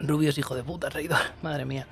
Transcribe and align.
Rubius, 0.00 0.38
hijo 0.38 0.54
de 0.54 0.62
puta, 0.62 0.88
traidor. 0.88 1.18
Madre 1.42 1.64
mía. 1.64 1.86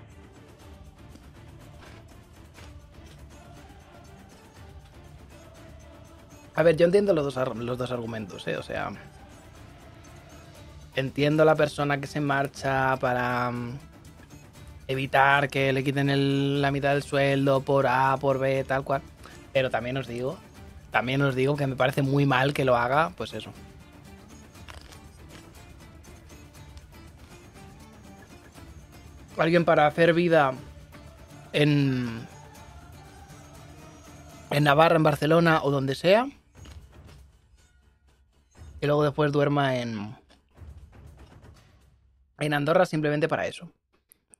A 6.54 6.62
ver, 6.62 6.76
yo 6.76 6.86
entiendo 6.86 7.12
los 7.12 7.34
dos, 7.34 7.56
los 7.56 7.78
dos 7.78 7.90
argumentos, 7.90 8.46
¿eh? 8.48 8.56
O 8.56 8.62
sea... 8.62 8.90
Entiendo 10.94 11.44
la 11.44 11.54
persona 11.54 12.00
que 12.00 12.06
se 12.06 12.20
marcha 12.20 12.96
para 12.96 13.50
mm, 13.50 13.78
evitar 14.88 15.50
que 15.50 15.70
le 15.74 15.84
quiten 15.84 16.62
la 16.62 16.70
mitad 16.70 16.94
del 16.94 17.02
sueldo 17.02 17.60
por 17.60 17.86
A, 17.86 18.16
por 18.16 18.38
B, 18.38 18.64
tal 18.64 18.82
cual. 18.82 19.02
Pero 19.52 19.68
también 19.68 19.98
os 19.98 20.06
digo, 20.06 20.38
también 20.90 21.20
os 21.20 21.34
digo 21.34 21.54
que 21.54 21.66
me 21.66 21.76
parece 21.76 22.00
muy 22.00 22.24
mal 22.24 22.54
que 22.54 22.64
lo 22.64 22.76
haga, 22.76 23.10
pues 23.14 23.34
eso. 23.34 23.52
Alguien 29.36 29.64
para 29.64 29.86
hacer 29.86 30.14
vida 30.14 30.54
en 31.52 32.26
en 34.50 34.64
Navarra, 34.64 34.96
en 34.96 35.02
Barcelona 35.02 35.60
o 35.62 35.70
donde 35.70 35.94
sea. 35.94 36.28
Y 38.80 38.86
luego 38.86 39.04
después 39.04 39.32
duerma 39.32 39.76
en 39.76 40.14
en 42.38 42.54
Andorra 42.54 42.86
simplemente 42.86 43.28
para 43.28 43.46
eso. 43.46 43.70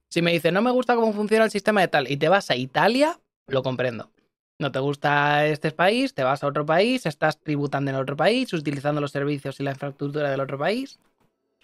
Si 0.09 0.23
me 0.23 0.33
dices, 0.33 0.53
no 0.53 0.63
me 0.63 0.71
gusta 0.71 0.95
cómo 0.95 1.13
funciona 1.13 1.45
el 1.45 1.51
sistema 1.51 1.81
de 1.81 1.89
tal, 1.89 2.11
y 2.11 2.17
te 2.17 2.29
vas 2.29 2.51
a 2.51 2.57
Italia, 2.57 3.19
lo 3.49 3.63
comprendo. 3.63 4.11
No 4.59 4.73
te 4.73 4.79
gusta 4.79 5.47
este 5.47 5.71
país, 5.73 6.15
te 6.15 6.23
vas 6.23 6.43
a 6.43 6.47
otro 6.47 6.65
país, 6.65 7.05
estás 7.05 7.39
tributando 7.39 7.91
en 7.91 7.97
otro 7.97 8.17
país, 8.17 8.53
utilizando 8.53 9.01
los 9.01 9.11
servicios 9.11 9.61
y 9.61 9.63
la 9.63 9.73
infraestructura 9.73 10.31
del 10.31 10.41
otro 10.41 10.59
país. 10.59 10.99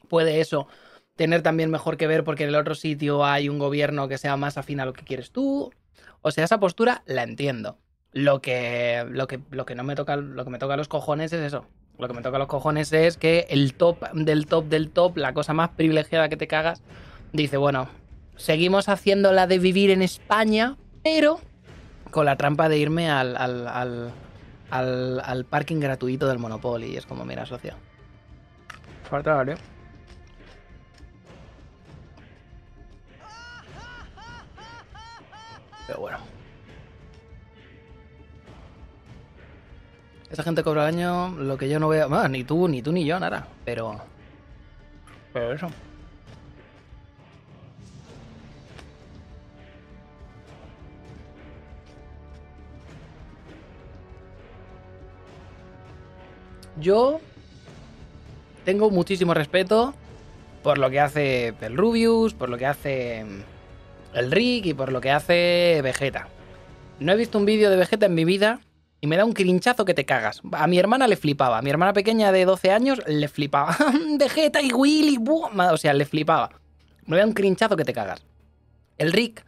Puede 0.08 0.40
eso 0.40 0.68
tener 1.16 1.42
también 1.42 1.70
mejor 1.70 1.96
que 1.96 2.06
ver 2.06 2.24
porque 2.24 2.44
en 2.44 2.50
el 2.50 2.56
otro 2.56 2.74
sitio 2.74 3.24
hay 3.24 3.48
un 3.48 3.58
gobierno 3.58 4.08
que 4.08 4.18
sea 4.18 4.36
más 4.36 4.58
afín 4.58 4.80
a 4.80 4.84
lo 4.84 4.92
que 4.92 5.04
quieres 5.04 5.30
tú. 5.30 5.72
O 6.22 6.30
sea, 6.30 6.44
esa 6.44 6.60
postura 6.60 7.02
la 7.06 7.22
entiendo. 7.22 7.78
Lo 8.12 8.40
que, 8.40 9.06
lo 9.08 9.26
que, 9.26 9.40
lo 9.50 9.64
que 9.64 9.74
no 9.74 9.84
me 9.84 9.94
toca, 9.94 10.16
lo 10.16 10.44
que 10.44 10.50
me 10.50 10.58
toca 10.58 10.74
a 10.74 10.76
los 10.76 10.88
cojones 10.88 11.32
es 11.32 11.40
eso. 11.40 11.66
Lo 11.98 12.08
que 12.08 12.14
me 12.14 12.22
toca 12.22 12.36
a 12.36 12.38
los 12.38 12.48
cojones 12.48 12.92
es 12.92 13.16
que 13.16 13.46
el 13.50 13.74
top 13.74 14.02
del 14.12 14.46
top 14.46 14.66
del 14.66 14.90
top, 14.90 15.16
la 15.16 15.34
cosa 15.34 15.52
más 15.52 15.70
privilegiada 15.70 16.28
que 16.28 16.36
te 16.36 16.46
cagas, 16.46 16.82
dice, 17.32 17.56
bueno, 17.56 17.88
seguimos 18.36 18.88
haciendo 18.88 19.32
la 19.32 19.46
de 19.46 19.58
vivir 19.58 19.90
en 19.90 20.02
España, 20.02 20.76
pero 21.02 21.40
con 22.10 22.26
la 22.26 22.36
trampa 22.36 22.68
de 22.68 22.78
irme 22.78 23.10
al, 23.10 23.36
al, 23.36 24.12
al, 24.70 25.44
parking 25.44 25.80
gratuito 25.80 26.28
del 26.28 26.38
Monopoly. 26.38 26.92
Y 26.92 26.96
es 26.96 27.06
como, 27.06 27.24
mira, 27.24 27.46
socio. 27.46 27.74
Falta, 29.08 29.42
¿eh? 29.42 29.54
Pero 35.86 36.00
bueno. 36.00 36.18
Esa 40.30 40.42
gente 40.42 40.62
cobra 40.62 40.82
al 40.82 40.94
año 40.94 41.28
lo 41.28 41.58
que 41.58 41.68
yo 41.68 41.78
no 41.78 41.88
veo. 41.88 42.08
Bueno, 42.08 42.28
ni 42.28 42.44
tú, 42.44 42.66
ni 42.66 42.80
tú 42.80 42.90
ni 42.90 43.04
yo, 43.04 43.20
nada. 43.20 43.48
Pero. 43.64 44.00
Pero 45.32 45.52
eso. 45.52 45.68
Yo 56.80 57.20
tengo 58.64 58.90
muchísimo 58.90 59.34
respeto 59.34 59.94
por 60.62 60.78
lo 60.78 60.88
que 60.90 61.00
hace 61.00 61.54
el 61.60 61.76
Rubius, 61.76 62.32
por 62.34 62.48
lo 62.48 62.56
que 62.56 62.66
hace 62.66 63.24
el 64.14 64.30
Rick 64.30 64.66
y 64.66 64.74
por 64.74 64.92
lo 64.92 65.00
que 65.00 65.10
hace 65.10 65.80
Vegeta. 65.82 66.28
No 67.00 67.12
he 67.12 67.16
visto 67.16 67.38
un 67.38 67.46
vídeo 67.46 67.70
de 67.70 67.76
Vegeta 67.76 68.06
en 68.06 68.14
mi 68.14 68.24
vida 68.24 68.60
y 69.00 69.06
me 69.06 69.16
da 69.16 69.24
un 69.24 69.32
crinchazo 69.32 69.84
que 69.84 69.94
te 69.94 70.04
cagas. 70.04 70.40
A 70.52 70.66
mi 70.66 70.78
hermana 70.78 71.08
le 71.08 71.16
flipaba. 71.16 71.58
A 71.58 71.62
mi 71.62 71.70
hermana 71.70 71.92
pequeña 71.92 72.30
de 72.30 72.44
12 72.44 72.70
años 72.70 73.02
le 73.06 73.28
flipaba. 73.28 73.76
Vegeta 74.18 74.62
y 74.62 74.72
Willy. 74.72 75.18
O 75.26 75.76
sea, 75.76 75.92
le 75.92 76.04
flipaba. 76.04 76.50
Me 77.06 77.16
da 77.16 77.26
un 77.26 77.32
crinchazo 77.32 77.76
que 77.76 77.84
te 77.84 77.92
cagas. 77.92 78.22
El 78.98 79.12
Rick, 79.12 79.44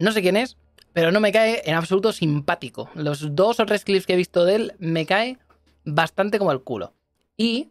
no 0.00 0.10
sé 0.10 0.22
quién 0.22 0.36
es, 0.36 0.56
pero 0.92 1.12
no 1.12 1.20
me 1.20 1.30
cae 1.30 1.62
en 1.64 1.74
absoluto 1.74 2.12
simpático. 2.12 2.90
Los 2.94 3.36
dos 3.36 3.60
o 3.60 3.66
tres 3.66 3.84
clips 3.84 4.06
que 4.06 4.14
he 4.14 4.16
visto 4.16 4.44
de 4.44 4.56
él 4.56 4.72
me 4.78 5.06
cae 5.06 5.38
bastante 5.84 6.38
como 6.38 6.50
el 6.50 6.62
culo. 6.62 6.94
Y 7.36 7.70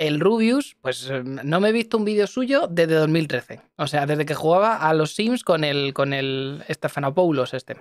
el 0.00 0.18
Rubius, 0.18 0.78
pues 0.80 1.10
no 1.24 1.60
me 1.60 1.68
he 1.68 1.72
visto 1.72 1.98
un 1.98 2.06
vídeo 2.06 2.26
suyo 2.26 2.66
desde 2.68 2.94
2013. 2.94 3.60
O 3.76 3.86
sea, 3.86 4.06
desde 4.06 4.24
que 4.24 4.34
jugaba 4.34 4.76
a 4.76 4.94
los 4.94 5.14
Sims 5.14 5.44
con 5.44 5.62
el, 5.62 5.92
con 5.92 6.14
el 6.14 6.64
Stefanopoulos 6.70 7.52
este. 7.52 7.76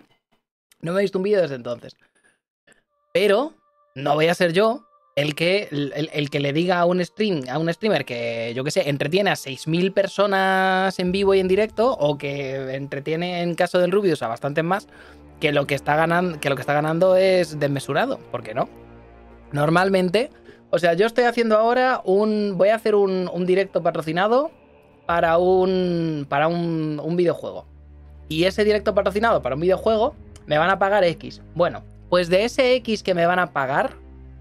No 0.82 0.92
me 0.92 1.00
he 1.00 1.04
visto 1.04 1.18
un 1.18 1.24
vídeo 1.24 1.42
desde 1.42 1.56
entonces. 1.56 1.96
Pero 3.14 3.54
no 3.96 4.16
voy 4.16 4.28
a 4.28 4.36
ser 4.36 4.52
yo 4.52 4.86
el 5.16 5.34
que, 5.34 5.70
el, 5.72 6.10
el 6.12 6.30
que 6.30 6.42
le 6.42 6.52
diga 6.52 6.80
a 6.80 6.86
un, 6.86 7.04
stream, 7.06 7.44
a 7.50 7.58
un 7.58 7.74
streamer 7.74 8.04
que, 8.04 8.52
yo 8.54 8.66
qué 8.66 8.72
sé, 8.72 8.90
entretiene 8.90 9.30
a 9.30 9.36
6.000 9.36 9.94
personas 9.94 11.00
en 11.00 11.14
vivo 11.14 11.34
y 11.36 11.40
en 11.40 11.48
directo, 11.48 11.90
o 11.94 12.18
que 12.18 12.76
entretiene, 12.76 13.44
en 13.44 13.56
caso 13.56 13.80
del 13.80 13.94
Rubius, 13.94 14.24
a 14.24 14.28
bastantes 14.28 14.66
más, 14.66 14.90
que 15.40 15.54
lo 15.54 15.66
que 15.68 15.76
está 15.76 15.96
ganando, 15.96 16.38
que 16.42 16.50
lo 16.50 16.56
que 16.56 16.62
está 16.62 16.74
ganando 16.74 17.16
es 17.16 17.62
desmesurado. 17.62 18.18
¿Por 18.30 18.44
qué 18.44 18.54
no? 18.54 18.68
Normalmente, 19.54 20.32
o 20.72 20.80
sea, 20.80 20.94
yo 20.94 21.06
estoy 21.06 21.26
haciendo 21.26 21.58
ahora 21.58 22.02
un. 22.04 22.58
Voy 22.58 22.70
a 22.70 22.76
hacer 22.76 22.96
un, 22.96 23.46
directo 23.46 23.82
patrocinado 23.82 24.52
para 25.06 25.38
un. 25.38 26.26
para 26.30 26.48
un, 26.48 27.02
un 27.04 27.16
videojuego. 27.16 27.66
Y 28.28 28.44
ese 28.44 28.64
directo 28.64 28.94
patrocinado 28.94 29.42
para 29.42 29.56
un 29.56 29.62
videojuego 29.62 30.16
me 30.46 30.58
van 30.58 30.70
a 30.70 30.80
pagar 30.80 31.04
X. 31.04 31.42
Bueno, 31.56 31.84
pues 32.10 32.30
de 32.30 32.46
ese 32.46 32.76
X 32.76 33.04
que 33.04 33.14
me 33.14 33.26
van 33.26 33.40
a 33.40 33.54
pagar, 33.54 33.96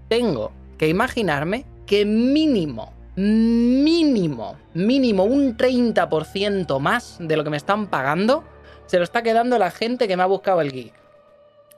tengo 0.07 0.51
que 0.77 0.87
imaginarme 0.87 1.65
que 1.85 2.05
mínimo, 2.05 2.93
mínimo, 3.15 4.55
mínimo 4.73 5.23
un 5.23 5.57
30% 5.57 6.79
más 6.79 7.17
de 7.19 7.35
lo 7.35 7.43
que 7.43 7.49
me 7.49 7.57
están 7.57 7.87
pagando 7.87 8.43
se 8.89 8.97
lo 8.97 9.03
está 9.03 9.21
quedando 9.21 9.59
la 9.59 9.69
gente 9.69 10.07
que 10.07 10.17
me 10.17 10.23
ha 10.23 10.25
buscado 10.25 10.61
el 10.61 10.71
geek. 10.71 10.93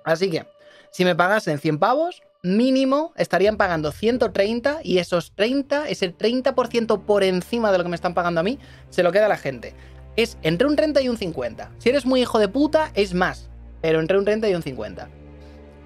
Así 0.06 0.30
que, 0.32 0.46
si 0.92 1.04
me 1.04 1.14
pagasen 1.14 1.60
100 1.60 1.78
pavos, 1.78 2.24
mínimo 2.44 3.14
estarían 3.18 3.58
pagando 3.58 3.92
130 3.92 4.80
y 4.84 4.98
esos 4.98 5.34
30, 5.36 5.90
ese 5.90 6.16
30% 6.16 7.04
por 7.04 7.24
encima 7.24 7.72
de 7.72 7.78
lo 7.78 7.84
que 7.84 7.90
me 7.90 7.96
están 7.96 8.14
pagando 8.14 8.40
a 8.40 8.44
mí, 8.44 8.60
se 8.90 9.04
lo 9.04 9.12
queda 9.12 9.28
la 9.28 9.38
gente. 9.38 9.74
Es 10.16 10.38
entre 10.42 10.68
un 10.68 10.76
30 10.76 11.02
y 11.02 11.10
un 11.10 11.18
50. 11.18 11.72
Si 11.78 11.90
eres 11.90 12.06
muy 12.06 12.22
hijo 12.22 12.40
de 12.40 12.48
puta, 12.48 12.92
es 12.96 13.14
más, 13.14 13.50
pero 13.82 14.00
entre 14.00 14.18
un 14.18 14.26
30 14.26 14.50
y 14.50 14.56
un 14.56 14.64
50. 14.64 15.10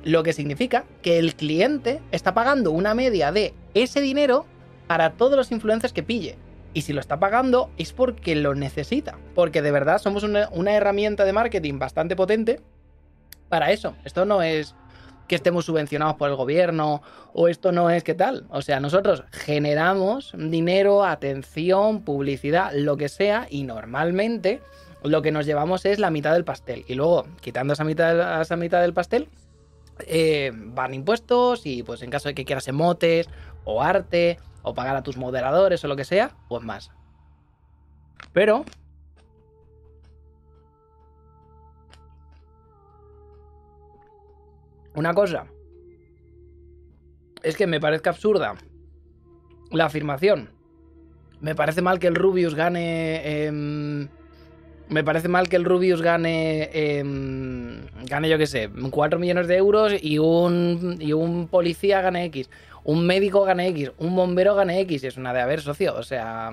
Lo 0.04 0.24
que 0.24 0.34
significa 0.34 0.86
que 1.02 1.20
el 1.20 1.36
cliente 1.36 2.02
está 2.12 2.34
pagando 2.34 2.72
una 2.72 2.94
media 2.94 3.32
de 3.32 3.54
ese 3.74 4.02
dinero 4.02 4.46
para 4.88 5.14
todos 5.14 5.36
los 5.36 5.52
influencers 5.52 5.94
que 5.94 6.04
pille. 6.04 6.38
Y 6.74 6.82
si 6.82 6.94
lo 6.94 7.00
está 7.00 7.20
pagando 7.20 7.72
es 7.78 7.94
porque 7.94 8.36
lo 8.36 8.54
necesita. 8.54 9.18
Porque 9.34 9.62
de 9.62 9.72
verdad 9.72 9.98
somos 9.98 10.24
una, 10.24 10.50
una 10.52 10.74
herramienta 10.74 11.26
de 11.26 11.34
marketing 11.34 11.80
bastante 11.80 12.16
potente 12.16 12.60
para 13.50 13.72
eso. 13.72 13.96
Esto 14.04 14.26
no 14.26 14.42
es 14.42 14.76
que 15.28 15.36
estemos 15.36 15.66
subvencionados 15.66 16.16
por 16.16 16.30
el 16.30 16.36
gobierno 16.36 17.02
o 17.34 17.48
esto 17.48 17.72
no 17.72 17.90
es 17.90 18.04
que 18.04 18.14
tal. 18.14 18.46
O 18.50 18.62
sea, 18.62 18.80
nosotros 18.80 19.24
generamos 19.32 20.34
dinero, 20.38 21.04
atención, 21.04 22.04
publicidad, 22.04 22.72
lo 22.74 22.98
que 22.98 23.10
sea 23.10 23.48
y 23.50 23.64
normalmente 23.64 24.62
lo 25.04 25.22
que 25.22 25.32
nos 25.32 25.46
llevamos 25.46 25.86
es 25.86 26.00
la 26.00 26.10
mitad 26.10 26.34
del 26.34 26.46
pastel. 26.46 26.86
Y 26.88 26.96
luego, 26.96 27.26
quitando 27.42 27.74
esa 27.74 27.84
mitad, 27.84 28.42
esa 28.42 28.56
mitad 28.56 28.82
del 28.82 28.94
pastel, 28.94 29.30
eh, 30.08 30.52
van 30.54 30.94
impuestos 30.94 31.66
y 31.66 31.84
pues 31.84 32.02
en 32.02 32.10
caso 32.10 32.30
de 32.30 32.36
que 32.36 32.46
quieras 32.46 32.68
emotes 32.68 33.30
o 33.64 33.82
arte 33.82 34.40
o 34.62 34.74
pagar 34.74 34.96
a 34.96 35.04
tus 35.04 35.18
moderadores 35.18 35.84
o 35.84 35.88
lo 35.88 35.96
que 35.96 36.06
sea, 36.06 36.32
pues 36.50 36.64
más. 36.64 36.92
Pero... 38.34 38.66
Una 44.96 45.14
cosa. 45.14 45.48
Es 47.44 47.56
que 47.56 47.68
me 47.68 47.80
parezca 47.80 48.10
absurda 48.10 48.56
la 49.72 49.86
afirmación. 49.86 50.50
Me 51.42 51.54
parece 51.54 51.82
mal 51.82 52.00
que 52.00 52.08
el 52.08 52.16
Rubius 52.16 52.56
gane... 52.56 53.22
Eh, 53.24 54.08
me 54.88 55.04
parece 55.04 55.28
mal 55.28 55.50
que 55.50 55.56
el 55.56 55.66
Rubius 55.66 56.02
gane, 56.02 56.70
eh, 56.72 57.04
gane 58.06 58.30
yo 58.30 58.38
qué 58.38 58.46
sé, 58.46 58.70
4 58.92 59.20
millones 59.20 59.48
de 59.48 59.58
euros 59.58 59.94
y 60.00 60.20
un, 60.20 60.98
y 61.00 61.14
un 61.14 61.48
policía 61.48 62.02
gane 62.02 62.26
X, 62.26 62.50
un 62.84 63.06
médico 63.06 63.44
gane 63.44 63.68
X, 63.70 63.92
un 63.98 64.16
bombero 64.16 64.54
gane 64.54 64.80
X. 64.82 65.04
Es 65.04 65.18
una 65.18 65.34
de 65.34 65.42
haber, 65.42 65.62
socio. 65.62 65.96
O 65.96 66.04
sea, 66.04 66.52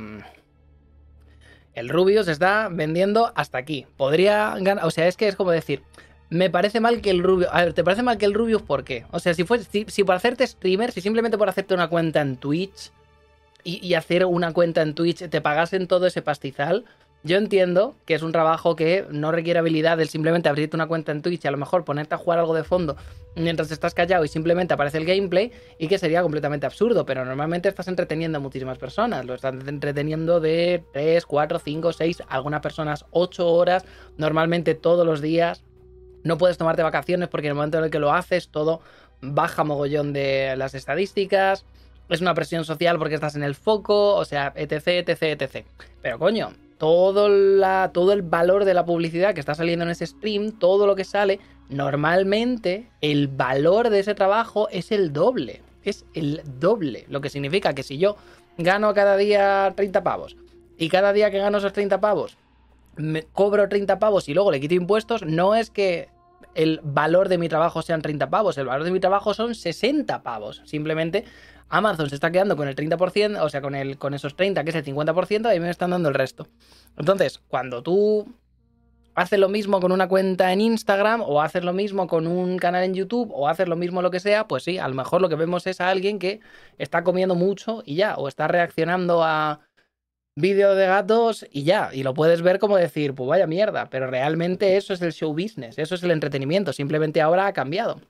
el 1.75 1.89
Rubius 1.89 2.29
está 2.29 2.69
vendiendo 2.71 3.33
hasta 3.35 3.59
aquí. 3.59 3.87
Podría 3.97 4.55
ganar, 4.59 4.85
o 4.87 4.91
sea, 4.91 5.07
es 5.09 5.17
que 5.17 5.29
es 5.29 5.37
como 5.37 5.51
decir, 5.51 5.83
me 6.33 6.49
parece 6.49 6.81
mal 6.81 7.03
que 7.03 7.11
el 7.11 7.23
Rubius, 7.23 7.51
a 7.53 7.63
ver, 7.63 7.75
¿te 7.75 7.85
parece 7.85 8.03
mal 8.03 8.17
que 8.17 8.25
el 8.25 8.33
Rubius 8.33 8.63
por 8.63 8.85
qué? 8.85 9.05
O 9.11 9.19
sea, 9.19 9.35
si, 9.35 9.45
fue, 9.45 9.61
si, 9.63 9.85
por 10.03 10.15
hacerte 10.15 10.47
streamer, 10.47 10.91
si 10.91 11.03
simplemente 11.03 11.37
por 11.37 11.47
hacerte 11.47 11.75
una 11.75 11.89
cuenta 11.89 12.23
en 12.23 12.39
Twitch 12.39 12.91
y, 13.65 13.93
hacer 13.93 14.25
una 14.25 14.53
cuenta 14.55 14.81
en 14.81 14.95
Twitch 14.95 15.29
te 15.29 15.41
pagasen 15.43 15.87
todo 15.87 16.07
ese 16.07 16.23
pastizal, 16.23 16.87
Yo 17.23 17.37
entiendo 17.37 17.95
que 18.07 18.15
es 18.15 18.23
un 18.23 18.33
trabajo 18.33 18.75
que 18.75 19.07
no 19.11 19.31
requiere 19.31 19.59
habilidad 19.59 19.99
del 19.99 20.09
simplemente 20.09 20.49
abrirte 20.49 20.75
una 20.75 20.89
cuenta 20.89 21.13
en 21.13 21.21
Twitch 21.21 21.45
y 21.45 21.49
a 21.49 21.51
lo 21.51 21.59
mejor 21.59 21.85
ponerte 21.85 22.15
a 22.15 22.19
jugar 22.19 22.39
algo 22.39 22.55
de 22.55 22.65
fondo 22.65 22.97
mientras 23.37 23.71
estás 23.71 23.93
callado 23.93 24.25
y 24.25 24.29
simplemente 24.29 24.73
aparece 24.73 24.99
el 24.99 25.05
gameplay 25.05 25.53
y 25.79 25.87
que 25.87 25.99
sería 25.99 26.23
completamente 26.23 26.65
absurdo, 26.65 27.05
pero 27.05 27.27
normalmente 27.27 27.69
estás 27.69 27.89
entreteniendo 27.89 28.39
a 28.39 28.41
muchísimas 28.41 28.79
personas, 28.79 29.27
lo 29.27 29.35
estás 29.35 29.55
entreteniendo 29.69 30.41
de 30.41 30.83
3, 30.95 31.27
4, 31.27 31.59
5, 31.59 31.93
6, 31.93 32.23
algunas 32.27 32.63
personas 32.63 33.05
8 33.11 33.47
horas, 33.47 33.85
normalmente 34.17 34.75
todos 34.75 35.07
los 35.07 35.21
días. 35.21 35.63
No 36.25 36.39
puedes 36.39 36.59
tomarte 36.59 36.83
vacaciones 36.83 37.29
porque 37.29 37.49
en 37.49 37.51
el 37.53 37.57
momento 37.57 37.79
en 37.79 37.85
el 37.85 37.91
que 37.91 37.99
lo 37.99 38.13
haces 38.13 38.49
todo 38.49 38.81
baja 39.21 39.65
mogollón 39.65 40.13
de 40.13 40.55
las 40.57 40.75
estadísticas, 40.75 41.65
es 42.09 42.21
una 42.21 42.35
presión 42.35 42.65
social 42.65 42.99
porque 42.99 43.15
estás 43.15 43.37
en 43.37 43.43
el 43.43 43.55
foco, 43.55 44.17
o 44.17 44.25
sea, 44.25 44.53
etc, 44.57 45.09
etc, 45.09 45.23
etc. 45.23 45.67
Pero 46.03 46.19
coño, 46.19 46.53
todo, 46.79 47.29
la, 47.29 47.91
todo 47.95 48.13
el 48.13 48.23
valor 48.23 48.65
de 48.65 48.75
la 48.75 48.85
publicidad 48.85 49.35
que 49.35 49.41
está 49.41 49.55
saliendo 49.55 49.85
en 49.85 49.93
ese 49.93 50.07
stream, 50.07 50.53
todo 50.53 50.87
lo 50.87 50.97
que 50.97 51.05
sale, 51.05 51.41
normalmente 51.69 52.89
el 53.01 53.29
valor 53.29 53.89
de 53.89 54.01
ese 54.01 54.15
trabajo 54.15 54.69
es 54.71 54.93
el 54.93 55.13
doble. 55.13 55.63
Es 55.85 56.05
el 56.15 56.43
doble. 56.59 57.07
Lo 57.09 57.21
que 57.21 57.31
significa 57.31 57.75
que 57.75 57.83
si 57.83 57.99
yo 57.99 58.17
gano 58.59 58.93
cada 58.95 59.17
día 59.17 59.73
30 59.75 60.03
pavos 60.03 60.37
y 60.77 60.89
cada 60.89 61.13
día 61.13 61.31
que 61.31 61.39
gano 61.39 61.59
esos 61.59 61.73
30 61.73 62.01
pavos 62.01 62.37
me 62.97 63.23
cobro 63.23 63.69
30 63.69 63.99
pavos 63.99 64.29
y 64.29 64.35
luego 64.35 64.51
le 64.51 64.61
quito 64.61 64.75
impuestos, 64.75 65.25
no 65.25 65.55
es 65.55 65.71
que 65.71 66.09
el 66.55 66.81
valor 66.83 67.29
de 67.29 67.39
mi 67.39 67.49
trabajo 67.49 67.83
sean 67.83 68.03
30 68.03 68.29
pavos, 68.31 68.59
el 68.59 68.67
valor 68.67 68.85
de 68.85 68.91
mi 68.91 69.01
trabajo 69.01 69.35
son 69.35 69.55
60 69.55 70.23
pavos. 70.23 70.63
Simplemente 70.65 71.25
Amazon 71.69 72.09
se 72.11 72.17
está 72.17 72.31
quedando 72.31 72.57
con 72.57 72.69
el 72.69 72.77
30%, 72.77 73.41
o 73.41 73.49
sea, 73.49 73.63
con, 73.63 73.75
el, 73.75 73.99
con 73.99 74.13
esos 74.13 74.37
30, 74.37 74.63
que 74.63 74.71
es 74.71 74.77
el 74.77 74.85
50%, 74.85 75.57
y 75.57 75.61
me 75.61 75.71
están 75.71 75.91
dando 75.91 76.09
el 76.09 76.15
resto. 76.15 76.49
Entonces, 76.99 77.41
cuando 77.49 77.83
tú 77.83 78.27
haces 79.15 79.39
lo 79.39 79.49
mismo 79.49 79.81
con 79.81 79.93
una 79.93 80.09
cuenta 80.09 80.53
en 80.53 80.61
Instagram, 80.61 81.23
o 81.23 81.41
haces 81.41 81.65
lo 81.65 81.73
mismo 81.73 82.07
con 82.07 82.27
un 82.27 82.59
canal 82.59 82.85
en 82.85 82.95
YouTube, 82.95 83.31
o 83.33 83.49
haces 83.49 83.69
lo 83.69 83.77
mismo 83.77 84.03
lo 84.03 84.11
que 84.11 84.21
sea, 84.21 84.47
pues 84.49 84.65
sí, 84.65 84.79
a 84.79 84.89
lo 84.89 84.95
mejor 84.95 85.23
lo 85.23 85.29
que 85.31 85.37
vemos 85.37 85.67
es 85.67 85.81
a 85.81 85.89
alguien 85.89 86.19
que 86.19 86.41
está 86.77 87.03
comiendo 87.05 87.35
mucho 87.35 87.83
y 87.87 87.97
ya, 87.97 88.17
o 88.17 88.29
está 88.29 88.49
reaccionando 88.49 89.25
a 89.25 89.61
vídeos 90.35 90.77
de 90.77 90.87
gatos 90.87 91.47
y 91.51 91.65
ya, 91.65 91.91
y 91.93 92.03
lo 92.03 92.15
puedes 92.15 92.43
ver 92.43 92.59
como 92.59 92.77
decir, 92.77 93.15
pues 93.15 93.29
vaya 93.29 93.47
mierda, 93.47 93.91
pero 93.91 94.09
realmente 94.09 94.77
eso 94.77 94.95
es 94.95 95.03
el 95.03 95.13
show 95.13 95.33
business, 95.33 95.79
eso 95.79 95.95
es 95.95 96.03
el 96.03 96.11
entretenimiento, 96.11 96.73
simplemente 96.73 97.21
ahora 97.21 97.47
ha 97.47 97.53
cambiado. 97.53 98.01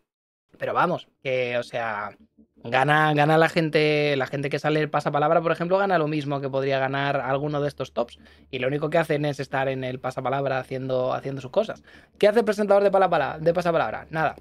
Pero 0.58 0.74
vamos, 0.74 1.08
que, 1.22 1.58
o 1.58 1.62
sea, 1.62 2.16
Gana, 2.64 3.12
gana 3.12 3.38
la 3.38 3.48
gente, 3.48 4.14
la 4.16 4.26
gente 4.26 4.48
que 4.48 4.60
sale 4.60 4.80
el 4.80 4.88
pasapalabra, 4.88 5.40
por 5.40 5.50
ejemplo, 5.50 5.78
gana 5.78 5.98
lo 5.98 6.06
mismo 6.06 6.40
que 6.40 6.48
podría 6.48 6.78
ganar 6.78 7.16
alguno 7.16 7.60
de 7.60 7.66
estos 7.66 7.92
tops. 7.92 8.18
Y 8.50 8.60
lo 8.60 8.68
único 8.68 8.88
que 8.88 8.98
hacen 8.98 9.24
es 9.24 9.40
estar 9.40 9.68
en 9.68 9.82
el 9.82 9.98
pasapalabra 9.98 10.60
haciendo, 10.60 11.12
haciendo 11.12 11.40
sus 11.40 11.50
cosas. 11.50 11.82
¿Qué 12.18 12.28
hace 12.28 12.40
el 12.40 12.44
presentador 12.44 12.84
de, 12.84 12.92
palabra, 12.92 13.38
de 13.40 13.52
pasapalabra? 13.52 14.06
Nada. 14.10 14.36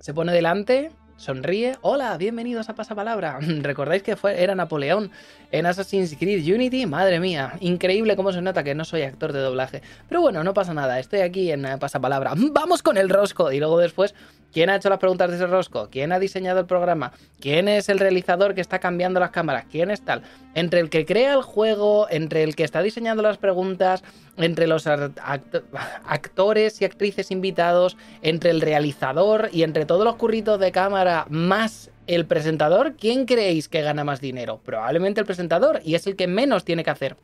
Se 0.00 0.14
pone 0.14 0.32
delante, 0.32 0.90
sonríe. 1.16 1.76
Hola, 1.82 2.16
bienvenidos 2.16 2.68
a 2.68 2.74
Pasapalabra. 2.74 3.38
¿Recordáis 3.60 4.02
que 4.02 4.16
fue, 4.16 4.42
era 4.42 4.54
Napoleón 4.54 5.10
en 5.50 5.66
Assassin's 5.66 6.16
Creed 6.18 6.44
Unity? 6.52 6.86
Madre 6.86 7.20
mía, 7.20 7.54
increíble 7.60 8.16
cómo 8.16 8.32
se 8.32 8.42
nota 8.42 8.64
que 8.64 8.74
no 8.74 8.84
soy 8.84 9.02
actor 9.02 9.32
de 9.32 9.40
doblaje. 9.40 9.82
Pero 10.08 10.20
bueno, 10.20 10.44
no 10.44 10.54
pasa 10.54 10.74
nada, 10.74 10.98
estoy 10.98 11.20
aquí 11.20 11.50
en 11.50 11.64
eh, 11.64 11.78
Pasapalabra. 11.78 12.34
Vamos 12.52 12.82
con 12.82 12.96
el 12.96 13.08
rosco. 13.08 13.52
Y 13.52 13.58
luego 13.58 13.78
después 13.78 14.14
¿Quién 14.54 14.70
ha 14.70 14.76
hecho 14.76 14.88
las 14.88 15.00
preguntas 15.00 15.28
de 15.30 15.36
ese 15.36 15.48
rosco? 15.48 15.88
¿Quién 15.90 16.12
ha 16.12 16.20
diseñado 16.20 16.60
el 16.60 16.66
programa? 16.66 17.10
¿Quién 17.40 17.66
es 17.66 17.88
el 17.88 17.98
realizador 17.98 18.54
que 18.54 18.60
está 18.60 18.78
cambiando 18.78 19.18
las 19.18 19.30
cámaras? 19.30 19.64
¿Quién 19.68 19.90
es 19.90 20.02
tal? 20.02 20.22
Entre 20.54 20.78
el 20.78 20.90
que 20.90 21.04
crea 21.04 21.34
el 21.34 21.42
juego, 21.42 22.06
entre 22.08 22.44
el 22.44 22.54
que 22.54 22.62
está 22.62 22.80
diseñando 22.80 23.20
las 23.20 23.36
preguntas, 23.36 24.04
entre 24.36 24.68
los 24.68 24.86
actores 24.86 26.80
y 26.80 26.84
actrices 26.84 27.32
invitados, 27.32 27.96
entre 28.22 28.52
el 28.52 28.60
realizador 28.60 29.48
y 29.52 29.64
entre 29.64 29.86
todos 29.86 30.04
los 30.04 30.14
curritos 30.14 30.60
de 30.60 30.70
cámara 30.70 31.26
más 31.30 31.90
el 32.06 32.24
presentador, 32.24 32.94
¿quién 32.94 33.26
creéis 33.26 33.68
que 33.68 33.82
gana 33.82 34.04
más 34.04 34.20
dinero? 34.20 34.60
Probablemente 34.64 35.18
el 35.18 35.26
presentador 35.26 35.80
y 35.84 35.96
es 35.96 36.06
el 36.06 36.14
que 36.14 36.28
menos 36.28 36.64
tiene 36.64 36.84
que 36.84 36.90
hacer. 36.90 37.16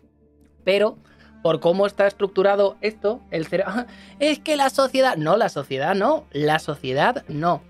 Pero 0.65 0.99
por 1.43 1.61
cómo 1.61 1.87
está 1.87 2.07
estructurado 2.07 2.77
esto, 2.81 3.21
el 3.31 3.47
cerebro... 3.47 3.87
Es 4.19 4.39
que 4.39 4.57
la 4.57 4.71
sociedad... 4.71 5.17
No, 5.17 5.37
la 5.37 5.49
sociedad 5.49 5.95
no. 5.95 6.25
La 6.33 6.59
sociedad 6.59 7.25
no. 7.29 7.63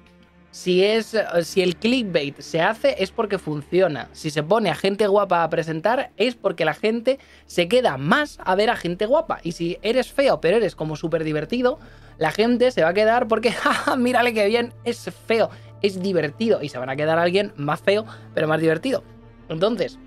Si, 0.53 0.85
es, 0.85 1.17
si 1.45 1.63
el 1.63 1.77
clickbait 1.77 2.41
se 2.41 2.61
hace 2.61 2.97
es 2.99 3.13
porque 3.13 3.39
funciona. 3.39 4.09
Si 4.13 4.31
se 4.31 4.43
pone 4.43 4.69
a 4.69 4.75
gente 4.75 5.07
guapa 5.07 5.45
a 5.45 5.51
presentar 5.51 6.11
es 6.17 6.35
porque 6.35 6.65
la 6.65 6.75
gente 6.75 7.21
se 7.47 7.69
queda 7.69 7.97
más 7.97 8.39
a 8.45 8.57
ver 8.57 8.71
a 8.71 8.77
gente 8.77 9.07
guapa. 9.07 9.39
Y 9.45 9.53
si 9.53 9.79
eres 9.83 10.11
feo 10.11 10.41
pero 10.41 10.57
eres 10.57 10.75
como 10.75 10.97
súper 10.97 11.23
divertido, 11.23 11.79
la 12.19 12.33
gente 12.33 12.73
se 12.73 12.83
va 12.83 12.89
a 12.89 12.95
quedar 12.95 13.29
porque, 13.29 13.53
jaja, 13.53 13.95
mírale 13.95 14.35
qué 14.35 14.47
bien, 14.47 14.75
es 14.85 15.09
feo, 15.27 15.51
es 15.83 16.03
divertido. 16.03 16.63
Y 16.63 16.69
se 16.69 16.79
van 16.79 16.91
a 16.91 16.97
quedar 16.97 17.21
alguien 17.21 17.53
más 17.57 17.81
feo 17.81 18.05
pero 18.35 18.49
más 18.49 18.61
divertido. 18.61 19.05
Entonces, 19.49 20.01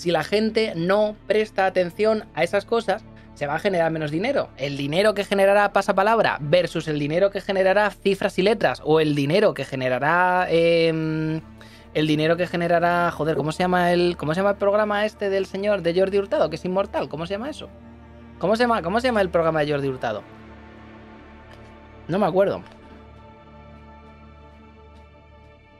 si 0.00 0.10
la 0.10 0.24
gente 0.24 0.72
no 0.74 1.14
presta 1.26 1.66
atención 1.66 2.24
a 2.34 2.42
esas 2.42 2.64
cosas, 2.64 3.04
se 3.34 3.46
va 3.46 3.56
a 3.56 3.58
generar 3.58 3.92
menos 3.92 4.10
dinero. 4.10 4.48
El 4.56 4.78
dinero 4.78 5.12
que 5.12 5.24
generará 5.24 5.74
pasapalabra 5.74 6.38
versus 6.40 6.88
el 6.88 6.98
dinero 6.98 7.30
que 7.30 7.42
generará 7.42 7.90
cifras 7.90 8.38
y 8.38 8.42
letras 8.42 8.80
o 8.82 9.00
el 9.00 9.14
dinero 9.14 9.52
que 9.52 9.66
generará... 9.66 10.46
Em, 10.48 11.42
el 11.92 12.06
dinero 12.06 12.38
que 12.38 12.46
generará... 12.46 13.10
Joder, 13.10 13.36
¿cómo 13.36 13.52
se 13.52 13.62
llama 13.62 13.92
el... 13.92 14.16
¿Cómo 14.16 14.32
se 14.32 14.40
llama 14.40 14.52
el 14.52 14.56
programa 14.56 15.04
este 15.04 15.28
del 15.28 15.44
señor 15.44 15.82
de 15.82 15.94
Jordi 15.94 16.16
Hurtado? 16.16 16.48
Que 16.48 16.56
es 16.56 16.64
inmortal. 16.64 17.10
¿Cómo 17.10 17.26
se 17.26 17.34
llama 17.34 17.50
eso? 17.50 17.68
¿Cómo 18.38 18.56
se 18.56 18.62
llama, 18.62 18.80
cómo 18.80 19.00
se 19.00 19.08
llama 19.08 19.20
el 19.20 19.28
programa 19.28 19.60
de 19.60 19.70
Jordi 19.70 19.88
Hurtado? 19.88 20.22
No 22.08 22.18
me 22.18 22.24
acuerdo. 22.24 22.62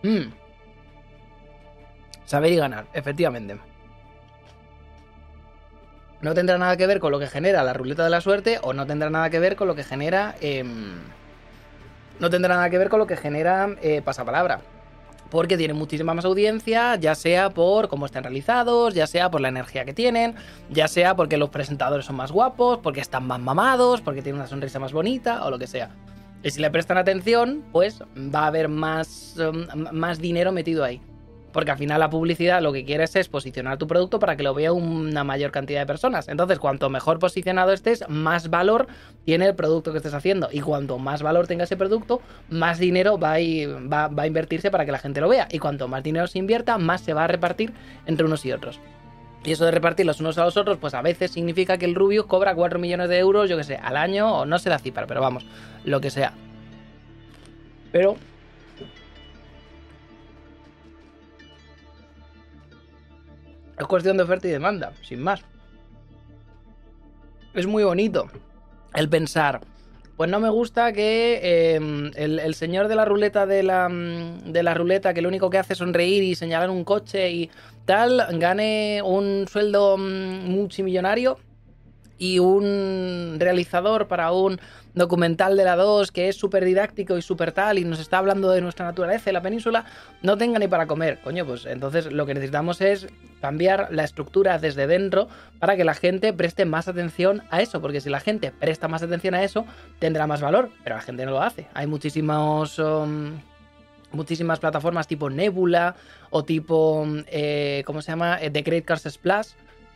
Hmm. 0.03 0.31
Saber 2.27 2.53
y 2.53 2.57
ganar, 2.57 2.85
efectivamente 2.93 3.70
no 6.23 6.35
tendrá 6.35 6.59
nada 6.59 6.77
que 6.77 6.87
ver 6.87 7.01
con 7.01 7.13
lo 7.13 7.19
que 7.19 7.27
genera 7.27 7.63
la 7.63 7.73
ruleta 7.73 8.05
de 8.05 8.11
la 8.11 8.21
suerte 8.21 8.59
o 8.63 8.73
no 8.73 8.87
tendrá 8.87 9.11
nada 9.11 9.31
que 9.31 9.39
ver 9.39 9.57
con 9.57 9.69
lo 9.69 9.75
que 9.75 9.85
genera... 9.85 10.35
Em, 10.41 10.99
no 12.19 12.29
tendrá 12.29 12.55
nada 12.55 12.69
que 12.69 12.77
ver 12.77 12.91
con 12.91 12.99
lo 12.99 13.07
que 13.07 13.17
genera 13.17 13.71
eh, 13.81 14.03
pasapalabra. 14.05 14.61
Porque 15.31 15.57
tienen 15.57 15.77
muchísima 15.77 16.13
más 16.13 16.27
audiencia, 16.27 16.97
ya 16.97 17.15
sea 17.15 17.49
por 17.51 17.89
cómo 17.89 18.05
están 18.05 18.25
realizados, 18.25 18.95
ya 18.95 19.07
sea 19.07 19.31
por 19.31 19.41
la 19.41 19.49
energía 19.49 19.87
que 19.87 19.95
tienen, 19.95 20.35
ya 20.69 20.87
sea 20.87 21.17
porque 21.17 21.39
los 21.39 21.49
presentadores 21.49 22.05
son 22.05 22.17
más 22.17 22.33
guapos, 22.33 22.81
porque 22.83 23.01
están 23.01 23.27
más 23.27 23.41
mamados, 23.41 24.03
porque 24.03 24.21
tienen 24.23 24.41
una 24.41 24.49
sonrisa 24.49 24.79
más 24.79 24.93
bonita 24.93 25.45
o 25.45 25.51
lo 25.51 25.59
que 25.59 25.67
sea. 25.67 25.91
Y 26.43 26.51
si 26.51 26.61
le 26.61 26.71
prestan 26.71 26.99
atención, 26.99 27.65
pues 27.73 28.03
va 28.03 28.41
a 28.41 28.47
haber 28.49 28.69
más, 28.69 29.37
em, 29.39 29.67
más 29.93 30.19
dinero 30.19 30.53
metido 30.53 30.85
ahí. 30.85 31.01
Porque 31.53 31.71
al 31.71 31.79
final 31.79 32.01
la 32.01 32.11
publicidad 32.11 32.63
lo 32.63 32.73
que 32.73 32.85
quieres 32.85 33.15
es 33.17 33.29
posicionar 33.29 33.79
tu 33.79 33.87
producto 33.87 34.19
para 34.19 34.37
que 34.37 34.43
lo 34.43 34.55
vea 34.55 34.73
una 34.73 35.25
mayor 35.25 35.51
cantidad 35.51 35.81
de 35.81 35.87
personas. 35.87 36.29
Entonces, 36.29 36.59
cuanto 36.59 36.89
mejor 36.91 37.19
posicionado 37.19 37.73
estés, 37.73 38.05
más 38.09 38.51
valor 38.51 38.87
tiene 39.25 39.47
el 39.47 39.55
producto 39.55 39.93
que 39.93 39.99
estés 39.99 40.15
haciendo. 40.15 40.49
Y 40.53 40.61
cuanto 40.61 40.99
más 40.99 41.23
valor 41.23 41.47
tenga 41.47 41.65
ese 41.65 41.77
producto, 41.77 42.21
más 42.49 42.79
dinero 42.79 43.19
va 43.19 43.33
a, 43.33 44.27
invertirse 44.27 44.71
para 44.71 44.87
que 44.87 44.93
la 44.93 44.99
gente 44.99 45.21
lo 45.21 45.29
vea. 45.29 45.49
Y 45.51 45.59
cuanto 45.59 45.89
más 45.89 46.03
dinero 46.03 46.27
se 46.27 46.39
invierta, 46.39 46.79
más 46.79 47.01
se 47.01 47.15
va 47.15 47.25
a 47.25 47.27
repartir 47.27 47.73
entre 48.07 48.27
unos 48.27 48.45
y 48.45 48.53
otros. 48.53 48.81
Y 49.45 49.53
eso 49.53 49.65
de 49.65 49.71
repartir 49.71 50.05
los 50.05 50.21
unos 50.21 50.37
a 50.39 50.45
los 50.45 50.57
otros, 50.57 50.77
pues 50.79 50.93
a 50.95 51.03
veces 51.03 51.31
significa 51.31 51.79
que 51.79 51.87
el 51.87 51.95
Rubius 51.95 52.27
cobra 52.27 52.55
4 52.55 52.79
millones 52.79 53.09
de 53.09 53.19
euros, 53.19 53.49
yo 53.49 53.57
que 53.57 53.65
sé, 53.65 53.77
al 53.77 53.97
año, 53.97 54.31
o 54.41 54.45
no 54.45 54.59
sé 54.59 54.69
la 54.69 54.79
cifra, 54.79 55.07
pero 55.07 55.23
vamos, 55.23 55.47
lo 55.85 56.01
que 56.01 56.11
sea. 56.11 56.35
Pero 57.91 58.17
Es 63.81 63.87
cuestión 63.87 64.19
de 64.19 64.25
oferta 64.25 64.47
y 64.47 64.51
demanda, 64.51 64.93
sin 65.03 65.23
más. 65.23 65.41
Es 67.55 67.67
muy 67.67 67.83
bonito 67.83 68.29
el 68.95 69.09
pensar, 69.09 69.63
pues 70.19 70.29
no 70.29 70.39
me 70.39 70.51
gusta 70.51 70.93
que 70.93 71.75
em, 71.77 72.11
el, 72.15 72.55
señor 72.55 72.89
de 72.89 72.95
la 72.95 73.07
ruleta 73.07 73.47
de 73.47 73.63
la, 73.63 73.89
mm, 73.89 74.53
de 74.53 74.63
la 74.63 74.75
ruleta, 74.75 75.15
que 75.15 75.23
lo 75.23 75.29
único 75.29 75.49
que 75.49 75.57
hace 75.57 75.73
es 75.73 75.79
sonreír 75.79 76.23
y 76.23 76.35
señalar 76.35 76.69
un 76.69 76.85
coche 76.85 77.31
y 77.31 77.51
tal, 77.87 78.27
gane 78.39 79.01
un 79.03 79.47
sueldo 79.49 79.97
mm, 79.97 80.51
multimillonario 80.51 81.39
y 82.19 82.39
un 82.39 83.37
realizador 83.39 84.09
para 84.09 84.31
un 84.33 84.61
documental 84.95 85.57
de 85.57 85.65
la 85.65 85.77
2 85.77 86.13
que 86.13 86.29
es 86.29 86.37
súper 86.37 86.65
didáctico 86.65 87.17
y 87.17 87.23
súper 87.23 87.53
tal 87.53 87.79
y 87.79 87.85
nos 87.85 88.01
está 88.01 88.19
hablando 88.19 88.51
de 88.51 88.61
nuestra 88.61 88.87
naturaleza 88.87 89.31
en 89.31 89.35
la 89.35 89.43
península, 89.43 89.85
no 90.23 90.37
tenga 90.37 90.59
ni 90.59 90.69
para 90.69 90.87
comer. 90.87 91.21
Coño, 91.23 91.47
pues 91.47 91.67
entonces 91.67 92.11
lo 92.13 92.27
que 92.27 92.35
necesitamos 92.35 92.81
es 92.81 93.07
cambiar 93.41 93.89
la 93.91 94.05
estructura 94.05 94.59
desde 94.59 94.87
dentro 94.87 95.29
para 95.59 95.77
que 95.77 95.85
la 95.85 95.95
gente 95.95 96.33
preste 96.33 96.65
más 96.65 96.89
atención 96.89 97.43
a 97.51 97.63
eso, 97.63 97.81
porque 97.81 98.01
si 98.01 98.11
la 98.11 98.21
gente 98.21 98.53
presta 98.53 98.89
más 98.89 99.03
atención 99.03 99.35
a 99.35 99.43
eso, 99.43 99.67
tendrá 99.99 100.27
más 100.27 100.41
valor, 100.41 100.71
pero 100.85 100.97
la 100.97 101.03
gente 101.03 101.25
no 101.25 101.33
lo 101.33 101.43
hace. 101.43 101.67
Hay 101.75 101.87
muchísimos... 101.87 102.79
Um, 102.79 103.39
muchísimas 104.13 104.59
plataformas 104.59 105.07
tipo 105.07 105.31
Nebula 105.31 105.95
o 106.31 106.45
tipo, 106.45 107.07
eh, 107.27 107.83
¿cómo 107.87 108.03
se 108.03 108.13
llama? 108.13 108.39
Eh, 108.41 108.51
The 108.51 108.63
Great 108.63 108.85
Cars 108.85 109.05
Splash, 109.09 109.51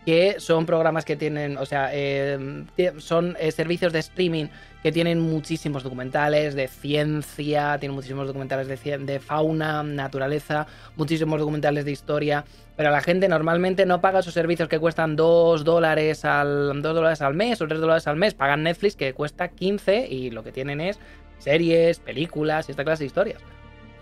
que 0.04 0.36
son 0.38 0.66
programas 0.66 1.04
que 1.04 1.16
tienen, 1.16 1.56
o 1.56 1.66
sea, 1.66 1.90
eh, 1.92 2.64
son 2.98 3.36
eh, 3.40 3.50
servicios 3.52 3.92
de 3.92 4.00
streaming 4.00 4.46
que 4.82 4.92
tienen 4.92 5.18
muchísimos 5.18 5.82
documentales 5.82 6.54
de 6.54 6.68
ciencia, 6.68 7.78
tienen 7.78 7.94
muchísimos 7.94 8.26
documentales 8.26 8.68
de, 8.68 8.98
de 8.98 9.18
fauna, 9.18 9.82
naturaleza, 9.82 10.66
muchísimos 10.96 11.40
documentales 11.40 11.86
de 11.86 11.92
historia, 11.92 12.44
pero 12.76 12.90
la 12.90 13.00
gente 13.00 13.28
normalmente 13.28 13.86
no 13.86 14.02
paga 14.02 14.18
esos 14.18 14.34
servicios 14.34 14.68
que 14.68 14.78
cuestan 14.78 15.16
2 15.16 15.64
dólares 15.64 16.26
al, 16.26 16.82
2 16.82 16.94
dólares 16.94 17.22
al 17.22 17.32
mes 17.32 17.62
o 17.62 17.66
3 17.66 17.80
dólares 17.80 18.06
al 18.06 18.16
mes, 18.16 18.34
pagan 18.34 18.62
Netflix 18.62 18.96
que 18.96 19.14
cuesta 19.14 19.48
15 19.48 20.06
y 20.06 20.30
lo 20.30 20.44
que 20.44 20.52
tienen 20.52 20.82
es 20.82 20.98
series, 21.38 21.98
películas 22.00 22.68
y 22.68 22.72
esta 22.72 22.84
clase 22.84 23.04
de 23.04 23.06
historias. 23.06 23.40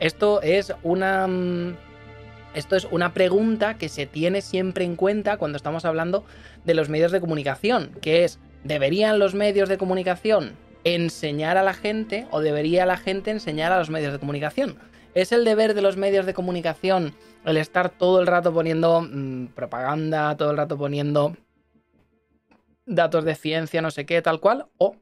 Esto 0.00 0.42
es 0.42 0.72
una 0.82 1.28
mm, 1.28 1.76
esto 2.54 2.76
es 2.76 2.86
una 2.90 3.14
pregunta 3.14 3.74
que 3.78 3.88
se 3.88 4.06
tiene 4.06 4.42
siempre 4.42 4.84
en 4.84 4.96
cuenta 4.96 5.36
cuando 5.36 5.56
estamos 5.56 5.84
hablando 5.84 6.24
de 6.64 6.74
los 6.74 6.88
medios 6.88 7.12
de 7.12 7.20
comunicación, 7.20 7.90
que 8.00 8.24
es, 8.24 8.38
¿deberían 8.64 9.18
los 9.18 9.34
medios 9.34 9.68
de 9.68 9.78
comunicación 9.78 10.52
enseñar 10.84 11.56
a 11.56 11.62
la 11.62 11.74
gente 11.74 12.26
o 12.30 12.40
debería 12.40 12.86
la 12.86 12.96
gente 12.96 13.30
enseñar 13.30 13.72
a 13.72 13.78
los 13.78 13.90
medios 13.90 14.12
de 14.12 14.18
comunicación? 14.18 14.76
¿Es 15.14 15.32
el 15.32 15.44
deber 15.44 15.74
de 15.74 15.82
los 15.82 15.96
medios 15.96 16.26
de 16.26 16.34
comunicación 16.34 17.14
el 17.44 17.56
estar 17.56 17.90
todo 17.90 18.20
el 18.20 18.26
rato 18.26 18.52
poniendo 18.52 19.02
mm, 19.02 19.48
propaganda, 19.48 20.36
todo 20.36 20.50
el 20.50 20.56
rato 20.56 20.78
poniendo 20.78 21.36
datos 22.86 23.24
de 23.24 23.34
ciencia, 23.34 23.82
no 23.82 23.90
sé 23.90 24.06
qué, 24.06 24.22
tal 24.22 24.40
cual? 24.40 24.66
¿O 24.78 24.96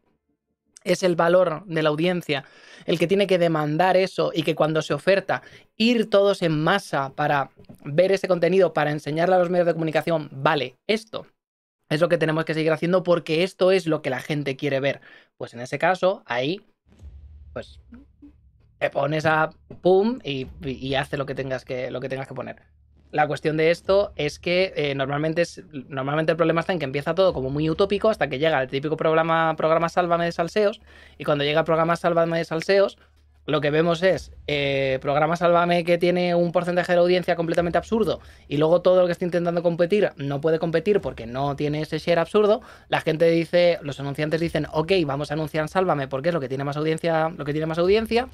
es 0.85 1.03
el 1.03 1.17
valor 1.17 1.65
de 1.67 1.83
la 1.83 1.91
audiencia 1.91 2.45
el 2.87 2.99
que 2.99 3.07
tiene 3.07 3.27
que 3.27 3.39
demandar 3.39 3.97
eso 3.97 4.33
y 4.35 4.43
que 4.43 4.55
cuando 4.55 4.83
se 4.83 4.95
oferta 4.95 5.43
ir 5.77 6.09
todos 6.09 6.43
en 6.43 6.63
masa 6.63 7.11
para 7.15 7.51
ver 7.85 8.13
ese 8.13 8.29
contenido, 8.29 8.73
para 8.73 8.91
enseñarle 8.91 9.37
a 9.37 9.39
los 9.39 9.51
medios 9.51 9.67
de 9.67 9.75
comunicación, 9.75 10.29
vale, 10.33 10.77
esto 10.87 11.27
es 11.89 12.01
lo 12.01 12.09
que 12.09 12.19
tenemos 12.19 12.45
que 12.45 12.55
seguir 12.55 12.73
haciendo 12.73 13.03
porque 13.03 13.43
esto 13.43 13.73
es 13.73 13.87
lo 13.87 14.01
que 14.03 14.11
la 14.11 14.21
gente 14.21 14.57
quiere 14.57 14.81
ver. 14.81 15.01
Pues 15.37 15.55
en 15.55 15.61
ese 15.61 15.79
caso, 15.79 16.23
ahí, 16.27 16.61
pues 17.53 17.81
te 18.79 18.91
pones 18.91 19.27
a 19.27 19.51
pum 19.83 20.21
y, 20.25 20.47
y 20.65 20.95
hace 20.95 21.17
lo 21.17 21.27
que 21.27 21.35
tengas 21.35 21.65
que, 21.65 21.91
lo 21.91 22.01
que 22.01 22.09
tengas 22.09 22.29
que 22.29 22.35
poner. 22.35 22.63
La 23.11 23.27
cuestión 23.27 23.57
de 23.57 23.71
esto 23.71 24.13
es 24.15 24.39
que 24.39 24.73
eh, 24.77 24.95
normalmente, 24.95 25.43
es, 25.43 25.63
normalmente 25.89 26.33
el 26.33 26.37
problema 26.37 26.61
está 26.61 26.73
en 26.73 26.79
que 26.79 26.85
empieza 26.85 27.15
todo 27.15 27.33
como 27.33 27.51
muy 27.51 27.69
utópico 27.69 28.09
hasta 28.09 28.29
que 28.29 28.39
llega 28.39 28.63
el 28.63 28.69
típico 28.69 28.97
programa, 28.97 29.55
programa 29.57 29.89
Sálvame 29.89 30.27
de 30.27 30.33
Salseos. 30.33 30.81
Y 31.19 31.25
cuando 31.25 31.43
llega 31.43 31.61
el 31.61 31.67
programa 31.67 31.97
Sálvame 31.97 32.39
de 32.39 32.45
Salseos, 32.45 32.99
lo 33.47 33.61
que 33.61 33.71
vemos 33.71 34.03
es 34.05 34.33
eh, 34.47 34.99
programa 35.01 35.35
Sálvame 35.35 35.85
que 35.85 35.99
tiene 35.99 36.37
un 36.37 36.53
porcentaje 36.53 36.93
de 36.93 36.99
audiencia 36.99 37.35
completamente 37.35 37.79
absurdo 37.79 38.21
y 38.47 38.59
luego 38.59 38.81
todo 38.83 39.01
lo 39.01 39.07
que 39.07 39.13
está 39.13 39.25
intentando 39.25 39.63
competir 39.63 40.13
no 40.17 40.41
puede 40.41 40.59
competir 40.61 41.01
porque 41.01 41.27
no 41.27 41.57
tiene 41.57 41.81
ese 41.81 41.99
share 41.99 42.21
absurdo. 42.21 42.61
La 42.89 43.01
gente 43.01 43.29
dice, 43.29 43.79
los 43.83 43.99
anunciantes 43.99 44.41
dicen, 44.41 44.67
ok, 44.73 44.93
vamos 45.05 45.33
a 45.33 45.35
anunciar 45.35 45.69
Sálvame 45.69 46.07
porque 46.07 46.29
es 46.29 46.35
lo 46.35 46.41
que 46.41 46.49
tiene 46.49 46.63
más 46.63 46.77
audiencia, 46.77 47.31
lo 47.31 47.45
que 47.45 47.53
tiene 47.53 47.67
más 47.67 47.79
audiencia 47.79 48.29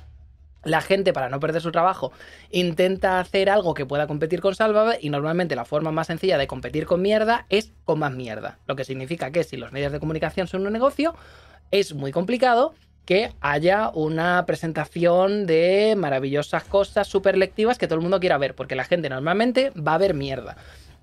la 0.65 0.81
gente, 0.81 1.13
para 1.13 1.29
no 1.29 1.41
perder 1.41 1.63
su 1.63 1.71
trabajo, 1.71 2.13
intenta 2.51 3.21
hacer 3.21 3.51
algo 3.51 3.75
que 3.75 3.87
pueda 3.87 4.07
competir 4.07 4.41
con 4.41 4.55
Sálvame 4.55 4.99
y 5.01 5.11
normalmente 5.11 5.57
la 5.57 5.65
forma 5.65 5.93
más 5.93 6.09
sencilla 6.09 6.39
de 6.39 6.47
competir 6.47 6.87
con 6.87 7.03
mierda 7.03 7.47
es 7.49 7.73
con 7.85 7.99
más 8.01 8.13
mierda. 8.13 8.59
Lo 8.67 8.77
que 8.77 8.85
significa 8.85 9.31
que 9.31 9.45
si 9.45 9.57
los 9.57 9.73
medios 9.73 9.93
de 9.93 10.01
comunicación 10.01 10.49
son 10.49 10.67
un 10.67 10.73
negocio, 10.73 11.15
es 11.71 11.95
muy 11.95 12.13
complicado 12.13 12.75
que 13.05 13.33
haya 13.41 13.91
una 13.91 14.45
presentación 14.47 15.47
de 15.47 15.95
maravillosas 15.97 16.65
cosas 16.65 17.07
súper 17.07 17.39
lectivas 17.39 17.79
que 17.79 17.87
todo 17.87 17.97
el 17.97 18.03
mundo 18.03 18.19
quiera 18.19 18.37
ver, 18.37 18.57
porque 18.57 18.75
la 18.75 18.85
gente 18.85 19.09
normalmente 19.09 19.71
va 19.71 19.95
a 19.95 19.99
ver 19.99 20.13
mierda. 20.13 20.57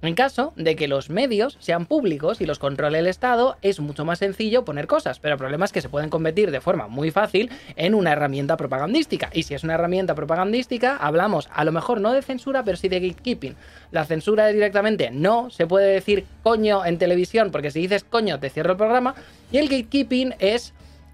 En 0.03 0.15
caso 0.15 0.51
de 0.57 0.75
que 0.75 0.89
los 0.89 1.09
medios 1.09 1.55
sean 1.61 1.85
públicos 1.85 2.41
y 2.41 2.45
los 2.45 2.59
controle 2.59 2.99
el 2.99 3.07
Estado, 3.07 3.55
es 3.61 3.79
mucho 3.79 4.03
más 4.03 4.19
sencillo 4.19 4.65
poner 4.65 4.85
cosas, 4.85 5.19
pero 5.19 5.35
el 5.35 5.39
problema 5.39 5.63
es 5.63 5.71
que 5.71 5.79
se 5.79 5.87
pueden 5.87 6.09
convertir 6.09 6.51
de 6.51 6.59
forma 6.59 6.89
muy 6.89 7.09
fácil 7.09 7.49
en 7.77 7.95
una 7.95 8.11
herramienta 8.11 8.57
propagandística. 8.57 9.29
Y 9.31 9.43
si 9.43 9.53
es 9.53 9.63
una 9.63 9.75
herramienta 9.75 10.13
propagandística, 10.13 10.97
hablamos 10.97 11.47
a 11.53 11.63
lo 11.63 11.71
mejor 11.71 12.01
no 12.01 12.11
de 12.11 12.21
censura, 12.21 12.65
pero 12.65 12.75
sí 12.75 12.89
de 12.89 12.99
gatekeeping. 12.99 13.55
La 13.91 14.03
censura 14.03 14.49
es 14.49 14.55
directamente 14.55 15.09
no, 15.09 15.49
se 15.49 15.67
puede 15.67 15.93
decir 15.93 16.25
coño 16.43 16.85
en 16.85 16.97
televisión, 16.97 17.49
porque 17.49 17.71
si 17.71 17.79
dices 17.79 18.03
coño 18.03 18.41
te 18.41 18.49
cierro 18.49 18.71
el 18.71 18.77
programa, 18.77 19.15
y 19.53 19.57
el 19.57 19.69
gatekeeping 19.69 20.35
es 20.39 20.73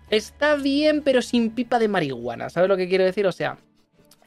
está 0.10 0.55
bien, 0.55 1.03
pero 1.03 1.22
sin 1.22 1.51
pipa 1.51 1.77
de 1.77 1.89
marihuana. 1.89 2.50
¿Sabes 2.50 2.67
lo 2.67 2.75
que 2.75 2.89
quiero 2.89 3.03
decir? 3.03 3.27
O 3.27 3.31
sea, 3.31 3.60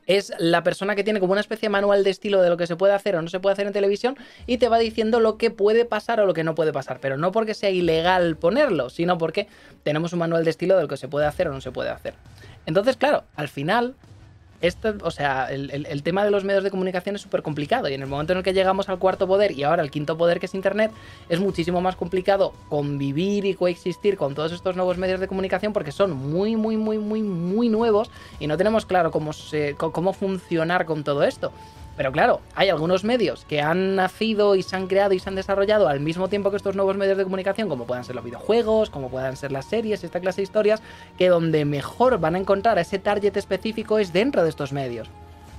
es 0.07 0.33
la 0.39 0.63
persona 0.63 0.95
que 0.95 1.05
tiene 1.05 1.21
como 1.21 1.33
una 1.33 1.41
especie 1.41 1.69
de 1.69 1.71
manual 1.71 2.05
de 2.05 2.11
estilo 2.11 2.43
de 2.43 2.51
lo 2.51 2.57
que 2.57 2.67
se 2.67 2.77
puede 2.77 2.93
hacer 2.93 3.17
o 3.17 3.23
no 3.23 3.29
se 3.29 3.41
puede 3.41 3.55
hacer 3.55 3.67
en 3.67 3.73
televisión 3.73 4.17
y 4.47 4.59
te 4.59 4.69
va 4.69 4.79
diciendo 4.79 5.21
lo 5.21 5.39
que 5.39 5.51
puede 5.51 5.85
pasar 5.85 6.21
o 6.21 6.27
lo 6.27 6.35
que 6.35 6.45
no 6.45 6.55
puede 6.55 6.73
pasar. 6.73 6.99
Pero 7.01 7.17
no 7.17 7.33
porque 7.33 7.55
sea 7.55 7.71
ilegal 7.71 8.37
ponerlo, 8.37 8.91
sino 8.91 9.19
porque 9.19 9.49
tenemos 9.83 10.13
un 10.13 10.21
manual 10.21 10.45
de 10.45 10.51
estilo 10.51 10.77
de 10.77 10.83
lo 10.83 10.89
que 10.89 10.97
se 10.97 11.09
puede 11.09 11.27
hacer 11.27 11.49
o 11.49 11.53
no 11.53 11.61
se 11.61 11.73
puede 11.73 11.91
hacer. 11.91 12.15
Entonces, 12.67 12.97
claro, 12.97 13.25
al 13.37 13.49
final 13.49 13.95
esto, 14.63 14.95
o 15.03 15.11
sea, 15.11 15.49
el, 15.51 16.03
tema 16.03 16.25
de 16.25 16.31
los 16.31 16.45
medios 16.45 16.65
de 16.65 16.71
comunicación 16.71 17.17
es 17.17 17.23
súper 17.23 17.43
complicado 17.43 17.89
y 17.89 17.95
en 17.95 18.01
el 18.01 18.09
momento 18.09 18.33
en 18.33 18.39
el 18.39 18.45
que 18.45 18.53
llegamos 18.53 18.89
al 18.89 18.99
cuarto 18.99 19.27
poder 19.27 19.53
y 19.53 19.65
ahora 19.65 19.83
al 19.83 19.91
quinto 19.91 20.17
poder 20.17 20.41
que 20.41 20.47
es 20.47 20.55
Internet, 20.55 20.93
es 21.29 21.41
muchísimo 21.41 21.81
más 21.81 21.97
complicado 21.97 22.53
convivir 22.69 23.45
y 23.45 23.55
coexistir 23.55 24.17
con 24.17 24.35
todos 24.35 24.53
estos 24.53 24.77
nuevos 24.77 24.99
medios 24.99 25.21
de 25.21 25.29
comunicación 25.29 25.73
porque 25.73 25.93
son 25.93 26.13
muy, 26.13 26.57
muy, 26.57 26.77
muy, 26.77 26.99
muy, 26.99 27.23
muy 27.23 27.69
nuevos 27.69 28.11
y 28.39 28.47
no 28.47 28.57
tenemos 28.57 28.87
claro 28.87 29.11
cómo, 29.11 29.33
cómo 29.77 30.13
funcionar 30.13 30.87
con 30.87 31.05
todo 31.05 31.25
esto. 31.25 31.53
Pero 31.97 32.11
claro, 32.11 32.41
hay 32.55 32.71
algunos 32.71 33.05
medios 33.05 33.45
que 33.45 33.61
han 33.61 33.97
nacido 33.97 34.57
y 34.57 34.63
se 34.63 34.77
han 34.77 34.87
creado 34.87 35.13
y 35.13 35.19
se 35.19 35.29
han 35.29 35.35
desarrollado 35.35 35.89
al 35.89 36.01
mismo 36.01 36.29
tiempo 36.29 36.51
que 36.51 36.57
estos 36.57 36.75
nuevos 36.75 36.97
medios 36.97 37.19
de 37.19 37.25
comunicación, 37.25 37.69
como 37.69 37.87
puedan 37.87 38.05
ser 38.05 38.15
los 38.15 38.25
videojuegos, 38.25 38.89
como 38.89 39.11
puedan 39.11 39.37
ser 39.37 39.53
las 39.53 39.67
series, 39.67 40.03
esta 40.03 40.21
clase 40.21 40.39
de 40.39 40.45
historias, 40.45 40.83
que 41.19 41.29
donde 41.29 41.65
mejor 41.65 42.19
van 42.19 42.35
a 42.35 42.39
encontrar 42.39 42.79
a 42.79 42.81
ese 42.81 42.99
target 42.99 43.37
específico 43.37 43.99
es 43.99 44.13
dentro 44.13 44.43
de 44.43 44.49
estos 44.49 44.73
medios. 44.73 45.09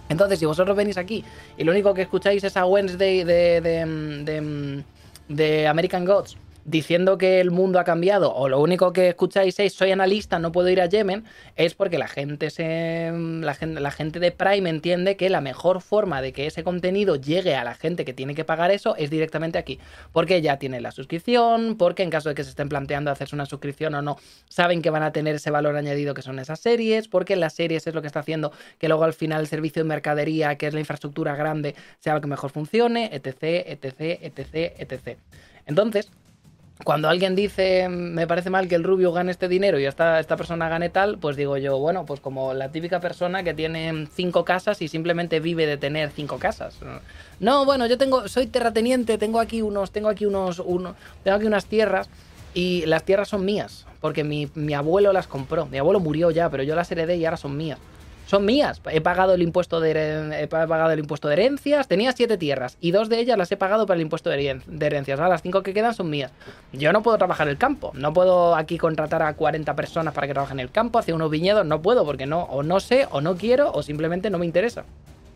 Entonces, 0.09 0.39
si 0.39 0.45
vosotros 0.45 0.75
venís 0.75 0.97
aquí 0.97 1.23
y 1.57 1.63
lo 1.63 1.71
único 1.71 1.93
que 1.93 2.01
escucháis 2.01 2.43
es 2.43 2.57
a 2.57 2.65
Wednesday 2.65 3.23
de, 3.23 3.61
de, 3.61 4.23
de, 4.23 4.83
de 5.29 5.67
American 5.67 6.03
Gods 6.03 6.37
diciendo 6.65 7.17
que 7.17 7.39
el 7.41 7.51
mundo 7.51 7.79
ha 7.79 7.83
cambiado 7.83 8.33
o 8.33 8.47
lo 8.47 8.59
único 8.61 8.93
que 8.93 9.09
escucháis 9.09 9.59
es 9.59 9.73
soy 9.73 9.91
analista, 9.91 10.39
no 10.39 10.51
puedo 10.51 10.69
ir 10.69 10.81
a 10.81 10.85
Yemen, 10.85 11.25
es 11.55 11.73
porque 11.73 11.97
la 11.97 12.07
gente, 12.07 12.49
se, 12.49 13.11
la, 13.11 13.53
gente, 13.53 13.79
la 13.79 13.91
gente 13.91 14.19
de 14.19 14.31
Prime 14.31 14.69
entiende 14.69 15.17
que 15.17 15.29
la 15.29 15.41
mejor 15.41 15.81
forma 15.81 16.21
de 16.21 16.33
que 16.33 16.47
ese 16.47 16.63
contenido 16.63 17.15
llegue 17.15 17.55
a 17.55 17.63
la 17.63 17.75
gente 17.75 18.05
que 18.05 18.13
tiene 18.13 18.35
que 18.35 18.45
pagar 18.45 18.71
eso 18.71 18.95
es 18.95 19.09
directamente 19.09 19.57
aquí. 19.57 19.79
Porque 20.11 20.41
ya 20.41 20.57
tiene 20.57 20.81
la 20.81 20.91
suscripción, 20.91 21.75
porque 21.77 22.03
en 22.03 22.09
caso 22.09 22.29
de 22.29 22.35
que 22.35 22.43
se 22.43 22.51
estén 22.51 22.69
planteando 22.69 23.11
hacerse 23.11 23.35
una 23.35 23.45
suscripción 23.45 23.95
o 23.95 24.01
no, 24.01 24.17
saben 24.47 24.81
que 24.81 24.89
van 24.89 25.03
a 25.03 25.11
tener 25.11 25.35
ese 25.35 25.51
valor 25.51 25.75
añadido 25.75 26.13
que 26.13 26.21
son 26.21 26.39
esas 26.39 26.59
series, 26.59 27.07
porque 27.07 27.35
las 27.35 27.53
series 27.53 27.85
es 27.87 27.93
lo 27.93 28.01
que 28.01 28.07
está 28.07 28.19
haciendo 28.19 28.51
que 28.77 28.87
luego 28.87 29.03
al 29.03 29.13
final 29.13 29.41
el 29.41 29.47
servicio 29.47 29.83
de 29.83 29.89
mercadería, 29.89 30.55
que 30.55 30.67
es 30.67 30.73
la 30.73 30.79
infraestructura 30.79 31.35
grande, 31.35 31.75
sea 31.99 32.13
lo 32.13 32.21
que 32.21 32.27
mejor 32.27 32.51
funcione, 32.51 33.09
etc, 33.13 33.65
etc, 33.67 34.19
etc, 34.21 34.73
etc. 34.77 35.17
Entonces, 35.65 36.11
cuando 36.83 37.07
alguien 37.07 37.35
dice 37.35 37.87
me 37.89 38.27
parece 38.27 38.49
mal 38.49 38.67
que 38.67 38.75
el 38.75 38.83
rubio 38.83 39.11
gane 39.13 39.31
este 39.31 39.47
dinero 39.47 39.79
y 39.79 39.85
esta, 39.85 40.19
esta 40.19 40.35
persona 40.35 40.69
gane 40.69 40.89
tal, 40.89 41.17
pues 41.17 41.35
digo 41.35 41.57
yo, 41.57 41.77
bueno, 41.79 42.05
pues 42.05 42.19
como 42.19 42.53
la 42.53 42.71
típica 42.71 42.99
persona 42.99 43.43
que 43.43 43.53
tiene 43.53 44.07
cinco 44.13 44.43
casas 44.43 44.81
y 44.81 44.87
simplemente 44.87 45.39
vive 45.39 45.65
de 45.65 45.77
tener 45.77 46.11
cinco 46.11 46.39
casas. 46.39 46.75
No, 47.39 47.65
bueno, 47.65 47.87
yo 47.87 47.97
tengo, 47.97 48.27
soy 48.27 48.47
terrateniente, 48.47 49.17
tengo 49.17 49.39
aquí 49.39 49.61
unos, 49.61 49.91
tengo 49.91 50.09
aquí 50.09 50.25
unos, 50.25 50.59
uno, 50.59 50.95
tengo 51.23 51.37
aquí 51.37 51.45
unas 51.45 51.65
tierras 51.65 52.09
y 52.53 52.85
las 52.85 53.03
tierras 53.03 53.29
son 53.29 53.45
mías, 53.45 53.85
porque 54.01 54.23
mi, 54.23 54.49
mi 54.53 54.73
abuelo 54.73 55.13
las 55.13 55.27
compró. 55.27 55.65
Mi 55.67 55.77
abuelo 55.77 55.99
murió 55.99 56.31
ya, 56.31 56.49
pero 56.49 56.63
yo 56.63 56.75
las 56.75 56.91
heredé 56.91 57.17
y 57.17 57.25
ahora 57.25 57.37
son 57.37 57.57
mías 57.57 57.79
son 58.25 58.45
mías. 58.45 58.81
He 58.89 59.01
pagado 59.01 59.33
el 59.33 59.41
impuesto 59.41 59.79
de, 59.79 60.41
he 60.41 60.47
pagado 60.47 60.91
el 60.91 60.99
impuesto 60.99 61.27
de 61.27 61.33
herencias. 61.33 61.87
Tenía 61.87 62.11
siete 62.11 62.37
tierras 62.37 62.77
y 62.79 62.91
dos 62.91 63.09
de 63.09 63.19
ellas 63.19 63.37
las 63.37 63.51
he 63.51 63.57
pagado 63.57 63.85
para 63.85 63.95
el 63.95 64.01
impuesto 64.01 64.29
de, 64.29 64.61
herencias. 64.81 65.19
Ahora 65.19 65.29
las 65.29 65.41
cinco 65.41 65.63
que 65.63 65.73
quedan 65.73 65.93
son 65.93 66.09
mías. 66.09 66.31
Yo 66.71 66.91
no 66.93 67.03
puedo 67.03 67.17
trabajar 67.17 67.47
el 67.47 67.57
campo. 67.57 67.91
No 67.95 68.13
puedo 68.13 68.55
aquí 68.55 68.77
contratar 68.77 69.21
a 69.21 69.33
40 69.33 69.75
personas 69.75 70.13
para 70.13 70.27
que 70.27 70.33
trabajen 70.33 70.59
el 70.59 70.71
campo, 70.71 70.99
hacer 70.99 71.13
unos 71.13 71.29
viñedos. 71.29 71.65
No 71.65 71.81
puedo 71.81 72.05
porque 72.05 72.25
no, 72.25 72.43
o 72.43 72.63
no 72.63 72.79
sé, 72.79 73.07
o 73.11 73.21
no 73.21 73.35
quiero, 73.35 73.71
o 73.71 73.83
simplemente 73.83 74.29
no 74.29 74.39
me 74.39 74.45
interesa. 74.45 74.85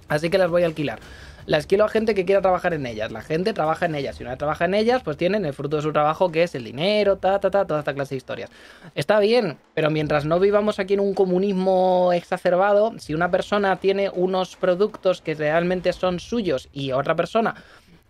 Así 0.07 0.29
que 0.29 0.37
las 0.37 0.49
voy 0.49 0.63
a 0.63 0.67
alquilar 0.67 0.99
las 1.47 1.65
quiero 1.65 1.85
a 1.85 1.89
gente 1.89 2.13
que 2.13 2.25
quiera 2.25 2.41
trabajar 2.41 2.73
en 2.73 2.85
ellas. 2.85 3.11
La 3.11 3.21
gente 3.21 3.53
trabaja 3.53 3.85
en 3.85 3.95
ellas. 3.95 4.17
Si 4.17 4.23
una 4.23 4.37
trabaja 4.37 4.65
en 4.65 4.73
ellas, 4.73 5.01
pues 5.01 5.15
tienen 5.15 5.45
el 5.45 5.53
fruto 5.53 5.77
de 5.77 5.81
su 5.81 5.93
trabajo, 5.93 6.29
que 6.29 6.43
es 6.43 6.53
el 6.55 6.65
dinero, 6.65 7.15
ta, 7.17 7.39
ta, 7.39 7.49
ta, 7.49 7.65
toda 7.65 7.79
esta 7.79 7.93
clase 7.93 8.15
de 8.15 8.17
historias. 8.17 8.49
Está 8.95 9.19
bien, 9.19 9.57
pero 9.73 9.89
mientras 9.89 10.25
no 10.25 10.39
vivamos 10.41 10.77
aquí 10.77 10.95
en 10.95 10.99
un 10.99 11.13
comunismo 11.13 12.11
exacerbado, 12.13 12.93
si 12.99 13.13
una 13.13 13.31
persona 13.31 13.77
tiene 13.77 14.09
unos 14.09 14.57
productos 14.57 15.21
que 15.21 15.35
realmente 15.35 15.93
son 15.93 16.19
suyos 16.19 16.67
y 16.73 16.91
otra 16.91 17.15
persona 17.15 17.55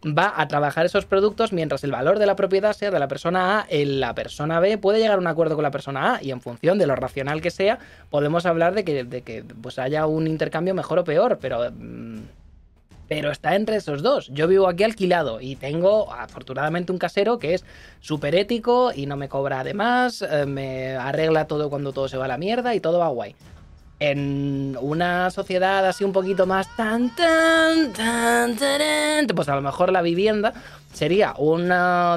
va 0.06 0.34
a 0.36 0.48
trabajar 0.48 0.86
esos 0.86 1.06
productos 1.06 1.54
mientras 1.54 1.84
el 1.84 1.92
valor 1.92 2.20
de 2.20 2.26
la 2.26 2.36
propiedad 2.36 2.74
sea 2.74 2.92
de 2.92 3.00
la 3.00 3.08
persona 3.08 3.62
A, 3.62 3.68
la 3.70 4.14
persona 4.16 4.60
B 4.60 4.78
puede 4.78 5.00
llegar 5.00 5.18
a 5.18 5.22
un 5.22 5.28
acuerdo 5.28 5.56
con 5.56 5.64
la 5.64 5.72
persona 5.72 6.16
A 6.16 6.24
y 6.24 6.32
en 6.32 6.42
función 6.42 6.78
de 6.78 6.86
lo 6.86 6.96
racional 6.96 7.42
que 7.42 7.50
sea 7.50 7.80
podemos 8.10 8.46
hablar 8.46 8.76
de 8.76 8.84
que, 8.84 9.04
de 9.04 9.22
que 9.22 9.44
pues 9.62 9.80
haya 9.80 10.06
un 10.06 10.28
intercambio 10.28 10.74
mejor 10.74 11.00
o 11.00 11.04
peor, 11.04 11.38
pero... 11.40 11.72
Mm, 11.72 12.22
pero 13.08 13.32
está 13.32 13.56
entre 13.56 13.78
esos 13.78 14.02
dos. 14.02 14.28
Yo 14.34 14.48
vivo 14.48 14.68
aquí 14.68 14.84
alquilado 14.84 15.42
y 15.42 15.56
tengo 15.56 16.12
afortunadamente 16.14 16.92
un 16.92 16.98
casero 16.98 17.40
que 17.40 17.54
es 17.54 17.66
súper 18.00 18.36
ético 18.36 18.92
y 18.94 19.06
no 19.06 19.16
me 19.16 19.30
cobra 19.30 19.62
además, 19.62 20.22
eh, 20.22 20.46
me 20.46 20.96
arregla 20.96 21.48
todo 21.48 21.70
cuando 21.70 21.94
todo 21.94 22.08
se 22.08 22.18
va 22.18 22.26
a 22.26 22.30
la 22.30 22.38
mierda 22.38 22.76
y 22.76 22.80
todo 22.80 23.00
va 23.00 23.08
guay. 23.08 23.36
En 24.00 24.78
una 24.80 25.32
sociedad 25.32 25.88
así 25.88 26.04
un 26.04 26.14
poquito 26.14 26.46
más 26.46 26.68
tan 26.76 27.16
tan 27.16 27.92
tan, 27.94 28.56
tan 28.56 29.28
pues 29.28 29.50
a 29.50 29.56
lo 29.56 29.62
mejor 29.62 29.92
la 29.92 30.04
vivienda 30.04 30.54
sería 30.98 31.36
un 31.38 31.70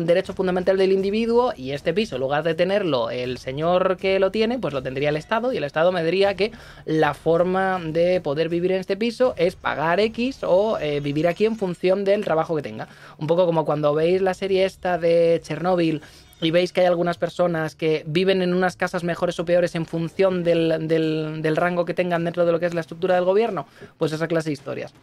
derecho 0.06 0.32
fundamental 0.32 0.78
del 0.78 0.92
individuo 0.92 1.52
y 1.54 1.72
este 1.72 1.92
piso, 1.92 2.16
en 2.16 2.22
lugar 2.22 2.42
de 2.42 2.54
tenerlo 2.54 3.10
el 3.10 3.36
señor 3.36 3.98
que 3.98 4.18
lo 4.18 4.30
tiene, 4.30 4.58
pues 4.58 4.72
lo 4.72 4.82
tendría 4.82 5.10
el 5.10 5.16
Estado 5.16 5.52
y 5.52 5.58
el 5.58 5.64
Estado 5.64 5.92
me 5.92 6.02
diría 6.02 6.34
que 6.34 6.50
la 6.86 7.12
forma 7.12 7.78
de 7.78 8.22
poder 8.22 8.48
vivir 8.48 8.72
en 8.72 8.80
este 8.80 8.96
piso 8.96 9.34
es 9.36 9.54
pagar 9.54 10.00
X 10.00 10.38
o 10.42 10.78
eh, 10.78 11.00
vivir 11.00 11.28
aquí 11.28 11.44
en 11.44 11.56
función 11.56 12.04
del 12.04 12.24
trabajo 12.24 12.56
que 12.56 12.62
tenga. 12.62 12.88
Un 13.18 13.26
poco 13.26 13.44
como 13.44 13.66
cuando 13.66 13.94
veis 13.94 14.22
la 14.22 14.32
serie 14.32 14.64
esta 14.64 14.96
de 14.96 15.40
Chernóbil 15.44 16.00
y 16.40 16.50
veis 16.50 16.72
que 16.72 16.80
hay 16.80 16.86
algunas 16.86 17.18
personas 17.18 17.74
que 17.74 18.02
viven 18.06 18.40
en 18.40 18.54
unas 18.54 18.76
casas 18.76 19.04
mejores 19.04 19.38
o 19.38 19.44
peores 19.44 19.74
en 19.74 19.84
función 19.84 20.42
del, 20.42 20.88
del 20.88 21.56
rango 21.56 21.84
que 21.84 21.92
tengan 21.92 22.24
dentro 22.24 22.46
de 22.46 22.52
lo 22.52 22.58
que 22.58 22.66
es 22.66 22.72
la 22.72 22.80
estructura 22.80 23.14
del 23.14 23.24
gobierno, 23.24 23.66
pues 23.98 24.12
esa 24.12 24.26
clase 24.26 24.48
de 24.48 24.54
historias 24.54 24.94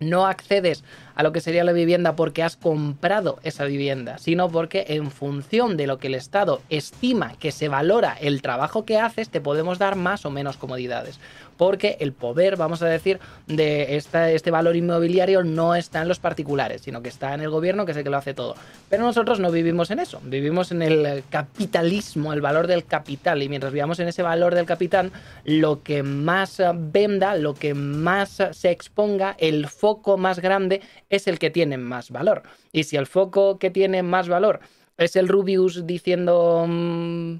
no 0.00 0.26
accedes 0.26 0.84
a 1.14 1.22
lo 1.22 1.32
que 1.32 1.40
sería 1.40 1.64
la 1.64 1.72
vivienda 1.72 2.16
porque 2.16 2.42
has 2.42 2.56
comprado 2.56 3.38
esa 3.42 3.64
vivienda, 3.64 4.18
sino 4.18 4.50
porque 4.50 4.84
en 4.88 5.10
función 5.10 5.76
de 5.76 5.86
lo 5.86 5.98
que 5.98 6.08
el 6.08 6.14
Estado 6.14 6.60
estima 6.68 7.34
que 7.38 7.52
se 7.52 7.68
valora 7.68 8.16
el 8.20 8.42
trabajo 8.42 8.84
que 8.84 8.98
haces, 8.98 9.30
te 9.30 9.40
podemos 9.40 9.78
dar 9.78 9.96
más 9.96 10.26
o 10.26 10.30
menos 10.30 10.56
comodidades. 10.56 11.18
Porque 11.56 11.96
el 12.00 12.12
poder, 12.12 12.56
vamos 12.56 12.82
a 12.82 12.86
decir, 12.86 13.18
de 13.46 13.96
este 13.96 14.50
valor 14.50 14.76
inmobiliario 14.76 15.42
no 15.42 15.74
está 15.74 16.02
en 16.02 16.08
los 16.08 16.18
particulares, 16.18 16.82
sino 16.82 17.02
que 17.02 17.08
está 17.08 17.34
en 17.34 17.40
el 17.40 17.50
gobierno, 17.50 17.86
que 17.86 17.92
es 17.92 17.98
el 17.98 18.04
que 18.04 18.10
lo 18.10 18.16
hace 18.16 18.34
todo. 18.34 18.54
Pero 18.88 19.04
nosotros 19.04 19.40
no 19.40 19.50
vivimos 19.50 19.90
en 19.90 19.98
eso, 19.98 20.20
vivimos 20.24 20.72
en 20.72 20.82
el 20.82 21.24
capitalismo, 21.30 22.32
el 22.32 22.40
valor 22.40 22.66
del 22.66 22.84
capital. 22.84 23.42
Y 23.42 23.48
mientras 23.48 23.72
vivamos 23.72 23.98
en 24.00 24.08
ese 24.08 24.22
valor 24.22 24.54
del 24.54 24.66
capital, 24.66 25.12
lo 25.44 25.82
que 25.82 26.02
más 26.02 26.60
venda, 26.74 27.36
lo 27.36 27.54
que 27.54 27.74
más 27.74 28.42
se 28.52 28.70
exponga, 28.70 29.34
el 29.38 29.66
foco 29.68 30.16
más 30.16 30.40
grande 30.40 30.82
es 31.08 31.26
el 31.26 31.38
que 31.38 31.50
tiene 31.50 31.78
más 31.78 32.10
valor. 32.10 32.42
Y 32.72 32.84
si 32.84 32.96
el 32.96 33.06
foco 33.06 33.58
que 33.58 33.70
tiene 33.70 34.02
más 34.02 34.28
valor 34.28 34.60
es 34.96 35.16
el 35.16 35.28
Rubius 35.28 35.86
diciendo 35.86 36.64
mm, 36.66 37.36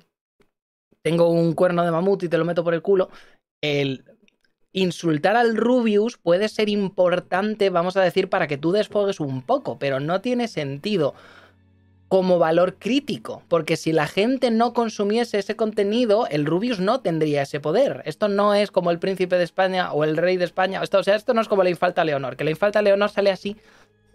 tengo 1.03 1.29
un 1.31 1.53
cuerno 1.55 1.85
de 1.85 1.91
mamut 1.91 2.25
y 2.25 2.29
te 2.29 2.39
lo 2.39 2.45
meto 2.45 2.65
por 2.65 2.75
el 2.75 2.83
culo, 2.83 3.11
el 3.67 4.05
insultar 4.73 5.37
al 5.37 5.57
Rubius 5.57 6.19
puede 6.19 6.49
ser 6.49 6.69
importante, 6.69 7.71
vamos 7.71 7.97
a 7.97 8.03
decir, 8.03 8.29
para 8.29 8.47
que 8.47 8.59
tú 8.59 8.73
desfogues 8.73 9.21
un 9.21 9.43
poco, 9.43 9.79
pero 9.79 10.01
no 10.01 10.21
tiene 10.21 10.49
sentido 10.49 11.15
como 12.09 12.39
valor 12.39 12.77
crítico, 12.79 13.43
porque 13.49 13.77
si 13.77 13.93
la 13.93 14.07
gente 14.07 14.51
no 14.51 14.73
consumiese 14.73 15.39
ese 15.39 15.57
contenido, 15.57 16.27
el 16.29 16.47
Rubius 16.47 16.79
no 16.79 17.01
tendría 17.01 17.43
ese 17.43 17.59
poder. 17.59 18.03
Esto 18.05 18.29
no 18.29 18.55
es 18.55 18.71
como 18.71 18.91
el 18.91 18.99
príncipe 18.99 19.37
de 19.37 19.45
España 19.45 19.93
o 19.93 20.05
el 20.05 20.17
rey 20.17 20.37
de 20.37 20.45
España, 20.45 20.83
esto, 20.83 20.99
o 20.99 21.03
sea, 21.03 21.17
esto 21.17 21.35
no 21.35 21.41
es 21.41 21.49
como 21.49 21.65
la 21.65 21.71
infalta 21.71 22.05
Leonor, 22.05 22.37
que 22.37 22.45
la 22.45 22.51
infalta 22.51 22.83
Leonor 22.83 23.11
sale 23.11 23.31
así 23.31 23.57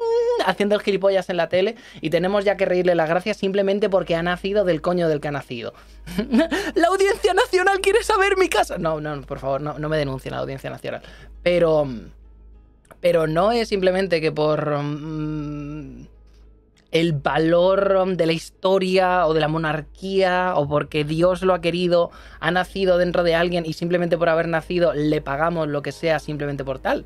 haciendo 0.46 0.76
el 0.76 0.82
gilipollas 0.82 1.30
en 1.30 1.38
la 1.38 1.50
tele 1.50 1.76
y 2.02 2.10
tenemos 2.10 2.46
ya 2.46 2.58
que 2.58 2.66
reírle 2.66 2.96
la 2.96 3.06
gracia 3.06 3.34
simplemente 3.34 3.90
porque 3.90 4.16
ha 4.16 4.24
nacido 4.24 4.64
del 4.66 4.82
coño 4.82 5.08
del 5.08 5.22
que 5.22 5.28
ha 5.28 5.32
nacido. 5.32 5.74
la 6.76 6.88
audiencia 6.88 7.34
nacional 7.34 7.80
quiere 7.82 8.04
saber 8.04 8.38
mi 8.38 8.50
casa. 8.50 8.78
No, 8.78 9.00
no, 9.02 9.22
por 9.22 9.40
favor, 9.40 9.62
no, 9.62 9.80
no 9.80 9.90
me 9.90 9.98
denuncien 9.98 10.34
la 10.34 10.42
audiencia 10.42 10.70
nacional. 10.70 11.02
Pero... 11.44 11.88
Pero 13.00 13.26
no 13.26 13.52
es 13.52 13.68
simplemente 13.68 14.22
que 14.22 14.32
por... 14.32 14.78
Mm, 14.78 16.06
el 16.92 17.14
valor 17.14 18.16
de 18.16 18.26
la 18.26 18.34
historia 18.34 19.26
o 19.26 19.34
de 19.34 19.40
la 19.40 19.48
monarquía 19.48 20.54
o 20.56 20.68
porque 20.68 21.04
Dios 21.04 21.42
lo 21.42 21.54
ha 21.54 21.62
querido, 21.62 22.12
ha 22.40 22.52
nacido 22.52 22.98
dentro 22.98 23.24
de 23.24 23.34
alguien 23.34 23.66
y 23.66 23.74
simplemente 23.74 24.18
por 24.18 24.30
haber 24.30 24.48
nacido 24.48 24.94
le 24.94 25.22
pagamos 25.22 25.70
lo 25.70 25.82
que 25.82 25.94
sea 25.94 26.20
simplemente 26.20 26.64
por 26.64 26.80
tal. 26.80 27.06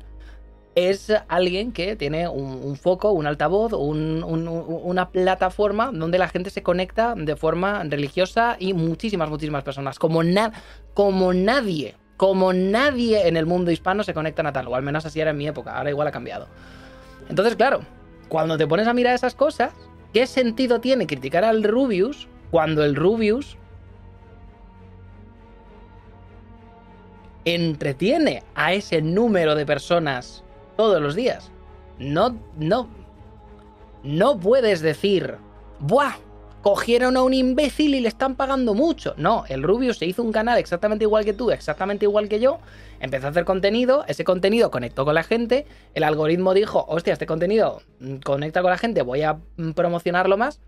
Es 0.76 1.10
alguien 1.28 1.72
que 1.72 1.96
tiene 1.96 2.28
un, 2.28 2.76
foco, 2.76 3.10
un 3.12 3.26
altavoz, 3.26 3.72
una 3.72 5.08
plataforma 5.08 5.90
donde 5.90 6.18
la 6.18 6.28
gente 6.28 6.50
se 6.50 6.62
conecta 6.62 7.14
de 7.16 7.34
forma 7.34 7.82
religiosa 7.84 8.56
y 8.58 8.74
muchísimas, 8.74 9.30
muchísimas 9.30 9.64
personas. 9.64 9.98
Como, 9.98 10.20
como 10.92 11.32
nadie, 11.32 11.94
como 12.18 12.52
nadie 12.52 13.26
en 13.26 13.38
el 13.38 13.46
mundo 13.46 13.70
hispano 13.70 14.04
se 14.04 14.12
conecta 14.12 14.46
a 14.46 14.52
tal, 14.52 14.68
o 14.68 14.74
al 14.74 14.82
menos 14.82 15.06
así 15.06 15.18
era 15.18 15.30
en 15.30 15.38
mi 15.38 15.48
época, 15.48 15.74
ahora 15.74 15.88
igual 15.88 16.08
ha 16.08 16.12
cambiado. 16.12 16.46
Entonces, 17.30 17.56
claro, 17.56 17.80
cuando 18.28 18.58
te 18.58 18.66
pones 18.66 18.86
a 18.86 18.92
mirar 18.92 19.14
esas 19.14 19.34
cosas, 19.34 19.72
¿qué 20.12 20.26
sentido 20.26 20.80
tiene 20.82 21.06
criticar 21.06 21.42
al 21.42 21.62
Rubius 21.62 22.28
cuando 22.50 22.84
el 22.84 22.96
Rubius 22.96 23.56
entretiene 27.46 28.42
a 28.54 28.74
ese 28.74 29.00
número 29.00 29.54
de 29.54 29.64
personas 29.64 30.42
todos 30.76 31.00
los 31.00 31.14
días? 31.14 31.50
No, 31.98 32.36
no, 32.58 32.88
no 34.02 34.38
puedes 34.38 34.80
decir, 34.80 35.36
¡buah! 35.80 36.16
cogieron 36.66 37.16
a 37.16 37.22
un 37.22 37.32
imbécil 37.32 37.94
y 37.94 38.00
le 38.00 38.08
están 38.08 38.34
pagando 38.34 38.74
mucho. 38.74 39.14
No, 39.16 39.44
el 39.48 39.62
Rubius 39.62 39.98
se 39.98 40.06
hizo 40.06 40.24
un 40.24 40.32
canal 40.32 40.58
exactamente 40.58 41.04
igual 41.04 41.24
que 41.24 41.32
tú, 41.32 41.52
exactamente 41.52 42.06
igual 42.06 42.28
que 42.28 42.40
yo, 42.40 42.58
empezó 42.98 43.28
a 43.28 43.30
hacer 43.30 43.44
contenido, 43.44 44.04
ese 44.08 44.24
contenido 44.24 44.72
conectó 44.72 45.04
con 45.04 45.14
la 45.14 45.22
gente, 45.22 45.64
el 45.94 46.02
algoritmo 46.02 46.54
dijo, 46.54 46.84
hostia, 46.88 47.12
este 47.12 47.24
contenido 47.24 47.82
mm, 48.00 48.16
conecta 48.16 48.62
con 48.62 48.72
la 48.72 48.78
gente, 48.78 49.02
voy 49.02 49.22
a 49.22 49.34
mm, 49.56 49.70
promocionarlo 49.76 50.36
más. 50.36 50.60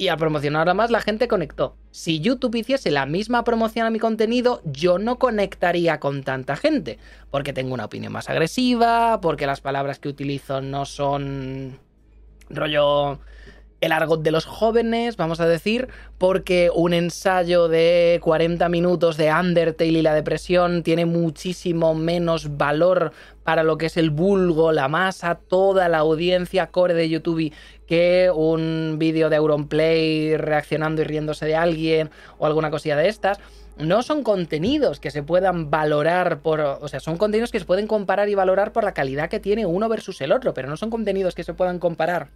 Y 0.00 0.08
al 0.08 0.16
promocionarlo 0.16 0.76
más, 0.76 0.92
la 0.92 1.00
gente 1.00 1.26
conectó. 1.26 1.76
Si 1.90 2.20
YouTube 2.20 2.54
hiciese 2.54 2.92
la 2.92 3.04
misma 3.04 3.42
promoción 3.42 3.84
a 3.84 3.90
mi 3.90 3.98
contenido, 3.98 4.62
yo 4.64 5.00
no 5.00 5.18
conectaría 5.18 5.98
con 5.98 6.22
tanta 6.22 6.54
gente. 6.54 6.98
Porque 7.32 7.52
tengo 7.52 7.74
una 7.74 7.86
opinión 7.86 8.12
más 8.12 8.30
agresiva, 8.30 9.20
porque 9.20 9.46
las 9.46 9.60
palabras 9.60 9.98
que 9.98 10.08
utilizo 10.08 10.60
no 10.60 10.84
son 10.84 11.80
rollo 12.48 13.18
el 13.80 13.92
argot 13.92 14.22
de 14.22 14.32
los 14.32 14.44
jóvenes, 14.44 15.16
vamos 15.16 15.40
a 15.40 15.46
decir, 15.46 15.88
porque 16.18 16.70
un 16.74 16.92
ensayo 16.92 17.68
de 17.68 18.18
40 18.22 18.68
minutos 18.68 19.16
de 19.16 19.32
Undertale 19.32 19.98
y 19.98 20.02
la 20.02 20.14
depresión 20.14 20.82
tiene 20.82 21.06
muchísimo 21.06 21.94
menos 21.94 22.56
valor 22.56 23.12
para 23.44 23.62
lo 23.62 23.78
que 23.78 23.86
es 23.86 23.96
el 23.96 24.10
vulgo, 24.10 24.72
la 24.72 24.88
masa, 24.88 25.36
toda 25.36 25.88
la 25.88 25.98
audiencia 25.98 26.66
core 26.66 26.94
de 26.94 27.08
YouTube 27.08 27.52
que 27.86 28.30
un 28.34 28.96
vídeo 28.98 29.30
de 29.30 29.36
Auronplay 29.36 30.36
reaccionando 30.36 31.02
y 31.02 31.04
riéndose 31.04 31.46
de 31.46 31.56
alguien 31.56 32.10
o 32.38 32.46
alguna 32.46 32.70
cosilla 32.70 32.96
de 32.96 33.08
estas. 33.08 33.38
No 33.78 34.02
son 34.02 34.24
contenidos 34.24 34.98
que 34.98 35.12
se 35.12 35.22
puedan 35.22 35.70
valorar 35.70 36.40
por. 36.40 36.60
O 36.60 36.88
sea, 36.88 36.98
son 36.98 37.16
contenidos 37.16 37.52
que 37.52 37.60
se 37.60 37.64
pueden 37.64 37.86
comparar 37.86 38.28
y 38.28 38.34
valorar 38.34 38.72
por 38.72 38.82
la 38.82 38.92
calidad 38.92 39.30
que 39.30 39.38
tiene 39.38 39.66
uno 39.66 39.88
versus 39.88 40.20
el 40.20 40.32
otro, 40.32 40.52
pero 40.52 40.68
no 40.68 40.76
son 40.76 40.90
contenidos 40.90 41.36
que 41.36 41.44
se 41.44 41.54
puedan 41.54 41.78
comparar 41.78 42.30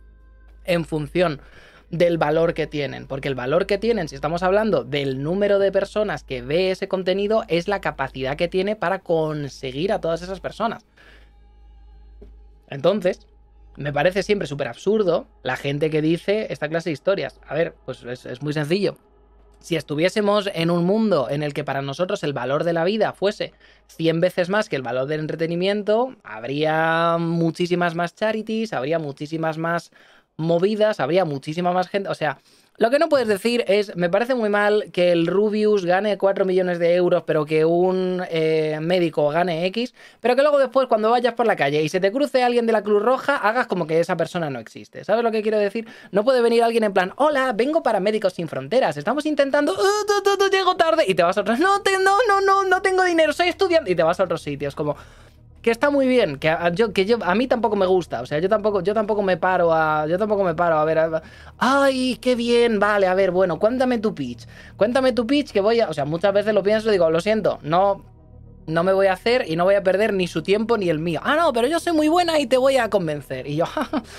en 0.65 0.85
función 0.85 1.41
del 1.91 2.17
valor 2.17 2.55
que 2.55 2.67
tienen, 2.67 3.07
porque 3.07 3.29
el 3.29 3.35
valor 3.35 3.67
que 3.67 3.77
tienen, 3.77 4.09
si 4.09 4.15
estamos 4.15 4.43
hablando 4.43 4.83
del 4.83 5.23
número 5.23 5.59
de 5.59 5.71
personas 5.71 6.25
que 6.25 6.41
ve 6.41 6.71
ese 6.71 6.89
contenido, 6.89 7.45
es 7.49 7.69
la 7.69 7.83
capacidad 7.83 8.37
que 8.37 8.49
tiene 8.49 8.77
para 8.77 9.01
conseguir 9.01 9.93
a 9.93 10.01
todas 10.01 10.23
esas 10.23 10.41
personas. 10.41 10.87
Entonces, 12.71 13.27
me 13.77 13.93
parece 13.93 14.23
siempre 14.23 14.49
súper 14.49 14.69
absurdo 14.69 15.27
la 15.43 15.57
gente 15.57 15.91
que 15.91 16.01
dice 16.03 16.47
esta 16.51 16.69
clase 16.69 16.91
de 16.91 16.95
historias. 16.95 17.41
A 17.47 17.55
ver, 17.55 17.75
pues 17.85 18.03
es, 18.05 18.43
muy 18.43 18.55
sencillo. 18.55 18.97
Si 19.61 19.77
estuviésemos 19.77 20.51
en 20.55 20.71
un 20.71 20.85
mundo 20.85 21.29
en 21.31 21.43
el 21.43 21.55
que 21.55 21.63
para 21.63 21.83
nosotros 21.83 22.25
el 22.25 22.33
valor 22.33 22.65
de 22.65 22.73
la 22.73 22.85
vida 22.85 23.13
fuese 23.13 23.53
100 23.89 24.21
veces 24.21 24.49
más 24.49 24.69
que 24.69 24.77
el 24.77 24.83
valor 24.83 25.07
del 25.07 25.21
entretenimiento, 25.21 26.17
habría 26.25 27.17
muchísimas 27.19 27.95
más 27.95 28.15
charities, 28.15 28.73
habría 28.73 28.99
muchísimas 28.99 29.59
más 29.59 29.93
movidas, 30.37 31.01
habría 31.01 31.25
muchísima 31.25 31.73
más 31.73 31.89
gente. 31.89 32.09
O 32.09 32.15
sea, 32.15 32.39
lo 32.79 32.91
que 32.91 32.99
no 32.99 33.11
puedes 33.11 33.29
decir 33.29 33.65
es, 33.69 33.95
me 33.97 34.09
parece 34.09 34.35
muy 34.35 34.49
mal 34.49 34.91
que 34.93 35.13
el 35.13 35.27
Rubius 35.27 35.85
gane 35.85 36.17
4 36.17 36.47
millones 36.47 36.79
de 36.79 36.95
euros, 36.95 37.23
pero 37.27 37.45
que 37.45 37.67
un 37.67 38.23
eh, 38.31 38.79
médico 38.81 39.29
gane 39.29 39.67
X, 39.67 39.95
pero 40.21 40.35
que 40.35 40.43
luego 40.43 40.59
después 40.59 40.89
cuando 40.89 41.11
vayas 41.11 41.35
por 41.35 41.47
la 41.47 41.55
calle 41.55 41.83
y 41.83 41.91
se 41.91 42.01
te 42.01 42.11
cruce 42.11 42.43
alguien 42.43 42.67
de 42.67 42.73
la 42.73 42.83
Cruz 42.83 43.03
Roja, 43.03 43.37
hagas 43.37 43.67
como 43.67 43.87
que 43.87 44.01
esa 44.01 44.17
persona 44.17 44.49
no 44.49 44.59
existe. 44.59 45.05
¿Sabes 45.05 45.23
lo 45.23 45.31
que 45.31 45.43
quiero 45.43 45.59
decir? 45.59 45.87
No 46.13 46.25
puede 46.25 46.41
venir 46.41 46.63
alguien 46.63 46.85
en 46.85 46.95
plan, 46.95 47.13
hola, 47.17 47.53
vengo 47.53 47.83
para 47.83 48.01
Médicos 48.01 48.33
Sin 48.33 48.49
Fronteras, 48.49 48.97
estamos 48.97 49.27
intentando, 49.27 49.75
uh, 49.75 50.51
llego 50.51 50.75
tarde, 50.75 51.05
y 51.07 51.15
te 51.15 51.23
vas 51.23 51.37
a 51.37 51.43
otros, 51.43 51.59
no, 51.59 51.77
no, 51.77 52.17
no, 52.27 52.41
no, 52.41 52.65
no 52.65 52.83
tengo 52.83 53.05
dinero, 53.05 53.35
soy 53.35 53.49
estudiante, 53.49 53.91
y 53.91 53.95
te 53.95 54.03
vas 54.03 54.19
a 54.19 54.25
otros 54.25 54.41
sitios, 54.41 54.75
como 54.75 54.97
que 55.63 55.71
está 55.71 55.91
muy 55.91 56.07
bien, 56.09 56.39
que 56.39 56.51
a, 56.51 56.71
yo, 56.71 56.93
que 56.93 57.07
yo, 57.07 57.19
a 57.23 57.35
mí 57.35 57.47
tampoco 57.47 57.77
me 57.77 57.87
gusta, 57.87 58.21
o 58.21 58.27
sea, 58.27 58.41
yo 58.41 58.49
tampoco, 58.49 58.83
yo 58.83 58.95
tampoco 58.95 59.23
me 59.23 59.37
paro 59.37 59.73
a, 59.73 60.07
yo 60.09 60.19
tampoco 60.19 60.43
me 60.43 60.55
paro 60.55 60.77
a 60.77 60.85
ver, 60.85 61.23
ay, 61.59 62.19
qué 62.21 62.35
bien, 62.35 62.81
vale, 62.81 63.07
a 63.07 63.15
ver, 63.15 63.31
bueno, 63.31 63.59
cuéntame 63.59 63.99
tu 63.99 64.15
pitch, 64.15 64.47
cuéntame 64.77 65.13
tu 65.13 65.27
pitch, 65.27 65.53
que 65.53 65.61
voy 65.61 65.81
a, 65.81 65.89
o 65.89 65.95
sea, 65.95 66.05
muchas 66.05 66.35
veces 66.35 66.53
lo 66.53 66.63
pienso 66.65 66.89
y 66.89 66.93
digo, 66.93 67.09
lo 67.11 67.21
siento, 67.21 67.61
no, 67.63 68.05
no 68.67 68.85
me 68.85 68.93
voy 68.93 69.07
a 69.07 69.13
hacer 69.13 69.45
y 69.49 69.57
no 69.57 69.65
voy 69.65 69.75
a 69.75 69.83
perder 69.83 70.13
ni 70.13 70.27
su 70.27 70.43
tiempo 70.43 70.79
ni 70.79 70.89
el 70.89 70.99
mío. 70.99 71.21
Ah, 71.23 71.37
no, 71.37 71.53
pero 71.53 71.67
yo 71.69 71.81
soy 71.81 71.93
muy 71.93 72.09
buena 72.09 72.39
y 72.39 72.47
te 72.47 72.57
voy 72.57 72.77
a 72.77 72.91
convencer. 72.91 73.47
Y 73.47 73.57
yo, 73.57 73.65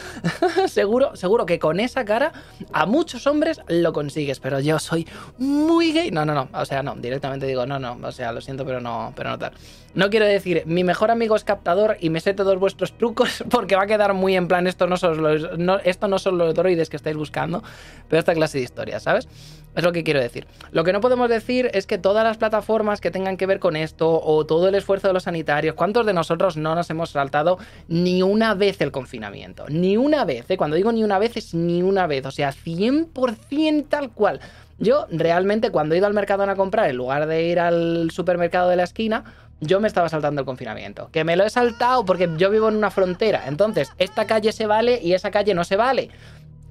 seguro, 0.67 1.15
seguro 1.15 1.45
que 1.45 1.59
con 1.59 1.79
esa 1.79 2.05
cara 2.05 2.33
a 2.71 2.85
muchos 2.85 3.27
hombres 3.27 3.61
lo 3.67 3.93
consigues, 3.93 4.39
pero 4.39 4.59
yo 4.59 4.79
soy 4.79 5.07
muy 5.37 5.93
gay. 5.93 6.11
No, 6.11 6.25
no, 6.25 6.33
no, 6.33 6.49
o 6.53 6.65
sea, 6.65 6.83
no, 6.83 6.95
directamente 6.95 7.45
digo, 7.45 7.65
no, 7.65 7.79
no, 7.79 7.97
o 8.01 8.11
sea, 8.11 8.31
lo 8.31 8.41
siento, 8.41 8.65
pero 8.65 8.81
no, 8.81 9.13
pero 9.15 9.29
no 9.29 9.39
tal. 9.39 9.53
No 9.95 10.09
quiero 10.09 10.25
decir, 10.25 10.63
mi 10.65 10.83
mejor 10.83 11.11
amigo 11.11 11.35
es 11.35 11.43
captador 11.43 11.97
y 11.99 12.09
me 12.09 12.19
sé 12.19 12.33
todos 12.33 12.57
vuestros 12.57 12.97
trucos 12.97 13.43
porque 13.49 13.75
va 13.75 13.83
a 13.83 13.87
quedar 13.87 14.13
muy 14.13 14.35
en 14.35 14.47
plan, 14.47 14.67
esto 14.67 14.87
no 14.87 14.97
son 14.97 15.21
los, 15.21 15.49
esto 15.83 16.07
no 16.07 16.19
son 16.19 16.37
los 16.37 16.53
droides 16.53 16.89
que 16.89 16.97
estáis 16.97 17.15
buscando, 17.15 17.63
pero 18.09 18.19
esta 18.19 18.33
clase 18.33 18.57
de 18.57 18.63
historias, 18.63 19.03
¿sabes? 19.03 19.27
Es 19.75 19.83
lo 19.83 19.91
que 19.91 20.03
quiero 20.03 20.19
decir. 20.19 20.45
Lo 20.71 20.83
que 20.83 20.93
no 20.93 21.01
podemos 21.01 21.29
decir 21.29 21.69
es 21.73 21.87
que 21.87 21.97
todas 21.97 22.23
las 22.23 22.37
plataformas 22.37 23.01
que 23.01 23.11
tengan 23.11 23.37
que 23.37 23.45
ver 23.45 23.59
con 23.59 23.75
esto 23.75 24.21
o 24.21 24.45
todo 24.45 24.67
el 24.67 24.75
esfuerzo 24.75 25.07
de 25.07 25.13
los 25.13 25.23
sanitarios, 25.23 25.75
¿cuántos 25.75 26.05
de 26.05 26.13
nosotros 26.13 26.57
no 26.57 26.75
nos 26.75 26.89
hemos 26.89 27.11
saltado 27.11 27.57
ni 27.87 28.21
una 28.21 28.53
vez 28.53 28.81
el 28.81 28.91
confinamiento? 28.91 29.65
Ni 29.69 29.97
una 29.97 30.25
vez, 30.25 30.49
¿eh? 30.49 30.57
Cuando 30.57 30.75
digo 30.75 30.91
ni 30.91 31.03
una 31.03 31.19
vez 31.19 31.37
es 31.37 31.53
ni 31.53 31.81
una 31.81 32.07
vez, 32.07 32.25
o 32.25 32.31
sea, 32.31 32.51
100% 32.51 33.85
tal 33.89 34.11
cual. 34.11 34.39
Yo 34.79 35.07
realmente 35.11 35.71
cuando 35.71 35.95
he 35.95 35.97
ido 35.97 36.07
al 36.07 36.13
mercado 36.13 36.43
a 36.43 36.55
comprar, 36.55 36.89
en 36.89 36.97
lugar 36.97 37.25
de 37.27 37.43
ir 37.43 37.59
al 37.59 38.11
supermercado 38.11 38.69
de 38.69 38.75
la 38.75 38.83
esquina, 38.83 39.23
yo 39.59 39.79
me 39.79 39.87
estaba 39.87 40.09
saltando 40.09 40.41
el 40.41 40.45
confinamiento. 40.45 41.09
Que 41.11 41.23
me 41.23 41.35
lo 41.35 41.45
he 41.45 41.49
saltado 41.49 42.05
porque 42.05 42.29
yo 42.37 42.49
vivo 42.49 42.69
en 42.69 42.75
una 42.75 42.91
frontera. 42.91 43.43
Entonces, 43.47 43.91
esta 43.97 44.25
calle 44.25 44.51
se 44.51 44.67
vale 44.67 44.99
y 45.01 45.13
esa 45.13 45.31
calle 45.31 45.53
no 45.53 45.63
se 45.63 45.77
vale. 45.77 46.09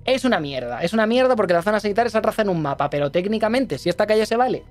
Es 0.04 0.24
una 0.24 0.40
mierda, 0.40 0.82
es 0.82 0.92
una 0.92 1.06
mierda 1.06 1.36
porque 1.36 1.52
la 1.52 1.62
zona 1.62 1.78
sanitaria 1.78 2.10
se 2.10 2.20
raza 2.20 2.42
en 2.42 2.48
un 2.48 2.60
mapa, 2.60 2.90
pero 2.90 3.10
técnicamente, 3.10 3.78
si 3.78 3.88
esta 3.88 4.06
calle 4.06 4.26
se 4.26 4.36
vale 4.36 4.64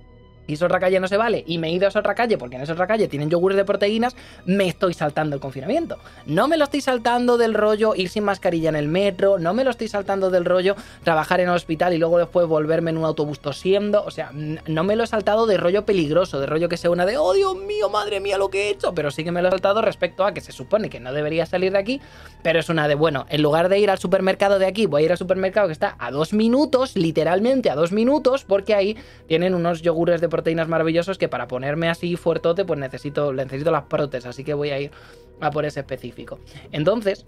esa 0.54 0.66
otra 0.66 0.80
calle 0.80 1.00
no 1.00 1.08
se 1.08 1.18
vale 1.18 1.44
y 1.48 1.58
me 1.58 1.70
he 1.70 1.72
ido 1.72 1.86
a 1.86 1.90
esa 1.90 2.00
otra 2.00 2.16
calle 2.16 2.38
porque 2.38 2.56
en 2.56 2.62
esa 2.62 2.74
otra 2.74 2.88
calle 2.88 3.08
tienen 3.08 3.30
yogures 3.30 3.58
de 3.58 3.66
proteínas, 3.66 4.16
me 4.46 4.68
estoy 4.68 4.94
saltando 4.94 5.36
el 5.36 5.42
confinamiento. 5.42 5.98
No 6.26 6.48
me 6.48 6.58
lo 6.58 6.66
estoy 6.66 6.82
saltando 6.82 7.38
del 7.38 7.54
rollo 7.54 7.96
ir 7.96 8.10
sin 8.10 8.24
mascarilla 8.24 8.70
en 8.70 8.76
el 8.76 8.88
metro, 8.88 9.40
no 9.40 9.54
me 9.54 9.64
lo 9.64 9.72
estoy 9.72 9.88
saltando 9.88 10.30
del 10.30 10.46
rollo 10.46 10.76
trabajar 11.04 11.40
en 11.40 11.50
el 11.50 11.56
hospital 11.56 11.94
y 11.94 11.98
luego 11.98 12.18
después 12.18 12.48
volverme 12.48 12.92
en 12.92 12.98
un 12.98 13.06
autobús 13.06 13.40
tosiendo, 13.40 14.04
o 14.04 14.12
sea, 14.12 14.32
no 14.32 14.84
me 14.84 14.96
lo 14.96 15.04
he 15.04 15.08
saltado 15.08 15.46
de 15.46 15.58
rollo 15.58 15.86
peligroso, 15.86 16.40
de 16.40 16.46
rollo 16.46 16.70
que 16.70 16.78
sea 16.78 16.90
una 16.90 17.06
de, 17.06 17.18
oh 17.18 17.34
Dios 17.34 17.56
mío, 17.56 17.90
madre 17.90 18.20
mía, 18.20 18.38
lo 18.38 18.50
que 18.50 18.68
he 18.68 18.70
hecho, 18.70 18.94
pero 18.94 19.12
sí 19.12 19.24
que 19.24 19.32
me 19.32 19.42
lo 19.42 19.48
he 19.48 19.52
saltado 19.52 19.82
respecto 19.82 20.26
a 20.26 20.34
que 20.34 20.42
se 20.42 20.52
supone 20.52 20.90
que 20.90 21.00
no 21.00 21.14
debería 21.14 21.46
salir 21.46 21.72
de 21.72 21.80
aquí, 21.80 22.02
pero 22.44 22.60
es 22.60 22.70
una 22.70 22.88
de, 22.88 22.96
bueno, 22.96 23.26
en 23.30 23.42
lugar 23.42 23.70
de 23.70 23.80
ir 23.80 23.90
al 23.90 24.00
supermercado 24.00 24.60
de 24.60 24.66
aquí, 24.66 24.86
voy 24.86 25.04
a 25.04 25.06
ir 25.06 25.12
al 25.12 25.18
supermercado 25.18 25.68
que 25.68 25.74
está 25.74 25.96
a 26.00 26.12
dos 26.12 26.34
minutos, 26.34 26.96
literalmente 26.96 27.70
a 27.70 27.76
dos 27.76 27.92
minutos, 27.92 28.44
porque 28.46 28.74
ahí 28.74 28.98
tienen 29.28 29.56
unos 29.56 29.82
yogures 29.82 30.22
de 30.22 30.30
proteínas 30.30 30.41
maravillosos 30.68 31.18
que 31.18 31.28
para 31.28 31.48
ponerme 31.48 31.90
así 31.90 32.16
fuertote, 32.16 32.66
pues 32.66 32.80
necesito, 32.80 33.34
necesito 33.34 33.72
las 33.72 33.84
protes, 33.84 34.26
así 34.26 34.44
que 34.44 34.54
voy 34.54 34.70
a 34.72 34.80
ir 34.80 34.92
a 35.40 35.52
por 35.52 35.66
ese 35.66 35.80
específico. 35.82 36.40
Entonces, 36.72 37.26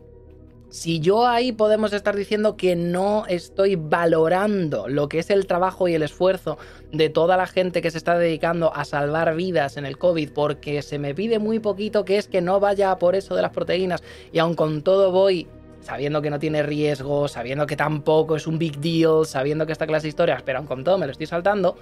si 0.74 1.00
yo 1.00 1.28
ahí 1.28 1.52
podemos 1.52 1.94
estar 1.94 2.16
diciendo 2.16 2.58
que 2.58 2.76
no 2.76 3.28
estoy 3.28 3.76
valorando 3.76 4.88
lo 4.88 5.08
que 5.08 5.20
es 5.20 5.30
el 5.30 5.46
trabajo 5.46 5.88
y 5.88 5.94
el 5.94 6.02
esfuerzo 6.02 6.58
de 6.92 7.10
toda 7.10 7.38
la 7.38 7.46
gente 7.46 7.80
que 7.80 7.92
se 7.92 8.00
está 8.00 8.18
dedicando 8.18 8.76
a 8.76 8.84
salvar 8.84 9.36
vidas 9.36 9.78
en 9.78 9.86
el 9.86 10.00
COVID, 10.00 10.32
porque 10.32 10.82
se 10.82 10.98
me 10.98 11.14
pide 11.14 11.38
muy 11.38 11.60
poquito 11.60 12.06
que 12.06 12.18
es 12.18 12.28
que 12.28 12.42
no 12.42 12.60
vaya 12.60 12.98
por 12.98 13.14
eso 13.16 13.36
de 13.36 13.44
las 13.44 13.52
proteínas 13.52 14.02
y 14.32 14.40
aun 14.40 14.56
con 14.56 14.82
todo 14.82 15.12
voy 15.12 15.48
sabiendo 15.82 16.24
que 16.24 16.32
no 16.32 16.40
tiene 16.40 16.64
riesgo, 16.64 17.28
sabiendo 17.28 17.68
que 17.68 17.76
tampoco 17.76 18.36
es 18.36 18.48
un 18.48 18.58
big 18.58 18.80
deal, 18.80 19.28
sabiendo 19.28 19.68
que 19.68 19.74
esta 19.74 19.86
clase 19.86 20.04
de 20.04 20.10
historias, 20.10 20.42
pero 20.42 20.58
aun 20.58 20.66
con 20.66 20.84
todo 20.84 20.98
me 20.98 21.06
lo 21.06 21.12
estoy 21.12 21.28
saltando, 21.28 21.78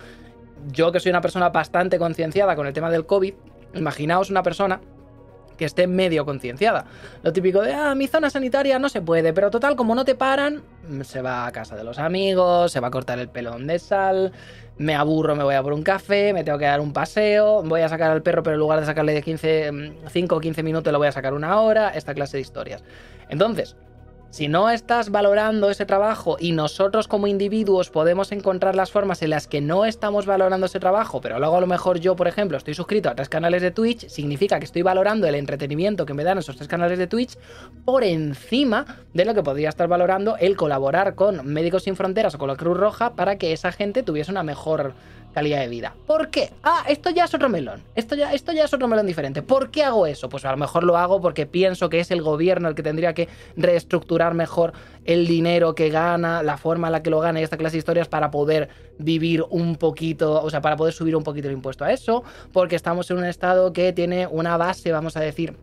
yo 0.71 0.91
que 0.91 0.99
soy 0.99 1.09
una 1.09 1.21
persona 1.21 1.49
bastante 1.49 1.97
concienciada 1.97 2.55
con 2.55 2.67
el 2.67 2.73
tema 2.73 2.89
del 2.89 3.05
COVID, 3.05 3.33
imaginaos 3.73 4.29
una 4.29 4.43
persona 4.43 4.81
que 5.57 5.65
esté 5.65 5.85
medio 5.85 6.25
concienciada. 6.25 6.85
Lo 7.21 7.31
típico 7.33 7.61
de, 7.61 7.73
ah, 7.73 7.93
mi 7.93 8.07
zona 8.07 8.31
sanitaria 8.31 8.79
no 8.79 8.89
se 8.89 9.01
puede, 9.01 9.31
pero 9.31 9.51
total, 9.51 9.75
como 9.75 9.93
no 9.93 10.03
te 10.03 10.15
paran, 10.15 10.63
se 11.03 11.21
va 11.21 11.45
a 11.45 11.51
casa 11.51 11.75
de 11.75 11.83
los 11.83 11.99
amigos, 11.99 12.71
se 12.71 12.79
va 12.79 12.87
a 12.87 12.91
cortar 12.91 13.19
el 13.19 13.29
pelón 13.29 13.67
de 13.67 13.77
sal, 13.77 14.31
me 14.77 14.95
aburro, 14.95 15.35
me 15.35 15.43
voy 15.43 15.53
a 15.53 15.61
por 15.61 15.73
un 15.73 15.83
café, 15.83 16.33
me 16.33 16.43
tengo 16.43 16.57
que 16.57 16.65
dar 16.65 16.79
un 16.79 16.93
paseo, 16.93 17.61
voy 17.61 17.81
a 17.81 17.89
sacar 17.89 18.09
al 18.09 18.23
perro, 18.23 18.41
pero 18.41 18.55
en 18.55 18.59
lugar 18.59 18.79
de 18.79 18.87
sacarle 18.87 19.13
de 19.13 19.21
15, 19.21 19.71
5 20.09 20.35
o 20.35 20.39
15 20.39 20.63
minutos, 20.63 20.91
lo 20.91 20.97
voy 20.97 21.09
a 21.09 21.11
sacar 21.11 21.35
una 21.35 21.59
hora, 21.61 21.89
esta 21.89 22.15
clase 22.15 22.37
de 22.37 22.41
historias. 22.41 22.83
Entonces, 23.29 23.75
si 24.31 24.47
no 24.47 24.69
estás 24.69 25.11
valorando 25.11 25.69
ese 25.69 25.85
trabajo 25.85 26.37
y 26.39 26.53
nosotros 26.53 27.07
como 27.09 27.27
individuos 27.27 27.89
podemos 27.89 28.31
encontrar 28.31 28.75
las 28.75 28.89
formas 28.89 29.21
en 29.21 29.29
las 29.29 29.45
que 29.45 29.59
no 29.59 29.85
estamos 29.85 30.25
valorando 30.25 30.65
ese 30.65 30.79
trabajo, 30.79 31.19
pero 31.19 31.37
luego 31.37 31.57
a 31.57 31.61
lo 31.61 31.67
mejor 31.67 31.99
yo, 31.99 32.15
por 32.15 32.29
ejemplo, 32.29 32.57
estoy 32.57 32.73
suscrito 32.73 33.09
a 33.09 33.15
tres 33.15 33.27
canales 33.27 33.61
de 33.61 33.71
Twitch, 33.71 34.07
significa 34.07 34.57
que 34.57 34.65
estoy 34.65 34.81
valorando 34.81 35.27
el 35.27 35.35
entretenimiento 35.35 36.05
que 36.05 36.13
me 36.13 36.23
dan 36.23 36.37
esos 36.37 36.55
tres 36.55 36.69
canales 36.69 36.97
de 36.97 37.07
Twitch 37.07 37.37
por 37.83 38.05
encima 38.05 38.85
de 39.13 39.25
lo 39.25 39.33
que 39.33 39.43
podría 39.43 39.69
estar 39.69 39.89
valorando 39.89 40.37
el 40.37 40.55
colaborar 40.55 41.15
con 41.15 41.45
Médicos 41.45 41.83
Sin 41.83 41.97
Fronteras 41.97 42.33
o 42.35 42.37
con 42.37 42.47
la 42.47 42.55
Cruz 42.55 42.77
Roja 42.77 43.15
para 43.15 43.37
que 43.37 43.51
esa 43.51 43.73
gente 43.73 44.01
tuviese 44.01 44.31
una 44.31 44.43
mejor 44.43 44.93
calidad 45.33 45.59
de 45.59 45.67
vida. 45.67 45.95
¿Por 46.07 46.29
qué? 46.29 46.51
Ah, 46.63 46.83
esto 46.87 47.09
ya 47.09 47.25
es 47.25 47.33
otro 47.33 47.49
melón. 47.49 47.83
Esto 47.95 48.15
ya, 48.15 48.33
esto 48.33 48.51
ya 48.51 48.65
es 48.65 48.73
otro 48.73 48.87
melón 48.87 49.07
diferente. 49.07 49.41
¿Por 49.41 49.71
qué 49.71 49.83
hago 49.83 50.05
eso? 50.05 50.29
Pues 50.29 50.45
a 50.45 50.51
lo 50.51 50.57
mejor 50.57 50.83
lo 50.83 50.97
hago 50.97 51.21
porque 51.21 51.45
pienso 51.45 51.89
que 51.89 51.99
es 51.99 52.11
el 52.11 52.21
gobierno 52.21 52.67
el 52.69 52.75
que 52.75 52.83
tendría 52.83 53.13
que 53.13 53.27
reestructurar 53.55 54.33
mejor 54.33 54.73
el 55.05 55.27
dinero 55.27 55.73
que 55.75 55.89
gana, 55.89 56.43
la 56.43 56.57
forma 56.57 56.87
en 56.87 56.93
la 56.93 57.03
que 57.03 57.09
lo 57.09 57.19
gana 57.19 57.39
y 57.39 57.43
esta 57.43 57.57
clase 57.57 57.73
de 57.73 57.79
historias 57.79 58.07
para 58.07 58.29
poder 58.31 58.69
vivir 58.99 59.43
un 59.49 59.75
poquito, 59.75 60.41
o 60.41 60.49
sea, 60.49 60.61
para 60.61 60.75
poder 60.75 60.93
subir 60.93 61.15
un 61.15 61.23
poquito 61.23 61.47
el 61.47 61.53
impuesto 61.53 61.83
a 61.83 61.91
eso, 61.91 62.23
porque 62.51 62.75
estamos 62.75 63.09
en 63.11 63.17
un 63.17 63.25
estado 63.25 63.73
que 63.73 63.93
tiene 63.93 64.27
una 64.27 64.57
base, 64.57 64.91
vamos 64.91 65.17
a 65.17 65.21
decir, 65.21 65.55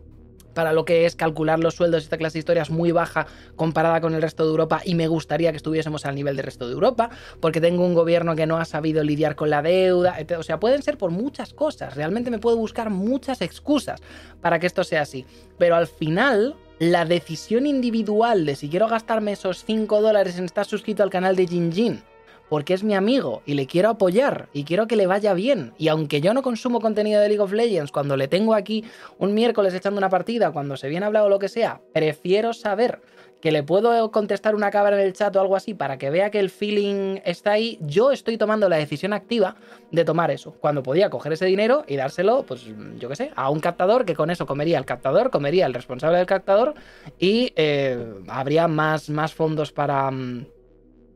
para 0.59 0.73
lo 0.73 0.83
que 0.83 1.05
es 1.05 1.15
calcular 1.15 1.57
los 1.57 1.75
sueldos, 1.75 2.03
esta 2.03 2.17
clase 2.17 2.33
de 2.33 2.39
historias 2.39 2.69
muy 2.69 2.91
baja 2.91 3.27
comparada 3.55 4.01
con 4.01 4.13
el 4.13 4.21
resto 4.21 4.43
de 4.43 4.49
Europa 4.49 4.81
y 4.83 4.93
me 4.93 5.07
gustaría 5.07 5.51
que 5.51 5.55
estuviésemos 5.55 6.05
al 6.05 6.15
nivel 6.15 6.35
del 6.35 6.43
resto 6.43 6.67
de 6.67 6.73
Europa, 6.73 7.11
porque 7.39 7.61
tengo 7.61 7.85
un 7.85 7.93
gobierno 7.93 8.35
que 8.35 8.45
no 8.45 8.57
ha 8.57 8.65
sabido 8.65 9.01
lidiar 9.01 9.37
con 9.37 9.49
la 9.49 9.61
deuda, 9.61 10.17
o 10.37 10.43
sea, 10.43 10.59
pueden 10.59 10.83
ser 10.83 10.97
por 10.97 11.11
muchas 11.11 11.53
cosas, 11.53 11.95
realmente 11.95 12.29
me 12.29 12.39
puedo 12.39 12.57
buscar 12.57 12.89
muchas 12.89 13.41
excusas 13.41 14.01
para 14.41 14.59
que 14.59 14.67
esto 14.67 14.83
sea 14.83 15.03
así, 15.03 15.25
pero 15.57 15.77
al 15.77 15.87
final 15.87 16.57
la 16.77 17.05
decisión 17.05 17.65
individual 17.65 18.45
de 18.45 18.57
si 18.57 18.67
quiero 18.67 18.89
gastarme 18.89 19.31
esos 19.31 19.63
5 19.63 20.01
dólares 20.01 20.37
en 20.37 20.43
estar 20.43 20.65
suscrito 20.65 21.03
al 21.03 21.09
canal 21.09 21.37
de 21.37 21.47
Jinjin 21.47 22.03
porque 22.49 22.73
es 22.73 22.83
mi 22.83 22.95
amigo 22.95 23.41
y 23.45 23.53
le 23.53 23.67
quiero 23.67 23.89
apoyar 23.89 24.49
y 24.53 24.63
quiero 24.63 24.87
que 24.87 24.95
le 24.95 25.07
vaya 25.07 25.33
bien. 25.33 25.73
Y 25.77 25.87
aunque 25.87 26.21
yo 26.21 26.33
no 26.33 26.41
consumo 26.41 26.81
contenido 26.81 27.21
de 27.21 27.29
League 27.29 27.41
of 27.41 27.53
Legends, 27.53 27.91
cuando 27.91 28.17
le 28.17 28.27
tengo 28.27 28.53
aquí 28.53 28.83
un 29.17 29.33
miércoles 29.33 29.73
echando 29.73 29.99
una 29.99 30.09
partida, 30.09 30.51
cuando 30.51 30.75
se 30.75 30.89
viene 30.89 31.05
hablado 31.05 31.29
lo 31.29 31.39
que 31.39 31.49
sea, 31.49 31.81
prefiero 31.93 32.53
saber 32.53 32.99
que 33.41 33.51
le 33.51 33.63
puedo 33.63 34.11
contestar 34.11 34.55
una 34.55 34.69
cabra 34.69 34.99
en 34.99 35.05
el 35.05 35.13
chat 35.13 35.35
o 35.35 35.41
algo 35.41 35.55
así 35.55 35.73
para 35.73 35.97
que 35.97 36.09
vea 36.09 36.29
que 36.29 36.39
el 36.39 36.49
feeling 36.49 37.19
está 37.23 37.51
ahí, 37.51 37.77
yo 37.81 38.11
estoy 38.11 38.37
tomando 38.37 38.67
la 38.67 38.75
decisión 38.77 39.13
activa 39.13 39.55
de 39.91 40.03
tomar 40.03 40.31
eso. 40.31 40.55
Cuando 40.59 40.83
podía 40.83 41.09
coger 41.09 41.33
ese 41.33 41.45
dinero 41.45 41.83
y 41.87 41.95
dárselo, 41.95 42.43
pues 42.43 42.65
yo 42.97 43.09
qué 43.09 43.15
sé, 43.15 43.31
a 43.35 43.49
un 43.49 43.59
captador 43.59 44.05
que 44.05 44.15
con 44.15 44.29
eso 44.29 44.45
comería 44.45 44.77
el 44.77 44.85
captador, 44.85 45.29
comería 45.29 45.65
el 45.65 45.73
responsable 45.73 46.17
del 46.17 46.27
captador 46.27 46.73
y 47.17 47.53
eh, 47.55 48.05
habría 48.27 48.67
más, 48.67 49.09
más 49.09 49.33
fondos 49.33 49.71
para 49.71 50.11
mm, 50.11 50.45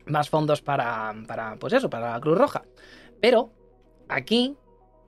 más 0.05 0.29
fondos 0.29 0.61
para, 0.61 1.13
para, 1.27 1.55
pues 1.57 1.73
eso, 1.73 1.89
para 1.89 2.11
la 2.11 2.19
Cruz 2.19 2.37
Roja. 2.37 2.63
Pero 3.21 3.51
aquí, 4.09 4.57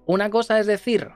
una 0.06 0.30
cosa 0.30 0.60
es 0.60 0.68
decir, 0.68 1.10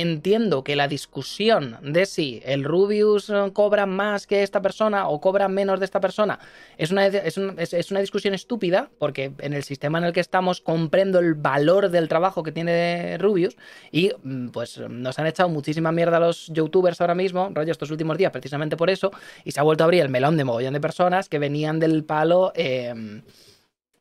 entiendo 0.00 0.62
que 0.62 0.76
la 0.76 0.86
discusión 0.86 1.76
de 1.82 2.06
si 2.06 2.40
el 2.44 2.64
Rubius 2.64 3.30
eh, 3.30 3.50
cobra 3.52 3.84
más 3.86 4.26
que 4.26 4.42
esta 4.42 4.62
persona 4.62 5.08
o 5.08 5.20
cobra 5.20 5.48
menos 5.48 5.80
de 5.80 5.84
esta 5.84 6.00
persona 6.00 6.38
es 6.76 6.90
una, 6.90 7.06
es, 7.06 7.90
una 7.90 8.00
discusión 8.00 8.34
estúpida, 8.34 8.90
porque 8.98 9.32
en 9.38 9.52
el 9.52 9.64
sistema 9.64 9.98
en 9.98 10.04
el 10.04 10.12
que 10.12 10.20
estamos 10.20 10.60
comprendo 10.60 11.18
el 11.18 11.34
valor 11.34 11.90
del 11.90 12.08
trabajo 12.08 12.42
que 12.42 12.52
tiene 12.52 13.18
Rubius 13.18 13.56
y 13.90 14.12
mm, 14.22 14.48
pues 14.48 14.78
nos 14.78 15.18
han 15.18 15.26
echado 15.26 15.48
muchísima 15.48 15.90
mierda 15.90 16.20
los 16.20 16.46
youtubers 16.48 17.00
ahora 17.00 17.14
mismo, 17.14 17.50
rollo 17.52 17.72
estos 17.72 17.90
últimos 17.90 18.16
días, 18.16 18.30
precisamente 18.30 18.76
por 18.76 18.90
eso, 18.90 19.10
y 19.44 19.50
se 19.50 19.60
ha 19.60 19.64
vuelto 19.64 19.82
a 19.82 19.86
abrir 19.86 20.02
el 20.02 20.08
melón 20.08 20.36
de 20.36 20.44
mogollón 20.44 20.74
de 20.74 20.80
personas 20.80 21.28
que 21.28 21.38
venían 21.38 21.80
del 21.80 22.04
palo... 22.04 22.52
Eh, 22.54 23.22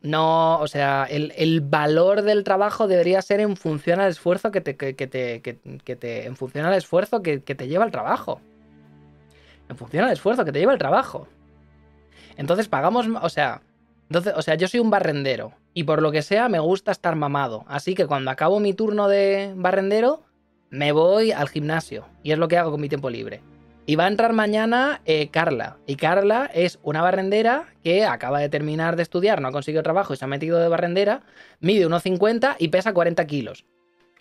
no, 0.08 0.60
o 0.60 0.68
sea, 0.68 1.06
el, 1.10 1.62
valor 1.62 2.22
del 2.22 2.44
trabajo 2.44 2.88
debería 2.88 3.22
ser 3.22 3.40
en 3.40 3.58
función 3.58 4.00
al 4.00 4.10
esfuerzo 4.10 4.52
que 4.52 4.62
te, 4.62 4.76
que, 4.78 4.94
te, 4.94 5.42
que, 5.42 5.96
te 5.96 6.26
en 6.26 6.36
función 6.36 6.66
al 6.66 6.74
esfuerzo 6.74 7.22
que, 7.22 7.40
te 7.40 7.68
lleva 7.68 7.86
el 7.86 7.92
trabajo. 7.92 8.40
En 9.70 9.76
función 9.76 10.06
al 10.06 10.14
esfuerzo 10.14 10.46
que 10.46 10.52
te 10.52 10.60
lleva 10.60 10.74
el 10.74 10.80
trabajo. 10.80 11.28
Entonces 12.38 12.68
pagamos, 12.68 13.08
o 13.22 13.30
sea, 13.30 13.62
entonces, 14.10 14.34
o 14.36 14.42
sea, 14.42 14.56
yo 14.56 14.68
soy 14.68 14.80
un 14.80 14.90
barrendero 14.90 15.52
y 15.74 15.84
por 15.84 16.02
lo 16.02 16.12
que 16.12 16.22
sea 16.22 16.48
me 16.48 16.60
gusta 16.60 16.92
estar 16.92 17.16
mamado. 17.16 17.66
Así 17.68 17.94
que 17.94 18.08
cuando 18.08 18.32
acabo 18.32 18.60
mi 18.60 18.74
turno 18.74 19.10
de 19.10 19.54
barrendero, 19.56 20.24
me 20.70 20.92
voy 20.92 21.32
al 21.32 21.50
gimnasio 21.50 22.06
y 22.24 22.32
es 22.32 22.38
lo 22.38 22.48
que 22.48 22.58
hago 22.58 22.72
con 22.72 22.82
mi 22.82 22.88
tiempo 22.90 23.10
libre. 23.10 23.42
Y 23.90 23.96
va 23.96 24.04
a 24.04 24.10
entrar 24.10 24.34
mañana 24.34 25.00
eh, 25.06 25.30
Carla. 25.30 25.78
Y 25.88 25.96
Carla 25.96 26.52
es 26.54 26.78
una 26.84 27.02
barrendera 27.02 27.68
que 27.86 28.04
acaba 28.04 28.42
de 28.42 28.50
terminar 28.50 28.98
de 28.98 29.04
estudiar, 29.04 29.40
no 29.40 29.48
ha 29.48 29.52
conseguido 29.54 29.82
trabajo 29.82 30.14
y 30.14 30.18
se 30.18 30.26
ha 30.26 30.28
metido 30.28 30.60
de 30.60 30.68
barrendera, 30.68 31.22
mide 31.62 31.88
1,50 31.88 32.58
y 32.60 32.68
pesa 32.68 32.94
40 32.94 33.26
kilos. 33.28 33.64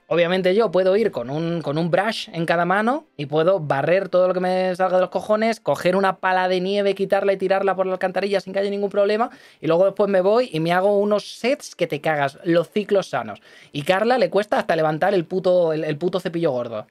Obviamente 0.06 0.54
yo 0.54 0.70
puedo 0.70 0.96
ir 0.96 1.10
con 1.10 1.30
un, 1.30 1.62
con 1.62 1.78
un 1.78 1.90
brush 1.90 2.28
en 2.32 2.46
cada 2.46 2.64
mano 2.64 3.08
y 3.16 3.26
puedo 3.26 3.58
barrer 3.58 4.08
todo 4.08 4.28
lo 4.28 4.34
que 4.34 4.38
me 4.38 4.76
salga 4.76 4.98
de 4.98 5.00
los 5.00 5.10
cojones, 5.10 5.58
coger 5.58 5.96
una 5.96 6.18
pala 6.18 6.46
de 6.46 6.60
nieve, 6.60 6.94
quitarla 6.94 7.32
y 7.32 7.36
tirarla 7.36 7.74
por 7.74 7.86
la 7.86 7.94
alcantarilla 7.94 8.40
sin 8.40 8.52
que 8.52 8.60
haya 8.60 8.70
ningún 8.70 8.90
problema 8.90 9.30
y 9.60 9.66
luego 9.66 9.84
después 9.84 10.08
me 10.08 10.20
voy 10.20 10.48
y 10.52 10.60
me 10.60 10.72
hago 10.72 10.96
unos 10.96 11.38
sets 11.40 11.74
que 11.74 11.88
te 11.88 12.00
cagas, 12.00 12.38
los 12.44 12.70
ciclos 12.70 13.08
sanos. 13.08 13.42
Y 13.72 13.82
Carla 13.82 14.16
le 14.16 14.30
cuesta 14.30 14.60
hasta 14.60 14.76
levantar 14.76 15.12
el 15.12 15.24
puto, 15.24 15.72
el 15.72 15.98
puto 15.98 16.20
cepillo 16.20 16.52
gordo. 16.52 16.86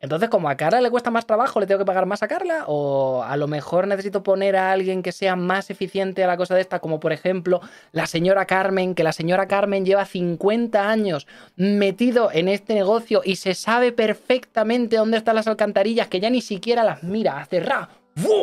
Entonces, 0.00 0.28
como 0.28 0.48
a 0.48 0.56
Carla 0.56 0.80
le 0.80 0.90
cuesta 0.90 1.10
más 1.10 1.26
trabajo, 1.26 1.58
¿le 1.58 1.66
tengo 1.66 1.80
que 1.80 1.84
pagar 1.84 2.06
más 2.06 2.22
a 2.22 2.28
Carla? 2.28 2.64
O 2.68 3.24
a 3.24 3.36
lo 3.36 3.48
mejor 3.48 3.88
necesito 3.88 4.22
poner 4.22 4.54
a 4.56 4.70
alguien 4.70 5.02
que 5.02 5.10
sea 5.10 5.34
más 5.34 5.70
eficiente 5.70 6.22
a 6.22 6.28
la 6.28 6.36
cosa 6.36 6.54
de 6.54 6.60
esta, 6.60 6.78
como 6.78 7.00
por 7.00 7.12
ejemplo 7.12 7.60
la 7.90 8.06
señora 8.06 8.46
Carmen, 8.46 8.94
que 8.94 9.02
la 9.02 9.12
señora 9.12 9.48
Carmen 9.48 9.84
lleva 9.84 10.04
50 10.04 10.88
años 10.88 11.26
metido 11.56 12.30
en 12.32 12.48
este 12.48 12.74
negocio 12.74 13.22
y 13.24 13.36
se 13.36 13.54
sabe 13.54 13.90
perfectamente 13.90 14.96
dónde 14.96 15.16
están 15.16 15.34
las 15.34 15.48
alcantarillas, 15.48 16.06
que 16.06 16.20
ya 16.20 16.30
ni 16.30 16.42
siquiera 16.42 16.84
las 16.84 17.02
mira, 17.02 17.40
hace 17.40 17.58
ra, 17.58 17.88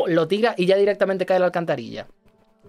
lo 0.08 0.28
tira 0.28 0.56
y 0.58 0.66
ya 0.66 0.76
directamente 0.76 1.26
cae 1.26 1.40
la 1.40 1.46
alcantarilla. 1.46 2.06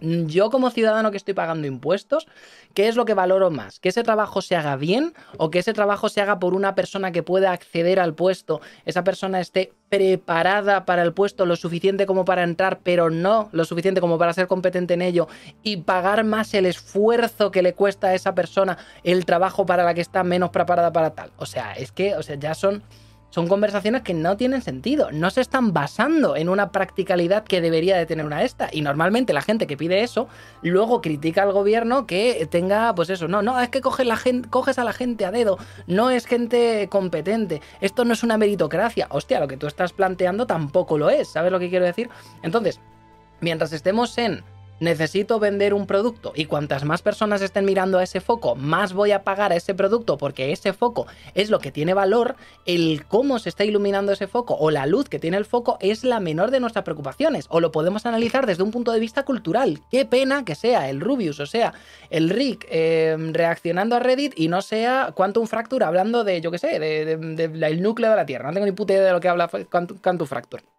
Yo 0.01 0.51
como 0.51 0.71
ciudadano 0.71 1.11
que 1.11 1.17
estoy 1.17 1.35
pagando 1.35 1.67
impuestos, 1.67 2.27
¿qué 2.75 2.89
es 2.89 2.97
lo 2.97 3.05
que 3.05 3.15
valoro 3.15 3.51
más? 3.51 3.81
¿Que 3.81 3.89
ese 3.89 4.03
trabajo 4.03 4.43
se 4.43 4.55
haga 4.55 4.77
bien 4.77 5.15
o 5.39 5.51
que 5.51 5.61
ese 5.61 5.73
trabajo 5.73 6.09
se 6.09 6.21
haga 6.21 6.39
por 6.39 6.55
una 6.55 6.75
persona 6.75 7.13
que 7.13 7.23
pueda 7.23 7.53
acceder 7.53 7.99
al 7.99 8.15
puesto? 8.15 8.61
Esa 8.85 9.05
persona 9.05 9.41
esté 9.41 9.73
preparada 9.89 10.85
para 10.85 11.03
el 11.03 11.13
puesto 11.13 11.47
lo 11.47 11.57
suficiente 11.57 12.07
como 12.07 12.25
para 12.25 12.43
entrar, 12.43 12.81
pero 12.83 13.09
no 13.09 13.49
lo 13.53 13.65
suficiente 13.65 14.01
como 14.01 14.19
para 14.19 14.35
ser 14.35 14.47
competente 14.49 14.95
en 14.95 15.03
ello 15.03 15.29
y 15.63 15.79
pagar 15.79 16.25
más 16.25 16.53
el 16.55 16.67
esfuerzo 16.67 17.51
que 17.51 17.63
le 17.63 17.73
cuesta 17.73 18.09
a 18.09 18.15
esa 18.15 18.35
persona 18.35 18.77
el 19.03 19.25
trabajo 19.25 19.65
para 19.65 19.85
la 19.85 19.95
que 19.95 20.01
está 20.03 20.25
menos 20.25 20.51
preparada 20.51 20.93
para 20.93 21.11
tal. 21.11 21.33
O 21.39 21.47
sea, 21.47 21.73
es 21.73 21.93
que, 21.93 22.15
o 22.17 22.23
sea, 22.23 22.37
ya 22.37 22.55
son 22.55 22.83
son 23.37 23.49
conversaciones 23.49 24.01
que 24.01 24.14
no 24.14 24.38
tienen 24.38 24.62
sentido, 24.62 25.11
no 25.12 25.29
se 25.29 25.42
están 25.42 25.75
basando 25.75 26.37
en 26.37 26.49
una 26.49 26.72
practicalidad 26.72 27.44
que 27.44 27.61
debería 27.61 27.99
de 27.99 28.07
tener 28.07 28.25
una 28.25 28.42
esta. 28.42 28.70
Y 28.72 28.81
normalmente 28.81 29.35
la 29.35 29.42
gente 29.42 29.66
que 29.66 29.77
pide 29.77 30.03
eso 30.03 30.27
luego 30.62 31.03
critica 31.03 31.42
al 31.42 31.53
gobierno 31.53 32.07
que 32.07 32.49
tenga, 32.51 32.94
pues 32.94 33.11
eso, 33.11 33.29
no, 33.29 33.42
no, 33.42 33.61
es 33.61 33.68
que 33.68 33.83
coges, 33.83 34.07
la 34.07 34.16
gente, 34.16 34.49
coges 34.49 34.79
a 34.79 34.85
la 34.85 34.94
gente 34.94 35.27
a 35.27 35.33
dedo, 35.33 35.59
no 35.87 36.09
es 36.09 36.25
gente 36.25 36.88
competente, 36.88 37.61
esto 37.83 38.07
no 38.07 38.14
es 38.14 38.22
una 38.22 38.38
meritocracia. 38.38 39.07
Hostia, 39.11 39.38
lo 39.38 39.49
que 39.49 39.59
tú 39.59 39.66
estás 39.66 39.92
planteando 39.92 40.46
tampoco 40.46 40.96
lo 40.96 41.11
es, 41.11 41.29
¿sabes 41.29 41.53
lo 41.53 41.59
que 41.59 41.68
quiero 41.68 41.85
decir? 41.85 42.09
Entonces, 42.42 42.81
mientras 43.42 43.70
estemos 43.75 44.16
en 44.16 44.44
necesito 44.81 45.39
vender 45.39 45.75
un 45.75 45.87
producto 45.87 46.33
y 46.35 46.47
cuantas 46.47 46.85
más 46.85 47.03
personas 47.03 47.43
estén 47.43 47.65
mirando 47.65 47.99
a 47.99 48.03
ese 48.03 48.21
foco, 48.21 48.55
más 48.55 48.93
voy 48.93 49.12
a 49.12 49.25
pagar 49.25 49.53
a 49.53 49.57
ese 49.57 49.75
producto 49.75 50.19
porque 50.19 50.53
ese 50.53 50.73
foco 50.73 51.07
es 51.35 51.51
lo 51.51 51.59
que 51.59 51.73
tiene 51.73 51.95
valor, 51.95 52.37
el 52.65 53.05
cómo 53.07 53.39
se 53.39 53.49
está 53.49 53.65
iluminando 53.65 54.12
ese 54.12 54.27
foco 54.27 54.55
o 54.55 54.71
la 54.71 54.87
luz 54.87 55.09
que 55.09 55.19
tiene 55.19 55.37
el 55.37 55.45
foco 55.45 55.79
es 55.81 56.05
la 56.05 56.21
menor 56.21 56.51
de 56.51 56.61
nuestras 56.61 56.85
preocupaciones 56.85 57.47
o 57.49 57.61
lo 57.61 57.73
podemos 57.73 58.07
analizar 58.07 58.47
desde 58.47 58.62
un 58.62 58.71
punto 58.71 58.93
de 58.93 59.01
vista 59.01 59.25
cultural. 59.25 59.81
Qué 59.91 60.05
pena 60.05 60.45
que 60.45 60.55
sea 60.55 60.89
el 60.89 61.01
Rubius, 61.01 61.41
o 61.41 61.47
sea, 61.47 61.75
el 62.11 62.31
Rick 62.31 62.67
em, 62.71 63.33
reaccionando 63.33 63.97
a 63.97 64.01
Reddit 64.01 64.33
y 64.37 64.49
no 64.49 64.62
sea 64.62 65.12
Quantum 65.15 65.47
Fracture 65.47 65.85
hablando 65.85 66.25
de, 66.25 66.41
yo 66.41 66.51
qué 66.51 66.59
sé, 66.59 66.79
del 66.79 67.83
núcleo 67.83 68.11
de 68.11 68.17
la 68.17 68.27
Tierra. 68.27 68.49
No 68.49 68.55
tengo 68.55 68.67
ni 68.67 68.73
puta 68.73 68.93
idea 68.93 69.05
de 69.05 69.12
lo 69.12 69.21
que 69.21 69.29
habla 69.29 69.49
Quantum 69.49 70.27
Fracture. 70.27 70.76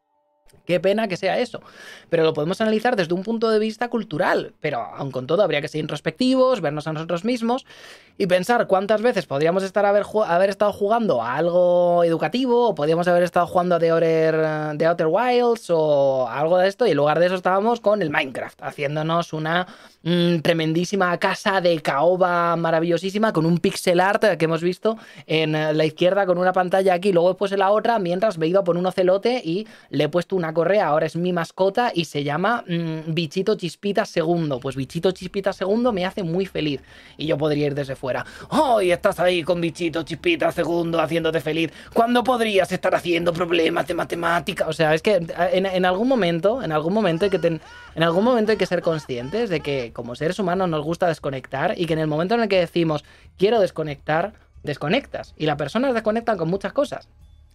Qué 0.68 0.82
pena 0.82 1.08
que 1.08 1.16
sea 1.16 1.40
eso. 1.40 1.62
Pero 2.10 2.26
lo 2.26 2.34
podemos 2.34 2.60
analizar 2.60 2.98
desde 2.98 3.14
un 3.14 3.24
punto 3.24 3.50
de 3.50 3.58
vista 3.58 3.90
cultural. 3.90 4.54
Pero 4.60 4.80
aun 4.80 5.12
con 5.12 5.26
todo, 5.26 5.42
habría 5.42 5.62
que 5.62 5.70
ser 5.70 5.80
introspectivos, 5.80 6.60
vernos 6.60 6.88
a 6.88 6.94
nosotros 6.94 7.24
mismos 7.24 7.66
y 8.18 8.28
pensar 8.28 8.68
cuántas 8.68 9.02
veces 9.02 9.26
podríamos 9.28 9.64
estar 9.64 9.86
haber, 9.86 10.04
haber 10.26 10.50
estado 10.50 10.74
jugando 10.74 11.22
a 11.22 11.36
algo 11.36 12.04
educativo, 12.04 12.70
o 12.70 12.76
podríamos 12.76 13.08
haber 13.08 13.24
estado 13.24 13.46
jugando 13.46 13.76
a 13.76 13.80
The 13.80 13.90
Outer, 13.92 14.78
The 14.78 14.86
Outer 14.88 15.08
Wilds 15.08 15.70
o 15.70 16.28
algo 16.28 16.58
de 16.58 16.68
esto, 16.68 16.88
y 16.88 16.92
en 16.92 16.98
lugar 16.98 17.20
de 17.20 17.28
eso 17.28 17.36
estábamos 17.36 17.80
con 17.80 18.02
el 18.02 18.10
Minecraft, 18.10 18.62
haciéndonos 18.64 19.34
una 19.34 19.68
mm, 20.02 20.40
tremendísima 20.40 21.16
casa 21.20 21.62
de 21.62 21.80
caoba 21.82 22.56
maravillosísima 22.56 23.34
con 23.34 23.46
un 23.46 23.60
pixel 23.60 24.00
art 24.00 24.24
que 24.38 24.46
hemos 24.46 24.64
visto 24.64 24.98
en 25.28 25.52
la 25.52 25.86
izquierda 25.86 26.26
con 26.26 26.40
una 26.40 26.54
pantalla 26.54 26.96
aquí, 26.96 27.14
luego 27.14 27.30
después 27.30 27.52
en 27.52 27.60
la 27.60 27.70
otra, 27.70 28.00
mientras 28.00 28.40
me 28.40 28.48
he 28.48 28.50
ido 28.50 28.62
a 28.62 28.64
poner 28.64 28.80
un 28.80 28.88
ocelote 28.88 29.42
y 29.46 29.68
le 29.92 30.06
he 30.06 30.10
puesto 30.10 30.36
una 30.36 30.54
correa, 30.58 30.88
ahora 30.88 31.06
es 31.06 31.16
mi 31.16 31.34
mascota 31.34 31.92
y 31.94 32.06
se 32.06 32.24
llama 32.24 32.64
mm, 32.68 33.14
Bichito 33.14 33.54
Chispita 33.54 34.06
Segundo. 34.06 34.60
Pues 34.60 34.76
Bichito 34.76 35.12
Chispita 35.12 35.54
Segundo 35.54 35.94
me 35.94 36.04
hace 36.04 36.24
muy 36.24 36.48
feliz 36.48 36.82
y 37.16 37.28
yo 37.28 37.38
podría 37.38 37.68
ir 37.68 37.76
desde 37.76 37.96
fuera. 37.96 38.26
¡Oh! 38.50 38.80
estás 38.80 39.20
ahí 39.20 39.44
con 39.44 39.62
Bichito 39.62 40.02
Chispita 40.02 40.52
Segundo 40.52 41.00
haciéndote 41.00 41.42
feliz. 41.42 41.72
¿Cuándo 41.94 42.24
podrías 42.24 42.72
estar 42.72 42.96
haciendo 42.96 43.34
problemas 43.34 43.86
de 43.86 43.94
matemática? 43.94 44.68
O 44.68 44.74
sea, 44.74 44.96
es 44.96 45.04
que 45.04 45.24
en, 45.52 45.86
algún 45.86 46.08
momento, 46.08 46.64
en 46.64 46.72
algún 46.72 46.92
momento 46.92 47.26
hay 47.26 47.30
que 47.30 47.38
en 47.38 48.04
algún 48.04 48.24
momento 48.24 48.52
hay 48.52 48.58
que 48.58 48.66
ser 48.66 48.82
conscientes 48.82 49.52
de 49.52 49.60
que 49.60 49.92
como 49.94 50.16
seres 50.16 50.40
humanos 50.40 50.70
nos 50.70 50.84
gusta 50.84 51.08
desconectar 51.08 51.76
y 51.78 51.86
que 51.86 51.94
en 51.94 52.00
el 52.00 52.08
momento 52.08 52.34
en 52.34 52.42
el 52.42 52.50
que 52.50 52.58
decimos 52.58 53.06
quiero 53.38 53.60
desconectar, 53.60 54.34
desconectas. 54.64 55.36
Y 55.38 55.46
las 55.46 55.58
personas 55.58 55.94
desconectan 55.94 56.36
con 56.36 56.50
muchas 56.50 56.74
cosas. 56.74 57.10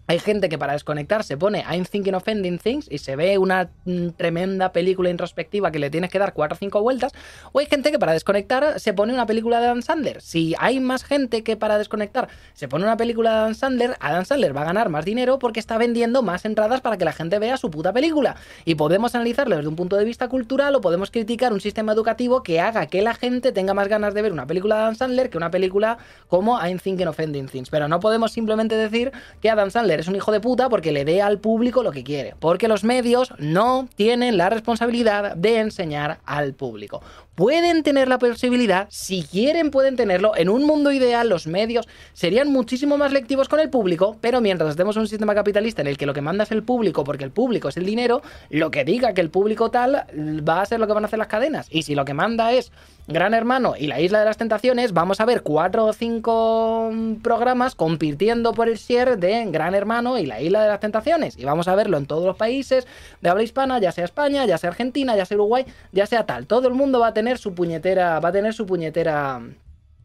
Hay 0.09 0.19
gente 0.19 0.49
que 0.49 0.59
para 0.59 0.73
desconectar 0.73 1.23
se 1.23 1.37
pone 1.37 1.65
I'm 1.71 1.85
thinking 1.85 2.15
of 2.15 2.27
ending 2.27 2.59
things 2.59 2.87
y 2.91 2.99
se 2.99 3.15
ve 3.15 3.39
una 3.39 3.71
mm, 3.85 4.09
tremenda 4.11 4.73
película 4.73 5.11
introspectiva 5.11 5.71
que 5.71 5.79
le 5.79 5.91
tienes 5.91 6.11
que 6.11 6.19
dar 6.19 6.33
cuatro 6.35 6.57
o 6.57 6.59
cinco 6.59 6.83
vueltas. 6.83 7.13
O 7.53 7.61
hay 7.61 7.67
gente 7.67 7.93
que 7.93 7.99
para 7.99 8.13
desconectar 8.13 8.81
se 8.81 8.93
pone 8.93 9.15
una 9.15 9.27
película 9.27 9.61
de 9.61 9.67
Adam 9.67 9.81
Sandler. 9.81 10.21
Si 10.21 10.55
hay 10.59 10.81
más 10.81 11.05
gente 11.05 11.45
que 11.45 11.57
para 11.57 11.79
desconectar 11.79 12.29
se 12.55 12.67
pone 12.67 12.85
una 12.85 12.97
película 12.97 13.31
de 13.31 13.37
Adam 13.37 13.55
Sandler, 13.55 13.97
Adam 14.01 14.25
Sandler 14.25 14.57
va 14.57 14.63
a 14.63 14.65
ganar 14.65 14.89
más 14.89 15.05
dinero 15.05 15.39
porque 15.39 15.61
está 15.61 15.79
vendiendo 15.79 16.23
más 16.23 16.45
entradas 16.45 16.81
para 16.81 16.99
que 16.99 17.05
la 17.05 17.13
gente 17.13 17.39
vea 17.39 17.57
su 17.57 17.71
puta 17.71 17.93
película. 17.93 18.37
Y 18.65 18.75
podemos 18.75 19.15
analizarlo 19.15 19.57
desde 19.57 19.69
un 19.69 19.77
punto 19.77 19.97
de 19.97 20.05
vista 20.05 20.29
cultural 20.29 20.75
o 20.75 20.81
podemos 20.81 21.13
criticar 21.13 21.53
un 21.53 21.61
sistema 21.61 21.93
educativo 21.93 22.43
que 22.43 22.61
haga 22.61 22.87
que 22.87 23.03
la 23.03 23.15
gente 23.15 23.53
tenga 23.53 23.73
más 23.73 23.87
ganas 23.87 24.15
de 24.15 24.23
ver 24.23 24.33
una 24.33 24.47
película 24.47 24.75
de 24.75 24.83
Adam 24.83 24.95
Sandler 24.97 25.31
que 25.31 25.39
una 25.39 25.53
película 25.53 25.99
como 26.27 26.61
I'm 26.61 26.81
thinking 26.81 27.07
of 27.07 27.21
ending 27.21 27.47
things. 27.47 27.71
Pero 27.71 27.87
no 27.87 28.01
podemos 28.01 28.33
simplemente 28.33 28.75
decir 28.75 29.13
que 29.41 29.49
Adam 29.49 29.71
Sandler 29.71 29.92
es 30.01 30.09
un 30.09 30.17
hijo 30.17 30.33
de 30.33 30.41
puta 30.41 30.69
porque 30.69 30.93
le 30.93 31.05
dé 31.05 31.23
al 31.23 31.39
público 31.39 31.83
lo 31.83 31.93
que 31.93 32.05
quiere. 32.05 32.35
Porque 32.39 32.69
los 32.69 32.85
medios 32.85 33.33
no 33.39 33.89
tienen 33.95 34.37
la 34.37 34.51
responsabilidad 34.51 35.37
de 35.37 35.59
enseñar 35.59 36.21
al 36.25 36.55
público 36.55 37.03
pueden 37.35 37.83
tener 37.83 38.09
la 38.09 38.19
posibilidad, 38.19 38.87
si 38.91 39.23
quieren 39.23 39.71
pueden 39.71 39.97
tenerlo, 39.97 40.37
en 40.37 40.49
un 40.49 40.65
mundo 40.65 40.93
ideal 40.93 41.29
los 41.29 41.47
medios 41.47 41.89
serían 42.13 42.49
muchísimo 42.49 42.99
más 42.99 43.13
lectivos 43.13 43.49
con 43.49 43.61
el 43.61 43.71
público, 43.71 44.17
pero 44.21 44.41
mientras 44.41 44.79
en 44.79 44.87
un 44.87 45.09
sistema 45.09 45.35
capitalista 45.35 45.81
en 45.81 45.89
el 45.89 45.97
que 45.97 46.07
lo 46.07 46.15
que 46.15 46.21
manda 46.21 46.45
es 46.45 46.53
el 46.53 46.63
público, 46.63 47.05
porque 47.05 47.25
el 47.25 47.31
público 47.31 47.69
es 47.69 47.77
el 47.77 47.87
dinero, 47.87 48.23
lo 48.51 48.71
que 48.71 48.85
diga 48.85 49.15
que 49.15 49.21
el 49.21 49.31
público 49.31 49.71
tal 49.71 50.05
va 50.47 50.61
a 50.61 50.67
ser 50.67 50.81
lo 50.81 50.87
que 50.87 50.93
van 50.93 51.05
a 51.05 51.07
hacer 51.07 51.19
las 51.19 51.29
cadenas. 51.29 51.69
Y 51.71 51.83
si 51.83 51.95
lo 51.95 52.05
que 52.05 52.15
manda 52.15 52.53
es 52.53 52.73
Gran 53.09 53.35
Hermano 53.35 53.75
y 53.79 53.87
la 53.87 54.01
Isla 54.01 54.21
de 54.21 54.27
las 54.27 54.37
Tentaciones, 54.37 54.93
vamos 54.93 55.21
a 55.21 55.25
ver 55.25 55.43
cuatro 55.43 55.87
o 55.87 55.93
cinco 55.93 56.93
programas 57.23 57.75
compitiendo 57.75 58.53
por 58.53 58.69
el 58.69 58.77
share 58.77 59.19
de 59.19 59.45
Gran 59.47 59.75
Hermano 59.75 59.82
y 60.19 60.27
la 60.27 60.41
Isla 60.41 60.63
de 60.63 60.69
las 60.69 60.81
Tentaciones. 60.81 61.37
Y 61.39 61.45
vamos 61.45 61.69
a 61.69 61.75
verlo 61.75 61.99
en 61.99 62.07
todos 62.07 62.25
los 62.25 62.37
países 62.37 62.87
de 63.21 63.29
habla 63.29 63.43
hispana, 63.43 63.79
ya 63.79 63.93
sea 63.93 64.05
España, 64.05 64.45
ya 64.47 64.59
sea 64.59 64.71
Argentina, 64.71 65.17
ya 65.17 65.25
sea 65.25 65.37
Uruguay, 65.37 65.67
ya 65.93 66.07
sea 66.07 66.27
tal. 66.27 66.47
Todo 66.47 66.69
el 66.69 66.75
mundo 66.75 67.01
va 67.01 67.09
a 67.09 67.15
tener 67.15 67.39
su 67.39 67.55
puñetera, 67.55 68.21
va 68.21 68.31
a 68.31 68.33
tener 68.33 68.55
su 68.55 68.67
puñetera, 68.67 69.41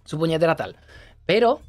su 0.06 0.18
puñetera 0.18 0.56
tal. 0.56 0.76
Pero 1.26 1.62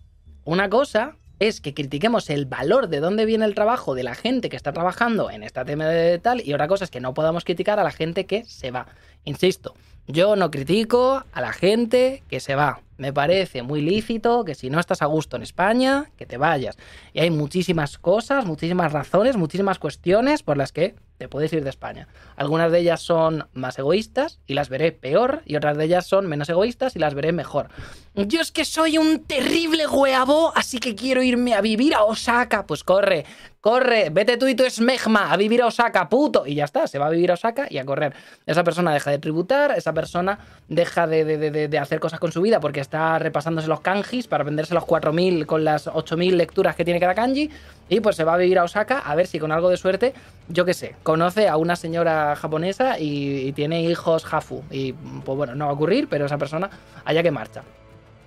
una 0.45 0.69
cosa 0.69 1.17
es 1.39 1.61
que 1.61 1.75
critiquemos 1.75 2.31
el 2.31 2.47
valor 2.47 2.89
de 2.89 3.01
dónde 3.01 3.25
viene 3.25 3.45
el 3.45 3.55
trabajo 3.55 3.95
de 3.95 4.03
la 4.03 4.15
gente 4.15 4.49
que 4.49 4.57
está 4.57 4.73
trabajando 4.73 5.31
en 5.31 5.43
esta 5.43 5.65
tema 5.65 5.87
de 5.87 6.19
tal 6.19 6.47
y 6.47 6.53
otra 6.53 6.69
cosa 6.69 6.85
es 6.85 6.91
que 6.91 7.01
no 7.01 7.15
podamos 7.15 7.45
criticar 7.45 7.79
a 7.79 7.85
la 7.85 7.93
gente 7.93 8.27
que 8.27 8.45
se 8.45 8.71
va. 8.71 8.87
Insisto, 9.25 9.75
yo 10.07 10.37
no 10.37 10.51
critico 10.51 11.25
a 11.33 11.41
la 11.41 11.53
gente 11.53 12.23
que 12.29 12.41
se 12.41 12.55
va. 12.55 12.81
Me 12.97 13.13
parece 13.13 13.63
muy 13.63 13.81
lícito 13.81 14.45
que 14.45 14.55
si 14.55 14.71
no 14.71 14.81
estás 14.81 15.03
a 15.03 15.07
gusto 15.07 15.37
en 15.37 15.43
España, 15.43 16.11
que 16.17 16.27
te 16.27 16.39
vayas. 16.39 16.77
Y 17.13 17.21
hay 17.21 17.31
muchísimas 17.31 17.99
cosas, 17.99 18.45
muchísimas 18.45 18.93
razones, 18.93 19.37
muchísimas 19.37 19.79
cuestiones 19.79 20.43
por 20.43 20.57
las 20.57 20.73
que 20.73 20.97
te 21.19 21.29
puedes 21.29 21.53
ir 21.53 21.65
de 21.65 21.71
España. 21.71 22.09
Algunas 22.37 22.71
de 22.71 22.79
ellas 22.79 23.01
son 23.01 23.49
más 23.53 23.79
egoístas 23.79 24.41
y 24.47 24.55
las 24.55 24.69
veré 24.69 24.93
peor, 24.93 25.43
y 25.45 25.57
otras 25.57 25.77
de 25.77 25.85
ellas 25.85 26.07
son 26.07 26.27
menos 26.27 26.49
egoístas 26.49 26.95
y 26.97 27.01
las 27.01 27.15
veré 27.15 27.33
mejor. 27.33 27.69
Yo 28.15 28.41
es 28.41 28.53
que 28.53 28.65
soy 28.65 28.99
un 28.99 29.25
terrible 29.25 29.87
huevo, 29.87 30.53
así 30.55 30.79
que 30.79 30.95
quiero 30.95 31.23
irme 31.23 31.55
a 31.55 31.61
vivir 31.61 31.95
a 31.95 32.05
Osaka. 32.05 32.67
Pues 32.67 32.85
corre, 32.85 33.27
corre, 33.69 34.09
vete 34.09 34.39
tú 34.39 34.49
y 34.49 34.55
tu 34.55 34.65
esmegma 34.65 35.31
a 35.31 35.37
vivir 35.37 35.61
a 35.61 35.67
Osaka, 35.67 36.09
puto. 36.09 36.47
Y 36.47 36.55
ya 36.55 36.65
está, 36.65 36.87
se 36.87 36.99
va 36.99 37.09
a 37.09 37.11
vivir 37.11 37.31
a 37.31 37.35
Osaka 37.35 37.67
y 37.69 37.77
a 37.77 37.85
correr. 37.85 38.15
Esa 38.47 38.65
persona 38.65 38.95
deja 38.95 39.11
de 39.11 39.19
tributar, 39.19 39.73
esa 39.73 39.93
persona 39.93 40.39
deja 40.69 41.07
de, 41.07 41.79
hacer 41.79 42.01
cosas 42.01 42.19
con 42.19 42.33
su 42.33 42.41
vida 42.41 42.61
porque 42.61 42.81
está 42.81 43.19
repasándose 43.19 43.69
los 43.69 43.83
kanjis 43.83 44.27
para 44.27 44.43
venderse 44.43 44.73
los 44.73 44.85
4.000 44.85 45.45
con 45.45 45.65
las 45.65 45.87
8.000 45.87 46.33
lecturas 46.33 46.77
que 46.77 46.85
tiene 46.87 46.99
cada 46.99 47.15
kanji. 47.15 47.51
Y 47.91 48.01
pues 48.01 48.17
se 48.17 48.25
va 48.25 48.33
a 48.33 48.37
vivir 48.39 48.59
a 48.59 48.65
Osaka 48.65 49.01
a 49.01 49.15
ver 49.15 49.27
si 49.27 49.39
con 49.39 49.53
algo 49.53 49.69
de 49.69 49.77
suerte, 49.77 50.15
yo 50.49 50.65
qué 50.65 50.73
sé, 50.73 50.97
conoce 51.03 51.47
a 51.47 51.59
una 51.59 51.77
señora 51.77 52.37
japonesa 52.37 52.99
y, 52.99 53.49
y 53.49 53.53
tiene 53.53 53.83
hijos 53.83 54.25
Hafu. 54.33 54.65
Y 54.71 54.95
pues 54.95 55.37
bueno, 55.37 55.55
no 55.55 55.67
va 55.67 55.73
a 55.73 55.75
ocurrir, 55.75 56.09
pero 56.09 56.25
esa 56.25 56.39
persona 56.39 56.71
allá 57.05 57.23
que 57.23 57.31
marcha. 57.31 57.63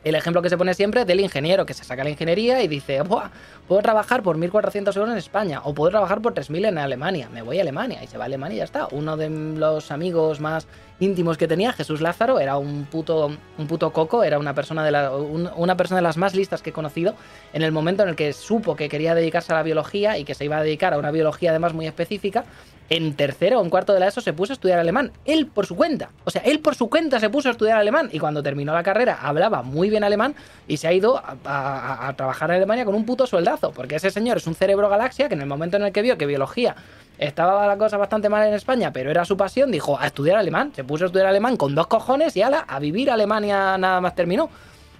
El 0.03 0.15
ejemplo 0.15 0.41
que 0.41 0.49
se 0.49 0.57
pone 0.57 0.73
siempre 0.73 1.05
del 1.05 1.19
ingeniero 1.19 1.65
que 1.65 1.73
se 1.73 1.83
saca 1.83 2.03
la 2.03 2.09
ingeniería 2.09 2.61
y 2.63 2.67
dice, 2.67 3.01
Buah, 3.01 3.29
puedo 3.67 3.81
trabajar 3.81 4.23
por 4.23 4.37
1.400 4.37 4.95
euros 4.95 5.11
en 5.11 5.17
España 5.17 5.61
o 5.63 5.73
puedo 5.73 5.91
trabajar 5.91 6.21
por 6.21 6.33
3.000 6.33 6.69
en 6.69 6.77
Alemania. 6.77 7.29
Me 7.31 7.41
voy 7.41 7.59
a 7.59 7.61
Alemania 7.61 8.03
y 8.03 8.07
se 8.07 8.17
va 8.17 8.23
a 8.23 8.27
Alemania 8.27 8.55
y 8.55 8.57
ya 8.59 8.63
está. 8.63 8.87
Uno 8.91 9.17
de 9.17 9.29
los 9.29 9.91
amigos 9.91 10.39
más 10.39 10.67
íntimos 11.01 11.37
que 11.37 11.47
tenía, 11.47 11.73
Jesús 11.73 11.99
Lázaro, 11.99 12.39
era 12.39 12.57
un 12.57 12.85
puto, 12.85 13.31
un 13.57 13.67
puto 13.67 13.91
coco, 13.91 14.23
era 14.23 14.39
una 14.39 14.53
persona, 14.53 14.85
de 14.85 14.91
la, 14.91 15.11
una 15.11 15.75
persona 15.75 15.97
de 15.97 16.03
las 16.03 16.15
más 16.15 16.35
listas 16.35 16.61
que 16.61 16.69
he 16.69 16.73
conocido 16.73 17.15
en 17.53 17.63
el 17.63 17.71
momento 17.71 18.03
en 18.03 18.09
el 18.09 18.15
que 18.15 18.31
supo 18.33 18.75
que 18.75 18.87
quería 18.87 19.15
dedicarse 19.15 19.51
a 19.51 19.55
la 19.57 19.63
biología 19.63 20.17
y 20.17 20.23
que 20.23 20.35
se 20.35 20.45
iba 20.45 20.57
a 20.57 20.63
dedicar 20.63 20.93
a 20.93 20.99
una 20.99 21.11
biología 21.11 21.49
además 21.49 21.73
muy 21.73 21.87
específica 21.87 22.45
en 22.91 23.13
tercero 23.13 23.59
o 23.59 23.63
en 23.63 23.69
cuarto 23.69 23.93
de 23.93 24.01
la 24.01 24.07
ESO 24.07 24.19
se 24.19 24.33
puso 24.33 24.51
a 24.51 24.55
estudiar 24.55 24.77
alemán. 24.77 25.13
Él 25.23 25.47
por 25.47 25.65
su 25.65 25.77
cuenta. 25.77 26.09
O 26.25 26.29
sea, 26.29 26.41
él 26.41 26.59
por 26.59 26.75
su 26.75 26.89
cuenta 26.89 27.21
se 27.21 27.29
puso 27.29 27.47
a 27.47 27.53
estudiar 27.53 27.77
alemán. 27.77 28.09
Y 28.11 28.19
cuando 28.19 28.43
terminó 28.43 28.73
la 28.73 28.83
carrera 28.83 29.17
hablaba 29.21 29.63
muy 29.63 29.89
bien 29.89 30.03
alemán 30.03 30.35
y 30.67 30.75
se 30.75 30.89
ha 30.89 30.93
ido 30.93 31.23
a, 31.45 32.13
trabajar 32.17 32.49
en 32.49 32.57
Alemania 32.57 32.83
con 32.83 32.93
un 32.93 33.05
puto 33.05 33.25
sueldazo. 33.25 33.71
Porque 33.71 33.95
ese 33.95 34.11
señor 34.11 34.37
es 34.37 34.45
un 34.45 34.55
cerebro 34.55 34.89
galaxia 34.89 35.29
que 35.29 35.35
en 35.35 35.41
el 35.41 35.47
momento 35.47 35.77
en 35.77 35.83
el 35.83 35.93
que 35.93 36.01
vio 36.01 36.17
que 36.17 36.25
biología 36.25 36.75
estaba 37.17 37.67
la 37.67 37.77
cosa 37.77 37.97
bastante 37.97 38.29
mal 38.29 38.47
en 38.47 38.53
España, 38.53 38.91
pero 38.91 39.11
era 39.11 39.25
su 39.25 39.37
pasión, 39.37 39.71
dijo 39.71 39.99
a 39.99 40.07
estudiar 40.07 40.37
alemán. 40.37 40.71
Se 40.75 40.83
puso 40.83 41.05
a 41.05 41.07
estudiar 41.07 41.27
alemán 41.27 41.57
con 41.57 41.75
dos 41.75 41.87
cojones 41.87 42.35
y 42.35 42.41
ala, 42.41 42.65
a 42.67 42.79
vivir 42.79 43.11
Alemania 43.11 43.77
nada 43.77 44.01
más 44.01 44.15
terminó. 44.15 44.49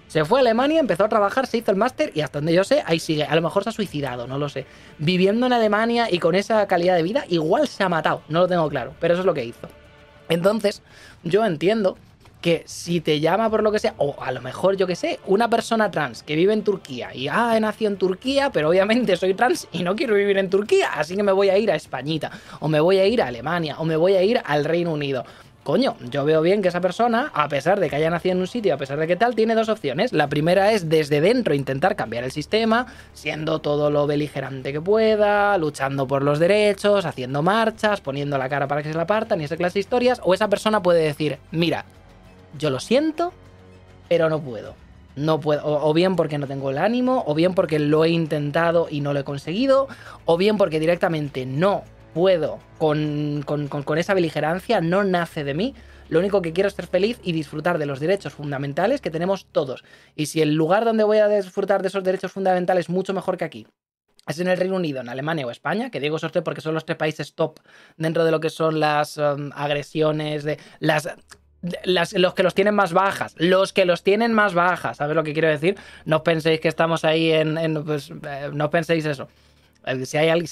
Se 0.06 0.24
fue 0.24 0.38
a 0.38 0.42
Alemania, 0.42 0.78
empezó 0.78 1.04
a 1.04 1.08
trabajar, 1.08 1.46
se 1.46 1.56
hizo 1.56 1.70
el 1.70 1.78
máster 1.78 2.12
y 2.14 2.20
hasta 2.20 2.38
donde 2.38 2.52
yo 2.52 2.64
sé, 2.64 2.82
ahí 2.84 2.98
sigue. 2.98 3.24
A 3.24 3.34
lo 3.34 3.40
mejor 3.40 3.64
se 3.64 3.70
ha 3.70 3.72
suicidado, 3.72 4.26
no 4.26 4.36
lo 4.36 4.50
sé. 4.50 4.66
Viviendo 4.98 5.46
en 5.46 5.54
Alemania 5.54 6.08
y 6.10 6.18
con 6.18 6.34
esa 6.34 6.66
calidad 6.66 6.96
de 6.96 7.02
vida, 7.02 7.24
igual 7.28 7.66
se 7.66 7.82
ha 7.82 7.88
matado, 7.88 8.22
no 8.28 8.40
lo 8.40 8.48
tengo 8.48 8.68
claro, 8.68 8.92
pero 9.00 9.14
eso 9.14 9.22
es 9.22 9.26
lo 9.26 9.32
que 9.32 9.44
hizo. 9.44 9.68
Entonces, 10.28 10.82
yo 11.24 11.44
entiendo 11.46 11.96
que 12.42 12.64
si 12.66 13.00
te 13.00 13.20
llama 13.20 13.48
por 13.48 13.62
lo 13.62 13.72
que 13.72 13.78
sea, 13.78 13.94
o 13.96 14.16
a 14.20 14.32
lo 14.32 14.42
mejor 14.42 14.76
yo 14.76 14.86
que 14.86 14.96
sé, 14.96 15.20
una 15.26 15.48
persona 15.48 15.90
trans 15.90 16.22
que 16.22 16.36
vive 16.36 16.52
en 16.52 16.62
Turquía 16.62 17.14
y 17.14 17.28
ah, 17.28 17.56
he 17.56 17.60
nacido 17.60 17.90
en 17.90 17.96
Turquía, 17.96 18.50
pero 18.50 18.68
obviamente 18.68 19.16
soy 19.16 19.32
trans 19.32 19.68
y 19.72 19.82
no 19.82 19.96
quiero 19.96 20.14
vivir 20.14 20.36
en 20.36 20.50
Turquía, 20.50 20.92
así 20.94 21.16
que 21.16 21.22
me 21.22 21.32
voy 21.32 21.48
a 21.48 21.56
ir 21.56 21.70
a 21.70 21.76
Españita, 21.76 22.30
o 22.60 22.68
me 22.68 22.80
voy 22.80 22.98
a 22.98 23.06
ir 23.06 23.22
a 23.22 23.28
Alemania, 23.28 23.76
o 23.78 23.84
me 23.84 23.96
voy 23.96 24.14
a 24.14 24.22
ir 24.22 24.42
al 24.44 24.64
Reino 24.64 24.92
Unido 24.92 25.24
coño, 25.62 25.96
yo 26.10 26.24
veo 26.24 26.42
bien 26.42 26.62
que 26.62 26.68
esa 26.68 26.80
persona, 26.80 27.30
a 27.34 27.48
pesar 27.48 27.78
de 27.78 27.88
que 27.88 27.96
haya 27.96 28.10
nacido 28.10 28.34
en 28.34 28.40
un 28.40 28.46
sitio, 28.46 28.74
a 28.74 28.76
pesar 28.76 28.98
de 28.98 29.06
que 29.06 29.16
tal, 29.16 29.34
tiene 29.34 29.54
dos 29.54 29.68
opciones. 29.68 30.12
La 30.12 30.28
primera 30.28 30.72
es 30.72 30.88
desde 30.88 31.20
dentro 31.20 31.54
intentar 31.54 31.96
cambiar 31.96 32.24
el 32.24 32.32
sistema, 32.32 32.86
siendo 33.12 33.60
todo 33.60 33.90
lo 33.90 34.06
beligerante 34.06 34.72
que 34.72 34.80
pueda, 34.80 35.56
luchando 35.58 36.06
por 36.06 36.22
los 36.22 36.38
derechos, 36.38 37.04
haciendo 37.04 37.42
marchas, 37.42 38.00
poniendo 38.00 38.38
la 38.38 38.48
cara 38.48 38.66
para 38.66 38.82
que 38.82 38.90
se 38.90 38.96
la 38.96 39.02
apartan 39.02 39.40
y 39.40 39.44
esa 39.44 39.56
clase 39.56 39.74
de 39.74 39.80
historias. 39.80 40.20
O 40.24 40.34
esa 40.34 40.48
persona 40.48 40.82
puede 40.82 41.02
decir, 41.02 41.38
mira, 41.50 41.84
yo 42.58 42.70
lo 42.70 42.80
siento, 42.80 43.32
pero 44.08 44.28
no 44.28 44.40
puedo. 44.40 44.74
No 45.14 45.40
puedo, 45.40 45.62
o, 45.64 45.92
bien 45.92 46.16
porque 46.16 46.38
no 46.38 46.46
tengo 46.46 46.70
el 46.70 46.78
ánimo, 46.78 47.22
o 47.26 47.34
bien 47.34 47.54
porque 47.54 47.78
lo 47.78 48.04
he 48.04 48.08
intentado 48.08 48.88
y 48.90 49.02
no 49.02 49.12
lo 49.12 49.20
he 49.20 49.24
conseguido, 49.24 49.88
o 50.24 50.38
bien 50.38 50.56
porque 50.56 50.80
directamente 50.80 51.44
no 51.44 51.84
puedo 52.14 52.58
con, 52.78 53.44
esa 53.98 54.14
beligerancia, 54.14 54.80
no 54.80 55.04
nace 55.04 55.44
de 55.44 55.54
mí. 55.54 55.74
Lo 56.08 56.18
único 56.18 56.42
que 56.42 56.52
quiero 56.52 56.68
es 56.68 56.74
ser 56.74 56.86
feliz 56.86 57.18
y 57.22 57.32
disfrutar 57.32 57.78
de 57.78 57.86
los 57.86 58.00
derechos 58.00 58.34
fundamentales 58.34 59.00
que 59.00 59.10
tenemos 59.10 59.46
todos. 59.46 59.84
Y 60.16 60.26
si 60.26 60.42
el 60.42 60.54
lugar 60.54 60.84
donde 60.84 61.04
voy 61.04 61.18
a 61.18 61.28
disfrutar 61.28 61.82
de 61.82 61.88
esos 61.88 62.04
derechos 62.04 62.32
fundamentales 62.32 62.88
mucho 62.88 63.14
mejor 63.14 63.36
que 63.36 63.44
aquí 63.44 63.66
es 64.26 64.38
en 64.38 64.48
el 64.48 64.56
Reino 64.56 64.76
Unido, 64.76 65.00
en 65.00 65.08
Alemania 65.08 65.46
o 65.46 65.50
España, 65.50 65.90
que 65.90 66.00
digo 66.00 66.16
esos 66.16 66.32
tres 66.32 66.44
porque 66.44 66.60
son 66.60 66.74
los 66.74 66.84
tres 66.84 66.96
países 66.96 67.34
top 67.34 67.58
dentro 67.96 68.24
de 68.24 68.30
lo 68.30 68.40
que 68.40 68.50
son 68.50 68.78
las 68.78 69.16
um, 69.16 69.50
agresiones, 69.54 70.44
de 70.44 70.58
las 70.78 71.08
los 71.84 72.34
que 72.34 72.42
los 72.42 72.54
tienen 72.54 72.74
más 72.74 72.92
bajas, 72.92 73.34
los 73.38 73.72
que 73.72 73.84
los 73.84 74.02
tienen 74.02 74.32
más 74.32 74.54
bajas, 74.54 74.96
¿sabes 74.96 75.14
lo 75.14 75.22
que 75.22 75.32
quiero 75.32 75.48
decir? 75.48 75.76
No 76.04 76.22
penséis 76.22 76.60
que 76.60 76.68
estamos 76.68 77.04
ahí 77.04 77.30
en, 77.32 77.84
pues, 77.84 78.10
eh, 78.10 78.50
no 78.52 78.70
penséis 78.70 79.06
eso. 79.06 79.28
Eh, 79.84 80.06
si 80.06 80.16
hay, 80.16 80.28
alguien 80.28 80.46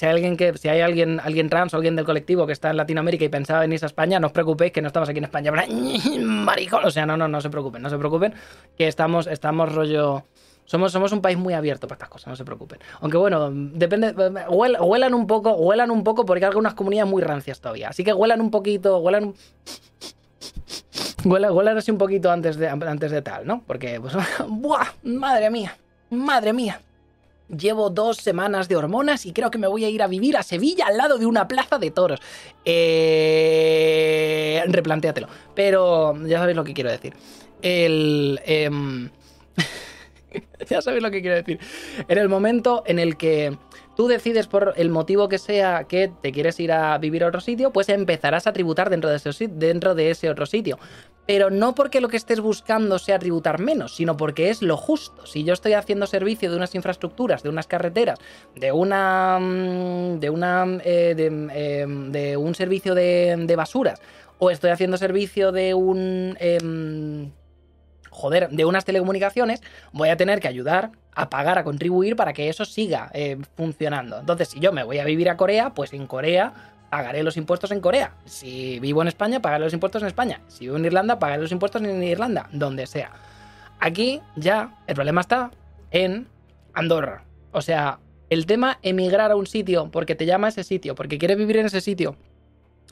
si 0.57 0.69
hay 0.69 0.81
alguien, 0.81 1.19
alguien 1.21 1.49
trans 1.49 1.73
o 1.73 1.77
alguien 1.77 1.95
del 1.95 2.05
colectivo 2.05 2.45
que 2.45 2.53
está 2.53 2.69
en 2.69 2.77
Latinoamérica 2.77 3.23
y 3.25 3.29
pensaba 3.29 3.61
venirse 3.61 3.85
a 3.85 3.87
España, 3.87 4.19
no 4.19 4.27
os 4.27 4.33
preocupéis 4.33 4.71
que 4.71 4.81
no 4.81 4.87
estamos 4.87 5.09
aquí 5.09 5.19
en 5.19 5.25
España. 5.25 5.51
Maricón. 6.21 6.85
O 6.85 6.91
sea, 6.91 7.05
no, 7.05 7.17
no, 7.17 7.27
no 7.27 7.41
se 7.41 7.49
preocupen, 7.49 7.81
no 7.81 7.89
se 7.89 7.97
preocupen, 7.97 8.33
que 8.77 8.87
estamos, 8.87 9.27
estamos 9.27 9.73
rollo. 9.73 10.23
Somos, 10.65 10.91
somos 10.91 11.11
un 11.11 11.21
país 11.21 11.37
muy 11.37 11.53
abierto 11.53 11.87
para 11.87 11.97
estas 11.97 12.09
cosas, 12.09 12.27
no 12.27 12.35
se 12.35 12.45
preocupen. 12.45 12.79
Aunque 13.01 13.17
bueno, 13.17 13.49
depende. 13.51 14.13
huelan 14.49 15.13
un 15.13 15.27
poco, 15.27 15.53
huelan 15.55 15.91
un 15.91 16.03
poco 16.03 16.25
porque 16.25 16.45
hay 16.45 16.49
algunas 16.49 16.75
comunidades 16.75 17.09
muy 17.09 17.21
rancias 17.21 17.59
todavía. 17.59 17.89
Así 17.89 18.03
que 18.03 18.13
huelan 18.13 18.39
un 18.39 18.51
poquito, 18.51 18.99
huelan. 18.99 19.33
Huelan, 21.23 21.77
así 21.77 21.91
un 21.91 21.97
poquito 21.97 22.31
antes 22.31 22.57
de, 22.57 22.67
antes 22.67 23.11
de 23.11 23.21
tal, 23.21 23.45
¿no? 23.45 23.63
Porque, 23.65 23.99
pues, 23.99 24.13
¡buah! 24.47 24.87
¡Madre 25.03 25.49
mía! 25.49 25.77
¡Madre 26.09 26.53
mía! 26.53 26.81
Llevo 27.47 27.89
dos 27.89 28.17
semanas 28.17 28.69
de 28.69 28.77
hormonas 28.77 29.25
y 29.25 29.33
creo 29.33 29.51
que 29.51 29.57
me 29.57 29.67
voy 29.67 29.83
a 29.83 29.89
ir 29.89 30.01
a 30.01 30.07
vivir 30.07 30.37
a 30.37 30.43
Sevilla 30.43 30.85
al 30.87 30.97
lado 30.97 31.17
de 31.17 31.25
una 31.25 31.49
plaza 31.49 31.77
de 31.77 31.91
toros. 31.91 32.21
Eh... 32.63 34.63
Replantéatelo. 34.67 35.27
Pero 35.53 36.15
ya 36.25 36.39
sabéis 36.39 36.55
lo 36.55 36.63
que 36.63 36.73
quiero 36.73 36.89
decir. 36.89 37.13
El... 37.61 38.39
Em, 38.45 39.09
ya 40.69 40.81
sabéis 40.81 41.03
lo 41.03 41.11
que 41.11 41.21
quiero 41.21 41.35
decir. 41.35 41.59
En 42.07 42.17
el 42.17 42.29
momento 42.29 42.83
en 42.85 42.99
el 42.99 43.17
que 43.17 43.57
tú 43.95 44.07
decides 44.07 44.47
por 44.47 44.73
el 44.77 44.89
motivo 44.89 45.29
que 45.29 45.37
sea 45.37 45.85
que 45.85 46.11
te 46.21 46.31
quieres 46.31 46.59
ir 46.59 46.71
a 46.71 46.97
vivir 46.97 47.23
a 47.23 47.27
otro 47.27 47.41
sitio, 47.41 47.71
pues 47.71 47.89
empezarás 47.89 48.47
a 48.47 48.53
tributar 48.53 48.89
dentro 48.89 49.09
de 49.09 49.17
ese, 49.17 49.47
de 49.47 50.29
otro 50.29 50.45
sitio 50.45 50.77
pero 51.25 51.49
no 51.49 51.75
porque 51.75 52.01
lo 52.01 52.09
que 52.09 52.17
estés 52.17 52.41
buscando 52.41 52.99
sea 52.99 53.19
tributar 53.19 53.59
menos, 53.59 53.95
sino 53.95 54.17
porque 54.17 54.49
es 54.49 54.61
lo 54.61 54.75
justo. 54.75 55.25
Si 55.25 55.43
yo 55.43 55.53
estoy 55.53 55.73
haciendo 55.73 56.07
servicio 56.07 56.49
de 56.49 56.57
unas 56.57 56.75
infraestructuras, 56.75 57.43
de 57.43 57.49
unas 57.49 57.67
carreteras, 57.67 58.19
de 58.55 58.71
una 58.71 59.39
mm, 59.39 60.19
de 60.19 60.29
una 60.29 60.65
eh, 60.83 61.15
em, 61.17 62.11
de, 62.11 62.37
un 62.37 62.55
servicio 62.55 62.95
de, 62.95 63.53
basuras, 63.55 64.01
o 64.39 64.49
estoy 64.49 64.71
haciendo 64.71 64.97
servicio 64.97 65.51
de 65.51 65.73
un 65.73 66.35
em, 66.39 67.31
joder, 68.21 68.49
de 68.49 68.65
unas 68.65 68.85
telecomunicaciones, 68.85 69.61
voy 69.91 70.09
a 70.09 70.17
tener 70.17 70.39
que 70.39 70.47
ayudar 70.47 70.91
a 71.13 71.29
pagar, 71.29 71.57
a 71.57 71.63
contribuir 71.63 72.15
para 72.15 72.33
que 72.33 72.49
eso 72.49 72.65
siga 72.65 73.09
eh, 73.13 73.37
funcionando. 73.57 74.19
Entonces, 74.19 74.49
si 74.49 74.59
yo 74.59 74.71
me 74.71 74.83
voy 74.83 74.99
a 74.99 75.05
vivir 75.05 75.29
a 75.29 75.37
Corea, 75.37 75.73
pues 75.73 75.91
en 75.93 76.05
Corea 76.05 76.53
pagaré 76.91 77.23
los 77.23 77.35
impuestos 77.35 77.71
en 77.71 77.81
Corea. 77.81 78.13
Si 78.25 78.79
vivo 78.79 79.01
en 79.01 79.07
España, 79.07 79.41
pagaré 79.41 79.63
los 79.63 79.73
impuestos 79.73 80.03
en 80.03 80.07
España. 80.07 80.41
Si 80.47 80.65
vivo 80.65 80.77
en 80.77 80.85
Irlanda, 80.85 81.17
pagaré 81.17 81.41
los 81.41 81.51
impuestos 81.51 81.81
en 81.81 82.03
Irlanda, 82.03 82.47
donde 82.51 82.85
sea. 82.85 83.11
Aquí 83.79 84.21
ya 84.35 84.75
el 84.85 84.95
problema 84.95 85.21
está 85.21 85.51
en 85.89 86.27
Andorra. 86.73 87.23
O 87.51 87.61
sea, 87.61 87.99
el 88.29 88.45
tema 88.45 88.77
emigrar 88.83 89.31
a 89.31 89.35
un 89.35 89.47
sitio 89.47 89.89
porque 89.91 90.15
te 90.15 90.25
llama 90.25 90.47
a 90.47 90.49
ese 90.51 90.63
sitio, 90.63 90.93
porque 90.93 91.17
quieres 91.17 91.37
vivir 91.37 91.57
en 91.57 91.65
ese 91.65 91.81
sitio, 91.81 92.15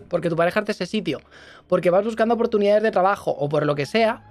porque 0.10 0.30
tu 0.30 0.36
pareja 0.36 0.62
de 0.62 0.72
ese 0.72 0.86
sitio, 0.86 1.22
porque 1.68 1.90
vas 1.90 2.04
buscando 2.04 2.34
oportunidades 2.34 2.84
de 2.84 2.92
trabajo 2.92 3.32
o 3.32 3.48
por 3.50 3.66
lo 3.66 3.76
que 3.76 3.86
sea, 3.86 4.29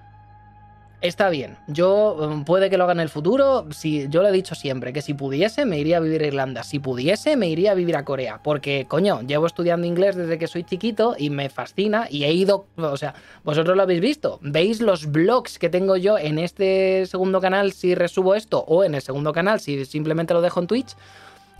Está 1.00 1.30
bien, 1.30 1.56
yo 1.68 2.14
um, 2.14 2.44
puede 2.44 2.70
que 2.70 2.76
lo 2.76 2.82
haga 2.82 2.92
en 2.92 2.98
el 2.98 3.08
futuro, 3.08 3.66
si 3.70 4.08
yo 4.08 4.20
lo 4.20 4.28
he 4.30 4.32
dicho 4.32 4.56
siempre, 4.56 4.92
que 4.92 5.00
si 5.00 5.14
pudiese 5.14 5.64
me 5.64 5.78
iría 5.78 5.98
a 5.98 6.00
vivir 6.00 6.24
a 6.24 6.26
Irlanda, 6.26 6.64
si 6.64 6.80
pudiese 6.80 7.36
me 7.36 7.48
iría 7.48 7.70
a 7.70 7.74
vivir 7.74 7.94
a 7.94 8.04
Corea, 8.04 8.40
porque 8.42 8.84
coño, 8.88 9.22
llevo 9.22 9.46
estudiando 9.46 9.86
inglés 9.86 10.16
desde 10.16 10.38
que 10.38 10.48
soy 10.48 10.64
chiquito 10.64 11.14
y 11.16 11.30
me 11.30 11.50
fascina 11.50 12.08
y 12.10 12.24
he 12.24 12.32
ido, 12.32 12.66
o 12.76 12.96
sea, 12.96 13.14
vosotros 13.44 13.76
lo 13.76 13.84
habéis 13.84 14.00
visto, 14.00 14.40
veis 14.42 14.80
los 14.80 15.12
blogs 15.12 15.60
que 15.60 15.68
tengo 15.68 15.96
yo 15.96 16.18
en 16.18 16.40
este 16.40 17.06
segundo 17.06 17.40
canal 17.40 17.70
si 17.70 17.94
resubo 17.94 18.34
esto 18.34 18.64
o 18.66 18.82
en 18.82 18.96
el 18.96 19.02
segundo 19.02 19.32
canal 19.32 19.60
si 19.60 19.84
simplemente 19.84 20.34
lo 20.34 20.40
dejo 20.40 20.58
en 20.58 20.66
Twitch. 20.66 20.96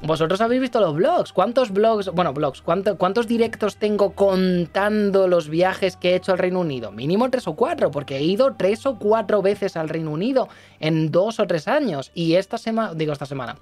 Vosotros 0.01 0.41
habéis 0.41 0.61
visto 0.61 0.81
los 0.81 0.95
blogs. 0.95 1.33
¿Cuántos 1.33 1.73
blogs, 1.73 2.11
bueno, 2.11 2.33
blogs, 2.33 2.63
cuántos 2.63 3.27
directos 3.27 3.77
tengo 3.79 4.13
contando 4.13 5.27
los 5.27 5.49
viajes 5.49 5.97
que 5.97 6.11
he 6.11 6.15
hecho 6.15 6.31
al 6.31 6.39
Reino 6.39 6.61
Unido? 6.61 6.93
Mínimo 6.93 7.29
tres 7.31 7.49
o 7.49 7.55
cuatro, 7.55 7.91
porque 7.91 8.17
he 8.17 8.23
ido 8.23 8.55
tres 8.55 8.87
o 8.87 8.97
cuatro 8.97 9.43
veces 9.43 9.77
al 9.77 9.89
Reino 9.89 10.13
Unido 10.13 10.49
en 10.79 11.11
dos 11.11 11.41
o 11.41 11.47
tres 11.49 11.67
años. 11.67 12.13
Y 12.15 12.35
esta 12.35 12.59
semana, 12.59 12.95
digo 12.95 13.13
esta 13.13 13.27
semana, 13.27 13.57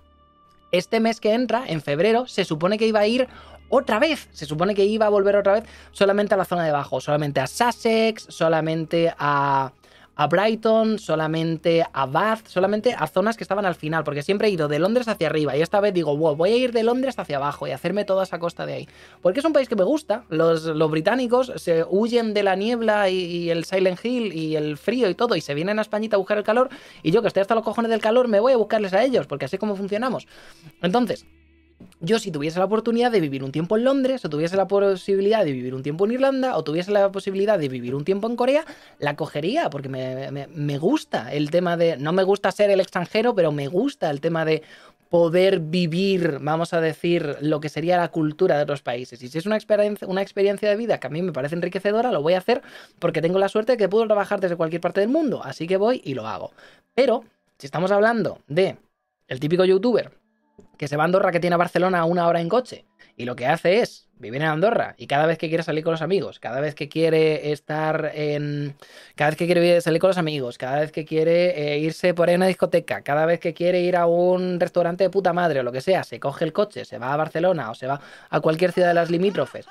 este 0.72 1.00
mes 1.00 1.20
que 1.20 1.32
entra, 1.32 1.64
en 1.66 1.80
febrero, 1.80 2.26
se 2.26 2.44
supone 2.44 2.76
que 2.76 2.86
iba 2.86 3.00
a 3.00 3.06
ir 3.06 3.28
otra 3.70 3.98
vez. 3.98 4.28
Se 4.32 4.44
supone 4.44 4.74
que 4.74 4.84
iba 4.84 5.06
a 5.06 5.10
volver 5.10 5.36
otra 5.36 5.54
vez 5.54 5.64
solamente 5.92 6.34
a 6.34 6.36
la 6.36 6.44
zona 6.44 6.64
de 6.64 6.70
abajo, 6.70 7.00
solamente 7.00 7.40
a 7.40 7.46
Sussex, 7.46 8.26
solamente 8.28 9.14
a 9.18 9.72
a 10.16 10.26
Brighton, 10.26 10.98
solamente 10.98 11.84
a 11.92 12.06
Bath, 12.06 12.46
solamente 12.46 12.94
a 12.98 13.06
zonas 13.06 13.36
que 13.36 13.44
estaban 13.44 13.66
al 13.66 13.74
final, 13.74 14.02
porque 14.02 14.22
siempre 14.22 14.48
he 14.48 14.50
ido 14.50 14.66
de 14.66 14.78
Londres 14.78 15.08
hacia 15.08 15.28
arriba 15.28 15.56
y 15.56 15.60
esta 15.60 15.78
vez 15.80 15.92
digo, 15.92 16.16
wow, 16.16 16.34
voy 16.34 16.52
a 16.52 16.56
ir 16.56 16.72
de 16.72 16.82
Londres 16.82 17.18
hacia 17.18 17.36
abajo 17.36 17.66
y 17.66 17.70
hacerme 17.70 18.04
toda 18.04 18.24
esa 18.24 18.38
costa 18.38 18.64
de 18.64 18.72
ahí. 18.72 18.88
Porque 19.20 19.40
es 19.40 19.46
un 19.46 19.52
país 19.52 19.68
que 19.68 19.76
me 19.76 19.84
gusta, 19.84 20.24
los, 20.30 20.64
los 20.64 20.90
británicos 20.90 21.52
se 21.56 21.84
huyen 21.88 22.32
de 22.32 22.42
la 22.42 22.56
niebla 22.56 23.10
y, 23.10 23.50
el 23.50 23.64
Silent 23.64 24.02
Hill 24.04 24.32
y 24.32 24.56
el 24.56 24.78
frío 24.78 25.08
y 25.10 25.14
todo 25.14 25.36
y 25.36 25.40
se 25.40 25.54
vienen 25.54 25.78
a 25.78 25.82
Españita 25.82 26.16
a 26.16 26.18
buscar 26.18 26.38
el 26.38 26.44
calor 26.44 26.70
y 27.02 27.10
yo 27.10 27.20
que 27.20 27.28
estoy 27.28 27.42
hasta 27.42 27.54
los 27.54 27.62
cojones 27.62 27.90
del 27.90 28.00
calor 28.00 28.26
me 28.28 28.40
voy 28.40 28.54
a 28.54 28.56
buscarles 28.56 28.94
a 28.94 29.04
ellos, 29.04 29.26
porque 29.26 29.44
así 29.44 29.58
como 29.58 29.76
funcionamos. 29.76 30.26
Entonces, 30.82 31.26
yo 32.00 32.18
si 32.18 32.30
tuviese 32.30 32.58
la 32.58 32.66
oportunidad 32.66 33.10
de 33.10 33.20
vivir 33.20 33.42
un 33.42 33.52
tiempo 33.52 33.76
en 33.76 33.84
Londres, 33.84 34.24
o 34.24 34.30
tuviese 34.30 34.56
la 34.56 34.68
posibilidad 34.68 35.44
de 35.44 35.52
vivir 35.52 35.74
un 35.74 35.82
tiempo 35.82 36.04
en 36.04 36.12
Irlanda, 36.12 36.56
o 36.56 36.64
tuviese 36.64 36.90
la 36.90 37.10
posibilidad 37.10 37.58
de 37.58 37.68
vivir 37.68 37.94
un 37.94 38.04
tiempo 38.04 38.28
en 38.28 38.36
Corea, 38.36 38.64
la 38.98 39.16
cogería, 39.16 39.70
porque 39.70 39.88
me, 39.88 40.30
me, 40.30 40.78
gusta 40.78 41.32
el 41.32 41.50
tema 41.50 41.76
de, 41.76 41.96
no 41.96 42.12
me 42.12 42.22
gusta 42.22 42.52
ser 42.52 42.70
el 42.70 42.80
extranjero, 42.80 43.34
pero 43.34 43.52
me 43.52 43.68
gusta 43.68 44.10
el 44.10 44.20
tema 44.20 44.44
de 44.44 44.62
poder 45.08 45.60
vivir, 45.60 46.38
vamos 46.40 46.74
a 46.74 46.80
decir, 46.80 47.36
lo 47.40 47.60
que 47.60 47.68
sería 47.68 47.96
la 47.96 48.08
cultura 48.08 48.56
de 48.56 48.64
otros 48.64 48.82
países. 48.82 49.22
Y 49.22 49.28
si 49.28 49.38
es 49.38 49.46
una 49.46 49.56
experiencia, 49.56 50.06
una 50.08 50.22
experiencia 50.22 50.68
de 50.68 50.76
vida 50.76 50.98
que 50.98 51.06
a 51.06 51.10
mí 51.10 51.22
me 51.22 51.32
parece 51.32 51.54
enriquecedora, 51.54 52.10
lo 52.10 52.22
voy 52.22 52.34
a 52.34 52.38
hacer 52.38 52.62
porque 52.98 53.22
tengo 53.22 53.38
la 53.38 53.48
suerte 53.48 53.72
de 53.72 53.78
que 53.78 53.88
puedo 53.88 54.04
trabajar 54.06 54.40
desde 54.40 54.56
cualquier 54.56 54.80
parte 54.80 55.00
del 55.00 55.08
mundo. 55.08 55.42
Así 55.44 55.66
que 55.66 55.76
voy 55.76 56.02
y 56.04 56.14
lo 56.14 56.26
hago. 56.26 56.52
Pero, 56.94 57.24
si 57.58 57.66
estamos 57.66 57.92
hablando 57.92 58.40
de 58.48 58.76
el 59.28 59.40
típico 59.40 59.64
youtuber 59.64 60.10
que 60.76 60.88
se 60.88 60.96
va 60.96 61.04
a 61.04 61.06
Andorra 61.06 61.32
que 61.32 61.40
tiene 61.40 61.54
a 61.54 61.58
Barcelona 61.58 62.04
una 62.04 62.26
hora 62.26 62.40
en 62.40 62.48
coche 62.48 62.84
y 63.16 63.24
lo 63.24 63.34
que 63.34 63.46
hace 63.46 63.80
es 63.80 64.08
vivir 64.18 64.42
en 64.42 64.48
Andorra 64.48 64.94
y 64.98 65.06
cada 65.06 65.26
vez 65.26 65.38
que 65.38 65.48
quiere 65.48 65.62
salir 65.62 65.84
con 65.84 65.92
los 65.92 66.02
amigos, 66.02 66.38
cada 66.38 66.60
vez 66.60 66.74
que 66.74 66.88
quiere 66.88 67.52
estar 67.52 68.12
en... 68.14 68.74
cada 69.14 69.30
vez 69.30 69.38
que 69.38 69.46
quiere 69.46 69.80
salir 69.80 70.00
con 70.00 70.08
los 70.08 70.18
amigos, 70.18 70.58
cada 70.58 70.80
vez 70.80 70.92
que 70.92 71.04
quiere 71.04 71.74
eh, 71.74 71.78
irse 71.78 72.14
por 72.14 72.28
ahí 72.28 72.34
a 72.34 72.38
una 72.38 72.46
discoteca, 72.46 73.02
cada 73.02 73.26
vez 73.26 73.40
que 73.40 73.54
quiere 73.54 73.80
ir 73.80 73.96
a 73.96 74.06
un 74.06 74.60
restaurante 74.60 75.04
de 75.04 75.10
puta 75.10 75.32
madre 75.32 75.60
o 75.60 75.62
lo 75.62 75.72
que 75.72 75.80
sea, 75.80 76.04
se 76.04 76.20
coge 76.20 76.44
el 76.44 76.52
coche, 76.52 76.84
se 76.84 76.98
va 76.98 77.12
a 77.12 77.16
Barcelona 77.16 77.70
o 77.70 77.74
se 77.74 77.86
va 77.86 78.00
a 78.30 78.40
cualquier 78.40 78.72
ciudad 78.72 78.88
de 78.88 78.94
las 78.94 79.10
limítrofes, 79.10 79.66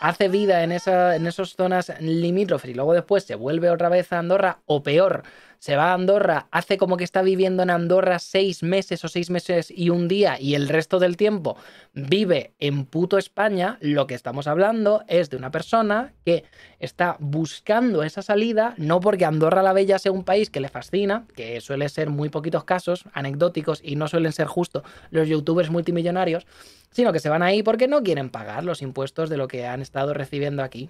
hace 0.00 0.28
vida 0.28 0.64
en, 0.64 0.72
esa, 0.72 1.14
en 1.14 1.26
esas 1.26 1.54
zonas 1.54 1.92
limítrofes 2.00 2.70
y 2.70 2.74
luego 2.74 2.94
después 2.94 3.24
se 3.24 3.34
vuelve 3.34 3.70
otra 3.70 3.88
vez 3.88 4.12
a 4.12 4.18
Andorra 4.18 4.58
o 4.66 4.82
peor, 4.82 5.22
se 5.60 5.76
va 5.76 5.90
a 5.90 5.94
Andorra, 5.94 6.48
hace 6.50 6.78
como 6.78 6.96
que 6.96 7.04
está 7.04 7.20
viviendo 7.20 7.62
en 7.62 7.68
Andorra 7.68 8.18
seis 8.18 8.62
meses 8.62 9.04
o 9.04 9.08
seis 9.08 9.28
meses 9.28 9.70
y 9.70 9.90
un 9.90 10.08
día 10.08 10.40
y 10.40 10.54
el 10.54 10.70
resto 10.70 10.98
del 10.98 11.18
tiempo 11.18 11.56
vive 11.92 12.54
en 12.58 12.86
puto 12.86 13.18
España, 13.18 13.76
lo 13.82 14.06
que 14.06 14.14
estamos 14.14 14.46
hablando 14.46 15.04
es 15.06 15.28
de 15.28 15.36
una 15.36 15.50
persona 15.50 16.14
que 16.24 16.44
está 16.78 17.18
buscando 17.20 18.02
esa 18.02 18.22
salida, 18.22 18.72
no 18.78 19.00
porque 19.00 19.26
Andorra 19.26 19.62
la 19.62 19.74
Bella 19.74 19.98
sea 19.98 20.12
un 20.12 20.24
país 20.24 20.48
que 20.48 20.60
le 20.60 20.70
fascina, 20.70 21.26
que 21.36 21.60
suele 21.60 21.90
ser 21.90 22.08
muy 22.08 22.30
poquitos 22.30 22.64
casos 22.64 23.04
anecdóticos 23.12 23.80
y 23.84 23.96
no 23.96 24.08
suelen 24.08 24.32
ser 24.32 24.46
justo 24.46 24.82
los 25.10 25.28
youtubers 25.28 25.70
multimillonarios, 25.70 26.46
sino 26.90 27.12
que 27.12 27.20
se 27.20 27.28
van 27.28 27.42
ahí 27.42 27.62
porque 27.62 27.86
no 27.86 28.02
quieren 28.02 28.30
pagar 28.30 28.64
los 28.64 28.80
impuestos 28.80 29.28
de 29.28 29.36
lo 29.36 29.46
que 29.46 29.66
han 29.66 29.82
estado 29.82 30.14
recibiendo 30.14 30.62
aquí. 30.62 30.88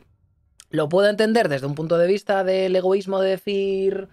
Lo 0.71 0.89
puedo 0.89 1.09
entender 1.09 1.49
desde 1.49 1.67
un 1.67 1.75
punto 1.75 1.99
de 1.99 2.07
vista 2.07 2.45
del 2.45 2.77
egoísmo 2.77 3.21
de 3.21 3.31
decir, 3.31 4.09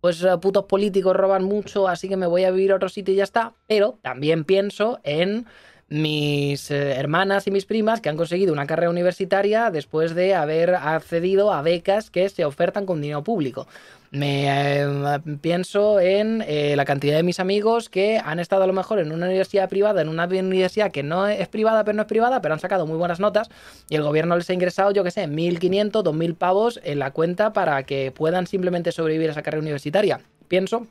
pues 0.00 0.22
eh, 0.22 0.28
putos 0.40 0.64
políticos 0.64 1.16
roban 1.16 1.44
mucho, 1.44 1.88
así 1.88 2.08
que 2.08 2.16
me 2.16 2.26
voy 2.26 2.44
a 2.44 2.50
vivir 2.50 2.72
a 2.72 2.76
otro 2.76 2.88
sitio 2.88 3.14
y 3.14 3.18
ya 3.18 3.24
está. 3.24 3.52
Pero 3.66 3.98
también 4.02 4.44
pienso 4.44 5.00
en 5.04 5.46
mis 5.88 6.70
eh, 6.70 6.92
hermanas 6.92 7.46
y 7.46 7.50
mis 7.50 7.66
primas 7.66 8.00
que 8.00 8.08
han 8.08 8.16
conseguido 8.16 8.52
una 8.52 8.66
carrera 8.66 8.90
universitaria 8.90 9.70
después 9.70 10.14
de 10.14 10.34
haber 10.34 10.74
accedido 10.76 11.52
a 11.52 11.62
becas 11.62 12.10
que 12.10 12.28
se 12.28 12.44
ofertan 12.44 12.86
con 12.86 13.00
dinero 13.00 13.24
público. 13.24 13.66
Me 14.12 14.80
eh, 14.80 15.20
pienso 15.40 16.00
en 16.00 16.42
eh, 16.44 16.74
la 16.74 16.84
cantidad 16.84 17.16
de 17.16 17.22
mis 17.22 17.38
amigos 17.38 17.88
que 17.88 18.18
han 18.18 18.40
estado 18.40 18.64
a 18.64 18.66
lo 18.66 18.72
mejor 18.72 18.98
en 18.98 19.12
una 19.12 19.26
universidad 19.26 19.68
privada, 19.68 20.02
en 20.02 20.08
una 20.08 20.24
universidad 20.24 20.90
que 20.90 21.04
no 21.04 21.28
es 21.28 21.46
privada, 21.46 21.84
pero 21.84 21.94
no 21.94 22.02
es 22.02 22.08
privada, 22.08 22.42
pero 22.42 22.54
han 22.54 22.58
sacado 22.60 22.86
muy 22.86 22.96
buenas 22.96 23.20
notas 23.20 23.50
y 23.88 23.94
el 23.94 24.02
gobierno 24.02 24.36
les 24.36 24.50
ha 24.50 24.52
ingresado, 24.52 24.90
yo 24.90 25.04
que 25.04 25.12
sé, 25.12 25.28
1.500, 25.28 25.92
2.000 25.92 26.34
pavos 26.34 26.80
en 26.82 26.98
la 26.98 27.12
cuenta 27.12 27.52
para 27.52 27.84
que 27.84 28.10
puedan 28.10 28.48
simplemente 28.48 28.90
sobrevivir 28.90 29.28
a 29.28 29.32
esa 29.32 29.42
carrera 29.42 29.62
universitaria. 29.62 30.20
Pienso 30.48 30.88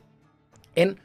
en 0.74 0.98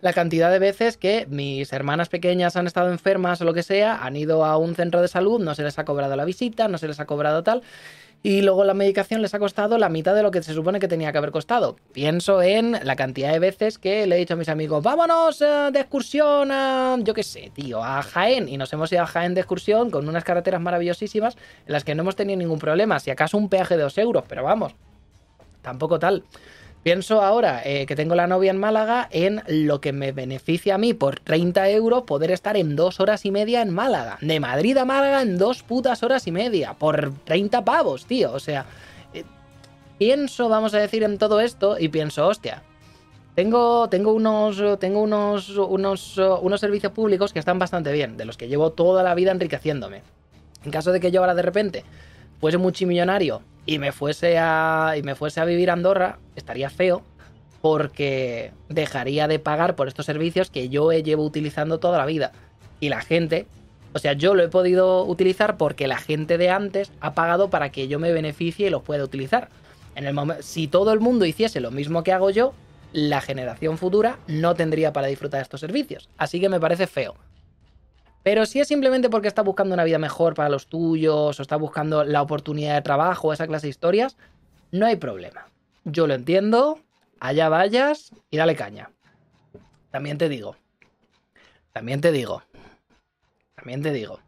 la 0.00 0.12
cantidad 0.12 0.50
de 0.50 0.58
veces 0.58 0.96
que 0.96 1.26
mis 1.28 1.72
hermanas 1.72 2.08
pequeñas 2.08 2.56
han 2.56 2.66
estado 2.66 2.90
enfermas 2.90 3.40
o 3.42 3.44
lo 3.44 3.54
que 3.54 3.62
sea, 3.62 4.04
han 4.04 4.16
ido 4.16 4.44
a 4.44 4.56
un 4.56 4.74
centro 4.74 5.02
de 5.02 5.08
salud, 5.08 5.40
no 5.40 5.54
se 5.54 5.62
les 5.62 5.78
ha 5.78 5.84
cobrado 5.84 6.16
la 6.16 6.24
visita, 6.24 6.66
no 6.66 6.78
se 6.78 6.88
les 6.88 6.98
ha 6.98 7.06
cobrado 7.06 7.44
tal, 7.44 7.62
y 8.22 8.42
luego 8.42 8.64
la 8.64 8.74
medicación 8.74 9.22
les 9.22 9.32
ha 9.32 9.38
costado 9.38 9.78
la 9.78 9.88
mitad 9.88 10.14
de 10.14 10.22
lo 10.22 10.30
que 10.30 10.42
se 10.42 10.52
supone 10.52 10.78
que 10.78 10.88
tenía 10.88 11.10
que 11.10 11.18
haber 11.18 11.30
costado. 11.30 11.76
Pienso 11.92 12.42
en 12.42 12.72
la 12.82 12.94
cantidad 12.96 13.32
de 13.32 13.38
veces 13.38 13.78
que 13.78 14.06
le 14.06 14.16
he 14.16 14.18
dicho 14.18 14.34
a 14.34 14.36
mis 14.36 14.48
amigos, 14.50 14.82
vámonos 14.82 15.40
eh, 15.40 15.70
de 15.72 15.80
excursión 15.80 16.50
a, 16.52 16.96
yo 17.00 17.14
qué 17.14 17.22
sé, 17.22 17.50
tío, 17.54 17.82
a 17.82 18.02
Jaén. 18.02 18.48
Y 18.48 18.58
nos 18.58 18.72
hemos 18.72 18.92
ido 18.92 19.02
a 19.02 19.06
Jaén 19.06 19.34
de 19.34 19.40
excursión 19.40 19.90
con 19.90 20.06
unas 20.08 20.24
carreteras 20.24 20.60
maravillosísimas 20.60 21.36
en 21.66 21.72
las 21.72 21.84
que 21.84 21.94
no 21.94 22.02
hemos 22.02 22.16
tenido 22.16 22.38
ningún 22.38 22.58
problema. 22.58 23.00
Si 23.00 23.10
acaso 23.10 23.38
un 23.38 23.48
peaje 23.48 23.76
de 23.76 23.84
dos 23.84 23.96
euros, 23.96 24.24
pero 24.28 24.44
vamos, 24.44 24.74
tampoco 25.62 25.98
tal. 25.98 26.24
Pienso 26.82 27.20
ahora 27.20 27.60
eh, 27.62 27.84
que 27.84 27.94
tengo 27.94 28.14
la 28.14 28.26
novia 28.26 28.50
en 28.50 28.58
Málaga 28.58 29.06
en 29.10 29.42
lo 29.46 29.82
que 29.82 29.92
me 29.92 30.12
beneficia 30.12 30.76
a 30.76 30.78
mí 30.78 30.94
por 30.94 31.20
30 31.20 31.68
euros 31.68 32.04
poder 32.04 32.30
estar 32.30 32.56
en 32.56 32.74
dos 32.74 33.00
horas 33.00 33.26
y 33.26 33.30
media 33.30 33.60
en 33.60 33.68
Málaga. 33.68 34.16
De 34.22 34.40
Madrid 34.40 34.78
a 34.78 34.86
Málaga 34.86 35.20
en 35.20 35.36
dos 35.36 35.62
putas 35.62 36.02
horas 36.02 36.26
y 36.26 36.32
media. 36.32 36.72
Por 36.72 37.12
30 37.24 37.66
pavos, 37.66 38.06
tío. 38.06 38.32
O 38.32 38.40
sea, 38.40 38.64
eh, 39.12 39.24
pienso, 39.98 40.48
vamos 40.48 40.72
a 40.72 40.78
decir, 40.78 41.02
en 41.02 41.18
todo 41.18 41.40
esto 41.40 41.78
y 41.78 41.88
pienso, 41.88 42.26
hostia. 42.26 42.62
Tengo, 43.34 43.90
tengo, 43.90 44.14
unos, 44.14 44.62
tengo 44.78 45.02
unos, 45.02 45.50
unos, 45.50 46.16
unos 46.16 46.60
servicios 46.60 46.92
públicos 46.92 47.34
que 47.34 47.38
están 47.40 47.58
bastante 47.58 47.92
bien, 47.92 48.16
de 48.16 48.24
los 48.24 48.38
que 48.38 48.48
llevo 48.48 48.72
toda 48.72 49.02
la 49.02 49.14
vida 49.14 49.32
enriqueciéndome. 49.32 50.02
En 50.64 50.70
caso 50.70 50.92
de 50.92 51.00
que 51.00 51.10
yo 51.10 51.20
ahora 51.20 51.34
de 51.34 51.42
repente 51.42 51.84
fuese 52.40 52.56
multimillonario 52.56 53.42
y 53.66 53.78
me 53.78 53.92
fuese 53.92 54.38
a, 54.38 54.94
y 54.96 55.02
me 55.02 55.14
fuese 55.14 55.40
a 55.40 55.44
vivir 55.44 55.70
a 55.70 55.74
Andorra, 55.74 56.18
estaría 56.36 56.70
feo 56.70 57.02
porque 57.60 58.52
dejaría 58.68 59.28
de 59.28 59.38
pagar 59.38 59.76
por 59.76 59.88
estos 59.88 60.06
servicios 60.06 60.50
que 60.50 60.68
yo 60.68 60.92
llevo 60.92 61.24
utilizando 61.24 61.78
toda 61.78 61.98
la 61.98 62.06
vida. 62.06 62.32
Y 62.80 62.88
la 62.88 63.02
gente, 63.02 63.46
o 63.92 63.98
sea, 63.98 64.14
yo 64.14 64.34
lo 64.34 64.42
he 64.42 64.48
podido 64.48 65.04
utilizar 65.04 65.56
porque 65.58 65.86
la 65.86 65.98
gente 65.98 66.38
de 66.38 66.48
antes 66.48 66.90
ha 67.00 67.14
pagado 67.14 67.50
para 67.50 67.70
que 67.70 67.86
yo 67.86 67.98
me 67.98 68.12
beneficie 68.12 68.68
y 68.68 68.70
los 68.70 68.82
pueda 68.82 69.04
utilizar. 69.04 69.50
En 69.94 70.06
el 70.06 70.42
si 70.42 70.68
todo 70.68 70.92
el 70.92 71.00
mundo 71.00 71.26
hiciese 71.26 71.60
lo 71.60 71.70
mismo 71.70 72.02
que 72.02 72.12
hago 72.12 72.30
yo, 72.30 72.54
la 72.92 73.20
generación 73.20 73.76
futura 73.76 74.18
no 74.26 74.54
tendría 74.54 74.92
para 74.92 75.08
disfrutar 75.08 75.38
de 75.38 75.42
estos 75.42 75.60
servicios. 75.60 76.08
Así 76.16 76.40
que 76.40 76.48
me 76.48 76.60
parece 76.60 76.86
feo. 76.86 77.14
Pero 78.22 78.44
si 78.46 78.60
es 78.60 78.68
simplemente 78.68 79.08
porque 79.08 79.28
está 79.28 79.42
buscando 79.42 79.74
una 79.74 79.84
vida 79.84 79.98
mejor 79.98 80.34
para 80.34 80.48
los 80.48 80.66
tuyos 80.66 81.38
o 81.38 81.42
está 81.42 81.56
buscando 81.56 82.04
la 82.04 82.22
oportunidad 82.22 82.74
de 82.74 82.82
trabajo, 82.82 83.32
esa 83.32 83.46
clase 83.46 83.66
de 83.66 83.70
historias, 83.70 84.16
no 84.70 84.86
hay 84.86 84.96
problema. 84.96 85.46
Yo 85.84 86.06
lo 86.06 86.14
entiendo, 86.14 86.78
allá 87.18 87.48
vayas 87.48 88.12
y 88.30 88.36
dale 88.36 88.56
caña. 88.56 88.90
También 89.90 90.18
te 90.18 90.28
digo, 90.28 90.56
también 91.72 92.00
te 92.00 92.12
digo, 92.12 92.42
también 93.56 93.82
te 93.82 93.92
digo. 93.92 94.20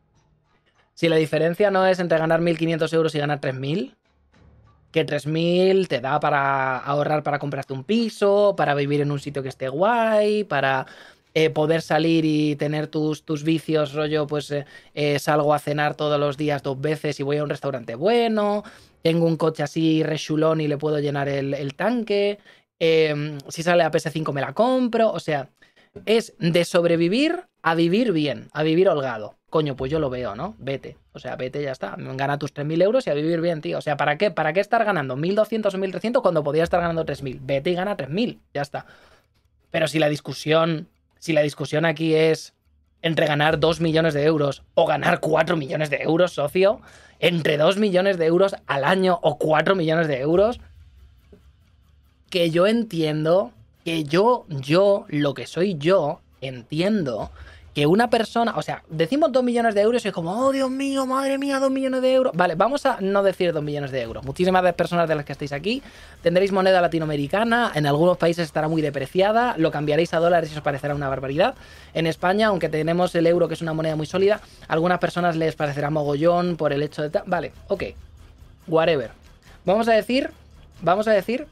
Si 0.95 1.09
la 1.09 1.17
diferencia 1.17 1.71
no 1.71 1.87
es 1.87 2.01
entre 2.01 2.19
ganar 2.19 2.41
1.500 2.41 2.93
euros 2.95 3.15
y 3.15 3.19
ganar 3.19 3.41
3.000, 3.41 3.95
que 4.93 5.07
3.000 5.07 5.89
te 5.89 6.01
da 6.01 6.21
para 6.21 6.79
ahorrar 6.79 7.23
para 7.23 7.39
comprarte 7.39 7.73
un 7.73 7.85
piso, 7.85 8.55
para 8.57 8.75
vivir 8.75 9.01
en 9.01 9.11
un 9.11 9.19
sitio 9.19 9.43
que 9.43 9.49
esté 9.49 9.69
guay, 9.69 10.45
para 10.45 10.87
eh, 11.35 11.51
poder 11.51 11.81
salir 11.81 12.25
y 12.25 12.57
tener 12.57 12.89
tus, 12.89 13.25
tus 13.25 13.43
vicios, 13.43 13.95
rollo, 13.95 14.27
pues 14.27 14.51
eh, 14.51 14.67
eh, 14.95 15.19
salgo 15.19 15.55
a 15.55 15.59
cenar 15.59 15.95
todos 15.95 16.21
los 16.21 16.37
días 16.37 16.63
dos 16.63 16.81
veces 16.81 17.19
y 17.21 17.23
voy 17.23 17.39
a 17.39 17.45
un 17.45 17.49
restaurante 17.49 17.95
bueno, 17.95 18.65
tengo 19.03 19.27
un 19.27 19.37
coche 19.37 19.63
así 19.63 20.03
rechulón 20.03 20.61
y 20.61 20.69
le 20.69 20.77
puedo 20.77 20.99
llenar 20.99 21.29
el, 21.29 21.75
tanque, 21.75 22.39
em, 22.79 23.39
si 23.49 23.63
sale 23.63 23.83
a 23.83 23.91
PS5 23.91 24.33
me 24.33 24.43
la 24.43 24.53
compro, 24.53 25.11
o 25.11 25.21
sea, 25.21 25.49
es 26.07 26.35
de 26.39 26.65
sobrevivir 26.65 27.45
a 27.63 27.75
vivir 27.75 28.13
bien, 28.13 28.49
a 28.53 28.63
vivir 28.63 28.89
holgado. 28.89 29.37
Coño, 29.49 29.77
pues 29.77 29.91
yo 29.91 30.01
lo 30.01 30.11
veo, 30.11 30.35
¿no? 30.35 30.55
Vete. 30.59 30.97
O 31.13 31.19
sea, 31.19 31.37
vete, 31.37 31.63
ya 31.63 31.73
está. 31.73 31.95
Gana 31.99 32.39
tus 32.39 32.55
3.000 32.55 32.83
euros 32.83 33.07
y 33.07 33.11
a 33.11 33.15
vivir 33.15 33.41
bien, 33.41 33.61
tío. 33.61 33.79
O 33.79 33.83
sea, 33.83 33.97
¿para 33.97 34.17
qué? 34.17 34.31
¿Para 34.31 34.53
qué 34.53 34.61
estar 34.61 34.83
ganando 34.85 35.17
1.200 35.17 35.75
o 35.75 35.79
1.300 35.79 36.23
cuando 36.23 36.43
podía 36.43 36.65
estar 36.65 36.81
ganando 36.81 37.05
3.000? 37.05 37.39
Vete 37.43 37.71
y 37.71 37.75
gana 37.75 37.97
3.000, 37.97 38.39
ya 38.55 38.63
está. 38.63 38.87
Pero 39.71 39.89
si 39.89 39.99
la 39.99 40.09
discusión 40.09 40.89
si 41.23 41.33
la 41.33 41.43
discusión 41.43 41.85
aquí 41.85 42.17
es 42.17 42.53
entre 43.01 43.29
ganar 43.29 43.61
2 43.61 43.81
millones 43.81 44.13
de 44.13 44.25
euros 44.25 44.65
o 44.75 44.89
ganar 44.89 45.21
4 45.21 45.57
millones 45.57 45.89
de 45.89 46.03
euros, 46.03 46.33
socio, 46.33 46.81
entre 47.21 47.59
2 47.59 47.77
millones 47.77 48.19
de 48.19 48.27
euros 48.27 48.57
al 48.67 48.83
año 48.83 49.21
o 49.23 49.39
4 49.39 49.77
millones 49.77 50.09
de 50.09 50.19
euros, 50.19 50.59
que 52.29 52.51
yo 52.51 52.67
entiendo, 52.67 53.53
que 53.85 54.03
yo, 54.03 54.47
yo, 54.49 55.05
lo 55.07 55.33
que 55.35 55.47
soy 55.47 55.77
yo, 55.79 56.23
entiendo 56.41 57.31
que 57.75 57.87
una 57.87 58.11
persona, 58.11 58.53
o 58.57 58.63
sea, 58.63 58.83
decimos 58.89 59.33
2 59.33 59.43
millones 59.43 59.75
de 59.75 59.81
euros 59.81 60.05
y 60.05 60.09
es 60.09 60.15
como, 60.15 60.31
oh 60.31 60.53
Dios 60.53 60.71
mío, 60.71 61.07
madre 61.07 61.39
mía, 61.39 61.59
2 61.59 61.71
millones 61.71 62.03
de 62.03 62.13
euros. 62.13 62.33
Vale, 62.35 62.55
vamos 62.55 62.85
a 62.85 62.99
no 63.01 63.23
decir 63.23 63.53
2 63.53 63.63
millones 63.63 63.91
de 63.91 64.03
euros. 64.03 64.25
Muchísimas 64.25 64.63
personas 64.75 65.09
de 65.09 65.15
las 65.15 65.25
que 65.25 65.33
estáis 65.33 65.53
aquí 65.53 65.83
tendréis 66.23 66.53
moneda 66.53 66.83
latinoamericana, 66.83 67.73
en 67.75 67.87
algunos 67.87 68.19
países 68.19 68.45
estará 68.45 68.69
muy 68.69 68.83
depreciada, 68.83 69.55
lo 69.57 69.71
cambiaréis 69.71 70.13
a 70.13 70.19
dólares 70.19 70.53
y 70.53 70.57
os 70.57 70.63
parecerá 70.63 70.95
una 70.95 71.09
barbaridad. 71.09 71.55
En 71.95 72.07
España, 72.07 72.49
aunque 72.49 72.69
tenemos 72.69 73.15
el 73.15 73.27
euro 73.27 73.49
que 73.49 73.55
es 73.55 73.63
una 73.63 73.73
moneda 73.73 73.97
muy 73.97 74.07
sólida, 74.07 74.41
a 74.69 74.73
algunas 74.73 74.99
personas 74.99 75.37
les 75.37 75.57
parecerá 75.57 75.89
mogollón 75.89 76.57
por 76.57 76.73
el 76.75 76.83
hecho 76.83 77.09
de... 77.09 77.23
Vale, 77.25 77.53
ok, 77.69 77.85
whatever. 78.67 79.13
Vamos 79.65 79.89
a 79.89 79.93
decir, 79.93 80.31
vamos 80.83 81.09
a 81.09 81.13
decir 81.13 81.47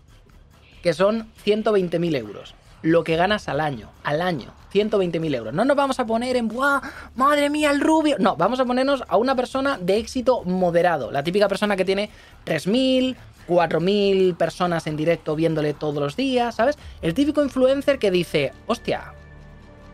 que 0.82 0.92
son 0.92 1.30
120.000 1.46 2.16
euros, 2.16 2.54
lo 2.82 3.04
que 3.04 3.16
ganas 3.16 3.48
al 3.48 3.60
año, 3.60 3.90
al 4.02 4.20
año 4.20 4.59
120.000 4.72 5.34
euros. 5.34 5.54
No 5.54 5.64
nos 5.64 5.76
vamos 5.76 6.00
a 6.00 6.06
poner 6.06 6.36
en, 6.36 6.48
¡buah! 6.48 6.80
¡Madre 7.14 7.50
mía, 7.50 7.70
el 7.70 7.80
rubio! 7.80 8.16
No, 8.18 8.36
vamos 8.36 8.60
a 8.60 8.64
ponernos 8.64 9.02
a 9.08 9.16
una 9.16 9.34
persona 9.34 9.78
de 9.80 9.98
éxito 9.98 10.42
moderado. 10.44 11.10
La 11.10 11.22
típica 11.22 11.48
persona 11.48 11.76
que 11.76 11.84
tiene 11.84 12.10
3.000, 12.46 13.16
4.000 13.48 14.36
personas 14.36 14.86
en 14.86 14.96
directo 14.96 15.34
viéndole 15.36 15.74
todos 15.74 15.96
los 15.96 16.16
días, 16.16 16.54
¿sabes? 16.54 16.78
El 17.02 17.14
típico 17.14 17.42
influencer 17.42 17.98
que 17.98 18.10
dice, 18.10 18.52
hostia, 18.66 19.12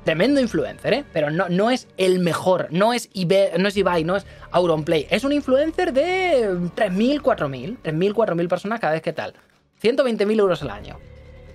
tremendo 0.04 0.40
influencer, 0.40 0.92
¿eh? 0.94 1.04
Pero 1.12 1.30
no, 1.30 1.48
no 1.48 1.70
es 1.70 1.88
el 1.96 2.20
mejor, 2.20 2.68
no 2.70 2.92
es, 2.92 3.10
Ibai, 3.12 3.58
no 3.58 3.68
es 3.68 3.76
Ibai, 3.76 4.04
no 4.04 4.16
es 4.16 4.26
Auronplay. 4.52 5.06
Es 5.10 5.24
un 5.24 5.32
influencer 5.32 5.92
de 5.92 6.48
3.000, 6.50 7.20
4.000, 7.20 7.78
3.000, 7.82 8.12
4.000 8.12 8.48
personas 8.48 8.80
cada 8.80 8.92
vez 8.92 9.02
que 9.02 9.12
tal. 9.12 9.34
120.000 9.82 10.38
euros 10.38 10.62
al 10.62 10.70
año. 10.70 10.98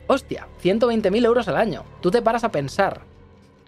Hostia, 0.08 0.48
120.000 0.62 1.26
euros 1.26 1.48
al 1.48 1.56
año. 1.56 1.86
Tú 2.02 2.12
te 2.12 2.22
paras 2.22 2.44
a 2.44 2.52
pensar. 2.52 3.11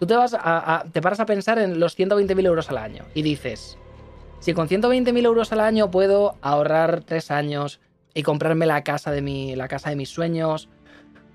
Tú 0.04 0.08
te, 0.08 0.16
vas 0.16 0.36
a, 0.38 0.84
te 0.92 1.00
paras 1.00 1.18
a 1.20 1.24
pensar 1.24 1.58
en 1.58 1.80
los 1.80 1.98
120.000 1.98 2.44
euros 2.44 2.68
al 2.68 2.76
año 2.76 3.06
y 3.14 3.22
dices, 3.22 3.78
si 4.38 4.52
con 4.52 4.68
120.000 4.68 5.24
euros 5.24 5.50
al 5.50 5.60
año 5.60 5.90
puedo 5.90 6.36
ahorrar 6.42 7.00
3 7.00 7.30
años 7.30 7.80
y 8.12 8.22
comprarme 8.22 8.66
la 8.66 8.84
casa 8.84 9.12
de, 9.12 9.22
mi, 9.22 9.56
la 9.56 9.66
casa 9.66 9.88
de 9.88 9.96
mis 9.96 10.10
sueños, 10.10 10.68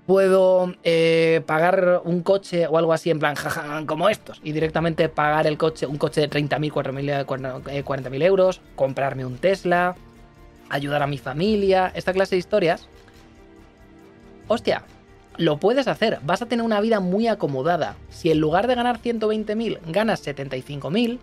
puedo 0.06 0.72
eh, 0.84 1.42
pagar 1.46 2.02
un 2.04 2.22
coche 2.22 2.68
o 2.68 2.78
algo 2.78 2.92
así 2.92 3.10
en 3.10 3.18
plan 3.18 3.34
jaja, 3.34 3.84
como 3.86 4.08
estos 4.08 4.40
y 4.44 4.52
directamente 4.52 5.08
pagar 5.08 5.48
el 5.48 5.58
coche, 5.58 5.86
un 5.86 5.98
coche 5.98 6.20
de 6.20 6.30
30.000, 6.30 7.26
40.000 7.26 8.22
euros, 8.22 8.60
comprarme 8.76 9.24
un 9.24 9.36
Tesla, 9.38 9.96
ayudar 10.68 11.02
a 11.02 11.08
mi 11.08 11.18
familia, 11.18 11.90
esta 11.96 12.12
clase 12.12 12.36
de 12.36 12.38
historias. 12.38 12.86
Hostia, 14.46 14.84
lo 15.36 15.58
puedes 15.58 15.88
hacer, 15.88 16.18
vas 16.22 16.42
a 16.42 16.46
tener 16.46 16.64
una 16.64 16.80
vida 16.80 17.00
muy 17.00 17.26
acomodada. 17.26 17.96
Si 18.10 18.30
en 18.30 18.40
lugar 18.40 18.66
de 18.66 18.74
ganar 18.74 19.00
120.000 19.00 19.78
ganas 19.86 20.26
75.000, 20.26 21.18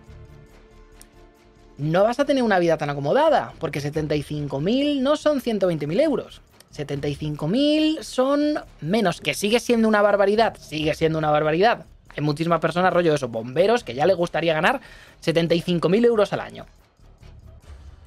no 1.77 2.03
vas 2.03 2.19
a 2.19 2.25
tener 2.25 2.43
una 2.43 2.59
vida 2.59 2.77
tan 2.77 2.89
acomodada, 2.89 3.53
porque 3.59 3.79
75.000 3.79 5.01
no 5.01 5.15
son 5.15 5.41
120.000 5.41 6.01
euros. 6.01 6.41
75.000 6.75 8.01
son 8.01 8.59
menos, 8.81 9.21
que 9.21 9.33
sigue 9.33 9.59
siendo 9.59 9.87
una 9.87 10.01
barbaridad, 10.01 10.57
sigue 10.59 10.93
siendo 10.95 11.19
una 11.19 11.31
barbaridad. 11.31 11.85
Hay 12.15 12.23
muchísimas 12.23 12.59
personas, 12.59 12.93
rollo 12.93 13.11
de 13.11 13.17
esos 13.17 13.29
bomberos, 13.29 13.83
que 13.83 13.93
ya 13.93 14.05
les 14.05 14.15
gustaría 14.15 14.53
ganar 14.53 14.81
75.000 15.23 16.05
euros 16.05 16.33
al 16.33 16.39
año. 16.39 16.65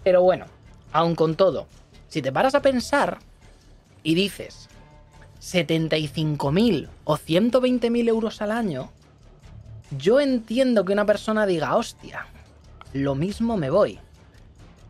Pero 0.03 0.23
bueno, 0.23 0.47
aun 0.93 1.15
con 1.15 1.37
todo, 1.37 1.69
si 2.09 2.23
te 2.23 2.33
paras 2.33 2.55
a 2.55 2.63
pensar 2.63 3.19
y 4.03 4.15
dices 4.15 4.70
75.000 5.41 6.89
o 7.05 7.17
120.000 7.17 8.09
euros 8.09 8.43
al 8.43 8.53
año, 8.53 8.91
yo 9.97 10.21
entiendo 10.21 10.85
que 10.85 10.93
una 10.93 11.07
persona 11.07 11.47
diga, 11.47 11.77
hostia, 11.77 12.27
lo 12.93 13.15
mismo 13.15 13.57
me 13.57 13.71
voy. 13.71 13.99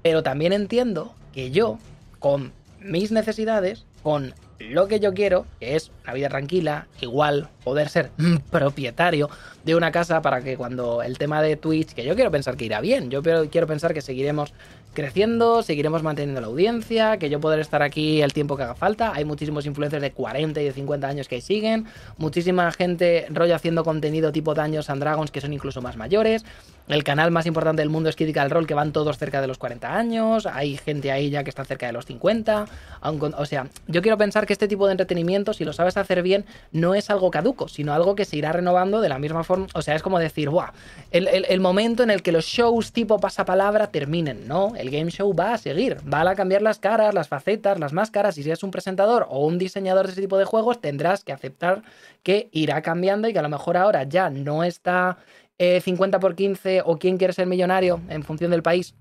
Pero 0.02 0.22
también 0.22 0.52
entiendo 0.52 1.14
que 1.32 1.50
yo, 1.50 1.78
con 2.18 2.52
mis 2.80 3.12
necesidades, 3.12 3.86
con 4.02 4.34
lo 4.58 4.88
que 4.88 5.00
yo 5.00 5.14
quiero, 5.14 5.46
que 5.58 5.76
es 5.76 5.90
una 6.04 6.12
vida 6.12 6.28
tranquila, 6.28 6.86
igual 7.00 7.48
poder 7.64 7.88
ser 7.88 8.10
propietario 8.50 9.30
de 9.64 9.74
una 9.74 9.90
casa 9.90 10.20
para 10.20 10.42
que 10.42 10.56
cuando 10.56 11.02
el 11.02 11.18
tema 11.18 11.42
de 11.42 11.56
Twitch, 11.56 11.94
que 11.94 12.04
yo 12.04 12.14
quiero 12.14 12.30
pensar 12.30 12.56
que 12.56 12.66
irá 12.66 12.80
bien, 12.80 13.10
yo 13.10 13.22
quiero 13.22 13.66
pensar 13.66 13.94
que 13.94 14.02
seguiremos 14.02 14.52
creciendo, 14.92 15.62
seguiremos 15.62 16.02
manteniendo 16.02 16.40
la 16.40 16.48
audiencia, 16.48 17.18
que 17.18 17.30
yo 17.30 17.40
poder 17.40 17.60
estar 17.60 17.82
aquí 17.82 18.22
el 18.22 18.32
tiempo 18.32 18.56
que 18.56 18.64
haga 18.64 18.74
falta. 18.74 19.12
Hay 19.14 19.24
muchísimos 19.24 19.66
influencers 19.66 20.02
de 20.02 20.12
40 20.12 20.60
y 20.60 20.64
de 20.64 20.72
50 20.72 21.06
años 21.06 21.28
que 21.28 21.40
siguen, 21.40 21.86
muchísima 22.18 22.70
gente 22.72 23.26
rollo 23.30 23.54
haciendo 23.54 23.84
contenido 23.84 24.32
tipo 24.32 24.54
Daños 24.54 24.90
and 24.90 25.00
Dragons 25.00 25.30
que 25.30 25.40
son 25.40 25.52
incluso 25.52 25.80
más 25.80 25.96
mayores. 25.96 26.44
El 26.90 27.04
canal 27.04 27.30
más 27.30 27.46
importante 27.46 27.82
del 27.82 27.88
mundo 27.88 28.08
es 28.10 28.16
Critical 28.16 28.50
Role, 28.50 28.66
que 28.66 28.74
van 28.74 28.90
todos 28.90 29.16
cerca 29.16 29.40
de 29.40 29.46
los 29.46 29.58
40 29.58 29.96
años. 29.96 30.46
Hay 30.46 30.76
gente 30.76 31.12
ahí 31.12 31.30
ya 31.30 31.44
que 31.44 31.50
está 31.50 31.64
cerca 31.64 31.86
de 31.86 31.92
los 31.92 32.04
50. 32.04 32.66
o 33.02 33.46
sea, 33.46 33.68
yo 33.86 34.02
quiero 34.02 34.18
pensar 34.18 34.44
que 34.44 34.52
este 34.52 34.66
tipo 34.66 34.86
de 34.86 34.92
entretenimiento, 34.94 35.52
si 35.52 35.64
lo 35.64 35.72
sabes 35.72 35.96
hacer 35.96 36.20
bien, 36.22 36.44
no 36.72 36.96
es 36.96 37.08
algo 37.08 37.30
caduco, 37.30 37.68
sino 37.68 37.94
algo 37.94 38.16
que 38.16 38.24
se 38.24 38.38
irá 38.38 38.50
renovando 38.50 39.00
de 39.00 39.08
la 39.08 39.20
misma 39.20 39.44
forma. 39.44 39.68
O 39.74 39.82
sea, 39.82 39.94
es 39.94 40.02
como 40.02 40.18
decir, 40.18 40.50
¡buah! 40.50 40.72
El, 41.12 41.28
el 41.28 41.60
momento 41.60 42.02
en 42.02 42.10
el 42.10 42.22
que 42.22 42.32
los 42.32 42.46
shows 42.46 42.90
tipo 42.90 43.20
pasapalabra 43.20 43.86
terminen, 43.92 44.48
¿no? 44.48 44.74
El 44.74 44.90
game 44.90 45.12
show 45.12 45.32
va 45.32 45.54
a 45.54 45.58
seguir. 45.58 45.98
Va 46.12 46.28
a 46.28 46.34
cambiar 46.34 46.60
las 46.60 46.80
caras, 46.80 47.14
las 47.14 47.28
facetas, 47.28 47.78
las 47.78 47.92
máscaras. 47.92 48.36
Y 48.36 48.42
si 48.42 48.48
eres 48.48 48.64
un 48.64 48.72
presentador 48.72 49.28
o 49.30 49.46
un 49.46 49.58
diseñador 49.58 50.06
de 50.06 50.12
ese 50.12 50.22
tipo 50.22 50.38
de 50.38 50.44
juegos, 50.44 50.80
tendrás 50.80 51.22
que 51.22 51.32
aceptar 51.32 51.82
que 52.24 52.48
irá 52.50 52.82
cambiando 52.82 53.28
y 53.28 53.32
que 53.32 53.38
a 53.38 53.42
lo 53.42 53.48
mejor 53.48 53.76
ahora 53.76 54.02
ya 54.02 54.28
no 54.28 54.64
está 54.64 55.18
50 55.60 56.16
eh, 56.16 56.20
por 56.20 56.34
15 56.34 56.82
o 56.84 56.98
quién 56.98 57.18
quiere 57.18 57.32
ser 57.32 57.46
millonario 57.46 58.00
en 58.08 58.22
función 58.22 58.50
del 58.50 58.62
país, 58.62 58.94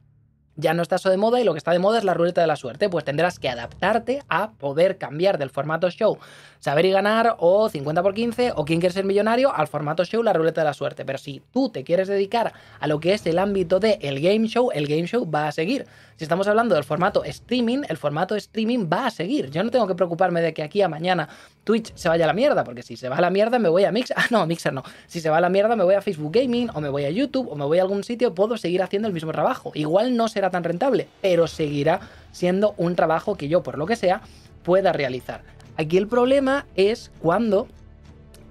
ya 0.59 0.73
no 0.73 0.81
está 0.81 0.97
eso 0.97 1.09
de 1.09 1.15
moda 1.15 1.39
y 1.39 1.45
lo 1.45 1.53
que 1.53 1.57
está 1.57 1.71
de 1.71 1.79
moda 1.79 1.97
es 1.99 2.03
la 2.03 2.13
ruleta 2.13 2.41
de 2.41 2.47
la 2.47 2.57
suerte, 2.57 2.89
pues 2.89 3.05
tendrás 3.05 3.39
que 3.39 3.47
adaptarte 3.47 4.23
a 4.27 4.51
poder 4.51 4.97
cambiar 4.97 5.37
del 5.37 5.49
formato 5.49 5.89
show 5.89 6.17
saber 6.59 6.85
y 6.85 6.91
ganar 6.91 7.35
o 7.39 7.69
50 7.69 8.03
por 8.03 8.13
15 8.13 8.53
o 8.55 8.65
quién 8.65 8.79
quiere 8.79 8.93
ser 8.93 9.05
millonario 9.05 9.53
al 9.53 9.67
formato 9.67 10.05
show 10.05 10.21
la 10.21 10.33
ruleta 10.33 10.61
de 10.61 10.65
la 10.65 10.73
suerte. 10.73 11.05
Pero 11.05 11.17
si 11.17 11.41
tú 11.51 11.69
te 11.69 11.83
quieres 11.83 12.07
dedicar 12.07 12.53
a 12.79 12.87
lo 12.87 12.99
que 12.99 13.13
es 13.13 13.25
el 13.25 13.39
ámbito 13.39 13.79
de 13.79 13.99
el 14.01 14.19
game 14.19 14.47
show, 14.47 14.69
el 14.73 14.87
game 14.87 15.07
show 15.07 15.29
va 15.29 15.47
a 15.47 15.51
seguir. 15.51 15.87
Si 16.17 16.25
estamos 16.25 16.47
hablando 16.49 16.75
del 16.75 16.83
formato 16.83 17.23
streaming, 17.23 17.83
el 17.87 17.95
formato 17.95 18.35
streaming 18.35 18.89
va 18.91 19.07
a 19.07 19.09
seguir. 19.09 19.49
Yo 19.49 19.63
no 19.63 19.71
tengo 19.71 19.87
que 19.87 19.95
preocuparme 19.95 20.41
de 20.41 20.53
que 20.53 20.63
aquí 20.63 20.81
a 20.81 20.89
mañana 20.89 21.29
Twitch 21.63 21.93
se 21.95 22.09
vaya 22.09 22.25
a 22.25 22.27
la 22.27 22.33
mierda, 22.33 22.65
porque 22.65 22.83
si 22.83 22.97
se 22.97 23.07
va 23.07 23.15
a 23.17 23.21
la 23.21 23.29
mierda 23.29 23.57
me 23.57 23.69
voy 23.69 23.85
a 23.85 23.91
Mixer. 23.91 24.17
Ah, 24.19 24.25
no, 24.31 24.45
Mixer 24.45 24.73
no. 24.73 24.83
Si 25.07 25.21
se 25.21 25.29
va 25.29 25.37
a 25.37 25.41
la 25.41 25.47
mierda 25.47 25.77
me 25.77 25.85
voy 25.85 25.95
a 25.95 26.01
Facebook 26.01 26.33
Gaming 26.33 26.69
o 26.73 26.81
me 26.81 26.89
voy 26.89 27.05
a 27.05 27.09
YouTube 27.09 27.49
o 27.49 27.55
me 27.55 27.63
voy 27.63 27.79
a 27.79 27.83
algún 27.83 28.03
sitio, 28.03 28.35
puedo 28.35 28.57
seguir 28.57 28.83
haciendo 28.83 29.07
el 29.07 29.13
mismo 29.13 29.31
trabajo. 29.31 29.71
Igual 29.75 30.17
no 30.17 30.27
será 30.27 30.49
tan 30.49 30.65
rentable, 30.65 31.07
pero 31.21 31.47
seguirá 31.47 32.01
siendo 32.33 32.73
un 32.75 32.97
trabajo 32.97 33.35
que 33.35 33.47
yo, 33.47 33.63
por 33.63 33.77
lo 33.77 33.85
que 33.85 33.95
sea, 33.95 34.21
pueda 34.63 34.91
realizar. 34.91 35.41
Aquí 35.79 35.97
el 35.97 36.09
problema 36.09 36.65
es 36.75 37.09
cuando 37.21 37.69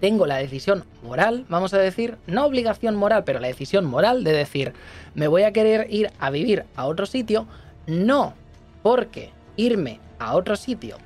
tengo 0.00 0.24
la 0.24 0.38
decisión 0.38 0.84
moral, 1.02 1.44
vamos 1.50 1.74
a 1.74 1.78
decir, 1.78 2.16
no 2.26 2.46
obligación 2.46 2.96
moral, 2.96 3.24
pero 3.24 3.38
la 3.38 3.48
decisión 3.48 3.84
moral 3.84 4.24
de 4.24 4.32
decir, 4.32 4.72
me 5.14 5.28
voy 5.28 5.42
a 5.42 5.52
querer 5.52 5.88
ir 5.90 6.10
a 6.20 6.30
vivir 6.30 6.64
a 6.74 6.86
otro 6.86 7.04
sitio, 7.04 7.46
no 7.86 8.32
porque 8.82 9.28
irme 9.58 10.00
a 10.18 10.36
otro 10.36 10.56
sitio 10.56 10.96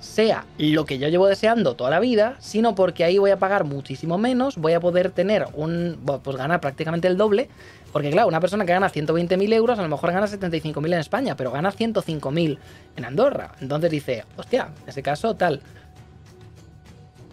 sea 0.00 0.44
lo 0.58 0.84
que 0.84 0.98
yo 0.98 1.08
llevo 1.08 1.26
deseando 1.26 1.76
toda 1.76 1.88
la 1.88 2.00
vida, 2.00 2.36
sino 2.40 2.74
porque 2.74 3.04
ahí 3.04 3.16
voy 3.16 3.30
a 3.30 3.38
pagar 3.38 3.64
muchísimo 3.64 4.18
menos, 4.18 4.56
voy 4.56 4.74
a 4.74 4.80
poder 4.80 5.10
tener 5.10 5.46
un, 5.54 5.98
pues 6.22 6.36
ganar 6.36 6.60
prácticamente 6.60 7.08
el 7.08 7.16
doble, 7.16 7.48
porque 7.92 8.10
claro, 8.10 8.28
una 8.28 8.40
persona 8.40 8.64
que 8.64 8.72
gana 8.72 8.90
120.000 8.90 9.52
euros 9.52 9.78
a 9.78 9.82
lo 9.82 9.88
mejor 9.88 10.12
gana 10.12 10.26
75.000 10.26 10.86
en 10.86 11.00
España, 11.00 11.36
pero 11.36 11.50
gana 11.50 11.72
105.000 11.72 12.58
en 12.96 13.04
Andorra. 13.04 13.52
Entonces 13.60 13.90
dice, 13.90 14.24
hostia, 14.36 14.68
en 14.82 14.88
ese 14.88 15.02
caso 15.02 15.34
tal. 15.34 15.60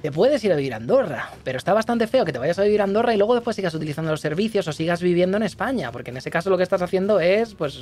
Te 0.02 0.12
puedes 0.12 0.44
ir 0.44 0.54
a 0.54 0.56
vivir 0.56 0.74
a 0.74 0.78
Andorra, 0.78 1.32
pero 1.44 1.58
está 1.58 1.74
bastante 1.74 2.06
feo 2.06 2.24
que 2.24 2.32
te 2.32 2.38
vayas 2.38 2.60
a 2.60 2.64
vivir 2.64 2.82
a 2.82 2.84
Andorra 2.84 3.14
y 3.14 3.18
luego 3.18 3.34
después 3.34 3.56
sigas 3.56 3.74
utilizando 3.74 4.12
los 4.12 4.22
servicios 4.22 4.68
o 4.68 4.72
sigas 4.72 5.02
viviendo 5.02 5.38
en 5.38 5.44
España, 5.44 5.92
porque 5.92 6.12
en 6.12 6.18
ese 6.18 6.30
caso 6.30 6.52
lo 6.52 6.58
que 6.58 6.64
estás 6.64 6.84
haciendo 6.84 7.20
es, 7.20 7.56
pues, 7.56 7.80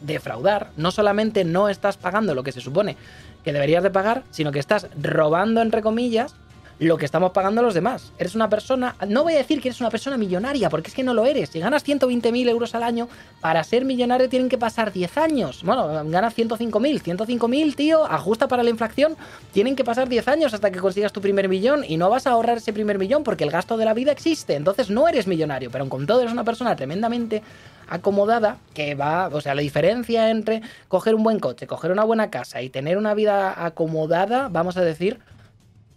defraudar. 0.00 0.70
No 0.76 0.90
solamente 0.90 1.44
no 1.44 1.68
estás 1.68 1.98
pagando 1.98 2.34
lo 2.34 2.42
que 2.42 2.52
se 2.52 2.60
supone 2.60 2.96
que 3.44 3.52
deberías 3.52 3.82
de 3.82 3.90
pagar, 3.90 4.22
sino 4.30 4.50
que 4.50 4.58
estás 4.58 4.88
robando, 5.00 5.60
entre 5.60 5.82
comillas, 5.82 6.34
lo 6.78 6.96
que 6.96 7.04
estamos 7.04 7.32
pagando 7.32 7.62
los 7.62 7.74
demás. 7.74 8.12
Eres 8.18 8.34
una 8.34 8.48
persona, 8.48 8.96
no 9.08 9.22
voy 9.22 9.34
a 9.34 9.38
decir 9.38 9.60
que 9.60 9.68
eres 9.68 9.80
una 9.80 9.90
persona 9.90 10.16
millonaria, 10.16 10.68
porque 10.70 10.88
es 10.88 10.94
que 10.94 11.02
no 11.02 11.14
lo 11.14 11.24
eres. 11.24 11.50
Si 11.50 11.60
ganas 11.60 11.86
120.000 11.86 12.48
euros 12.48 12.74
al 12.74 12.82
año, 12.82 13.08
para 13.40 13.62
ser 13.64 13.84
millonario 13.84 14.28
tienen 14.28 14.48
que 14.48 14.58
pasar 14.58 14.92
10 14.92 15.18
años. 15.18 15.62
Bueno, 15.64 15.86
ganas 16.06 16.36
105.000. 16.36 17.02
105.000, 17.02 17.74
tío, 17.74 18.04
ajusta 18.04 18.48
para 18.48 18.62
la 18.62 18.70
inflación, 18.70 19.16
tienen 19.52 19.76
que 19.76 19.84
pasar 19.84 20.08
10 20.08 20.28
años 20.28 20.54
hasta 20.54 20.70
que 20.70 20.78
consigas 20.78 21.12
tu 21.12 21.20
primer 21.20 21.48
millón 21.48 21.84
y 21.86 21.96
no 21.96 22.10
vas 22.10 22.26
a 22.26 22.30
ahorrar 22.30 22.58
ese 22.58 22.72
primer 22.72 22.98
millón 22.98 23.24
porque 23.24 23.44
el 23.44 23.50
gasto 23.50 23.76
de 23.76 23.84
la 23.84 23.94
vida 23.94 24.12
existe. 24.12 24.54
Entonces 24.54 24.90
no 24.90 25.08
eres 25.08 25.26
millonario, 25.26 25.70
pero 25.70 25.88
con 25.88 26.06
todo 26.06 26.20
eres 26.20 26.32
una 26.32 26.44
persona 26.44 26.76
tremendamente 26.76 27.42
acomodada 27.88 28.58
que 28.72 28.94
va, 28.94 29.28
o 29.28 29.40
sea, 29.40 29.54
la 29.54 29.62
diferencia 29.62 30.30
entre 30.30 30.62
coger 30.88 31.14
un 31.14 31.22
buen 31.22 31.38
coche, 31.38 31.66
coger 31.66 31.92
una 31.92 32.04
buena 32.04 32.30
casa 32.30 32.62
y 32.62 32.70
tener 32.70 32.96
una 32.96 33.14
vida 33.14 33.64
acomodada, 33.64 34.48
vamos 34.48 34.76
a 34.76 34.80
decir, 34.80 35.18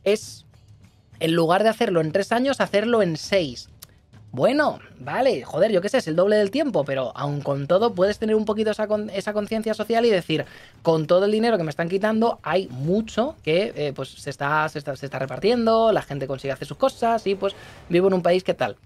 es 0.03 0.46
en 1.19 1.33
lugar 1.33 1.63
de 1.63 1.69
hacerlo 1.69 2.01
en 2.01 2.11
tres 2.11 2.31
años, 2.31 2.61
hacerlo 2.61 3.01
en 3.01 3.17
seis. 3.17 3.69
Bueno, 4.31 4.79
vale, 4.99 5.43
joder, 5.43 5.71
yo 5.71 5.81
qué 5.81 5.89
sé, 5.89 5.97
es 5.97 6.07
el 6.07 6.15
doble 6.15 6.35
del 6.35 6.51
tiempo, 6.51 6.83
pero 6.83 7.11
aun 7.15 7.41
con 7.41 7.65
todo 7.65 7.95
puedes 7.95 8.19
tener 8.19 8.35
un 8.35 8.45
poquito 8.45 8.71
esa, 8.71 8.87
esa 9.13 9.33
conciencia 9.33 9.73
social 9.73 10.05
y 10.05 10.09
decir, 10.09 10.45
con 10.83 11.07
todo 11.07 11.25
el 11.25 11.31
dinero 11.31 11.57
que 11.57 11.63
me 11.63 11.69
están 11.69 11.89
quitando, 11.89 12.39
hay 12.43 12.67
mucho 12.67 13.35
que 13.41 13.73
eh, 13.75 13.93
pues 13.95 14.09
se 14.09 14.29
está, 14.29 14.67
se 14.69 14.79
está, 14.79 14.95
se 14.95 15.05
está 15.05 15.17
repartiendo, 15.17 15.91
la 15.91 16.01
gente 16.01 16.27
consigue 16.27 16.51
hacer 16.51 16.67
sus 16.67 16.77
cosas 16.77 17.25
y 17.25 17.35
pues 17.35 17.55
vivo 17.89 18.09
en 18.09 18.15
un 18.15 18.21
país 18.21 18.43
que 18.43 18.53
tal. 18.53 18.77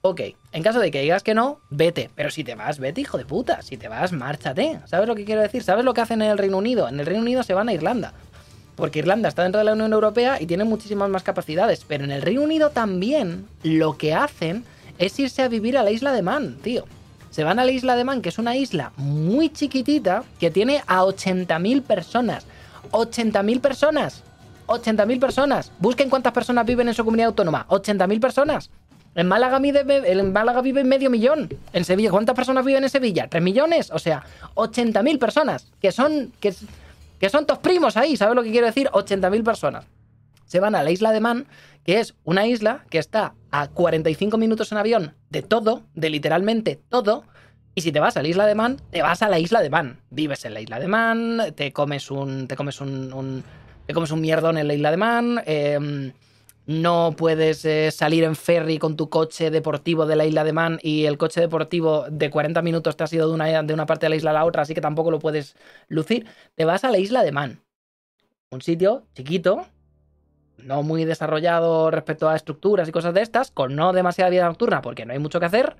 Ok, 0.00 0.20
en 0.52 0.62
caso 0.62 0.78
de 0.78 0.90
que 0.90 1.00
digas 1.00 1.22
que 1.22 1.34
no, 1.34 1.60
vete. 1.70 2.10
Pero 2.14 2.30
si 2.30 2.44
te 2.44 2.54
vas, 2.54 2.78
vete, 2.78 3.00
hijo 3.00 3.18
de 3.18 3.24
puta. 3.24 3.62
Si 3.62 3.76
te 3.76 3.88
vas, 3.88 4.12
márchate. 4.12 4.78
¿Sabes 4.84 5.08
lo 5.08 5.16
que 5.16 5.24
quiero 5.24 5.42
decir? 5.42 5.62
¿Sabes 5.62 5.84
lo 5.84 5.92
que 5.92 6.00
hacen 6.00 6.22
en 6.22 6.30
el 6.30 6.38
Reino 6.38 6.56
Unido? 6.56 6.88
En 6.88 7.00
el 7.00 7.06
Reino 7.06 7.22
Unido 7.22 7.42
se 7.42 7.52
van 7.52 7.68
a 7.68 7.72
Irlanda. 7.72 8.12
Porque 8.78 9.00
Irlanda 9.00 9.28
está 9.28 9.42
dentro 9.42 9.58
de 9.58 9.64
la 9.64 9.72
Unión 9.72 9.92
Europea 9.92 10.40
y 10.40 10.46
tiene 10.46 10.62
muchísimas 10.62 11.10
más 11.10 11.24
capacidades. 11.24 11.84
Pero 11.86 12.04
en 12.04 12.12
el 12.12 12.22
Reino 12.22 12.42
Unido 12.42 12.70
también 12.70 13.46
lo 13.64 13.98
que 13.98 14.14
hacen 14.14 14.64
es 14.98 15.18
irse 15.18 15.42
a 15.42 15.48
vivir 15.48 15.76
a 15.76 15.82
la 15.82 15.90
isla 15.90 16.12
de 16.12 16.22
Man, 16.22 16.58
tío. 16.62 16.84
Se 17.30 17.42
van 17.42 17.58
a 17.58 17.64
la 17.64 17.72
isla 17.72 17.96
de 17.96 18.04
Man, 18.04 18.22
que 18.22 18.28
es 18.28 18.38
una 18.38 18.56
isla 18.56 18.92
muy 18.96 19.50
chiquitita 19.50 20.22
que 20.38 20.52
tiene 20.52 20.82
a 20.86 21.02
80.000 21.02 21.82
personas. 21.82 22.46
80.000 22.92 23.60
personas. 23.60 24.22
80.000 24.68 25.18
personas. 25.18 25.72
Busquen 25.80 26.08
cuántas 26.08 26.32
personas 26.32 26.64
viven 26.64 26.86
en 26.86 26.94
su 26.94 27.04
comunidad 27.04 27.28
autónoma. 27.30 27.66
80.000 27.68 28.20
personas. 28.20 28.70
En 29.16 29.26
Málaga, 29.26 29.60
en 29.60 30.32
Málaga 30.32 30.60
vive 30.60 30.84
medio 30.84 31.10
millón. 31.10 31.48
En 31.72 31.84
Sevilla, 31.84 32.10
¿cuántas 32.10 32.36
personas 32.36 32.64
viven 32.64 32.84
en 32.84 32.90
Sevilla? 32.90 33.26
¿Tres 33.28 33.42
millones? 33.42 33.90
O 33.90 33.98
sea, 33.98 34.22
80.000 34.54 35.18
personas. 35.18 35.66
Que 35.82 35.90
son, 35.90 36.32
que, 36.38 36.54
que 37.18 37.30
son 37.30 37.46
tus 37.46 37.58
primos 37.58 37.96
ahí, 37.96 38.16
¿sabes 38.16 38.34
lo 38.34 38.42
que 38.42 38.50
quiero 38.50 38.66
decir? 38.66 38.88
80.000 38.88 39.42
personas. 39.44 39.86
Se 40.46 40.60
van 40.60 40.74
a 40.74 40.82
la 40.82 40.90
isla 40.90 41.12
de 41.12 41.20
Man, 41.20 41.46
que 41.84 42.00
es 42.00 42.14
una 42.24 42.46
isla 42.46 42.84
que 42.90 42.98
está 42.98 43.34
a 43.50 43.68
45 43.68 44.38
minutos 44.38 44.72
en 44.72 44.78
avión 44.78 45.14
de 45.30 45.42
todo, 45.42 45.82
de 45.94 46.10
literalmente 46.10 46.80
todo. 46.88 47.24
Y 47.74 47.82
si 47.82 47.92
te 47.92 48.00
vas 48.00 48.16
a 48.16 48.22
la 48.22 48.28
isla 48.28 48.46
de 48.46 48.54
Man, 48.54 48.78
te 48.90 49.02
vas 49.02 49.22
a 49.22 49.28
la 49.28 49.38
isla 49.38 49.60
de 49.60 49.70
Man. 49.70 50.00
Vives 50.10 50.44
en 50.44 50.54
la 50.54 50.60
isla 50.60 50.80
de 50.80 50.88
Man, 50.88 51.52
te 51.54 51.72
comes 51.72 52.10
un. 52.10 52.48
te 52.48 52.56
comes 52.56 52.80
un 52.80 53.44
te 53.86 53.94
comes 53.94 54.10
un 54.10 54.20
mierdón 54.20 54.58
en 54.58 54.68
la 54.68 54.74
isla 54.74 54.90
de 54.90 54.96
Man, 54.98 55.42
em, 55.46 56.12
no 56.68 57.14
puedes 57.16 57.64
eh, 57.64 57.90
salir 57.90 58.24
en 58.24 58.36
ferry 58.36 58.78
con 58.78 58.94
tu 58.94 59.08
coche 59.08 59.50
deportivo 59.50 60.04
de 60.04 60.16
la 60.16 60.26
isla 60.26 60.44
de 60.44 60.52
Man 60.52 60.78
y 60.82 61.06
el 61.06 61.16
coche 61.16 61.40
deportivo 61.40 62.04
de 62.10 62.28
40 62.28 62.60
minutos 62.60 62.94
te 62.94 63.04
has 63.04 63.12
ido 63.14 63.26
de 63.26 63.32
una, 63.32 63.62
de 63.62 63.72
una 63.72 63.86
parte 63.86 64.04
de 64.04 64.10
la 64.10 64.16
isla 64.16 64.32
a 64.32 64.34
la 64.34 64.44
otra, 64.44 64.62
así 64.62 64.74
que 64.74 64.82
tampoco 64.82 65.10
lo 65.10 65.18
puedes 65.18 65.56
lucir. 65.88 66.26
Te 66.56 66.66
vas 66.66 66.84
a 66.84 66.90
la 66.90 66.98
isla 66.98 67.22
de 67.22 67.32
Man, 67.32 67.62
un 68.50 68.60
sitio 68.60 69.06
chiquito, 69.14 69.64
no 70.58 70.82
muy 70.82 71.06
desarrollado 71.06 71.90
respecto 71.90 72.28
a 72.28 72.36
estructuras 72.36 72.86
y 72.86 72.92
cosas 72.92 73.14
de 73.14 73.22
estas, 73.22 73.50
con 73.50 73.74
no 73.74 73.94
demasiada 73.94 74.28
vida 74.28 74.44
nocturna 74.44 74.82
porque 74.82 75.06
no 75.06 75.14
hay 75.14 75.18
mucho 75.18 75.40
que 75.40 75.46
hacer, 75.46 75.74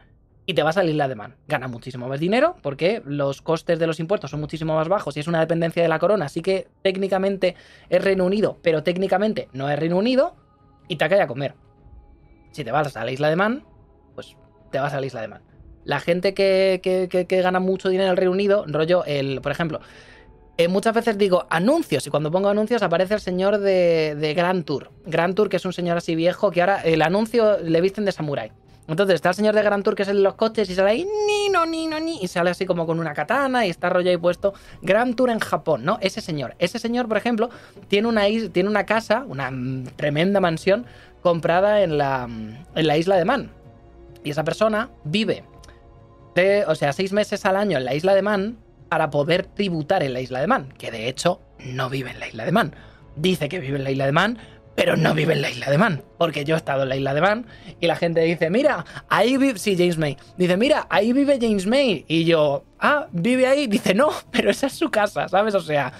y 0.46 0.54
te 0.54 0.62
vas 0.62 0.78
a 0.78 0.82
la 0.82 0.90
isla 0.90 1.06
de 1.06 1.16
Man. 1.16 1.36
Gana 1.48 1.68
muchísimo 1.68 2.08
más 2.08 2.18
dinero 2.18 2.56
porque 2.62 3.02
los 3.04 3.42
costes 3.42 3.78
de 3.78 3.86
los 3.86 4.00
impuestos 4.00 4.30
son 4.30 4.40
muchísimo 4.40 4.74
más 4.74 4.88
bajos 4.88 5.18
y 5.18 5.20
es 5.20 5.26
una 5.26 5.40
dependencia 5.40 5.82
de 5.82 5.90
la 5.90 5.98
corona, 5.98 6.24
así 6.24 6.40
que 6.40 6.66
técnicamente 6.80 7.56
es 7.90 8.02
Reino 8.02 8.24
Unido, 8.24 8.56
pero 8.62 8.82
técnicamente 8.82 9.50
no 9.52 9.68
es 9.68 9.78
Reino 9.78 9.98
Unido 9.98 10.47
y 10.88 10.96
te 10.96 11.08
cae 11.08 11.20
a 11.20 11.26
comer. 11.26 11.54
Si 12.52 12.64
te 12.64 12.72
vas 12.72 12.96
a 12.96 13.04
la 13.04 13.10
isla 13.10 13.28
de 13.28 13.36
Man, 13.36 13.64
pues 14.14 14.36
te 14.70 14.78
vas 14.78 14.92
a 14.94 15.00
la 15.00 15.06
isla 15.06 15.20
de 15.20 15.28
Man. 15.28 15.42
La 15.84 16.00
gente 16.00 16.34
que, 16.34 16.80
que, 16.82 17.42
gana 17.42 17.60
mucho 17.60 17.88
dinero 17.88 18.08
en 18.08 18.10
el 18.10 18.16
Reino 18.16 18.32
Unido, 18.32 18.64
rollo, 18.66 19.04
el, 19.06 19.40
por 19.40 19.52
ejemplo, 19.52 19.80
eh, 20.58 20.68
muchas 20.68 20.94
veces 20.94 21.16
digo 21.16 21.46
anuncios 21.50 22.06
y 22.06 22.10
cuando 22.10 22.30
pongo 22.30 22.48
anuncios 22.48 22.82
aparece 22.82 23.14
el 23.14 23.20
señor 23.20 23.58
de, 23.58 24.16
de 24.16 24.34
Grand 24.34 24.64
Tour. 24.64 24.90
Grand 25.06 25.34
Tour, 25.34 25.48
que 25.48 25.56
es 25.56 25.64
un 25.64 25.72
señor 25.72 25.96
así 25.96 26.14
viejo, 26.14 26.50
que 26.50 26.60
ahora 26.60 26.82
el 26.82 27.00
anuncio 27.02 27.58
le 27.58 27.80
visten 27.80 28.04
de 28.04 28.12
samurái. 28.12 28.52
Entonces 28.88 29.16
está 29.16 29.28
el 29.28 29.34
señor 29.34 29.54
de 29.54 29.62
Grand 29.62 29.84
Tour 29.84 29.94
que 29.94 30.02
es 30.02 30.08
de 30.08 30.14
los 30.14 30.34
coches 30.34 30.68
y 30.70 30.74
sale 30.74 30.90
ahí, 30.90 31.06
ni, 31.26 31.50
no, 31.50 31.66
ni, 31.66 31.86
no, 31.86 32.00
ni, 32.00 32.22
y 32.22 32.26
sale 32.26 32.50
así 32.50 32.64
como 32.64 32.86
con 32.86 32.98
una 32.98 33.12
katana 33.12 33.66
y 33.66 33.70
está 33.70 33.90
rollo 33.90 34.10
ahí 34.10 34.16
puesto. 34.16 34.54
Grand 34.80 35.14
Tour 35.14 35.28
en 35.28 35.40
Japón, 35.40 35.84
¿no? 35.84 35.98
Ese 36.00 36.22
señor. 36.22 36.54
Ese 36.58 36.78
señor, 36.78 37.06
por 37.06 37.18
ejemplo, 37.18 37.50
tiene 37.88 38.08
una, 38.08 38.22
tiene 38.50 38.68
una 38.68 38.86
casa, 38.86 39.24
una 39.28 39.52
tremenda 39.96 40.40
mansión 40.40 40.86
comprada 41.20 41.82
en 41.82 41.98
la, 41.98 42.24
en 42.24 42.86
la 42.86 42.96
isla 42.96 43.16
de 43.16 43.26
Man. 43.26 43.50
Y 44.24 44.30
esa 44.30 44.42
persona 44.42 44.88
vive, 45.04 45.44
de, 46.34 46.64
o 46.66 46.74
sea, 46.74 46.94
seis 46.94 47.12
meses 47.12 47.44
al 47.44 47.56
año 47.56 47.76
en 47.76 47.84
la 47.84 47.94
isla 47.94 48.14
de 48.14 48.22
Man 48.22 48.56
para 48.88 49.10
poder 49.10 49.44
tributar 49.44 50.02
en 50.02 50.14
la 50.14 50.20
isla 50.20 50.40
de 50.40 50.46
Man, 50.46 50.72
que 50.78 50.90
de 50.90 51.08
hecho 51.08 51.42
no 51.58 51.90
vive 51.90 52.10
en 52.10 52.20
la 52.20 52.28
isla 52.28 52.46
de 52.46 52.52
Man. 52.52 52.74
Dice 53.16 53.50
que 53.50 53.58
vive 53.58 53.76
en 53.76 53.84
la 53.84 53.90
isla 53.90 54.06
de 54.06 54.12
Man, 54.12 54.38
pero 54.78 54.96
no 54.96 55.12
vive 55.12 55.32
en 55.32 55.42
la 55.42 55.50
isla 55.50 55.68
de 55.72 55.76
Man. 55.76 56.04
Porque 56.18 56.44
yo 56.44 56.54
he 56.54 56.56
estado 56.56 56.84
en 56.84 56.90
la 56.90 56.94
isla 56.94 57.12
de 57.12 57.20
Man 57.20 57.46
y 57.80 57.88
la 57.88 57.96
gente 57.96 58.20
dice, 58.20 58.48
mira, 58.48 58.84
ahí 59.08 59.36
vive, 59.36 59.58
sí, 59.58 59.74
James 59.76 59.98
May, 59.98 60.16
dice, 60.36 60.56
mira, 60.56 60.86
ahí 60.88 61.12
vive 61.12 61.36
James 61.40 61.66
May. 61.66 62.04
Y 62.06 62.24
yo, 62.24 62.64
ah, 62.78 63.08
vive 63.10 63.48
ahí, 63.48 63.66
dice, 63.66 63.92
no, 63.92 64.10
pero 64.30 64.52
esa 64.52 64.68
es 64.68 64.74
su 64.74 64.88
casa, 64.88 65.26
¿sabes? 65.26 65.56
O 65.56 65.60
sea, 65.60 65.92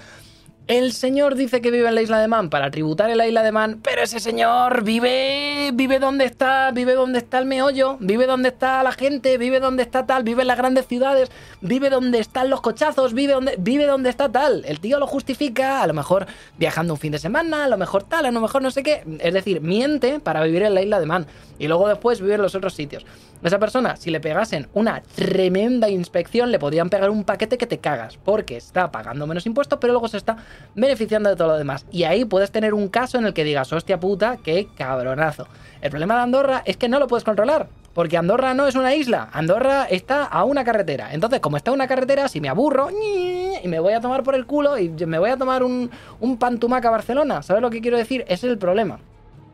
el 0.69 0.93
señor 0.93 1.35
dice 1.35 1.63
que 1.63 1.71
vive 1.71 1.89
en 1.89 1.95
la 1.95 2.03
isla 2.03 2.21
de 2.21 2.29
Man 2.29 2.51
para 2.51 2.71
tributar 2.71 3.09
en 3.09 3.17
la 3.17 3.27
isla 3.27 3.43
de 3.43 3.53
Man, 3.53 3.81
pero 3.83 4.03
ese 4.03 4.21
señor 4.21 4.85
vive, 4.85 5.71
vive 5.73 5.99
donde 5.99 6.27
está, 6.27 6.71
vive 6.73 6.93
donde 6.93 7.19
está 7.19 7.39
el 7.39 7.47
meollo, 7.47 7.97
vive 8.01 8.27
donde 8.27 8.51
está 8.51 8.83
la 8.83 8.93
gente, 8.93 9.39
vive 9.39 9.61
donde 9.61 9.83
está 9.83 10.05
tal, 10.05 10.25
vive 10.25 10.43
en 10.43 10.49
las 10.49 10.59
grandes 10.59 10.87
ciudades, 10.87 11.31
vive 11.63 11.89
donde 11.89 12.19
están 12.19 12.51
los 12.51 12.61
cochazos, 12.61 13.15
vive 13.15 13.33
donde, 13.33 13.57
vive 13.59 13.87
donde 13.87 14.11
está 14.11 14.31
tal. 14.31 14.63
El 14.67 14.79
tío 14.79 14.99
lo 14.99 15.07
justifica, 15.07 15.83
a 15.83 15.87
lo 15.87 15.95
mejor 15.95 16.27
viajando 16.59 16.93
un 16.93 16.99
fin 16.99 17.13
de 17.13 17.19
semana, 17.19 17.65
a 17.65 17.69
lo 17.69 17.79
mejor 17.79 18.05
tal, 18.05 18.27
a 18.27 18.31
lo 18.31 18.41
mejor 18.41 18.61
no 18.61 18.71
sé 18.71 18.83
qué. 18.83 19.05
Es 19.21 19.33
decir, 19.33 19.63
miente 19.63 20.21
para 20.21 20.43
vivir 20.43 20.63
en 20.65 20.75
la 20.75 20.83
isla 20.83 21.01
de 21.01 21.07
Man 21.07 21.27
y 21.59 21.67
luego 21.67 21.89
después 21.89 22.21
vivir 22.21 22.35
en 22.35 22.43
los 22.43 22.55
otros 22.55 22.75
sitios. 22.75 23.07
Esa 23.43 23.61
persona, 23.61 23.97
si 23.97 24.11
le 24.11 24.19
pegasen 24.19 24.69
una 24.75 25.01
tremenda 25.01 25.89
inspección, 25.89 26.51
le 26.51 26.59
podrían 26.59 26.91
pegar 26.91 27.09
un 27.09 27.23
paquete 27.23 27.57
que 27.57 27.69
te 27.69 27.79
cagas, 27.79 28.19
porque 28.25 28.57
está 28.57 28.91
pagando 28.91 29.29
menos 29.29 29.47
impuestos, 29.47 29.79
pero 29.81 29.93
luego 29.93 30.09
se 30.09 30.17
está 30.17 30.37
beneficiando 30.75 31.29
de 31.29 31.37
todo 31.37 31.49
lo 31.49 31.59
demás. 31.59 31.87
Y 31.91 32.05
ahí 32.05 32.25
puedes 32.25 32.51
tener 32.51 32.75
un 32.75 32.89
caso 32.89 33.19
en 33.19 33.27
el 33.27 33.35
que 33.35 33.45
digas, 33.45 33.73
hostia 33.73 34.01
puta, 34.01 34.39
qué 34.43 34.69
cabronazo. 34.77 35.49
El 35.81 35.91
problema 35.91 36.17
de 36.17 36.23
Andorra 36.23 36.63
es 36.65 36.77
que 36.77 36.89
no 36.89 36.99
lo 36.99 37.07
puedes 37.07 37.25
controlar, 37.25 37.69
porque 37.95 38.17
Andorra 38.17 38.55
no 38.55 38.67
es 38.67 38.75
una 38.75 38.95
isla, 38.95 39.29
Andorra 39.33 39.85
está 39.85 40.25
a 40.25 40.45
una 40.45 40.65
carretera. 40.65 41.13
Entonces, 41.13 41.41
como 41.41 41.57
está 41.57 41.71
a 41.71 41.75
una 41.75 41.89
carretera, 41.89 42.29
si 42.29 42.41
me 42.41 42.49
aburro 42.49 42.89
y 42.91 43.67
me 43.67 43.81
voy 43.81 43.93
a 43.93 44.01
tomar 44.01 44.23
por 44.23 44.35
el 44.35 44.47
culo 44.47 44.79
y 44.79 44.89
me 44.89 45.19
voy 45.19 45.31
a 45.31 45.37
tomar 45.37 45.63
un, 45.63 45.91
un 46.21 46.39
pantumaca 46.39 46.91
Barcelona, 46.91 47.43
¿sabes 47.43 47.63
lo 47.63 47.71
que 47.71 47.81
quiero 47.81 47.97
decir? 47.97 48.23
Ese 48.23 48.47
es 48.47 48.53
el 48.53 48.59
problema. 48.59 48.99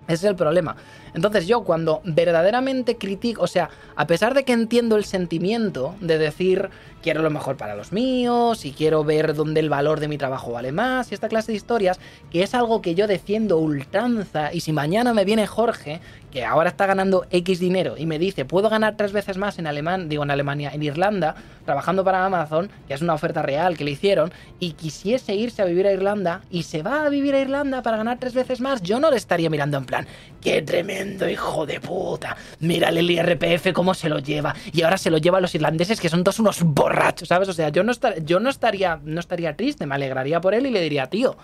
Ese 0.06 0.14
es 0.14 0.24
el 0.24 0.36
problema. 0.36 0.76
Entonces 1.14 1.46
yo 1.46 1.62
cuando 1.62 2.00
verdaderamente 2.04 2.96
critico, 2.96 3.42
o 3.42 3.46
sea, 3.46 3.70
a 3.96 4.06
pesar 4.06 4.34
de 4.34 4.44
que 4.44 4.52
entiendo 4.52 4.96
el 4.96 5.04
sentimiento 5.04 5.94
de 6.00 6.18
decir 6.18 6.70
quiero 7.04 7.20
lo 7.20 7.28
mejor 7.28 7.58
para 7.58 7.76
los 7.76 7.92
míos 7.92 8.64
y 8.64 8.72
quiero 8.72 9.04
ver 9.04 9.34
dónde 9.34 9.60
el 9.60 9.68
valor 9.68 10.00
de 10.00 10.08
mi 10.08 10.16
trabajo 10.16 10.52
vale 10.52 10.72
más 10.72 11.10
y 11.10 11.14
esta 11.14 11.28
clase 11.28 11.52
de 11.52 11.56
historias, 11.56 12.00
que 12.30 12.42
es 12.42 12.54
algo 12.54 12.80
que 12.80 12.94
yo 12.94 13.06
defiendo 13.06 13.58
ultranza 13.58 14.54
y 14.54 14.60
si 14.60 14.72
mañana 14.72 15.12
me 15.12 15.26
viene 15.26 15.46
Jorge, 15.46 16.00
que 16.30 16.46
ahora 16.46 16.70
está 16.70 16.86
ganando 16.86 17.26
X 17.30 17.60
dinero 17.60 17.96
y 17.98 18.06
me 18.06 18.18
dice 18.18 18.46
puedo 18.46 18.70
ganar 18.70 18.96
tres 18.96 19.12
veces 19.12 19.36
más 19.36 19.58
en 19.58 19.66
Alemania, 19.66 20.06
digo 20.08 20.22
en 20.22 20.30
Alemania, 20.30 20.70
en 20.72 20.82
Irlanda, 20.82 21.34
trabajando 21.66 22.04
para 22.04 22.24
Amazon, 22.24 22.70
que 22.88 22.94
es 22.94 23.02
una 23.02 23.12
oferta 23.12 23.42
real 23.42 23.76
que 23.76 23.84
le 23.84 23.90
hicieron, 23.90 24.32
y 24.58 24.72
quisiese 24.72 25.34
irse 25.34 25.60
a 25.60 25.66
vivir 25.66 25.86
a 25.86 25.92
Irlanda 25.92 26.40
y 26.50 26.62
se 26.62 26.82
va 26.82 27.04
a 27.04 27.10
vivir 27.10 27.34
a 27.34 27.40
Irlanda 27.40 27.82
para 27.82 27.98
ganar 27.98 28.18
tres 28.18 28.32
veces 28.32 28.62
más, 28.62 28.80
yo 28.80 28.98
no 28.98 29.10
le 29.10 29.18
estaría 29.18 29.50
mirando 29.50 29.76
en 29.76 29.84
plan, 29.84 30.06
qué 30.40 30.62
tremendo 30.62 31.03
hijo 31.30 31.66
de 31.66 31.80
puta. 31.80 32.36
Mírale 32.60 33.00
el 33.00 33.10
IRPF 33.10 33.72
cómo 33.72 33.94
se 33.94 34.08
lo 34.08 34.18
lleva. 34.18 34.54
Y 34.72 34.82
ahora 34.82 34.98
se 34.98 35.10
lo 35.10 35.18
lleva 35.18 35.38
a 35.38 35.40
los 35.40 35.54
irlandeses 35.54 36.00
que 36.00 36.08
son 36.08 36.24
todos 36.24 36.38
unos 36.38 36.62
borrachos, 36.62 37.28
¿sabes? 37.28 37.48
O 37.48 37.52
sea, 37.52 37.68
yo 37.70 37.82
no, 37.82 37.92
yo 38.22 38.40
no, 38.40 38.50
estaría, 38.50 39.00
no 39.04 39.20
estaría 39.20 39.56
triste, 39.56 39.86
me 39.86 39.94
alegraría 39.94 40.40
por 40.40 40.54
él 40.54 40.66
y 40.66 40.70
le 40.70 40.80
diría, 40.80 41.06
tío, 41.06 41.36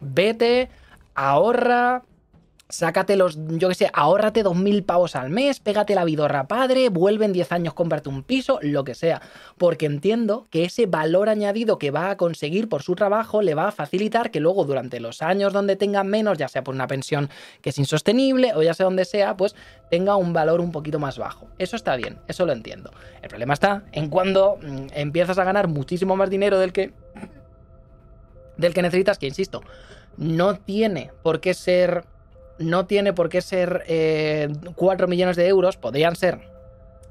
vete, 0.00 0.70
ahorra, 1.14 2.02
Sácate 2.72 3.16
los, 3.16 3.38
yo 3.58 3.68
qué 3.68 3.74
sé, 3.74 3.90
ahórrate 3.92 4.42
2.000 4.42 4.86
pavos 4.86 5.14
al 5.14 5.28
mes, 5.28 5.60
pégate 5.60 5.94
la 5.94 6.06
vidorra 6.06 6.48
padre, 6.48 6.88
vuelve 6.88 7.26
en 7.26 7.34
10 7.34 7.52
años, 7.52 7.74
cómprate 7.74 8.08
un 8.08 8.22
piso, 8.22 8.58
lo 8.62 8.82
que 8.82 8.94
sea. 8.94 9.20
Porque 9.58 9.84
entiendo 9.84 10.46
que 10.48 10.64
ese 10.64 10.86
valor 10.86 11.28
añadido 11.28 11.78
que 11.78 11.90
va 11.90 12.08
a 12.08 12.16
conseguir 12.16 12.70
por 12.70 12.82
su 12.82 12.94
trabajo 12.94 13.42
le 13.42 13.54
va 13.54 13.68
a 13.68 13.72
facilitar 13.72 14.30
que 14.30 14.40
luego 14.40 14.64
durante 14.64 15.00
los 15.00 15.20
años 15.20 15.52
donde 15.52 15.76
tenga 15.76 16.02
menos, 16.02 16.38
ya 16.38 16.48
sea 16.48 16.64
por 16.64 16.74
una 16.74 16.86
pensión 16.86 17.28
que 17.60 17.68
es 17.68 17.78
insostenible 17.78 18.54
o 18.54 18.62
ya 18.62 18.72
sea 18.72 18.84
donde 18.84 19.04
sea, 19.04 19.36
pues 19.36 19.54
tenga 19.90 20.16
un 20.16 20.32
valor 20.32 20.62
un 20.62 20.72
poquito 20.72 20.98
más 20.98 21.18
bajo. 21.18 21.48
Eso 21.58 21.76
está 21.76 21.94
bien, 21.96 22.20
eso 22.26 22.46
lo 22.46 22.54
entiendo. 22.54 22.90
El 23.20 23.28
problema 23.28 23.52
está 23.52 23.84
en 23.92 24.08
cuando 24.08 24.56
mm, 24.62 24.86
empiezas 24.94 25.36
a 25.36 25.44
ganar 25.44 25.68
muchísimo 25.68 26.16
más 26.16 26.30
dinero 26.30 26.58
del 26.58 26.72
que 26.72 26.94
del 28.56 28.72
que 28.72 28.80
necesitas, 28.80 29.18
que 29.18 29.26
insisto, 29.26 29.62
no 30.16 30.54
tiene 30.56 31.10
por 31.22 31.40
qué 31.40 31.52
ser 31.52 32.04
no 32.58 32.86
tiene 32.86 33.12
por 33.12 33.28
qué 33.28 33.40
ser 33.40 33.84
4 33.86 33.86
eh, 33.86 35.08
millones 35.08 35.36
de 35.36 35.48
euros, 35.48 35.76
podrían 35.76 36.16
ser 36.16 36.40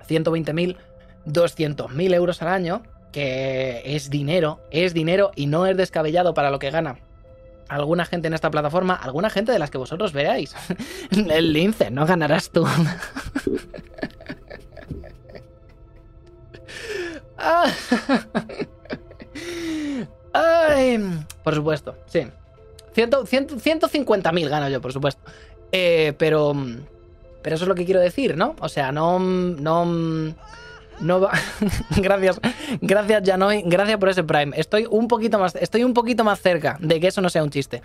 120.000, 0.07 0.77
200.000 1.25 2.13
euros 2.13 2.41
al 2.41 2.49
año, 2.49 2.83
que 3.11 3.81
es 3.85 4.09
dinero, 4.09 4.61
es 4.71 4.93
dinero 4.93 5.31
y 5.35 5.47
no 5.47 5.65
es 5.65 5.77
descabellado 5.77 6.33
para 6.33 6.49
lo 6.49 6.59
que 6.59 6.71
gana 6.71 6.97
alguna 7.71 8.05
gente 8.05 8.27
en 8.27 8.33
esta 8.33 8.51
plataforma, 8.51 8.95
alguna 8.95 9.29
gente 9.29 9.53
de 9.53 9.59
las 9.59 9.71
que 9.71 9.77
vosotros 9.77 10.11
veáis. 10.11 10.53
El 11.11 11.53
lince, 11.53 11.89
no 11.89 12.05
ganarás 12.05 12.49
tú. 12.49 12.67
por 21.43 21.55
supuesto, 21.55 21.95
sí. 22.05 22.27
150.000 22.95 24.49
gano 24.49 24.69
yo, 24.69 24.81
por 24.81 24.93
supuesto. 24.93 25.21
Eh, 25.71 26.13
pero. 26.17 26.53
Pero 27.41 27.55
eso 27.55 27.65
es 27.65 27.67
lo 27.67 27.75
que 27.75 27.85
quiero 27.85 27.99
decir, 27.99 28.37
¿no? 28.37 28.55
O 28.59 28.69
sea, 28.69 28.91
no. 28.91 29.19
No. 29.19 30.33
No 30.99 31.19
va. 31.19 31.31
gracias. 31.97 32.39
Gracias, 32.79 33.23
Janoy. 33.25 33.63
Gracias 33.65 33.97
por 33.97 34.09
ese 34.09 34.23
Prime. 34.23 34.55
Estoy 34.55 34.87
un 34.89 35.07
poquito 35.07 35.39
más. 35.39 35.55
Estoy 35.55 35.83
un 35.83 35.93
poquito 35.93 36.23
más 36.23 36.39
cerca 36.39 36.77
de 36.79 36.99
que 36.99 37.07
eso 37.07 37.21
no 37.21 37.29
sea 37.29 37.43
un 37.43 37.49
chiste. 37.49 37.81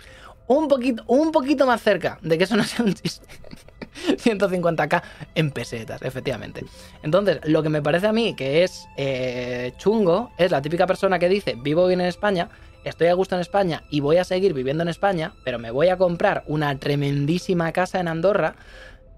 un 0.47 0.67
poquito, 0.67 1.03
un 1.07 1.31
poquito 1.31 1.65
más 1.65 1.81
cerca 1.81 2.19
de 2.21 2.37
que 2.37 2.43
eso 2.43 2.55
no 2.55 2.63
sea 2.63 2.85
un 2.85 2.93
chiste. 2.93 3.25
150k 4.07 5.01
en 5.35 5.51
pesetas, 5.51 6.01
efectivamente. 6.01 6.63
Entonces, 7.03 7.39
lo 7.43 7.63
que 7.63 7.69
me 7.69 7.81
parece 7.81 8.07
a 8.07 8.13
mí 8.13 8.35
que 8.35 8.63
es 8.63 8.87
eh, 8.97 9.73
chungo 9.77 10.31
es 10.37 10.51
la 10.51 10.61
típica 10.61 10.85
persona 10.87 11.19
que 11.19 11.29
dice, 11.29 11.55
vivo 11.57 11.87
bien 11.87 12.01
en 12.01 12.07
España, 12.07 12.49
estoy 12.89 13.07
a 13.07 13.13
gusto 13.13 13.35
en 13.35 13.41
España 13.41 13.83
y 13.89 13.99
voy 13.99 14.17
a 14.17 14.23
seguir 14.23 14.53
viviendo 14.53 14.83
en 14.83 14.89
España, 14.89 15.33
pero 15.43 15.59
me 15.59 15.71
voy 15.71 15.89
a 15.89 15.97
comprar 15.97 16.43
una 16.47 16.77
tremendísima 16.79 17.71
casa 17.71 17.99
en 17.99 18.07
Andorra 18.07 18.55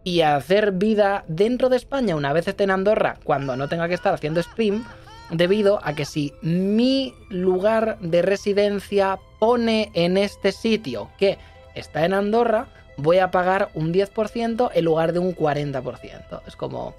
y 0.03 0.21
a 0.21 0.35
hacer 0.35 0.71
vida 0.71 1.23
dentro 1.27 1.69
de 1.69 1.77
España 1.77 2.15
una 2.15 2.33
vez 2.33 2.47
esté 2.47 2.63
en 2.63 2.71
Andorra 2.71 3.17
cuando 3.23 3.55
no 3.55 3.67
tenga 3.67 3.87
que 3.87 3.93
estar 3.93 4.13
haciendo 4.13 4.41
stream 4.41 4.85
debido 5.31 5.79
a 5.83 5.93
que 5.93 6.05
si 6.05 6.33
mi 6.41 7.13
lugar 7.29 7.99
de 7.99 8.21
residencia 8.21 9.19
pone 9.39 9.91
en 9.93 10.17
este 10.17 10.51
sitio 10.51 11.09
que 11.17 11.37
está 11.75 12.05
en 12.05 12.13
Andorra, 12.13 12.67
voy 12.97 13.19
a 13.19 13.31
pagar 13.31 13.69
un 13.73 13.93
10% 13.93 14.71
en 14.73 14.85
lugar 14.85 15.13
de 15.13 15.19
un 15.19 15.35
40%. 15.35 16.41
Es 16.47 16.55
como... 16.55 16.95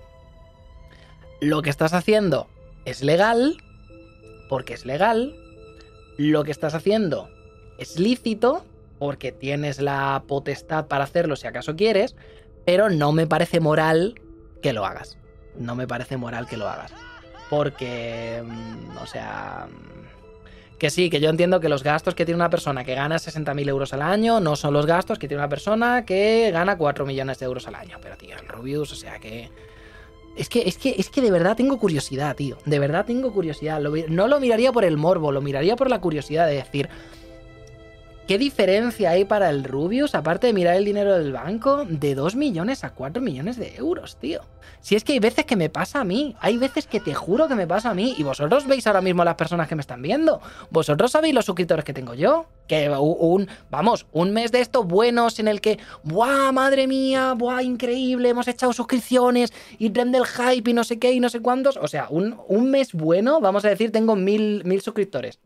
Lo 1.41 1.62
que 1.62 1.71
estás 1.71 1.95
haciendo 1.95 2.49
es 2.85 3.03
legal, 3.03 3.57
porque 4.49 4.75
es 4.75 4.85
legal. 4.85 5.35
Lo 6.21 6.45
que 6.45 6.51
estás 6.51 6.75
haciendo 6.75 7.31
es 7.79 7.99
lícito, 7.99 8.62
porque 8.99 9.33
tienes 9.33 9.81
la 9.81 10.23
potestad 10.29 10.87
para 10.87 11.05
hacerlo 11.05 11.35
si 11.35 11.47
acaso 11.47 11.77
quieres, 11.77 12.14
pero 12.66 12.91
no 12.91 13.11
me 13.12 13.27
parece 13.27 13.59
moral 13.59 14.21
que 14.61 14.75
lo 14.75 14.85
hagas. 14.85 15.16
No 15.57 15.75
me 15.77 15.87
parece 15.87 16.18
moral 16.18 16.47
que 16.47 16.59
lo 16.59 16.68
hagas. 16.68 16.93
Porque, 17.49 18.43
mm, 18.45 18.99
o 18.99 19.07
sea, 19.07 19.66
mm, 19.71 20.77
que 20.79 20.91
sí, 20.91 21.09
que 21.09 21.21
yo 21.21 21.31
entiendo 21.31 21.59
que 21.59 21.71
los 21.71 21.83
gastos 21.83 22.14
que 22.14 22.27
tiene 22.27 22.37
una 22.37 22.51
persona 22.51 22.85
que 22.85 22.95
gana 22.95 23.18
60.000 23.18 23.71
euros 23.71 23.95
al 23.95 24.03
año 24.03 24.41
no 24.41 24.57
son 24.57 24.75
los 24.75 24.85
gastos 24.85 25.18
que 25.18 25.27
tiene 25.27 25.41
una 25.41 25.49
persona 25.49 26.05
que 26.05 26.51
gana 26.53 26.77
4 26.77 27.07
millones 27.07 27.39
de 27.39 27.47
euros 27.47 27.66
al 27.66 27.77
año. 27.77 27.97
Pero, 28.03 28.18
tío, 28.18 28.37
el 28.37 28.47
Rubius, 28.47 28.93
o 28.93 28.97
sea 28.97 29.18
que... 29.18 29.49
Es 30.37 30.49
que, 30.49 30.62
es 30.66 30.78
que, 30.78 30.95
es 30.97 31.11
que 31.11 31.20
de 31.20 31.31
verdad 31.31 31.57
tengo 31.57 31.78
curiosidad, 31.78 32.37
tío. 32.37 32.57
De 32.64 32.78
verdad 32.78 33.05
tengo 33.05 33.33
curiosidad. 33.33 33.81
no 33.81 34.28
lo 34.28 34.41
miraría 34.41 34.72
por 34.72 34.85
el 34.85 34.97
morbo, 34.97 35.33
lo 35.33 35.41
miraría 35.41 35.76
por 35.76 35.91
la 35.91 36.01
curiosidad 36.01 36.47
de 36.47 36.55
decir... 36.55 36.89
¿Qué 38.31 38.39
diferencia 38.39 39.11
hay 39.11 39.24
para 39.24 39.51
el 39.51 39.64
Rubius, 39.64 40.14
aparte 40.14 40.47
de 40.47 40.53
mirar 40.53 40.76
el 40.76 40.85
dinero 40.85 41.18
del 41.18 41.33
banco, 41.33 41.85
de 41.85 42.14
2 42.14 42.37
millones 42.37 42.85
a 42.85 42.91
4 42.91 43.20
millones 43.20 43.57
de 43.57 43.74
euros, 43.74 44.18
tío? 44.20 44.43
Si 44.81 44.95
es 44.95 45.03
que 45.03 45.14
hay 45.14 45.18
veces 45.18 45.47
que 45.47 45.57
me 45.57 45.68
pasa 45.68 46.03
a 46.03 46.05
mí, 46.05 46.37
hay 46.39 46.57
veces 46.57 46.87
que 46.87 47.01
te 47.01 47.12
juro 47.12 47.49
que 47.49 47.57
me 47.57 47.66
pasa 47.66 47.91
a 47.91 47.95
mí, 47.95 48.14
y 48.16 48.22
vosotros 48.22 48.68
veis 48.68 48.87
ahora 48.87 49.01
mismo 49.01 49.24
las 49.24 49.35
personas 49.35 49.66
que 49.66 49.74
me 49.74 49.81
están 49.81 50.01
viendo, 50.01 50.41
vosotros 50.70 51.11
sabéis 51.11 51.35
los 51.35 51.45
suscriptores 51.45 51.85
que 51.85 51.93
tengo 51.93 52.14
yo, 52.14 52.47
que 52.68 52.89
un, 52.89 53.49
vamos, 53.68 54.07
un 54.12 54.31
mes 54.31 54.53
de 54.53 54.61
estos 54.61 54.87
buenos 54.87 55.41
en 55.41 55.49
el 55.49 55.61
que, 55.61 55.81
¡buah, 56.05 56.53
madre 56.53 56.87
mía! 56.87 57.35
¡buah, 57.37 57.64
increíble! 57.64 58.28
Hemos 58.28 58.47
echado 58.47 58.72
suscripciones 58.72 59.53
y 59.76 59.91
tren 59.91 60.12
del 60.12 60.24
hype 60.24 60.70
y 60.70 60.72
no 60.72 60.85
sé 60.85 61.01
qué 61.01 61.11
y 61.11 61.18
no 61.18 61.31
sé 61.31 61.41
cuántos, 61.41 61.76
o 61.78 61.89
sea, 61.89 62.07
un, 62.11 62.39
un 62.47 62.70
mes 62.70 62.93
bueno, 62.93 63.41
vamos 63.41 63.64
a 63.64 63.70
decir, 63.70 63.91
tengo 63.91 64.14
mil, 64.14 64.62
mil 64.64 64.81
suscriptores. 64.83 65.41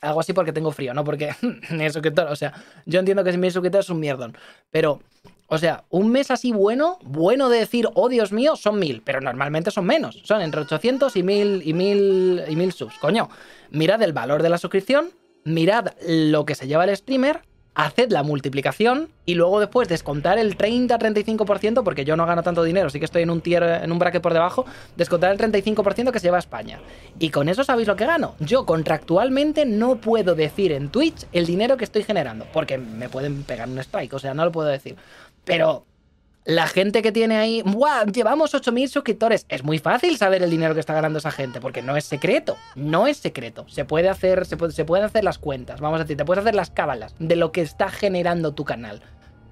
Algo 0.00 0.20
así 0.20 0.32
porque 0.32 0.52
tengo 0.52 0.70
frío, 0.70 0.94
no 0.94 1.04
porque 1.04 1.34
suscriptor. 1.92 2.28
O 2.28 2.36
sea, 2.36 2.52
yo 2.86 3.00
entiendo 3.00 3.24
que 3.24 3.32
suscriptor 3.50 3.80
es 3.80 3.90
un 3.90 4.00
mierdón. 4.00 4.36
Pero, 4.70 5.00
o 5.48 5.58
sea, 5.58 5.84
un 5.90 6.10
mes 6.10 6.30
así 6.30 6.52
bueno, 6.52 6.98
bueno 7.02 7.48
de 7.48 7.58
decir, 7.58 7.88
oh 7.94 8.08
Dios 8.08 8.32
mío, 8.32 8.56
son 8.56 8.78
mil. 8.78 9.02
Pero 9.04 9.20
normalmente 9.20 9.70
son 9.70 9.86
menos. 9.86 10.20
Son 10.24 10.40
entre 10.40 10.60
800 10.60 11.16
y 11.16 11.22
mil 11.22 11.62
y 11.64 11.72
mil 11.72 12.42
y 12.48 12.56
mil 12.56 12.72
subs. 12.72 12.98
Coño, 12.98 13.28
mirad 13.70 14.02
el 14.02 14.12
valor 14.12 14.42
de 14.42 14.50
la 14.50 14.58
suscripción, 14.58 15.10
mirad 15.44 15.92
lo 16.06 16.44
que 16.44 16.54
se 16.54 16.66
lleva 16.66 16.84
el 16.84 16.96
streamer 16.96 17.42
haced 17.78 18.10
la 18.10 18.24
multiplicación 18.24 19.08
y 19.24 19.34
luego 19.34 19.60
después 19.60 19.86
descontar 19.86 20.36
el 20.36 20.58
30-35%, 20.58 21.84
porque 21.84 22.04
yo 22.04 22.16
no 22.16 22.26
gano 22.26 22.42
tanto 22.42 22.64
dinero, 22.64 22.90
sí 22.90 22.98
que 22.98 23.04
estoy 23.04 23.22
en 23.22 23.30
un 23.30 23.40
tier, 23.40 23.62
en 23.62 23.92
un 23.92 24.00
bracket 24.00 24.20
por 24.20 24.32
debajo, 24.32 24.66
descontar 24.96 25.30
el 25.30 25.38
35% 25.38 26.10
que 26.10 26.18
se 26.18 26.26
lleva 26.26 26.38
a 26.38 26.40
España. 26.40 26.80
Y 27.20 27.30
con 27.30 27.48
eso 27.48 27.62
sabéis 27.62 27.86
lo 27.86 27.94
que 27.94 28.04
gano. 28.04 28.34
Yo 28.40 28.66
contractualmente 28.66 29.64
no 29.64 29.98
puedo 29.98 30.34
decir 30.34 30.72
en 30.72 30.88
Twitch 30.88 31.26
el 31.32 31.46
dinero 31.46 31.76
que 31.76 31.84
estoy 31.84 32.02
generando, 32.02 32.46
porque 32.52 32.78
me 32.78 33.08
pueden 33.08 33.44
pegar 33.44 33.68
un 33.68 33.78
strike, 33.78 34.12
o 34.12 34.18
sea, 34.18 34.34
no 34.34 34.44
lo 34.44 34.50
puedo 34.50 34.68
decir. 34.68 34.96
Pero 35.44 35.86
la 36.48 36.66
gente 36.66 37.02
que 37.02 37.12
tiene 37.12 37.36
ahí, 37.36 37.60
¡buah! 37.60 38.06
Llevamos 38.06 38.54
8.000 38.54 38.88
suscriptores. 38.88 39.44
Es 39.50 39.64
muy 39.64 39.78
fácil 39.78 40.16
saber 40.16 40.42
el 40.42 40.48
dinero 40.48 40.72
que 40.72 40.80
está 40.80 40.94
ganando 40.94 41.18
esa 41.18 41.30
gente, 41.30 41.60
porque 41.60 41.82
no 41.82 41.94
es 41.94 42.06
secreto. 42.06 42.56
No 42.74 43.06
es 43.06 43.18
secreto. 43.18 43.66
Se 43.68 43.84
puede 43.84 44.08
hacer, 44.08 44.46
se, 44.46 44.56
puede, 44.56 44.72
se 44.72 44.86
pueden 44.86 45.04
hacer 45.04 45.24
las 45.24 45.36
cuentas, 45.36 45.82
vamos 45.82 46.00
a 46.00 46.04
decir, 46.04 46.16
te 46.16 46.24
puedes 46.24 46.40
hacer 46.40 46.54
las 46.54 46.70
cábalas 46.70 47.14
de 47.18 47.36
lo 47.36 47.52
que 47.52 47.60
está 47.60 47.90
generando 47.90 48.54
tu 48.54 48.64
canal. 48.64 49.02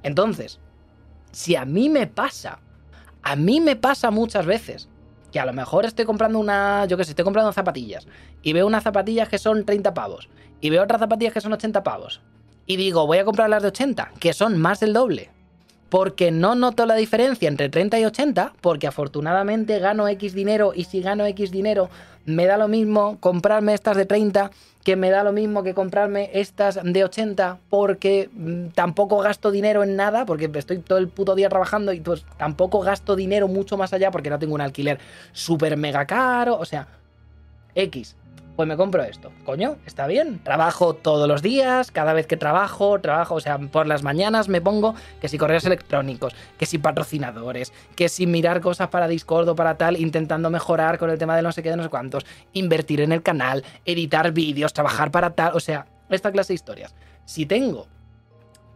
Entonces, 0.04 0.58
si 1.32 1.54
a 1.54 1.66
mí 1.66 1.90
me 1.90 2.06
pasa, 2.06 2.60
a 3.22 3.36
mí 3.36 3.60
me 3.60 3.76
pasa 3.76 4.10
muchas 4.10 4.46
veces 4.46 4.88
que 5.30 5.38
a 5.38 5.44
lo 5.44 5.52
mejor 5.52 5.84
estoy 5.84 6.06
comprando 6.06 6.38
una, 6.38 6.86
yo 6.86 6.96
que 6.96 7.04
sé, 7.04 7.10
estoy 7.10 7.26
comprando 7.26 7.52
zapatillas 7.52 8.08
y 8.40 8.54
veo 8.54 8.66
unas 8.66 8.84
zapatillas 8.84 9.28
que 9.28 9.36
son 9.36 9.66
30 9.66 9.92
pavos 9.92 10.30
y 10.62 10.70
veo 10.70 10.82
otras 10.82 11.00
zapatillas 11.00 11.34
que 11.34 11.42
son 11.42 11.52
80 11.52 11.82
pavos 11.82 12.22
y 12.64 12.76
digo, 12.76 13.06
voy 13.06 13.18
a 13.18 13.26
comprar 13.26 13.50
las 13.50 13.60
de 13.60 13.68
80, 13.68 14.12
que 14.18 14.32
son 14.32 14.56
más 14.56 14.80
del 14.80 14.94
doble 14.94 15.35
porque 15.88 16.30
no 16.30 16.54
noto 16.54 16.86
la 16.86 16.94
diferencia 16.94 17.48
entre 17.48 17.68
30 17.68 17.98
y 18.00 18.04
80, 18.04 18.52
porque 18.60 18.86
afortunadamente 18.86 19.78
gano 19.78 20.08
X 20.08 20.34
dinero 20.34 20.72
y 20.74 20.84
si 20.84 21.00
gano 21.00 21.24
X 21.26 21.50
dinero 21.50 21.88
me 22.24 22.46
da 22.46 22.56
lo 22.56 22.68
mismo 22.68 23.18
comprarme 23.20 23.74
estas 23.74 23.96
de 23.96 24.04
30 24.04 24.50
que 24.82 24.96
me 24.96 25.10
da 25.10 25.24
lo 25.24 25.32
mismo 25.32 25.62
que 25.62 25.74
comprarme 25.74 26.30
estas 26.32 26.78
de 26.82 27.04
80 27.04 27.58
porque 27.68 28.30
mm, 28.32 28.68
tampoco 28.68 29.18
gasto 29.18 29.50
dinero 29.50 29.82
en 29.82 29.96
nada, 29.96 30.26
porque 30.26 30.50
estoy 30.54 30.78
todo 30.78 30.98
el 30.98 31.08
puto 31.08 31.34
día 31.34 31.48
trabajando 31.48 31.92
y 31.92 32.00
pues 32.00 32.24
tampoco 32.36 32.80
gasto 32.80 33.16
dinero 33.16 33.48
mucho 33.48 33.76
más 33.76 33.92
allá 33.92 34.10
porque 34.10 34.30
no 34.30 34.38
tengo 34.38 34.54
un 34.54 34.60
alquiler 34.60 34.98
súper 35.32 35.76
mega 35.76 36.04
caro, 36.06 36.56
o 36.58 36.64
sea, 36.64 36.86
X 37.74 38.16
pues 38.56 38.66
me 38.66 38.76
compro 38.76 39.02
esto. 39.04 39.30
Coño, 39.44 39.76
está 39.86 40.06
bien. 40.06 40.40
Trabajo 40.42 40.94
todos 40.94 41.28
los 41.28 41.42
días, 41.42 41.90
cada 41.90 42.14
vez 42.14 42.26
que 42.26 42.38
trabajo, 42.38 42.98
trabajo, 43.00 43.34
o 43.34 43.40
sea, 43.40 43.58
por 43.58 43.86
las 43.86 44.02
mañanas 44.02 44.48
me 44.48 44.62
pongo 44.62 44.94
que 45.20 45.28
si 45.28 45.36
correos 45.36 45.66
electrónicos, 45.66 46.34
que 46.58 46.64
si 46.64 46.78
patrocinadores, 46.78 47.72
que 47.94 48.08
si 48.08 48.26
mirar 48.26 48.62
cosas 48.62 48.88
para 48.88 49.08
Discord 49.08 49.48
o 49.50 49.54
para 49.54 49.76
tal, 49.76 49.98
intentando 49.98 50.48
mejorar 50.50 50.98
con 50.98 51.10
el 51.10 51.18
tema 51.18 51.36
de 51.36 51.42
no 51.42 51.52
sé 51.52 51.62
qué, 51.62 51.70
de 51.70 51.76
no 51.76 51.82
sé 51.82 51.90
cuántos, 51.90 52.24
invertir 52.54 53.02
en 53.02 53.12
el 53.12 53.22
canal, 53.22 53.62
editar 53.84 54.32
vídeos, 54.32 54.72
trabajar 54.72 55.10
para 55.10 55.30
tal, 55.30 55.52
o 55.54 55.60
sea, 55.60 55.86
esta 56.08 56.32
clase 56.32 56.52
de 56.52 56.54
historias. 56.54 56.94
Si 57.26 57.44
tengo 57.44 57.86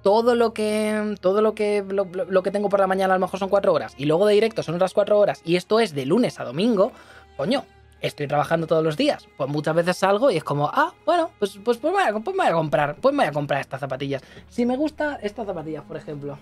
todo 0.03 0.35
lo 0.35 0.53
que 0.53 1.15
todo 1.21 1.43
lo 1.43 1.55
que 1.55 1.85
lo, 1.89 2.43
que 2.43 2.51
tengo 2.51 2.69
por 2.69 2.81
la 2.81 2.87
mañana 2.87 3.15
a 3.15 3.17
lo 3.19 3.27
mejor 3.27 3.39
son 3.39 3.49
cuatro 3.49 3.73
horas 3.73 3.95
y 3.99 4.07
luego 4.07 4.27
de 4.27 4.35
directo 4.35 4.63
son 4.63 4.75
otras 4.75 4.95
cuatro 4.95 5.19
horas 5.19 5.43
y 5.45 5.57
esto 5.57 5.79
es 5.79 5.95
de 5.95 6.07
lunes 6.07 6.41
a 6.41 6.45
domingo, 6.45 6.93
coño, 7.37 7.65
estoy 8.01 8.27
trabajando 8.27 8.67
todos 8.67 8.83
los 8.83 8.97
días. 8.97 9.29
Pues 9.37 9.49
muchas 9.49 9.75
veces 9.75 9.97
salgo 9.97 10.31
y 10.31 10.37
es 10.37 10.45
como, 10.45 10.69
ah, 10.73 10.93
bueno, 11.05 11.31
pues, 11.39 11.59
pues, 11.65 11.79
pues, 11.79 11.93
voy 11.93 12.03
a, 12.03 12.13
pues 12.13 12.37
voy 12.37 12.47
a 12.47 12.53
comprar, 12.53 12.97
pues 12.97 13.15
voy 13.15 13.25
a 13.25 13.33
comprar 13.33 13.61
estas 13.61 13.81
zapatillas. 13.81 14.23
Si 14.49 14.67
me 14.67 14.77
gusta 14.77 15.19
estas 15.23 15.47
zapatillas, 15.47 15.85
por 15.85 15.97
ejemplo. 15.97 16.39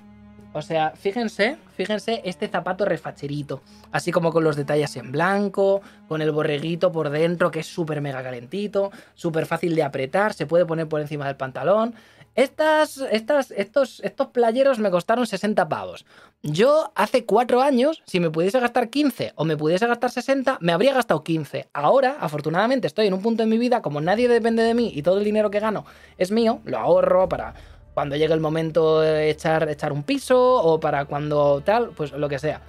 O 0.54 0.62
sea, 0.62 0.92
fíjense, 0.96 1.58
fíjense 1.76 2.22
este 2.24 2.48
zapato 2.48 2.86
refacherito, 2.86 3.60
así 3.92 4.10
como 4.10 4.32
con 4.32 4.44
los 4.44 4.56
detalles 4.56 4.96
en 4.96 5.12
blanco, 5.12 5.82
con 6.08 6.22
el 6.22 6.32
borreguito 6.32 6.90
por 6.90 7.10
dentro 7.10 7.50
que 7.50 7.60
es 7.60 7.66
súper 7.66 8.00
mega 8.00 8.22
calentito, 8.22 8.90
súper 9.14 9.44
fácil 9.44 9.74
de 9.74 9.82
apretar, 9.82 10.32
se 10.32 10.46
puede 10.46 10.64
poner 10.64 10.88
por 10.88 11.02
encima 11.02 11.26
del 11.26 11.36
pantalón. 11.36 11.94
Estas, 12.34 12.98
estas, 13.10 13.50
estos, 13.50 14.00
estos 14.00 14.28
playeros 14.28 14.78
me 14.78 14.90
costaron 14.90 15.26
60 15.26 15.68
pavos. 15.68 16.06
Yo 16.42 16.92
hace 16.94 17.24
4 17.24 17.62
años, 17.62 18.00
si 18.06 18.20
me 18.20 18.30
pudiese 18.30 18.60
gastar 18.60 18.90
15 18.90 19.32
o 19.34 19.44
me 19.44 19.56
pudiese 19.56 19.88
gastar 19.88 20.10
60, 20.10 20.58
me 20.60 20.72
habría 20.72 20.94
gastado 20.94 21.24
15. 21.24 21.68
Ahora, 21.72 22.16
afortunadamente, 22.20 22.86
estoy 22.86 23.08
en 23.08 23.14
un 23.14 23.22
punto 23.22 23.42
en 23.42 23.48
mi 23.48 23.58
vida, 23.58 23.82
como 23.82 24.00
nadie 24.00 24.28
depende 24.28 24.62
de 24.62 24.72
mí 24.72 24.92
y 24.94 25.02
todo 25.02 25.18
el 25.18 25.24
dinero 25.24 25.50
que 25.50 25.58
gano 25.58 25.84
es 26.16 26.30
mío, 26.30 26.60
lo 26.64 26.78
ahorro 26.78 27.28
para 27.28 27.54
cuando 27.92 28.14
llegue 28.14 28.34
el 28.34 28.40
momento 28.40 29.00
de 29.00 29.30
echar, 29.30 29.68
echar 29.68 29.92
un 29.92 30.04
piso 30.04 30.62
o 30.62 30.78
para 30.78 31.06
cuando 31.06 31.60
tal, 31.64 31.90
pues 31.90 32.12
lo 32.12 32.28
que 32.28 32.38
sea 32.38 32.62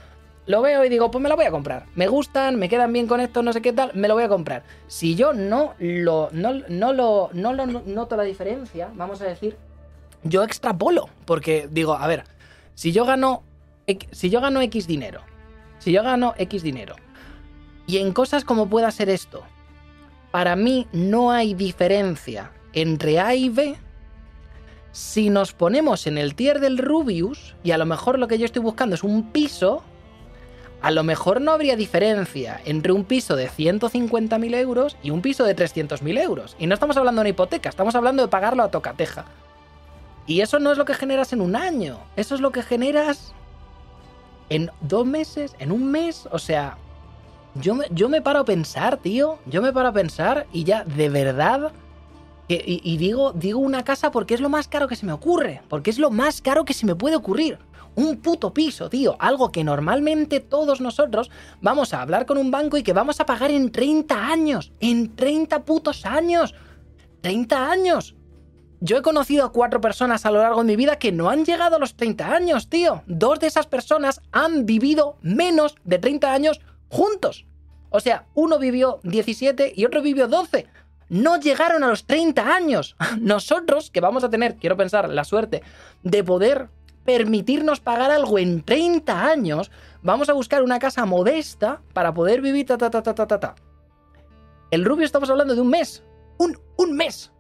lo 0.49 0.63
veo 0.63 0.83
y 0.83 0.89
digo, 0.89 1.11
pues 1.11 1.21
me 1.21 1.29
lo 1.29 1.35
voy 1.35 1.45
a 1.45 1.51
comprar. 1.51 1.85
Me 1.93 2.07
gustan, 2.07 2.55
me 2.55 2.69
quedan 2.69 2.91
bien 2.91 3.05
con 3.05 3.19
esto, 3.19 3.43
no 3.43 3.53
sé 3.53 3.61
qué 3.61 3.71
tal, 3.71 3.91
me 3.93 4.07
lo 4.07 4.15
voy 4.15 4.23
a 4.23 4.29
comprar. 4.29 4.63
Si 4.87 5.13
yo 5.13 5.31
no 5.31 5.75
lo, 5.77 6.29
no, 6.31 6.53
no 6.67 6.91
lo, 6.91 7.29
no 7.33 7.53
lo 7.53 7.67
noto 7.67 8.17
la 8.17 8.23
diferencia, 8.23 8.89
vamos 8.95 9.21
a 9.21 9.25
decir, 9.25 9.55
yo 10.23 10.43
extrapolo. 10.43 11.07
Porque 11.25 11.67
digo, 11.69 11.93
a 11.93 12.07
ver, 12.07 12.23
si 12.73 12.91
yo 12.91 13.05
gano, 13.05 13.43
si 14.11 14.29
yo 14.29 14.41
gano 14.41 14.61
X 14.61 14.87
dinero, 14.87 15.21
si 15.79 15.91
yo 15.91 16.03
gano 16.03 16.33
X 16.37 16.63
dinero, 16.63 16.95
y 17.87 17.97
en 17.97 18.13
cosas 18.13 18.43
como 18.43 18.69
pueda 18.69 18.91
ser 18.91 19.09
esto, 19.09 19.43
para 20.31 20.55
mí 20.55 20.87
no 20.91 21.31
hay 21.31 21.53
diferencia 21.53 22.51
entre 22.73 23.19
A 23.19 23.33
y 23.33 23.49
B, 23.49 23.75
si 24.91 25.29
nos 25.29 25.53
ponemos 25.53 26.07
en 26.07 26.17
el 26.17 26.35
tier 26.35 26.59
del 26.59 26.77
Rubius, 26.77 27.55
y 27.63 27.71
a 27.71 27.77
lo 27.77 27.85
mejor 27.85 28.19
lo 28.19 28.27
que 28.27 28.37
yo 28.37 28.45
estoy 28.45 28.61
buscando 28.61 28.95
es 28.95 29.03
un 29.03 29.31
piso, 29.31 29.83
a 30.81 30.91
lo 30.91 31.03
mejor 31.03 31.41
no 31.41 31.51
habría 31.51 31.75
diferencia 31.75 32.61
entre 32.65 32.93
un 32.93 33.03
piso 33.03 33.35
de 33.35 33.49
150.000 33.49 34.55
euros 34.55 34.97
y 35.03 35.09
un 35.09 35.21
piso 35.21 35.43
de 35.43 35.55
300.000 35.55 36.21
euros. 36.21 36.55
Y 36.57 36.67
no 36.67 36.73
estamos 36.73 36.95
hablando 36.97 37.19
de 37.19 37.23
una 37.23 37.29
hipoteca, 37.29 37.69
estamos 37.69 37.95
hablando 37.95 38.23
de 38.23 38.29
pagarlo 38.29 38.63
a 38.63 38.71
tocateja. 38.71 39.25
Y 40.25 40.41
eso 40.41 40.59
no 40.59 40.71
es 40.71 40.77
lo 40.77 40.85
que 40.85 40.93
generas 40.93 41.33
en 41.33 41.41
un 41.41 41.55
año, 41.55 41.99
eso 42.15 42.35
es 42.35 42.41
lo 42.41 42.51
que 42.51 42.61
generas 42.61 43.33
en 44.49 44.71
dos 44.81 45.05
meses, 45.05 45.55
en 45.59 45.71
un 45.71 45.91
mes, 45.91 46.27
o 46.31 46.39
sea, 46.39 46.77
yo 47.55 47.75
me, 47.75 47.85
yo 47.91 48.09
me 48.09 48.21
paro 48.21 48.39
a 48.39 48.45
pensar, 48.45 48.97
tío, 48.97 49.39
yo 49.45 49.61
me 49.61 49.73
paro 49.73 49.89
a 49.89 49.93
pensar 49.93 50.47
y 50.51 50.63
ya 50.63 50.83
de 50.83 51.09
verdad... 51.09 51.71
Y, 52.51 52.97
digo, 52.97 53.31
digo 53.33 53.59
una 53.59 53.83
casa 53.83 54.09
porque 54.09 54.33
es 54.33 54.41
lo 54.41 54.49
más 54.49 54.67
caro 54.67 54.87
que 54.87 54.95
se 54.95 55.05
me 55.05 55.11
ocurre, 55.11 55.61
porque 55.69 55.91
es 55.91 55.99
lo 55.99 56.09
más 56.09 56.41
caro 56.41 56.65
que 56.65 56.73
se 56.73 56.87
me 56.87 56.95
puede 56.95 57.15
ocurrir. 57.15 57.59
Un 57.93 58.17
puto 58.17 58.55
piso, 58.55 58.89
tío, 58.89 59.15
algo 59.19 59.51
que 59.51 59.63
normalmente 59.63 60.39
todos 60.39 60.81
nosotros 60.81 61.29
vamos 61.61 61.93
a 61.93 62.01
hablar 62.01 62.25
con 62.25 62.39
un 62.39 62.49
banco 62.49 62.77
y 62.77 62.81
que 62.81 62.91
vamos 62.91 63.19
a 63.19 63.27
pagar 63.27 63.51
en 63.51 63.71
30 63.71 64.31
años, 64.31 64.71
en 64.79 65.15
30 65.15 65.63
putos 65.63 66.07
años. 66.07 66.55
30 67.21 67.69
años. 67.69 68.15
Yo 68.81 68.97
he 68.97 69.01
conocido 69.01 69.45
a 69.45 69.51
cuatro 69.51 69.81
personas 69.81 70.25
a 70.25 70.31
lo 70.31 70.39
largo 70.39 70.59
de 70.59 70.67
mi 70.67 70.75
vida 70.77 70.97
que 70.97 71.11
no 71.11 71.29
han 71.29 71.43
llegado 71.43 71.75
a 71.75 71.79
los 71.79 71.95
30 71.95 72.33
años, 72.33 72.69
tío. 72.69 73.03
Dos 73.07 73.39
de 73.39 73.47
esas 73.47 73.67
personas 73.67 74.21
han 74.31 74.65
vivido 74.65 75.17
menos 75.21 75.75
de 75.83 75.99
30 75.99 76.31
años 76.31 76.61
juntos. 76.87 77.45
O 77.89 77.99
sea, 77.99 78.27
uno 78.35 78.57
vivió 78.57 78.99
17 79.03 79.73
y 79.75 79.85
otro 79.85 80.01
vivió 80.01 80.27
12. 80.29 80.67
No 81.09 81.39
llegaron 81.39 81.83
a 81.83 81.89
los 81.89 82.05
30 82.05 82.55
años. 82.55 82.95
Nosotros, 83.19 83.91
que 83.91 83.99
vamos 83.99 84.23
a 84.23 84.29
tener, 84.29 84.55
quiero 84.55 84.77
pensar, 84.77 85.09
la 85.09 85.25
suerte 85.25 85.61
de 86.03 86.23
poder 86.23 86.69
permitirnos 87.03 87.81
pagar 87.81 88.11
algo 88.11 88.39
en 88.39 88.63
30 88.63 89.25
años, 89.25 89.71
vamos 90.03 90.29
a 90.29 90.33
buscar 90.33 90.63
una 90.63 90.79
casa 90.79 91.05
modesta 91.05 91.81
para 91.93 92.13
poder 92.13 92.39
vivir 92.41 92.65
ta 92.67 92.77
ta 92.77 92.89
ta 92.89 93.01
ta 93.01 93.13
ta 93.13 93.39
ta. 93.39 93.55
El 94.71 94.85
rubio 94.85 95.05
estamos 95.05 95.29
hablando 95.29 95.55
de 95.55 95.61
un 95.61 95.69
mes. 95.69 96.03
Un, 96.37 96.57
un 96.77 96.95
mes 96.95 97.33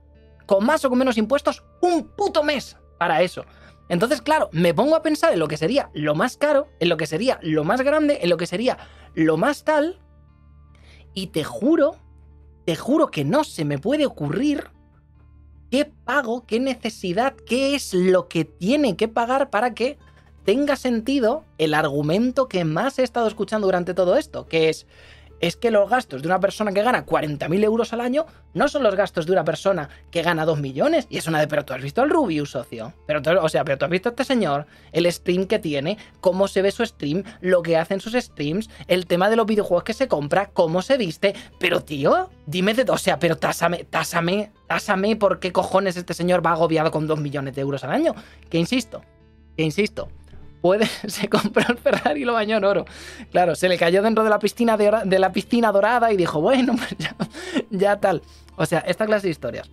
con 0.49 0.65
más 0.65 0.83
o 0.83 0.89
con 0.89 0.97
menos 0.97 1.19
impuestos, 1.19 1.63
un 1.79 2.07
puto 2.07 2.41
mes 2.41 2.75
para 2.97 3.21
eso. 3.21 3.45
Entonces, 3.87 4.19
claro, 4.19 4.49
me 4.51 4.73
pongo 4.73 4.95
a 4.95 5.03
pensar 5.03 5.31
en 5.31 5.37
lo 5.37 5.47
que 5.47 5.57
sería 5.57 5.91
lo 5.93 6.15
más 6.15 6.37
caro, 6.37 6.69
en 6.79 6.89
lo 6.89 6.97
que 6.97 7.05
sería 7.05 7.37
lo 7.43 7.63
más 7.63 7.81
grande, 7.81 8.17
en 8.23 8.31
lo 8.31 8.37
que 8.37 8.47
sería 8.47 8.79
lo 9.13 9.37
más 9.37 9.63
tal, 9.63 9.99
y 11.13 11.27
te 11.27 11.43
juro, 11.43 11.97
te 12.65 12.75
juro 12.75 13.11
que 13.11 13.23
no 13.23 13.43
se 13.43 13.63
me 13.63 13.77
puede 13.77 14.07
ocurrir 14.07 14.71
qué 15.69 15.85
pago, 15.85 16.47
qué 16.47 16.59
necesidad, 16.59 17.35
qué 17.35 17.75
es 17.75 17.93
lo 17.93 18.27
que 18.27 18.43
tiene 18.43 18.97
que 18.97 19.07
pagar 19.07 19.51
para 19.51 19.75
que 19.75 19.99
tenga 20.45 20.77
sentido 20.77 21.45
el 21.59 21.75
argumento 21.75 22.47
que 22.47 22.65
más 22.65 22.97
he 22.97 23.03
estado 23.03 23.27
escuchando 23.27 23.67
durante 23.67 23.93
todo 23.93 24.17
esto, 24.17 24.47
que 24.47 24.69
es, 24.69 24.87
es 25.39 25.55
que 25.55 25.71
los 25.71 25.89
gastos 25.89 26.21
de 26.21 26.27
una 26.27 26.39
persona 26.39 26.71
que 26.71 26.83
gana 26.83 27.05
40.000 27.05 27.63
euros 27.63 27.93
al 27.93 28.01
año 28.01 28.25
no 28.53 28.67
son 28.67 28.83
los 28.83 28.95
gastos 28.95 29.25
de 29.25 29.31
una 29.31 29.43
persona 29.43 29.89
que 30.11 30.21
gana 30.21 30.45
2 30.45 30.59
millones. 30.59 31.07
Y 31.09 31.17
es 31.17 31.27
una 31.27 31.39
de, 31.39 31.47
pero 31.47 31.65
tú 31.65 31.73
has 31.73 31.81
visto 31.81 32.01
al 32.01 32.09
Rubius, 32.09 32.51
socio. 32.51 32.93
Pero 33.05 33.21
o 33.41 33.49
sea, 33.49 33.63
pero 33.63 33.77
tú 33.77 33.85
has 33.85 33.91
visto 33.91 34.09
a 34.09 34.11
este 34.11 34.23
señor, 34.23 34.65
el 34.91 35.11
stream 35.11 35.45
que 35.45 35.59
tiene, 35.59 35.97
cómo 36.21 36.47
se 36.47 36.61
ve 36.61 36.71
su 36.71 36.85
stream, 36.85 37.23
lo 37.41 37.61
que 37.61 37.77
hacen 37.77 37.99
sus 37.99 38.13
streams, 38.13 38.69
el 38.87 39.05
tema 39.05 39.29
de 39.29 39.35
los 39.35 39.45
videojuegos 39.45 39.83
que 39.83 39.93
se 39.93 40.07
compra, 40.07 40.47
cómo 40.47 40.81
se 40.81 40.97
viste. 40.97 41.35
Pero 41.59 41.81
tío, 41.81 42.29
dime 42.45 42.73
de, 42.73 42.89
o 42.89 42.97
sea, 42.97 43.19
pero 43.19 43.37
tásame, 43.37 43.85
tásame, 43.85 44.51
tásame 44.67 45.15
por 45.15 45.39
qué 45.39 45.51
cojones 45.51 45.97
este 45.97 46.13
señor 46.13 46.45
va 46.45 46.51
agobiado 46.51 46.91
con 46.91 47.07
2 47.07 47.19
millones 47.19 47.55
de 47.55 47.61
euros 47.61 47.83
al 47.83 47.91
año. 47.91 48.15
Que 48.49 48.57
insisto, 48.57 49.01
que 49.55 49.63
insisto, 49.63 50.09
puede, 50.61 50.85
se 51.07 51.29
compró 51.29 51.63
el 51.69 51.77
Ferrari 51.77 52.21
y 52.21 52.25
lo 52.25 52.33
bañó 52.33 52.57
en 52.57 52.63
oro. 52.63 52.85
Claro, 53.31 53.55
se 53.55 53.69
le 53.69 53.77
cayó 53.77 54.01
dentro 54.01 54.23
de 54.23 54.29
la 54.29 54.39
piscina, 54.39 54.77
de, 54.77 55.19
la 55.19 55.31
piscina 55.31 55.71
dorada 55.71 56.11
y 56.11 56.17
dijo, 56.17 56.41
bueno, 56.41 56.75
pues 56.77 56.95
ya, 56.97 57.15
ya, 57.69 57.99
tal. 57.99 58.21
O 58.55 58.65
sea, 58.65 58.79
esta 58.79 59.05
clase 59.05 59.27
de 59.27 59.31
historias. 59.31 59.69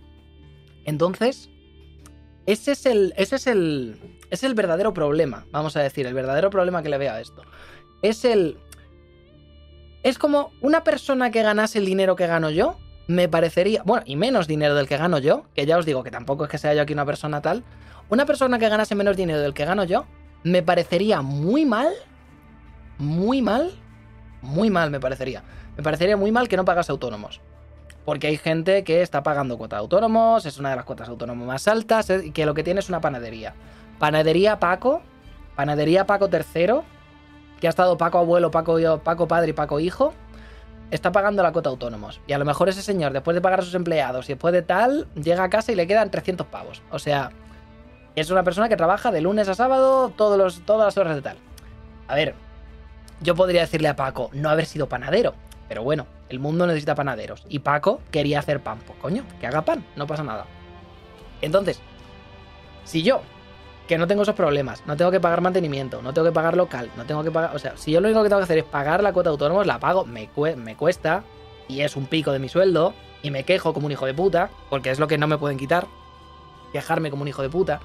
Entonces, 0.85 1.49
ese 2.45 2.71
es 2.71 2.85
el, 2.85 3.13
ese 3.17 3.35
es 3.35 3.47
el, 3.47 4.17
es 4.29 4.43
el 4.43 4.53
verdadero 4.53 4.93
problema, 4.93 5.45
vamos 5.51 5.75
a 5.75 5.81
decir, 5.81 6.07
el 6.07 6.13
verdadero 6.13 6.49
problema 6.49 6.81
que 6.81 6.89
le 6.89 6.97
veo 6.97 7.13
a 7.13 7.19
esto. 7.19 7.43
Es 8.01 8.25
el... 8.25 8.57
Es 10.03 10.17
como 10.17 10.51
una 10.61 10.83
persona 10.83 11.31
que 11.31 11.41
ganase 11.41 11.79
el 11.79 11.85
dinero 11.85 12.15
que 12.15 12.27
gano 12.27 12.49
yo, 12.49 12.77
me 13.07 13.27
parecería, 13.27 13.83
bueno, 13.83 14.03
y 14.05 14.15
menos 14.15 14.47
dinero 14.47 14.75
del 14.75 14.87
que 14.87 14.97
gano 14.97 15.17
yo, 15.17 15.45
que 15.53 15.65
ya 15.65 15.77
os 15.77 15.85
digo 15.85 16.03
que 16.03 16.11
tampoco 16.11 16.45
es 16.45 16.49
que 16.49 16.57
sea 16.57 16.73
yo 16.73 16.81
aquí 16.81 16.93
una 16.93 17.05
persona 17.05 17.41
tal, 17.41 17.63
una 18.09 18.25
persona 18.25 18.59
que 18.59 18.69
ganase 18.69 18.95
menos 18.95 19.17
dinero 19.17 19.39
del 19.39 19.53
que 19.53 19.65
gano 19.65 19.83
yo, 19.83 20.05
me 20.51 20.63
parecería 20.63 21.21
muy 21.21 21.65
mal, 21.65 21.91
muy 22.97 23.41
mal, 23.41 23.71
muy 24.41 24.69
mal 24.69 24.89
me 24.89 24.99
parecería. 24.99 25.43
Me 25.75 25.83
parecería 25.83 26.17
muy 26.17 26.31
mal 26.31 26.47
que 26.47 26.57
no 26.57 26.65
pagas 26.65 26.89
autónomos. 26.89 27.41
Porque 28.05 28.27
hay 28.27 28.37
gente 28.37 28.83
que 28.83 29.01
está 29.01 29.21
pagando 29.21 29.57
cuota 29.57 29.77
autónomos, 29.77 30.45
es 30.45 30.57
una 30.57 30.69
de 30.69 30.77
las 30.77 30.85
cuotas 30.85 31.09
autónomos 31.09 31.45
más 31.45 31.67
altas, 31.67 32.09
y 32.09 32.31
que 32.31 32.45
lo 32.45 32.53
que 32.53 32.63
tiene 32.63 32.79
es 32.79 32.89
una 32.89 33.01
panadería. 33.01 33.53
Panadería 33.99 34.59
Paco, 34.59 35.01
panadería 35.55 36.05
Paco 36.05 36.29
tercero, 36.29 36.85
que 37.59 37.67
ha 37.67 37.69
estado 37.69 37.97
Paco 37.97 38.19
abuelo, 38.19 38.49
Paco, 38.49 38.77
Paco 39.03 39.27
padre 39.27 39.49
y 39.49 39.53
Paco 39.53 39.79
hijo, 39.79 40.13
está 40.89 41.11
pagando 41.11 41.43
la 41.43 41.51
cuota 41.51 41.69
autónomos. 41.69 42.21
Y 42.27 42.33
a 42.33 42.37
lo 42.37 42.45
mejor 42.45 42.69
ese 42.69 42.81
señor, 42.81 43.11
después 43.11 43.35
de 43.35 43.41
pagar 43.41 43.59
a 43.59 43.63
sus 43.63 43.75
empleados 43.75 44.29
y 44.29 44.33
después 44.33 44.53
de 44.53 44.61
tal, 44.61 45.07
llega 45.15 45.43
a 45.43 45.49
casa 45.49 45.73
y 45.73 45.75
le 45.75 45.85
quedan 45.85 46.09
300 46.09 46.47
pavos. 46.47 46.81
O 46.91 46.99
sea, 46.99 47.31
es 48.17 48.31
una 48.31 48.43
persona 48.43 48.67
que 48.67 48.75
trabaja 48.75 49.11
de 49.11 49.21
lunes 49.21 49.47
a 49.47 49.53
sábado 49.53 50.09
todos 50.09 50.61
todas 50.65 50.87
las 50.87 50.97
horas 50.97 51.15
de 51.15 51.21
tal. 51.21 51.37
A 52.07 52.15
ver, 52.15 52.33
yo 53.21 53.35
podría 53.35 53.61
decirle 53.61 53.89
a 53.89 53.95
Paco 53.95 54.31
no 54.33 54.49
haber 54.49 54.65
sido 54.65 54.89
panadero, 54.89 55.35
pero 55.69 55.83
bueno, 55.83 56.07
el 56.29 56.39
mundo 56.39 56.65
necesita 56.65 56.95
panaderos. 56.95 57.45
Y 57.47 57.59
Paco 57.59 58.01
quería 58.09 58.39
hacer 58.39 58.59
pan. 58.61 58.79
Pues 58.87 58.97
coño, 58.99 59.23
que 59.39 59.45
haga 59.45 59.61
pan, 59.61 59.85
no 59.95 60.07
pasa 60.07 60.23
nada. 60.23 60.45
Entonces, 61.43 61.79
si 62.85 63.03
yo, 63.03 63.21
que 63.87 63.99
no 63.99 64.07
tengo 64.07 64.23
esos 64.23 64.33
problemas, 64.33 64.81
no 64.87 64.97
tengo 64.97 65.11
que 65.11 65.19
pagar 65.19 65.41
mantenimiento, 65.41 66.01
no 66.01 66.11
tengo 66.11 66.29
que 66.29 66.33
pagar 66.33 66.57
local, 66.57 66.89
no 66.97 67.05
tengo 67.05 67.23
que 67.23 67.29
pagar. 67.29 67.55
O 67.55 67.59
sea, 67.59 67.77
si 67.77 67.91
yo 67.91 68.01
lo 68.01 68.07
único 68.07 68.23
que 68.23 68.29
tengo 68.29 68.39
que 68.39 68.45
hacer 68.45 68.57
es 68.57 68.63
pagar 68.63 69.03
la 69.03 69.13
cuota 69.13 69.29
de 69.29 69.33
autónomos, 69.33 69.67
la 69.67 69.77
pago, 69.77 70.05
me, 70.05 70.27
me 70.55 70.75
cuesta, 70.75 71.23
y 71.67 71.81
es 71.81 71.95
un 71.95 72.07
pico 72.07 72.31
de 72.31 72.39
mi 72.39 72.49
sueldo, 72.49 72.95
y 73.21 73.29
me 73.29 73.43
quejo 73.43 73.75
como 73.75 73.85
un 73.85 73.91
hijo 73.91 74.07
de 74.07 74.15
puta, 74.15 74.49
porque 74.71 74.89
es 74.89 74.97
lo 74.97 75.07
que 75.07 75.19
no 75.19 75.27
me 75.27 75.37
pueden 75.37 75.59
quitar. 75.59 75.85
Quejarme 76.73 77.11
como 77.11 77.21
un 77.21 77.27
hijo 77.27 77.43
de 77.43 77.49
puta 77.49 77.79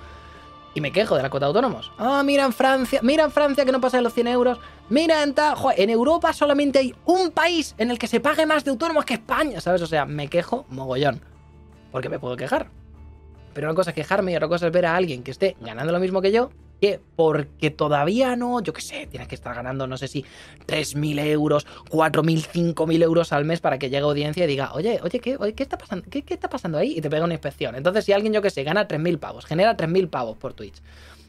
y 0.74 0.80
me 0.80 0.92
quejo 0.92 1.16
de 1.16 1.22
la 1.22 1.30
cuota 1.30 1.46
de 1.46 1.48
autónomos. 1.48 1.92
Ah, 1.98 2.22
mira 2.24 2.44
en 2.44 2.52
Francia, 2.52 3.00
mira 3.02 3.24
en 3.24 3.30
Francia 3.30 3.64
que 3.64 3.72
no 3.72 3.80
pasa 3.80 3.98
de 3.98 4.02
los 4.02 4.14
100 4.14 4.28
euros. 4.28 4.58
Mira 4.88 5.22
en 5.22 5.34
tal. 5.34 5.56
en 5.76 5.90
Europa 5.90 6.32
solamente 6.32 6.78
hay 6.78 6.94
un 7.04 7.30
país 7.30 7.74
en 7.78 7.90
el 7.90 7.98
que 7.98 8.06
se 8.06 8.20
pague 8.20 8.46
más 8.46 8.64
de 8.64 8.70
autónomos 8.70 9.04
que 9.04 9.14
España, 9.14 9.60
¿sabes? 9.60 9.82
O 9.82 9.86
sea, 9.86 10.04
me 10.04 10.28
quejo 10.28 10.66
mogollón. 10.68 11.20
Porque 11.90 12.08
me 12.08 12.18
puedo 12.18 12.36
quejar. 12.36 12.68
Pero 13.54 13.68
una 13.68 13.74
cosa 13.74 13.90
es 13.90 13.94
quejarme 13.94 14.32
y 14.32 14.36
otra 14.36 14.48
cosa 14.48 14.66
es 14.66 14.72
ver 14.72 14.86
a 14.86 14.96
alguien 14.96 15.22
que 15.22 15.30
esté 15.30 15.56
ganando 15.60 15.92
lo 15.92 16.00
mismo 16.00 16.22
que 16.22 16.32
yo 16.32 16.50
Porque 17.16 17.70
todavía 17.70 18.34
no, 18.34 18.60
yo 18.60 18.72
qué 18.72 18.80
sé, 18.80 19.06
tienes 19.06 19.28
que 19.28 19.36
estar 19.36 19.54
ganando, 19.54 19.86
no 19.86 19.96
sé 19.96 20.08
si 20.08 20.24
3.000 20.66 21.20
euros, 21.26 21.66
4.000, 21.90 22.74
5.000 22.74 23.02
euros 23.02 23.32
al 23.32 23.44
mes 23.44 23.60
para 23.60 23.78
que 23.78 23.88
llegue 23.88 24.02
audiencia 24.02 24.44
y 24.44 24.46
diga, 24.48 24.72
oye, 24.72 24.98
oye, 25.02 25.20
¿qué, 25.20 25.38
¿qué, 25.54 25.62
está, 25.62 25.78
pasando, 25.78 26.04
¿qué, 26.10 26.24
está 26.28 26.48
pasando 26.48 26.78
ahí? 26.78 26.94
Y 26.96 27.00
te 27.00 27.08
pega 27.08 27.24
una 27.24 27.34
inspección. 27.34 27.76
Entonces, 27.76 28.04
si 28.04 28.12
alguien, 28.12 28.32
yo 28.32 28.42
qué 28.42 28.50
sé, 28.50 28.64
gana 28.64 28.88
3.000 28.88 29.18
pavos, 29.18 29.46
genera 29.46 29.76
3.000 29.76 30.10
pavos 30.10 30.36
por 30.38 30.54
Twitch. 30.54 30.82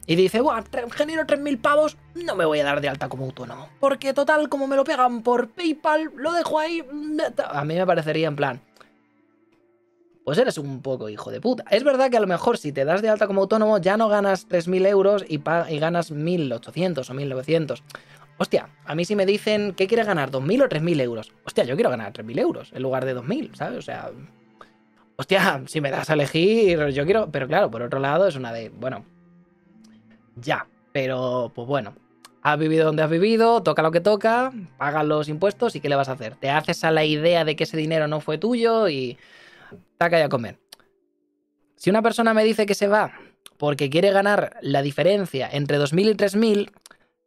Y 0.05 0.15
dice, 0.15 0.41
Buah, 0.41 0.63
genero 0.91 1.23
3.000 1.23 1.61
pavos, 1.61 1.97
no 2.15 2.35
me 2.35 2.45
voy 2.45 2.59
a 2.59 2.63
dar 2.63 2.81
de 2.81 2.89
alta 2.89 3.07
como 3.07 3.25
autónomo. 3.25 3.69
Porque 3.79 4.13
total, 4.13 4.49
como 4.49 4.67
me 4.67 4.75
lo 4.75 4.83
pegan 4.83 5.21
por 5.21 5.49
PayPal, 5.49 6.11
lo 6.15 6.33
dejo 6.33 6.59
ahí. 6.59 6.83
A 7.47 7.63
mí 7.63 7.75
me 7.75 7.85
parecería 7.85 8.27
en 8.27 8.35
plan, 8.35 8.61
pues 10.23 10.37
eres 10.37 10.57
un 10.57 10.81
poco 10.81 11.09
hijo 11.09 11.31
de 11.31 11.41
puta. 11.41 11.63
Es 11.69 11.83
verdad 11.83 12.09
que 12.09 12.17
a 12.17 12.21
lo 12.21 12.27
mejor 12.27 12.57
si 12.57 12.71
te 12.71 12.85
das 12.85 13.01
de 13.01 13.09
alta 13.09 13.27
como 13.27 13.41
autónomo 13.41 13.77
ya 13.77 13.97
no 13.97 14.07
ganas 14.07 14.47
3.000 14.47 14.87
euros 14.87 15.25
y, 15.27 15.35
y 15.35 15.79
ganas 15.79 16.11
1.800 16.11 17.09
o 17.09 17.13
1.900. 17.13 17.81
Hostia, 18.37 18.69
a 18.85 18.95
mí 18.95 19.05
si 19.05 19.15
me 19.15 19.25
dicen 19.25 19.73
que 19.73 19.87
quieres 19.87 20.07
ganar 20.07 20.31
2.000 20.31 20.63
o 20.63 20.69
3.000 20.69 21.01
euros. 21.01 21.31
Hostia, 21.45 21.65
yo 21.65 21.75
quiero 21.75 21.89
ganar 21.89 22.13
3.000 22.13 22.39
euros 22.39 22.71
en 22.73 22.81
lugar 22.81 23.05
de 23.05 23.15
2.000, 23.15 23.55
¿sabes? 23.55 23.79
O 23.79 23.81
sea... 23.81 24.11
Hostia, 25.15 25.61
si 25.67 25.79
me 25.79 25.91
das 25.91 26.09
a 26.09 26.13
elegir, 26.13 26.87
yo 26.87 27.05
quiero... 27.05 27.29
Pero 27.31 27.47
claro, 27.47 27.69
por 27.69 27.83
otro 27.83 27.99
lado 27.99 28.27
es 28.27 28.35
una 28.35 28.51
de... 28.51 28.69
Bueno, 28.69 29.05
ya. 30.35 30.67
Pero, 30.91 31.51
pues 31.53 31.67
bueno. 31.67 31.95
Has 32.41 32.59
vivido 32.59 32.85
donde 32.85 33.03
has 33.03 33.09
vivido, 33.09 33.63
toca 33.63 33.81
lo 33.81 33.91
que 33.91 34.01
toca, 34.01 34.51
pagas 34.77 35.05
los 35.05 35.29
impuestos 35.29 35.77
y 35.77 35.79
¿qué 35.79 35.87
le 35.87 35.95
vas 35.95 36.09
a 36.09 36.13
hacer? 36.13 36.35
Te 36.35 36.49
haces 36.49 36.83
a 36.83 36.91
la 36.91 37.05
idea 37.05 37.45
de 37.45 37.55
que 37.55 37.63
ese 37.63 37.77
dinero 37.77 38.09
no 38.09 38.19
fue 38.19 38.37
tuyo 38.37 38.89
y 38.89 39.17
taca 39.97 40.23
a 40.23 40.29
comer. 40.29 40.59
Si 41.75 41.89
una 41.89 42.01
persona 42.01 42.33
me 42.33 42.43
dice 42.43 42.65
que 42.65 42.75
se 42.75 42.87
va 42.87 43.13
porque 43.57 43.89
quiere 43.89 44.11
ganar 44.11 44.57
la 44.61 44.81
diferencia 44.81 45.49
entre 45.51 45.79
2.000 45.79 46.11
y 46.11 46.13
3.000, 46.15 46.71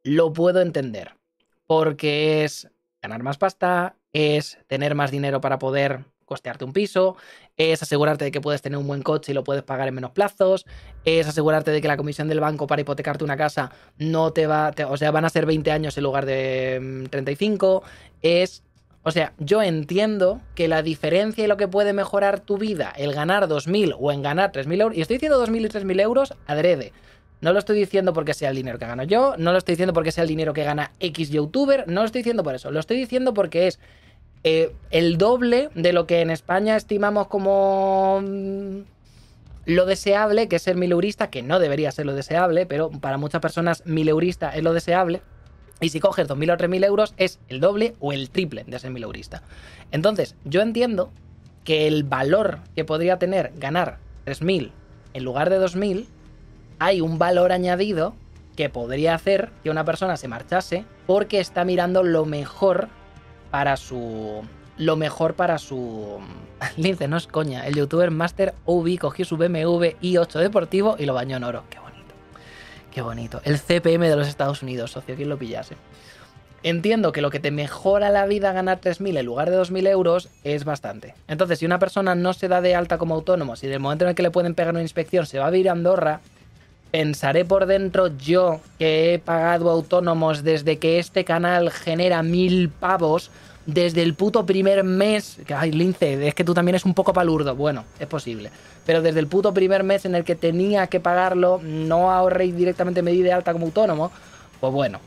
lo 0.02 0.32
puedo 0.32 0.60
entender. 0.60 1.14
Porque 1.66 2.44
es 2.44 2.68
ganar 3.02 3.22
más 3.22 3.38
pasta, 3.38 3.96
es 4.12 4.58
tener 4.66 4.94
más 4.94 5.10
dinero 5.10 5.40
para 5.40 5.58
poder 5.58 6.04
costearte 6.26 6.64
un 6.64 6.72
piso, 6.72 7.16
es 7.56 7.82
asegurarte 7.82 8.24
de 8.24 8.32
que 8.32 8.40
puedes 8.40 8.60
tener 8.60 8.78
un 8.78 8.86
buen 8.86 9.02
coche 9.02 9.32
y 9.32 9.34
lo 9.34 9.44
puedes 9.44 9.62
pagar 9.62 9.88
en 9.88 9.94
menos 9.94 10.10
plazos, 10.10 10.66
es 11.04 11.26
asegurarte 11.26 11.70
de 11.70 11.80
que 11.80 11.88
la 11.88 11.96
comisión 11.96 12.28
del 12.28 12.40
banco 12.40 12.66
para 12.66 12.82
hipotecarte 12.82 13.24
una 13.24 13.36
casa 13.36 13.70
no 13.96 14.32
te 14.32 14.46
va, 14.46 14.74
o 14.88 14.96
sea, 14.96 15.12
van 15.12 15.24
a 15.24 15.30
ser 15.30 15.46
20 15.46 15.70
años 15.70 15.96
en 15.96 16.04
lugar 16.04 16.26
de 16.26 17.06
35, 17.10 17.82
mm, 17.82 17.88
es 18.22 18.64
O 19.08 19.12
sea, 19.12 19.32
yo 19.38 19.62
entiendo 19.62 20.40
que 20.56 20.66
la 20.66 20.82
diferencia 20.82 21.44
y 21.44 21.46
lo 21.46 21.56
que 21.56 21.68
puede 21.68 21.92
mejorar 21.92 22.40
tu 22.40 22.58
vida, 22.58 22.92
el 22.96 23.12
ganar 23.12 23.46
2.000 23.46 23.94
o 24.00 24.10
en 24.10 24.20
ganar 24.20 24.50
3.000 24.50 24.80
euros, 24.80 24.98
y 24.98 25.00
estoy 25.00 25.18
diciendo 25.18 25.40
2.000 25.46 25.60
y 25.60 25.68
3.000 25.68 26.00
euros 26.00 26.34
adrede. 26.48 26.92
No 27.40 27.52
lo 27.52 27.60
estoy 27.60 27.78
diciendo 27.78 28.12
porque 28.12 28.34
sea 28.34 28.50
el 28.50 28.56
dinero 28.56 28.80
que 28.80 28.86
gano 28.86 29.04
yo, 29.04 29.36
no 29.38 29.52
lo 29.52 29.58
estoy 29.58 29.74
diciendo 29.74 29.92
porque 29.92 30.10
sea 30.10 30.22
el 30.22 30.28
dinero 30.28 30.52
que 30.54 30.64
gana 30.64 30.90
X 30.98 31.30
youtuber, 31.30 31.86
no 31.86 32.00
lo 32.00 32.06
estoy 32.06 32.22
diciendo 32.22 32.42
por 32.42 32.56
eso, 32.56 32.72
lo 32.72 32.80
estoy 32.80 32.96
diciendo 32.96 33.32
porque 33.32 33.68
es 33.68 33.78
eh, 34.42 34.72
el 34.90 35.18
doble 35.18 35.70
de 35.76 35.92
lo 35.92 36.08
que 36.08 36.20
en 36.20 36.30
España 36.30 36.74
estimamos 36.74 37.28
como 37.28 38.20
mm, 38.24 38.80
lo 39.66 39.86
deseable, 39.86 40.48
que 40.48 40.56
es 40.56 40.62
ser 40.62 40.74
mileurista, 40.74 41.30
que 41.30 41.44
no 41.44 41.60
debería 41.60 41.92
ser 41.92 42.06
lo 42.06 42.14
deseable, 42.16 42.66
pero 42.66 42.90
para 42.90 43.18
muchas 43.18 43.40
personas 43.40 43.86
mileurista 43.86 44.50
es 44.50 44.64
lo 44.64 44.72
deseable. 44.72 45.22
Y 45.80 45.90
si 45.90 46.00
coges 46.00 46.28
2.000 46.28 46.54
o 46.54 46.56
3.000 46.56 46.84
euros 46.84 47.14
es 47.16 47.38
el 47.48 47.60
doble 47.60 47.94
o 48.00 48.12
el 48.12 48.30
triple 48.30 48.64
de 48.66 48.78
ser 48.78 48.90
mileurista. 48.90 49.42
Entonces, 49.90 50.36
yo 50.44 50.62
entiendo 50.62 51.10
que 51.64 51.86
el 51.86 52.04
valor 52.04 52.60
que 52.74 52.84
podría 52.84 53.18
tener 53.18 53.52
ganar 53.56 53.98
3.000 54.24 54.70
en 55.14 55.24
lugar 55.24 55.50
de 55.50 55.60
2.000, 55.60 56.06
hay 56.78 57.00
un 57.00 57.18
valor 57.18 57.52
añadido 57.52 58.14
que 58.54 58.68
podría 58.68 59.14
hacer 59.14 59.50
que 59.62 59.70
una 59.70 59.84
persona 59.84 60.16
se 60.16 60.28
marchase 60.28 60.84
porque 61.06 61.40
está 61.40 61.64
mirando 61.64 62.02
lo 62.02 62.24
mejor 62.24 62.88
para 63.50 63.76
su. 63.76 64.42
Lo 64.76 64.96
mejor 64.96 65.34
para 65.34 65.58
su. 65.58 66.18
Lince, 66.76 67.08
no 67.08 67.16
es 67.16 67.26
coña. 67.26 67.66
El 67.66 67.76
youtuber 67.76 68.10
Master 68.10 68.54
UV 68.66 68.98
cogió 68.98 69.24
su 69.24 69.36
BMW 69.36 69.96
i8 70.02 70.40
deportivo 70.40 70.96
y 70.98 71.06
lo 71.06 71.14
bañó 71.14 71.36
en 71.36 71.44
oro. 71.44 71.64
Qué. 71.70 71.85
Qué 72.96 73.02
bonito. 73.02 73.42
El 73.44 73.58
CPM 73.58 74.08
de 74.08 74.16
los 74.16 74.26
Estados 74.26 74.62
Unidos, 74.62 74.92
socio, 74.92 75.16
quien 75.16 75.28
lo 75.28 75.36
pillase. 75.36 75.76
Entiendo 76.62 77.12
que 77.12 77.20
lo 77.20 77.28
que 77.28 77.40
te 77.40 77.50
mejora 77.50 78.08
la 78.08 78.24
vida 78.24 78.54
ganar 78.54 78.80
3.000 78.80 79.18
en 79.18 79.26
lugar 79.26 79.50
de 79.50 79.58
2.000 79.58 79.86
euros 79.88 80.30
es 80.44 80.64
bastante. 80.64 81.14
Entonces, 81.28 81.58
si 81.58 81.66
una 81.66 81.78
persona 81.78 82.14
no 82.14 82.32
se 82.32 82.48
da 82.48 82.62
de 82.62 82.74
alta 82.74 82.96
como 82.96 83.14
autónomo, 83.14 83.54
si 83.54 83.66
del 83.66 83.80
momento 83.80 84.06
en 84.06 84.08
el 84.08 84.14
que 84.14 84.22
le 84.22 84.30
pueden 84.30 84.54
pegar 84.54 84.72
una 84.72 84.80
inspección 84.80 85.26
se 85.26 85.38
va 85.38 85.48
a 85.48 85.50
vivir 85.50 85.68
a 85.68 85.72
Andorra, 85.72 86.22
pensaré 86.90 87.44
por 87.44 87.66
dentro 87.66 88.16
yo 88.16 88.60
que 88.78 89.12
he 89.12 89.18
pagado 89.18 89.68
autónomos 89.68 90.42
desde 90.42 90.78
que 90.78 90.98
este 90.98 91.26
canal 91.26 91.70
genera 91.70 92.22
mil 92.22 92.70
pavos, 92.70 93.30
desde 93.66 94.02
el 94.02 94.14
puto 94.14 94.46
primer 94.46 94.84
mes. 94.84 95.38
Ay, 95.54 95.72
Lince, 95.72 96.26
es 96.26 96.34
que 96.34 96.44
tú 96.44 96.54
también 96.54 96.76
es 96.76 96.84
un 96.84 96.94
poco 96.94 97.12
palurdo. 97.12 97.54
Bueno, 97.54 97.84
es 97.98 98.06
posible. 98.06 98.50
Pero 98.84 99.02
desde 99.02 99.20
el 99.20 99.26
puto 99.26 99.52
primer 99.52 99.82
mes 99.82 100.04
en 100.04 100.14
el 100.14 100.24
que 100.24 100.36
tenía 100.36 100.86
que 100.86 101.00
pagarlo, 101.00 101.60
no 101.62 102.10
ahorré 102.12 102.52
directamente 102.52 103.02
me 103.02 103.10
di 103.10 103.22
de 103.22 103.32
alta 103.32 103.52
como 103.52 103.66
autónomo. 103.66 104.10
Pues 104.60 104.72
bueno, 104.72 105.00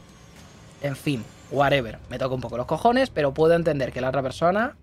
en 0.81 0.95
fin, 0.95 1.23
whatever. 1.51 1.97
Me 2.09 2.19
toca 2.19 2.35
un 2.35 2.41
poco 2.41 2.57
los 2.57 2.65
cojones, 2.65 3.09
pero 3.09 3.33
puedo 3.33 3.55
entender 3.55 3.91
que 3.91 4.01
la 4.01 4.09
otra 4.09 4.21
persona 4.21 4.75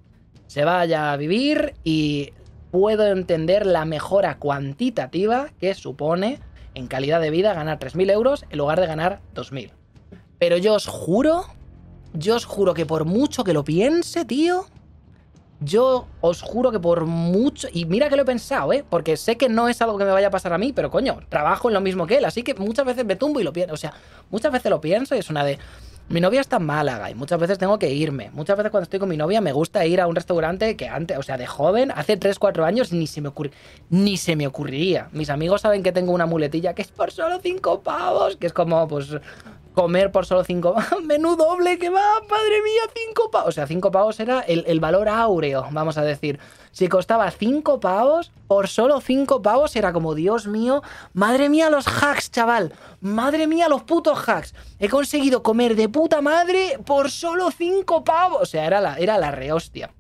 se 0.46 0.64
vaya 0.64 1.12
a 1.12 1.16
vivir 1.16 1.74
y 1.84 2.32
puedo 2.70 3.06
entender 3.06 3.66
la 3.66 3.84
mejora 3.84 4.38
cuantitativa 4.38 5.50
que 5.60 5.74
supone 5.74 6.40
en 6.74 6.88
calidad 6.88 7.20
de 7.20 7.30
vida 7.30 7.54
ganar 7.54 7.78
3.000 7.78 8.10
euros 8.10 8.44
en 8.50 8.58
lugar 8.58 8.80
de 8.80 8.86
ganar 8.86 9.20
2.000. 9.34 9.70
Pero 10.38 10.58
yo 10.58 10.74
os 10.74 10.86
juro, 10.86 11.46
yo 12.18 12.36
os 12.36 12.44
juro 12.44 12.74
que 12.74 12.86
por 12.86 13.04
mucho 13.04 13.44
que 13.44 13.52
lo 13.52 13.64
piense, 13.64 14.24
tío, 14.24 14.66
yo 15.60 16.06
os 16.20 16.42
juro 16.42 16.70
que 16.70 16.80
por 16.80 17.06
mucho... 17.06 17.68
Y 17.72 17.86
mira 17.86 18.08
que 18.08 18.16
lo 18.16 18.22
he 18.22 18.26
pensado, 18.26 18.72
¿eh? 18.72 18.84
Porque 18.88 19.16
sé 19.16 19.36
que 19.36 19.48
no 19.48 19.68
es 19.68 19.80
algo 19.80 19.96
que 19.96 20.04
me 20.04 20.12
vaya 20.12 20.28
a 20.28 20.30
pasar 20.30 20.52
a 20.52 20.58
mí, 20.58 20.72
pero 20.72 20.90
coño, 20.90 21.20
trabajo 21.28 21.68
en 21.68 21.74
lo 21.74 21.80
mismo 21.80 22.06
que 22.06 22.18
él, 22.18 22.24
así 22.24 22.42
que 22.42 22.54
muchas 22.54 22.84
veces 22.84 23.04
me 23.04 23.16
tumbo 23.16 23.40
y 23.40 23.44
lo 23.44 23.52
pienso. 23.52 23.74
O 23.74 23.78
sea, 23.78 23.94
muchas 24.30 24.52
veces 24.52 24.70
lo 24.70 24.80
pienso 24.80 25.14
y 25.14 25.18
es 25.18 25.30
una 25.30 25.44
de... 25.44 25.58
Mi 26.08 26.20
novia 26.20 26.40
está 26.40 26.58
en 26.58 26.66
Málaga 26.66 27.10
y 27.10 27.16
muchas 27.16 27.40
veces 27.40 27.58
tengo 27.58 27.80
que 27.80 27.92
irme. 27.92 28.30
Muchas 28.30 28.56
veces 28.56 28.70
cuando 28.70 28.84
estoy 28.84 29.00
con 29.00 29.08
mi 29.08 29.16
novia 29.16 29.40
me 29.40 29.52
gusta 29.52 29.84
ir 29.86 30.00
a 30.00 30.06
un 30.06 30.14
restaurante 30.14 30.76
que 30.76 30.86
antes, 30.86 31.18
o 31.18 31.22
sea, 31.24 31.36
de 31.36 31.48
joven, 31.48 31.90
hace 31.90 32.16
3, 32.16 32.38
4 32.38 32.64
años 32.64 32.92
ni 32.92 33.08
se 33.08 33.20
me 33.20 33.26
ocurre, 33.26 33.50
ni 33.90 34.16
se 34.16 34.36
me 34.36 34.46
ocurriría. 34.46 35.08
Mis 35.10 35.30
amigos 35.30 35.62
saben 35.62 35.82
que 35.82 35.90
tengo 35.90 36.12
una 36.12 36.26
muletilla 36.26 36.74
que 36.74 36.82
es 36.82 36.92
por 36.92 37.10
solo 37.10 37.40
5 37.42 37.80
pavos, 37.80 38.36
que 38.36 38.46
es 38.46 38.52
como, 38.52 38.86
pues, 38.86 39.16
comer 39.76 40.10
por 40.10 40.24
solo 40.24 40.42
5 40.42 40.74
menú 41.04 41.36
doble 41.36 41.78
que 41.78 41.90
va, 41.90 42.00
madre 42.30 42.62
mía, 42.62 42.82
5 43.08 43.30
pavos. 43.30 43.48
O 43.50 43.52
sea, 43.52 43.66
5 43.66 43.90
pavos 43.90 44.18
era 44.18 44.40
el, 44.40 44.64
el, 44.66 44.80
valor 44.80 45.06
áureo, 45.06 45.68
vamos 45.70 45.98
a 45.98 46.02
decir. 46.02 46.40
Si 46.72 46.88
costaba 46.88 47.30
5 47.30 47.78
pavos, 47.78 48.32
por 48.48 48.68
solo 48.68 49.02
5 49.02 49.42
pavos 49.42 49.76
era 49.76 49.92
como, 49.92 50.14
Dios 50.14 50.46
mío, 50.46 50.82
madre 51.12 51.50
mía 51.50 51.68
los 51.68 51.86
hacks, 51.86 52.30
chaval. 52.30 52.72
Madre 53.02 53.46
mía 53.46 53.68
los 53.68 53.82
putos 53.82 54.26
hacks. 54.26 54.54
He 54.78 54.88
conseguido 54.88 55.42
comer 55.42 55.76
de 55.76 55.90
puta 55.90 56.22
madre 56.22 56.78
por 56.86 57.10
solo 57.10 57.50
5 57.50 58.02
pavos. 58.02 58.40
O 58.40 58.46
sea, 58.46 58.64
era 58.64 58.80
la, 58.80 58.96
era 58.96 59.18
la 59.18 59.30
rehostia. 59.30 59.92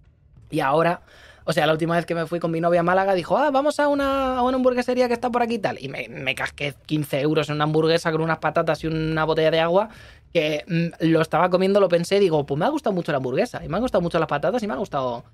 Y 0.48 0.60
ahora 0.60 1.02
o 1.48 1.52
sea, 1.52 1.64
la 1.64 1.72
última 1.72 1.94
vez 1.94 2.04
que 2.06 2.14
me 2.16 2.26
fui 2.26 2.40
con 2.40 2.50
mi 2.50 2.60
novia 2.60 2.80
a 2.80 2.82
Málaga, 2.82 3.14
dijo, 3.14 3.38
ah, 3.38 3.52
vamos 3.52 3.78
a 3.78 3.86
una, 3.86 4.36
a 4.36 4.42
una 4.42 4.56
hamburguesería 4.56 5.06
que 5.06 5.14
está 5.14 5.30
por 5.30 5.42
aquí 5.42 5.54
y 5.54 5.58
tal. 5.60 5.78
Y 5.80 5.88
me, 5.88 6.08
me, 6.08 6.34
casqué 6.34 6.74
15 6.86 7.20
euros 7.20 7.48
en 7.48 7.54
una 7.54 7.64
hamburguesa 7.64 8.10
con 8.10 8.20
unas 8.20 8.38
patatas 8.38 8.82
y 8.82 8.88
una 8.88 9.24
botella 9.24 9.52
de 9.52 9.60
agua 9.60 9.88
que 10.32 10.64
mmm, 10.66 11.06
lo 11.06 11.22
estaba 11.22 11.48
comiendo, 11.48 11.78
lo 11.78 11.88
pensé, 11.88 12.18
digo, 12.18 12.44
pues 12.44 12.58
me 12.58 12.66
ha 12.66 12.68
gustado 12.68 12.94
mucho 12.94 13.12
la 13.12 13.18
hamburguesa, 13.18 13.64
y 13.64 13.68
me 13.68 13.76
han 13.76 13.82
gustado 13.82 14.02
mucho 14.02 14.18
las 14.18 14.28
patatas, 14.28 14.60
y 14.60 14.66
me 14.66 14.74
ha 14.74 14.76
gustado 14.76 15.24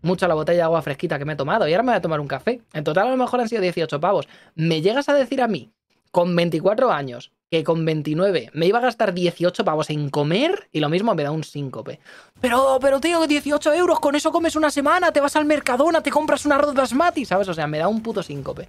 mucho 0.00 0.26
la 0.26 0.34
botella 0.34 0.56
de 0.56 0.62
agua 0.62 0.80
fresquita 0.80 1.18
que 1.18 1.26
me 1.26 1.34
he 1.34 1.36
tomado, 1.36 1.68
y 1.68 1.72
ahora 1.72 1.82
me 1.82 1.92
voy 1.92 1.98
a 1.98 2.02
tomar 2.02 2.20
un 2.20 2.28
café. 2.28 2.62
En 2.72 2.82
total 2.82 3.08
a 3.08 3.10
lo 3.10 3.16
mejor 3.18 3.40
han 3.40 3.48
sido 3.48 3.60
18 3.60 4.00
pavos. 4.00 4.26
¿Me 4.54 4.80
llegas 4.80 5.08
a 5.10 5.14
decir 5.14 5.42
a 5.42 5.48
mí, 5.48 5.70
con 6.10 6.34
24 6.34 6.90
años, 6.90 7.30
que 7.50 7.64
con 7.64 7.84
29 7.84 8.50
me 8.52 8.66
iba 8.66 8.78
a 8.78 8.82
gastar 8.82 9.14
18 9.14 9.64
pavos 9.64 9.88
en 9.90 10.10
comer 10.10 10.68
y 10.72 10.80
lo 10.80 10.88
mismo 10.88 11.14
me 11.14 11.22
da 11.22 11.30
un 11.30 11.44
síncope. 11.44 11.98
Pero, 12.40 12.78
pero 12.80 13.00
tío, 13.00 13.26
18 13.26 13.72
euros, 13.74 14.00
con 14.00 14.14
eso 14.14 14.30
comes 14.30 14.54
una 14.54 14.70
semana, 14.70 15.12
te 15.12 15.20
vas 15.20 15.36
al 15.36 15.46
Mercadona, 15.46 16.02
te 16.02 16.10
compras 16.10 16.44
un 16.44 16.52
arroz 16.52 16.74
basmati, 16.74 17.24
¿sabes? 17.24 17.48
O 17.48 17.54
sea, 17.54 17.66
me 17.66 17.78
da 17.78 17.88
un 17.88 18.02
puto 18.02 18.22
síncope. 18.22 18.68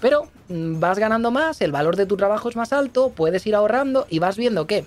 Pero 0.00 0.28
mm, 0.48 0.78
vas 0.78 0.98
ganando 0.98 1.30
más, 1.30 1.60
el 1.62 1.72
valor 1.72 1.96
de 1.96 2.06
tu 2.06 2.16
trabajo 2.16 2.48
es 2.48 2.56
más 2.56 2.72
alto, 2.72 3.10
puedes 3.10 3.46
ir 3.46 3.54
ahorrando 3.54 4.06
y 4.10 4.18
vas 4.18 4.36
viendo 4.36 4.66
que 4.66 4.84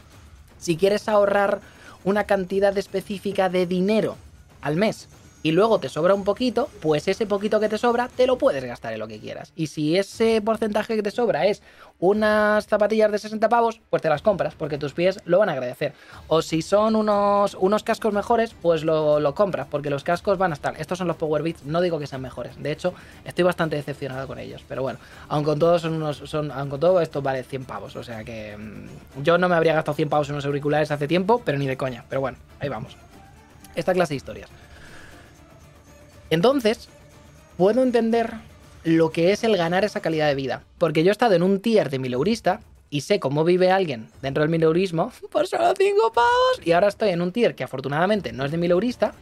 si 0.59 0.78
quieres 0.78 1.09
ahorrar 1.09 1.61
una 2.03 2.26
cantidad 2.26 2.78
específica 2.78 3.49
de 3.49 3.65
dinero 3.65 4.17
al 4.61 4.76
mes 4.76 5.07
y 5.46 5.52
luego 5.52 5.78
te 5.78 5.89
sobra 5.89 6.16
un 6.16 6.24
poquito, 6.24 6.70
pues 6.82 7.08
ese 7.08 7.28
poquito 7.28 7.60
que 7.60 7.70
te 7.70 7.78
sobra 7.78 8.08
te 8.08 8.26
lo 8.26 8.36
puedes 8.36 8.64
gastar 8.64 8.93
en 8.93 9.00
lo 9.00 9.08
que 9.08 9.20
quieras. 9.20 9.54
Y 9.56 9.68
si 9.68 9.96
ese 9.96 10.41
porcentaje 10.41 10.96
que 10.96 11.04
te 11.04 11.12
sobra 11.12 11.46
es 11.46 11.62
unas 12.00 12.66
zapatillas 12.66 13.12
de 13.12 13.20
60 13.20 13.48
pavos, 13.48 13.80
pues 13.91 14.02
te 14.02 14.10
las 14.10 14.24
compras, 14.24 14.56
porque 14.56 14.80
tus 14.80 14.93
pies 14.93 15.20
lo 15.26 15.38
van 15.38 15.50
a 15.50 15.52
agradecer. 15.52 15.93
O 16.30 16.41
si 16.41 16.64
son 16.64 16.96
unos, 16.96 17.56
unos 17.60 17.84
cascos 17.84 18.12
mejores, 18.12 18.56
pues 18.60 18.84
lo, 18.84 19.20
lo, 19.20 19.36
compras, 19.36 19.68
porque 19.70 19.91
los 19.91 20.04
cascos 20.04 20.39
van 20.39 20.50
a 20.50 20.56
estar. 20.56 20.82
Estos 20.82 20.98
son 20.98 21.08
los 21.08 21.16
Power 21.16 21.43
Beats, 21.43 21.64
no 21.64 21.80
digo 21.80 22.00
que 22.00 22.08
sean 22.08 22.24
mejores. 22.24 22.60
De 22.64 22.72
hecho, 22.72 22.96
estoy 23.24 23.43
bastante 23.43 23.76
decepcionado 23.76 24.26
con 24.26 24.39
ellos. 24.39 24.64
Pero 24.68 24.82
bueno, 24.82 24.98
aun 25.28 25.43
con 25.43 25.60
todo, 25.60 25.78
son 25.78 25.93
unos, 25.93 26.24
son, 26.26 26.50
aun 26.50 26.72
con 26.72 26.80
todo 26.80 27.00
esto 27.02 27.22
vale 27.22 27.43
100 27.43 27.66
pavos. 27.66 27.96
O 27.96 28.04
sea 28.04 28.24
que 28.24 28.58
mmm, 28.58 29.22
yo 29.22 29.38
no 29.38 29.48
me 29.48 29.54
habría 29.54 29.76
gastado 29.76 29.93
100 29.93 30.10
pavos 30.10 30.28
en 30.28 30.34
unos 30.34 30.46
auriculares 30.48 30.89
hace 30.89 31.08
tiempo, 31.08 31.43
pero 31.46 31.60
ni 31.60 31.68
de 31.68 31.78
coña. 31.78 32.04
Pero 32.10 32.20
bueno, 32.20 32.39
ahí 32.60 32.68
vamos. 32.68 32.98
Esta 33.76 33.93
clase 33.93 34.14
de 34.14 34.18
historias. 34.18 34.50
Entonces, 36.30 36.89
puedo 37.57 37.84
entender 37.84 38.34
lo 38.84 39.11
que 39.11 39.32
es 39.32 39.43
el 39.43 39.57
ganar 39.57 39.84
esa 39.84 39.99
calidad 39.99 40.28
de 40.28 40.36
vida. 40.36 40.63
Porque 40.78 41.03
yo 41.03 41.09
he 41.09 41.11
estado 41.11 41.34
en 41.34 41.43
un 41.43 41.59
tier 41.59 41.89
de 41.89 41.99
mileurista 41.99 42.61
y 42.89 43.01
sé 43.01 43.19
cómo 43.19 43.43
vive 43.43 43.71
alguien 43.71 44.09
dentro 44.21 44.43
del 44.43 44.49
mileurismo 44.49 45.11
por 45.32 45.47
solo 45.47 45.73
5 45.76 46.13
pavos. 46.13 46.61
Y 46.63 46.71
ahora 46.71 46.88
estoy 46.88 47.09
en 47.09 47.21
un 47.21 47.32
tier 47.32 47.55
que 47.55 47.63
afortunadamente 47.63 48.32
no 48.32 48.45
es 48.45 48.51
de 48.51 48.57
mileurista 48.57 49.13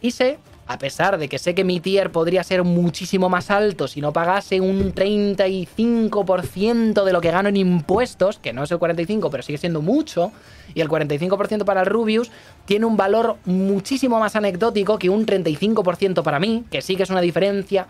y 0.00 0.12
sé, 0.12 0.38
a 0.68 0.78
pesar 0.78 1.18
de 1.18 1.28
que 1.28 1.38
sé 1.38 1.54
que 1.54 1.64
mi 1.64 1.80
tier 1.80 2.12
podría 2.12 2.44
ser 2.44 2.62
muchísimo 2.62 3.30
más 3.30 3.50
alto 3.50 3.88
si 3.88 4.02
no 4.02 4.12
pagase 4.12 4.60
un 4.60 4.94
35% 4.94 7.04
de 7.04 7.12
lo 7.12 7.22
que 7.22 7.30
gano 7.30 7.48
en 7.48 7.56
impuestos, 7.56 8.38
que 8.38 8.52
no 8.52 8.64
es 8.64 8.70
el 8.70 8.78
45%, 8.78 9.30
pero 9.30 9.42
sigue 9.42 9.56
siendo 9.56 9.80
mucho, 9.80 10.30
y 10.74 10.82
el 10.82 10.88
45% 10.88 11.64
para 11.64 11.80
el 11.80 11.86
Rubius 11.86 12.30
tiene 12.66 12.84
un 12.84 12.98
valor 12.98 13.38
muchísimo 13.46 14.20
más 14.20 14.36
anecdótico 14.36 14.98
que 14.98 15.08
un 15.08 15.24
35% 15.24 16.22
para 16.22 16.38
mí, 16.38 16.64
que 16.70 16.82
sí 16.82 16.96
que 16.96 17.04
es 17.04 17.10
una 17.10 17.22
diferencia 17.22 17.86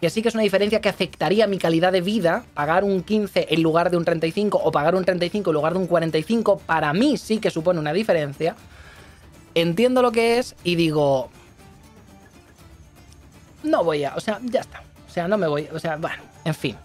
que 0.00 0.10
sí 0.10 0.20
que 0.20 0.30
es 0.30 0.34
una 0.34 0.42
diferencia 0.42 0.80
que 0.80 0.88
afectaría 0.88 1.46
mi 1.46 1.58
calidad 1.58 1.92
de 1.92 2.00
vida, 2.00 2.42
pagar 2.54 2.82
un 2.82 3.04
15 3.04 3.54
en 3.54 3.62
lugar 3.62 3.88
de 3.88 3.96
un 3.96 4.04
35 4.04 4.60
o 4.60 4.72
pagar 4.72 4.96
un 4.96 5.04
35 5.04 5.50
en 5.50 5.54
lugar 5.54 5.74
de 5.74 5.78
un 5.78 5.86
45, 5.86 6.58
para 6.66 6.92
mí 6.92 7.16
sí 7.16 7.38
que 7.38 7.52
supone 7.52 7.78
una 7.78 7.92
diferencia. 7.92 8.56
Entiendo 9.54 10.02
lo 10.02 10.12
que 10.12 10.38
es 10.38 10.54
y 10.64 10.76
digo, 10.76 11.30
no 13.62 13.84
voy 13.84 14.04
a, 14.04 14.14
o 14.14 14.20
sea, 14.20 14.40
ya 14.42 14.60
está. 14.60 14.82
O 15.08 15.10
sea, 15.10 15.28
no 15.28 15.36
me 15.36 15.46
voy, 15.46 15.68
o 15.72 15.78
sea, 15.78 15.96
bueno, 15.96 16.22
en 16.44 16.54
fin. 16.54 16.76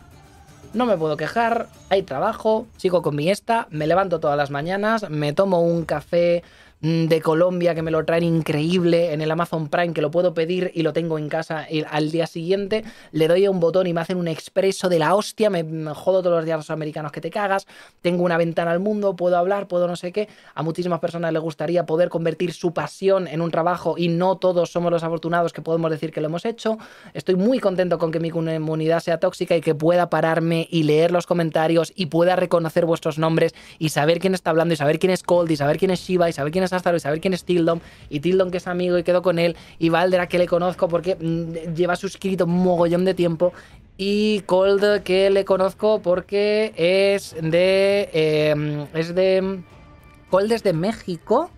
No 0.74 0.86
me 0.86 0.98
puedo 0.98 1.16
quejar, 1.16 1.70
hay 1.90 2.04
trabajo, 2.04 2.68
sigo 2.76 3.02
con 3.02 3.16
mi 3.16 3.30
esta, 3.30 3.68
me 3.72 3.88
levanto 3.88 4.20
todas 4.20 4.38
las 4.38 4.52
mañanas, 4.52 5.10
me 5.10 5.32
tomo 5.32 5.62
un 5.62 5.86
café 5.86 6.44
de 6.82 7.22
Colombia 7.22 7.74
que 7.74 7.82
me 7.82 7.90
lo 7.90 8.06
traen 8.06 8.24
increíble 8.24 9.14
en 9.14 9.22
el 9.22 9.32
Amazon 9.32 9.68
Prime, 9.68 9.94
que 9.94 10.02
lo 10.02 10.12
puedo 10.12 10.34
pedir 10.34 10.72
y 10.76 10.84
lo 10.84 10.94
tengo 10.94 11.18
en 11.18 11.28
casa 11.28 11.66
al 11.90 12.12
día 12.12 12.28
siguiente, 12.28 12.84
le 13.12 13.28
doy 13.28 13.46
a 13.46 13.52
un 13.52 13.60
botón 13.60 13.88
y 13.88 13.94
me 13.94 14.02
hacen 14.02 14.18
un 14.18 14.28
expreso 14.28 14.88
de 14.88 15.00
la 15.00 15.16
hostia, 15.16 15.50
me, 15.50 15.64
jodo 15.96 16.22
todos 16.22 16.38
los 16.38 16.46
días 16.46 16.58
los 16.58 16.70
americanos 16.70 17.12
que 17.12 17.22
te 17.22 17.32
cagas, 17.32 17.66
tengo 18.02 18.24
una 18.24 18.38
ventana 18.38 18.72
al 18.72 18.80
mundo, 18.80 19.16
puedo 19.16 19.38
hablar, 19.38 19.68
puedo 19.68 19.88
no 19.88 19.96
sé 19.96 20.12
qué. 20.12 20.28
A 20.54 20.62
muchísimas 20.62 21.00
personas 21.00 21.34
les 21.34 21.42
gustaría 21.42 21.86
poder 21.86 22.10
convertir 22.10 22.54
su 22.54 22.74
pasión 22.74 23.28
en 23.28 23.42
un 23.42 23.50
trabajo 23.50 23.96
y 23.98 24.10
no 24.10 24.38
todos 24.38 24.72
somos 24.72 24.92
los 24.92 25.04
afortunados 25.04 25.54
que 25.54 25.62
podemos 25.62 25.90
decir 25.90 26.12
que 26.12 26.22
lo 26.22 26.28
hemos 26.28 26.46
hecho. 26.46 26.78
Estoy 27.14 27.36
muy 27.36 27.60
contento 27.60 27.98
con 27.98 28.12
que 28.12 28.20
mi 28.20 28.30
comunidad 28.30 29.00
sea 29.00 29.20
tóxica 29.20 29.56
y 29.56 29.62
que 29.62 29.74
pueda 29.74 30.10
pararme 30.10 30.68
y 30.70 30.84
leer 30.84 31.12
los 31.12 31.26
comentarios 31.26 31.92
y 31.96 32.08
pueda 32.08 32.36
reconocer 32.36 32.86
vuestros 32.86 33.18
nombres 33.18 33.54
y 33.80 33.90
saber 33.90 34.20
quién 34.20 34.36
está 34.36 34.52
hablando 34.52 34.74
y 34.74 34.78
saber 34.78 35.00
quién 35.00 35.12
es 35.12 35.24
Cold 35.24 35.50
y 35.50 35.56
saber 35.56 35.78
quién 35.78 35.92
es 35.92 36.02
Shiva 36.02 36.30
y 36.30 36.34
saber 36.34 36.52
quién 36.52 36.64
es 36.64 36.67
Astaro 36.74 36.98
y 36.98 37.00
saber 37.00 37.22
quién 37.22 37.34
es 37.34 37.44
Tildom 37.44 37.80
y 38.10 38.20
Tildom 38.20 38.52
que 38.52 38.58
es 38.58 38.68
amigo 38.68 38.98
y 38.98 39.04
quedo 39.04 39.22
con 39.22 39.40
él 39.40 39.56
y 39.80 39.90
Valdera 39.90 40.28
que 40.28 40.38
le 40.38 40.48
conozco 40.48 40.88
porque 40.88 41.16
mm, 41.16 41.74
lleva 41.74 41.96
suscrito 41.96 42.46
un 42.46 42.64
mogollón 42.64 43.06
de 43.06 43.14
tiempo 43.14 43.54
y 43.98 44.42
Cold 44.42 45.04
que 45.04 45.30
le 45.30 45.46
conozco 45.46 46.02
porque 46.02 46.74
es 46.76 47.36
de 47.42 48.10
em, 48.14 48.88
es 48.94 49.16
de 49.16 49.62
Cold 50.30 50.52
es 50.52 50.64
de 50.64 50.74
México 50.74 51.50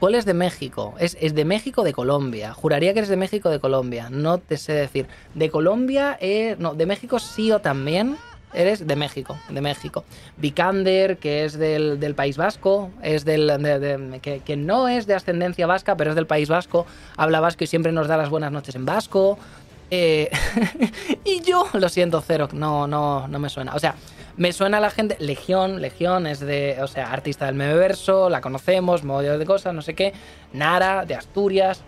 Cold 0.00 0.16
es 0.16 0.24
de 0.26 0.34
México. 0.34 0.94
Es, 0.98 1.16
es, 1.20 1.34
de 1.34 1.46
México 1.46 1.82
de 1.82 1.94
Colombia. 1.94 2.52
Juraría 2.52 2.92
que 2.92 2.98
eres 2.98 3.08
de 3.08 3.16
México 3.16 3.48
de 3.48 3.60
Colombia. 3.60 4.10
No 4.10 4.38
te 4.38 4.58
sé 4.58 4.74
decir. 4.74 5.06
De 5.34 5.50
Colombia, 5.50 6.18
eh, 6.20 6.54
no, 6.58 6.74
de 6.74 6.84
México 6.84 7.18
sí 7.18 7.50
o 7.50 7.60
también. 7.60 8.18
Eres 8.56 8.86
de 8.86 8.96
México, 8.96 9.38
de 9.50 9.60
México. 9.60 10.04
Vikander, 10.38 11.18
que 11.18 11.44
es 11.44 11.58
del, 11.58 12.14
País 12.16 12.38
Vasco, 12.38 12.90
es 13.02 13.26
del. 13.26 14.20
que, 14.22 14.56
no 14.56 14.88
es 14.88 15.06
de 15.06 15.14
ascendencia 15.14 15.66
vasca, 15.66 15.96
pero 15.96 16.10
es 16.10 16.16
del 16.16 16.26
País 16.26 16.48
Vasco, 16.48 16.86
habla 17.16 17.40
vasco 17.40 17.64
y 17.64 17.66
siempre 17.66 17.92
nos 17.92 18.08
da 18.08 18.16
las 18.16 18.30
buenas 18.30 18.50
noches 18.52 18.74
en 18.74 18.86
vasco. 18.86 19.38
Eh, 19.90 20.30
y 21.24 21.42
yo, 21.42 21.68
lo 21.74 21.88
siento, 21.90 22.22
cero, 22.26 22.48
no, 22.52 22.86
no, 22.86 23.28
no 23.28 23.38
me 23.38 23.50
suena. 23.50 23.74
O 23.74 23.78
sea, 23.78 23.94
me 24.38 24.52
suena 24.52 24.80
la 24.80 24.90
gente. 24.90 25.16
Legión, 25.20 25.82
Legión 25.82 26.26
es 26.26 26.40
de. 26.40 26.78
O 26.80 26.86
sea, 26.86 27.12
artista 27.12 27.46
del 27.46 27.56
verso 27.56 28.30
la 28.30 28.40
conocemos, 28.40 29.04
modo 29.04 29.38
de 29.38 29.46
cosas, 29.46 29.74
no 29.74 29.82
sé 29.82 29.94
qué. 29.94 30.14
Nara, 30.54 31.04
de 31.04 31.14
Asturias 31.14 31.84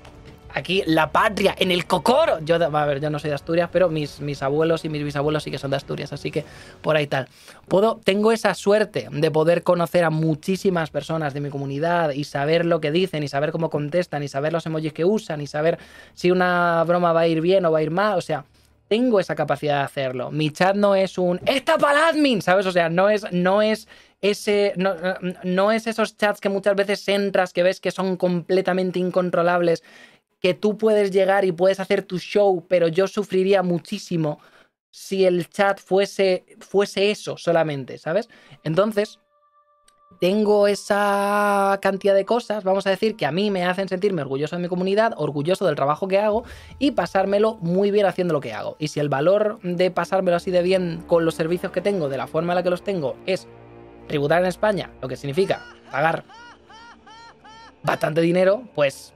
aquí 0.53 0.83
la 0.87 1.11
patria, 1.11 1.55
en 1.59 1.71
el 1.71 1.87
cocoro. 1.87 2.39
Yo, 2.41 2.57
a 2.57 2.87
ver, 2.87 3.01
yo 3.01 3.11
no 3.11 3.19
soy 3.19 3.31
de 3.31 3.35
Asturias, 3.35 3.69
pero 3.73 3.89
mis, 3.89 4.21
mis 4.21 4.43
abuelos 4.43 4.85
y 4.85 4.89
mis 4.89 5.05
bisabuelos 5.05 5.43
sí 5.43 5.51
que 5.51 5.59
son 5.59 5.71
de 5.71 5.77
Asturias, 5.77 6.13
así 6.13 6.31
que 6.31 6.45
por 6.83 6.97
ahí 6.97 7.07
tal. 7.07 7.29
Puedo, 7.69 8.01
tengo 8.03 8.33
esa 8.33 8.55
suerte 8.55 9.09
de 9.11 9.31
poder 9.31 9.63
conocer 9.63 10.05
a 10.05 10.11
muchísimas 10.11 10.91
personas 10.91 11.35
de 11.35 11.41
mi 11.41 11.51
comunidad 11.51 12.11
y 12.11 12.25
saber 12.25 12.65
lo 12.65 12.81
que 12.81 12.91
dicen 12.91 13.23
y 13.23 13.29
saber 13.29 13.53
cómo 13.53 13.71
contestan 13.71 14.23
y 14.23 14.29
saber 14.29 14.53
los 14.53 14.67
emojis 14.67 14.93
que 14.93 15.05
usan 15.05 15.41
y 15.41 15.47
saber 15.47 15.79
si 16.15 16.31
una 16.31 16.83
broma 16.85 17.13
va 17.13 17.21
a 17.21 17.27
ir 17.27 17.41
bien 17.41 17.65
o 17.65 17.73
va 17.73 17.79
a 17.79 17.83
ir 17.83 17.91
mal. 17.91 18.19
O 18.19 18.23
sea, 18.23 18.45
tengo 18.89 19.21
esa 19.21 19.35
capacidad 19.35 19.79
de 19.79 19.85
hacerlo. 19.85 20.31
Mi 20.31 20.51
chat 20.51 20.75
no 20.75 20.95
es 20.95 21.19
un 21.19 21.41
¡Esta 21.47 21.77
para 21.79 22.09
admin! 22.09 22.43
¿Sabes? 22.43 22.67
O 22.67 22.73
sea, 22.73 22.89
no 22.89 23.11
es, 23.11 23.31
no 23.33 23.63
es 23.63 23.87
ese. 24.23 24.73
No, 24.77 24.97
no, 25.45 25.71
es 25.71 25.87
esos 25.87 26.17
chats 26.17 26.41
que 26.41 26.49
muchas 26.49 26.75
veces 26.75 27.07
entras, 27.09 27.53
que 27.53 27.63
ves 27.63 27.81
que 27.81 27.91
son 27.91 28.17
completamente 28.17 28.99
incontrolables 28.99 29.85
que 30.41 30.55
tú 30.55 30.79
puedes 30.79 31.11
llegar 31.11 31.45
y 31.45 31.53
puedes 31.53 31.81
hacer 31.81 32.03
tu 32.03 32.19
show, 32.19 32.65
pero 32.69 32.89
yo 32.89 33.09
sufriría 33.09 33.63
muchísimo 33.63 34.39
si 34.91 35.25
el 35.25 35.49
chat 35.49 35.81
fuese, 35.81 36.45
fuese 36.61 37.11
eso 37.11 37.37
solamente, 37.37 37.99
¿sabes? 37.99 38.29
Entonces, 38.65 39.19
tengo 40.21 40.67
esa 40.67 41.79
cantidad 41.81 42.15
de 42.15 42.25
cosas, 42.25 42.65
vamos 42.65 42.87
a 42.87 42.91
decir, 42.91 43.15
que 43.15 43.27
a 43.27 43.31
mí 43.31 43.51
me 43.51 43.65
hacen 43.65 43.89
sentirme 43.89 44.23
orgulloso 44.23 44.57
de 44.57 44.63
mi 44.63 44.69
comunidad, 44.69 45.15
orgulloso 45.17 45.67
del 45.67 45.77
trabajo 45.77 46.09
que 46.09 46.19
hago 46.19 46.45
y 46.79 46.93
pasármelo 46.93 47.57
muy 47.61 47.91
bien 47.91 48.07
haciendo 48.07 48.35
lo 48.35 48.41
que 48.41 48.53
hago. 48.53 48.77
Y 48.79 48.89
si 48.89 49.01
el 49.01 49.09
valor 49.09 49.61
de 49.63 49.91
pasármelo 49.91 50.37
así 50.37 50.51
de 50.51 50.63
bien 50.63 51.05
con 51.07 51.25
los 51.25 51.35
servicios 51.35 51.71
que 51.71 51.81
tengo, 51.81 52.09
de 52.09 52.17
la 52.17 52.27
forma 52.27 52.53
en 52.53 52.57
la 52.57 52.63
que 52.63 52.71
los 52.71 52.83
tengo, 52.83 53.17
es 53.27 53.47
tributar 54.09 54.41
en 54.41 54.49
España, 54.49 54.91
lo 55.01 55.09
que 55.09 55.17
significa 55.17 55.65
pagar 55.93 56.25
bastante 57.85 58.21
dinero, 58.21 58.65
pues 58.75 59.15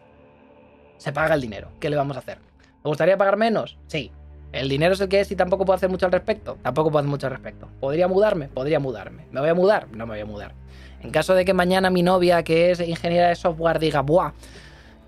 se 1.02 1.12
paga 1.12 1.34
el 1.34 1.40
dinero. 1.40 1.68
¿Qué 1.80 1.90
le 1.90 1.96
vamos 1.96 2.16
a 2.16 2.20
hacer? 2.20 2.38
¿Me 2.82 2.88
gustaría 2.88 3.16
pagar 3.18 3.36
menos? 3.36 3.76
Sí. 3.88 4.10
¿El 4.52 4.68
dinero 4.68 4.94
es 4.94 5.00
el 5.00 5.08
que 5.08 5.20
es 5.20 5.30
y 5.30 5.36
tampoco 5.36 5.64
puedo 5.64 5.76
hacer 5.76 5.88
mucho 5.88 6.06
al 6.06 6.12
respecto? 6.12 6.58
Tampoco 6.62 6.90
puedo 6.90 7.00
hacer 7.00 7.10
mucho 7.10 7.26
al 7.26 7.32
respecto. 7.32 7.68
¿Podría 7.80 8.08
mudarme? 8.08 8.48
Podría 8.48 8.80
mudarme. 8.80 9.26
¿Me 9.30 9.40
voy 9.40 9.48
a 9.48 9.54
mudar? 9.54 9.88
No 9.92 10.06
me 10.06 10.14
voy 10.14 10.20
a 10.20 10.26
mudar. 10.26 10.54
En 11.00 11.10
caso 11.10 11.34
de 11.34 11.44
que 11.44 11.52
mañana 11.54 11.90
mi 11.90 12.02
novia, 12.02 12.42
que 12.42 12.70
es 12.70 12.80
ingeniera 12.80 13.28
de 13.28 13.34
software, 13.34 13.78
diga, 13.78 14.02
¡buah! 14.02 14.32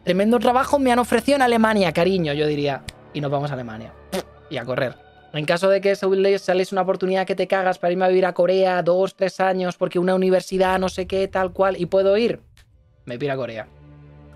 Tremendo 0.02 0.38
trabajo 0.38 0.78
me 0.78 0.92
han 0.92 0.98
ofrecido 0.98 1.36
en 1.36 1.42
Alemania, 1.42 1.92
cariño, 1.92 2.32
yo 2.32 2.46
diría. 2.46 2.82
Y 3.12 3.20
nos 3.20 3.30
vamos 3.30 3.50
a 3.50 3.54
Alemania. 3.54 3.92
Y 4.50 4.56
a 4.56 4.64
correr. 4.64 4.96
En 5.32 5.44
caso 5.46 5.68
de 5.68 5.80
que 5.80 5.96
sales 5.96 6.72
una 6.72 6.82
oportunidad 6.82 7.26
que 7.26 7.34
te 7.34 7.48
cagas 7.48 7.78
para 7.78 7.92
irme 7.92 8.04
a 8.04 8.08
vivir 8.08 8.24
a 8.24 8.34
Corea 8.34 8.82
dos, 8.82 9.16
tres 9.16 9.40
años, 9.40 9.76
porque 9.76 9.98
una 9.98 10.14
universidad, 10.14 10.78
no 10.78 10.88
sé 10.88 11.06
qué, 11.06 11.26
tal 11.26 11.52
cual, 11.52 11.76
y 11.76 11.86
puedo 11.86 12.16
ir, 12.16 12.40
me 13.04 13.18
piro 13.18 13.32
a 13.32 13.36
Corea. 13.36 13.66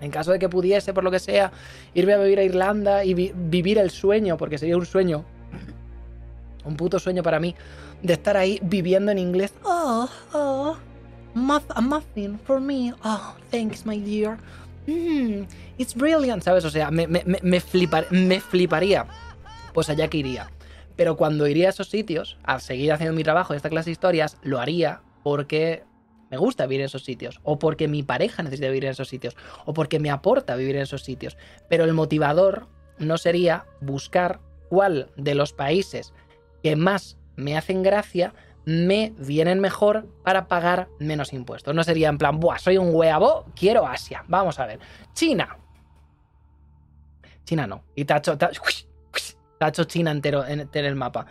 En 0.01 0.11
caso 0.11 0.31
de 0.31 0.39
que 0.39 0.49
pudiese, 0.49 0.93
por 0.93 1.03
lo 1.03 1.11
que 1.11 1.19
sea, 1.19 1.51
irme 1.93 2.13
a 2.13 2.17
vivir 2.17 2.39
a 2.39 2.43
Irlanda 2.43 3.03
y 3.03 3.13
vivir 3.13 3.77
el 3.77 3.89
sueño, 3.89 4.37
porque 4.37 4.57
sería 4.57 4.77
un 4.77 4.85
sueño, 4.85 5.25
un 6.63 6.77
puto 6.77 6.99
sueño 6.99 7.23
para 7.23 7.39
mí, 7.39 7.55
de 8.01 8.13
estar 8.13 8.37
ahí 8.37 8.59
viviendo 8.63 9.11
en 9.11 9.19
inglés. 9.19 9.53
Oh, 9.63 10.09
oh, 10.33 10.77
a 11.35 11.81
muffin 11.81 12.39
for 12.39 12.59
me. 12.59 12.93
Oh, 13.03 13.35
thanks, 13.51 13.85
my 13.85 13.99
dear. 13.99 14.37
Mm, 14.87 15.45
it's 15.77 15.93
brilliant, 15.93 16.43
¿sabes? 16.43 16.65
O 16.65 16.69
sea, 16.69 16.89
me, 16.91 17.07
me, 17.07 17.23
me, 17.25 17.59
flipar, 17.59 18.07
me 18.11 18.39
fliparía. 18.39 19.05
Pues 19.73 19.89
allá 19.89 20.07
que 20.07 20.17
iría. 20.17 20.49
Pero 20.95 21.15
cuando 21.15 21.47
iría 21.47 21.67
a 21.67 21.69
esos 21.69 21.89
sitios, 21.89 22.37
a 22.43 22.59
seguir 22.59 22.91
haciendo 22.91 23.15
mi 23.15 23.23
trabajo 23.23 23.53
de 23.53 23.57
esta 23.57 23.69
clase 23.69 23.85
de 23.85 23.93
historias, 23.93 24.37
lo 24.41 24.59
haría 24.59 25.01
porque 25.23 25.83
me 26.29 26.37
gusta 26.37 26.65
vivir 26.65 26.81
en 26.81 26.85
esos 26.85 27.03
sitios, 27.03 27.39
o 27.43 27.59
porque 27.59 27.87
mi 27.87 28.03
pareja 28.03 28.43
necesita 28.43 28.67
vivir 28.67 28.85
en 28.85 28.91
esos 28.91 29.09
sitios, 29.09 29.35
o 29.65 29.73
porque 29.73 29.99
me 29.99 30.11
aporta 30.11 30.55
vivir 30.55 30.75
en 30.75 30.83
esos 30.83 31.03
sitios. 31.03 31.37
Pero 31.67 31.85
el 31.85 31.93
motivador 31.93 32.67
no 32.97 33.17
sería 33.17 33.65
buscar 33.81 34.39
cuál 34.69 35.11
de 35.15 35.35
los 35.35 35.53
países 35.53 36.13
que 36.63 36.75
más 36.75 37.17
me 37.35 37.57
hacen 37.57 37.83
gracia 37.83 38.33
me 38.65 39.13
vienen 39.17 39.59
mejor 39.59 40.07
para 40.23 40.47
pagar 40.47 40.89
menos 40.99 41.33
impuestos. 41.33 41.73
No 41.73 41.83
sería 41.83 42.09
en 42.09 42.17
plan, 42.17 42.39
buah, 42.39 42.59
soy 42.59 42.77
un 42.77 42.93
huevo, 42.93 43.45
quiero 43.55 43.87
Asia. 43.87 44.23
Vamos 44.27 44.59
a 44.59 44.67
ver. 44.67 44.79
China. 45.13 45.57
China 47.45 47.65
no. 47.65 47.83
Y 47.95 48.05
tacho, 48.05 48.37
tacho, 48.37 48.61
tacho 49.57 49.83
China 49.85 50.11
entero 50.11 50.45
en 50.45 50.69
el 50.73 50.95
mapa. 50.95 51.25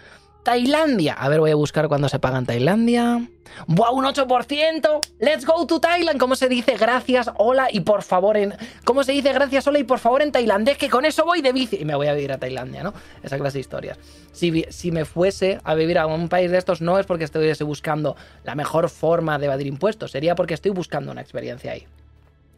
Tailandia. 0.49 1.13
A 1.13 1.29
ver, 1.29 1.41
voy 1.41 1.51
a 1.51 1.57
buscar 1.57 1.89
cuándo 1.89 2.09
se 2.09 2.19
paga 2.21 2.39
en 2.39 2.47
Tailandia. 2.47 3.21
¡Buah, 3.67 3.91
un 3.91 4.07
8%! 4.07 5.01
¡Let's 5.19 5.45
go 5.45 5.67
to 5.67 5.79
Thailand! 5.79 6.19
¿Cómo 6.19 6.37
se 6.37 6.49
dice 6.49 6.79
gracias, 6.79 7.31
hola 7.37 7.69
y 7.71 7.81
por 7.81 8.03
favor 8.03 8.39
en... 8.39 8.55
¿Cómo 8.85 9.05
se 9.05 9.13
dice 9.13 9.35
gracias, 9.35 9.67
hola 9.67 9.79
y 9.81 9.85
por 9.85 9.99
favor 9.99 10.23
en 10.23 10.33
tailandés? 10.33 10.79
Que 10.79 10.89
con 10.89 11.05
eso 11.05 11.27
voy 11.27 11.43
de 11.43 11.53
bici. 11.53 11.77
Y 11.79 11.85
me 11.85 11.95
voy 11.95 12.07
a 12.07 12.15
vivir 12.15 12.33
a 12.33 12.39
Tailandia, 12.39 12.83
¿no? 12.83 12.95
Esa 13.23 13.37
clase 13.37 13.59
de 13.59 13.61
historias. 13.61 13.99
Si, 14.33 14.65
si 14.71 14.91
me 14.91 15.05
fuese 15.05 15.61
a 15.65 15.75
vivir 15.75 15.99
a 15.99 16.07
un 16.07 16.31
país 16.31 16.51
de 16.51 16.57
estos, 16.57 16.81
no 16.81 16.99
es 16.99 17.05
porque 17.05 17.25
estuviese 17.25 17.63
buscando 17.65 18.17
la 18.43 18.55
mejor 18.55 18.89
forma 18.89 19.39
de 19.39 19.45
evadir 19.45 19.67
impuestos. 19.67 20.13
Sería 20.13 20.35
porque 20.35 20.55
estoy 20.55 20.71
buscando 20.71 21.13
una 21.13 21.21
experiencia 21.21 21.73
ahí. 21.73 21.87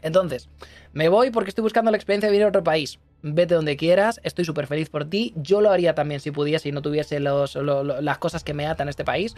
Entonces, 0.00 0.48
me 0.92 1.08
voy 1.08 1.30
porque 1.30 1.48
estoy 1.48 1.62
buscando 1.62 1.90
la 1.90 1.96
experiencia 1.96 2.28
de 2.28 2.30
vivir 2.30 2.42
en 2.42 2.50
otro 2.50 2.62
país 2.62 3.00
vete 3.22 3.54
donde 3.54 3.76
quieras, 3.76 4.20
estoy 4.22 4.44
súper 4.44 4.66
feliz 4.66 4.88
por 4.88 5.04
ti, 5.04 5.32
yo 5.36 5.60
lo 5.60 5.70
haría 5.70 5.94
también 5.94 6.20
si 6.20 6.30
pudiese 6.30 6.68
y 6.68 6.72
no 6.72 6.82
tuviese 6.82 7.20
las 7.20 8.18
cosas 8.18 8.44
que 8.44 8.54
me 8.54 8.66
atan 8.66 8.88
a 8.88 8.90
este 8.90 9.04
país, 9.04 9.34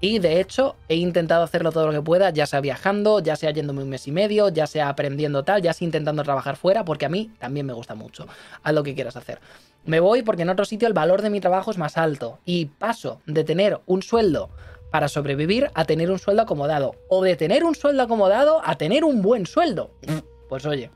y 0.00 0.18
de 0.18 0.40
hecho 0.40 0.76
he 0.88 0.96
intentado 0.96 1.42
hacerlo 1.42 1.72
todo 1.72 1.86
lo 1.86 1.92
que 1.92 2.02
pueda, 2.02 2.30
ya 2.30 2.46
sea 2.46 2.60
viajando, 2.60 3.20
ya 3.20 3.36
sea 3.36 3.50
yéndome 3.50 3.82
un 3.82 3.88
mes 3.88 4.06
y 4.06 4.12
medio, 4.12 4.48
ya 4.48 4.66
sea 4.66 4.88
aprendiendo 4.88 5.42
tal, 5.42 5.62
ya 5.62 5.72
sea 5.72 5.84
intentando 5.84 6.22
trabajar 6.22 6.56
fuera, 6.56 6.84
porque 6.84 7.06
a 7.06 7.08
mí 7.08 7.30
también 7.38 7.66
me 7.66 7.72
gusta 7.72 7.94
mucho, 7.94 8.26
haz 8.62 8.74
lo 8.74 8.82
que 8.82 8.94
quieras 8.94 9.16
hacer. 9.16 9.40
Me 9.84 10.00
voy 10.00 10.22
porque 10.22 10.42
en 10.42 10.50
otro 10.50 10.64
sitio 10.64 10.88
el 10.88 10.94
valor 10.94 11.20
de 11.20 11.30
mi 11.30 11.40
trabajo 11.40 11.70
es 11.70 11.78
más 11.78 11.98
alto, 11.98 12.38
y 12.44 12.66
paso 12.66 13.20
de 13.26 13.44
tener 13.44 13.80
un 13.86 14.02
sueldo 14.02 14.50
para 14.90 15.08
sobrevivir 15.08 15.70
a 15.74 15.84
tener 15.84 16.10
un 16.10 16.20
sueldo 16.20 16.42
acomodado, 16.42 16.94
o 17.08 17.22
de 17.22 17.34
tener 17.36 17.64
un 17.64 17.74
sueldo 17.74 18.04
acomodado 18.04 18.60
a 18.64 18.76
tener 18.76 19.04
un 19.04 19.22
buen 19.22 19.44
sueldo. 19.44 19.90
Pues 20.48 20.64
oye, 20.66 20.90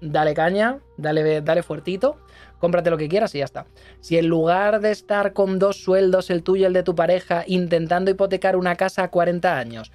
dale 0.00 0.34
caña, 0.34 0.78
dale, 0.96 1.40
dale 1.40 1.62
fuertito, 1.62 2.18
cómprate 2.58 2.90
lo 2.90 2.98
que 2.98 3.08
quieras 3.08 3.34
y 3.34 3.38
ya 3.38 3.44
está. 3.44 3.66
Si 4.00 4.18
en 4.18 4.28
lugar 4.28 4.80
de 4.80 4.90
estar 4.90 5.32
con 5.32 5.58
dos 5.58 5.82
sueldos, 5.82 6.30
el 6.30 6.42
tuyo 6.42 6.62
y 6.62 6.66
el 6.66 6.72
de 6.72 6.82
tu 6.82 6.94
pareja, 6.94 7.44
intentando 7.46 8.10
hipotecar 8.10 8.56
una 8.56 8.76
casa 8.76 9.04
a 9.04 9.10
40 9.10 9.58
años, 9.58 9.92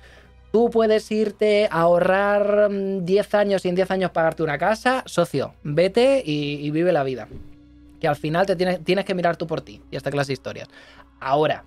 tú 0.52 0.70
puedes 0.70 1.12
irte 1.12 1.68
a 1.72 1.82
ahorrar 1.82 2.70
10 2.70 3.34
mm, 3.34 3.36
años 3.36 3.66
y 3.66 3.70
en 3.70 3.76
10 3.76 3.92
años 3.92 4.12
pagarte 4.12 4.44
una 4.44 4.58
casa, 4.58 5.04
socio, 5.06 5.56
vete 5.64 6.22
y, 6.26 6.70
vive 6.72 6.92
la 6.92 7.04
vida. 7.04 7.28
Que 8.00 8.08
al 8.08 8.16
final 8.16 8.46
te 8.46 8.56
tienes, 8.56 8.84
tienes 8.84 9.06
que 9.06 9.16
mirar 9.16 9.38
tú 9.38 9.48
por 9.48 9.62
ti 9.62 9.82
y 9.90 9.96
esta 9.96 10.12
clase 10.12 10.28
de 10.28 10.34
historias. 10.34 10.68
Ahora, 11.20 11.64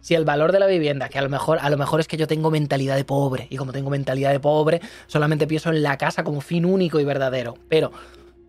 si 0.00 0.14
el 0.14 0.24
valor 0.24 0.52
de 0.52 0.60
la 0.60 0.66
vivienda, 0.66 1.08
que 1.08 1.18
a 1.18 1.22
lo 1.22 1.28
mejor, 1.28 1.58
a 1.60 1.70
lo 1.70 1.76
mejor 1.76 2.00
es 2.00 2.08
que 2.08 2.16
yo 2.16 2.26
tengo 2.26 2.50
mentalidad 2.50 2.96
de 2.96 3.04
pobre, 3.04 3.46
y 3.50 3.56
como 3.56 3.72
tengo 3.72 3.90
mentalidad 3.90 4.30
de 4.30 4.40
pobre, 4.40 4.80
solamente 5.06 5.46
pienso 5.46 5.70
en 5.70 5.82
la 5.82 5.96
casa 5.96 6.24
como 6.24 6.40
fin 6.40 6.64
único 6.64 7.00
y 7.00 7.04
verdadero. 7.04 7.54
Pero 7.68 7.92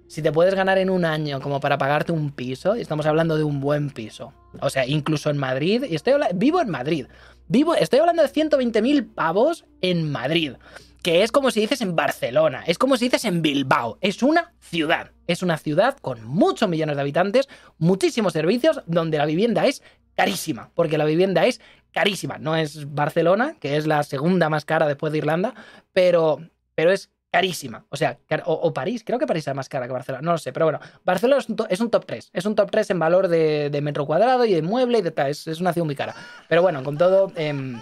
si 0.08 0.22
te 0.22 0.32
puedes 0.32 0.56
ganar 0.56 0.78
en 0.78 0.90
un 0.90 1.06
año 1.06 1.40
como 1.40 1.60
para 1.60 1.78
pagarte 1.78 2.12
un 2.12 2.32
piso, 2.32 2.76
y 2.76 2.82
estamos 2.82 3.06
hablando 3.06 3.38
de 3.38 3.44
un 3.44 3.60
buen 3.60 3.90
piso, 3.90 4.34
o 4.62 4.70
sea, 4.70 4.86
incluso 4.86 5.30
en 5.30 5.38
Madrid, 5.38 5.84
y 5.90 5.96
estoy 5.96 6.14
vivo 6.34 6.62
en 6.62 6.70
Madrid, 6.70 7.06
vivo, 7.48 7.76
estoy 7.76 8.00
hablando 8.00 8.24
de 8.24 8.30
120.000 8.30 9.08
pavos 9.14 9.66
en 9.82 10.12
Madrid, 10.12 10.54
que 11.02 11.24
es 11.24 11.32
como 11.32 11.52
si 11.52 11.62
dices 11.62 11.82
en 11.82 11.96
Barcelona, 11.96 12.64
es 12.68 12.78
como 12.78 12.98
si 12.98 13.06
dices 13.06 13.26
en 13.26 13.42
Bilbao, 13.42 13.98
es 14.02 14.22
una 14.22 14.54
ciudad, 14.60 15.12
es 15.28 15.42
una 15.44 15.58
ciudad 15.58 15.98
con 15.98 16.24
muchos 16.26 16.68
millones 16.68 16.96
de 16.96 17.02
habitantes, 17.02 17.48
muchísimos 17.78 18.34
servicios, 18.34 18.82
donde 18.86 19.18
la 19.18 19.26
vivienda 19.26 19.66
es 19.66 19.82
carísima, 20.16 20.72
porque 20.76 20.98
la 20.98 21.06
vivienda 21.06 21.46
es 21.46 21.62
carísima. 21.94 22.38
No 22.38 22.56
es 22.56 22.94
Barcelona, 22.94 23.56
que 23.60 23.78
es 23.78 23.88
la 23.88 24.04
segunda 24.04 24.50
más 24.50 24.66
cara 24.66 24.88
después 24.88 25.12
de 25.12 25.20
Irlanda, 25.20 25.54
pero, 25.94 26.40
pero 26.76 26.92
es 26.92 27.10
carísima. 27.32 27.86
O 27.90 27.96
sea, 27.96 28.20
o, 28.46 28.74
París, 28.74 29.04
creo 29.06 29.20
que 29.20 29.28
París 29.28 29.48
es 29.48 29.56
más 29.56 29.70
cara 29.70 29.88
que 29.88 29.94
Barcelona, 29.94 30.22
no 30.24 30.32
lo 30.34 30.38
sé, 30.38 30.52
pero 30.52 30.66
bueno, 30.66 30.80
Barcelona 31.04 31.42
es 31.70 31.80
un, 31.80 31.90
top 31.90 32.06
3, 32.06 32.32
es 32.34 32.46
un 32.46 32.56
top 32.56 32.72
3 32.72 32.90
en 32.90 33.00
valor 33.00 33.28
de, 33.28 33.80
metro 33.82 34.06
cuadrado 34.06 34.46
y 34.46 34.54
de 34.54 34.62
mueble 34.62 35.00
y 35.00 35.02
de 35.02 35.12
tal, 35.12 35.30
es, 35.30 35.48
una 35.60 35.74
ciudad 35.74 35.86
muy 35.86 35.96
cara. 35.96 36.16
Pero 36.48 36.62
bueno, 36.62 36.84
con 36.84 36.98
todo... 36.98 37.32
Em, 37.36 37.80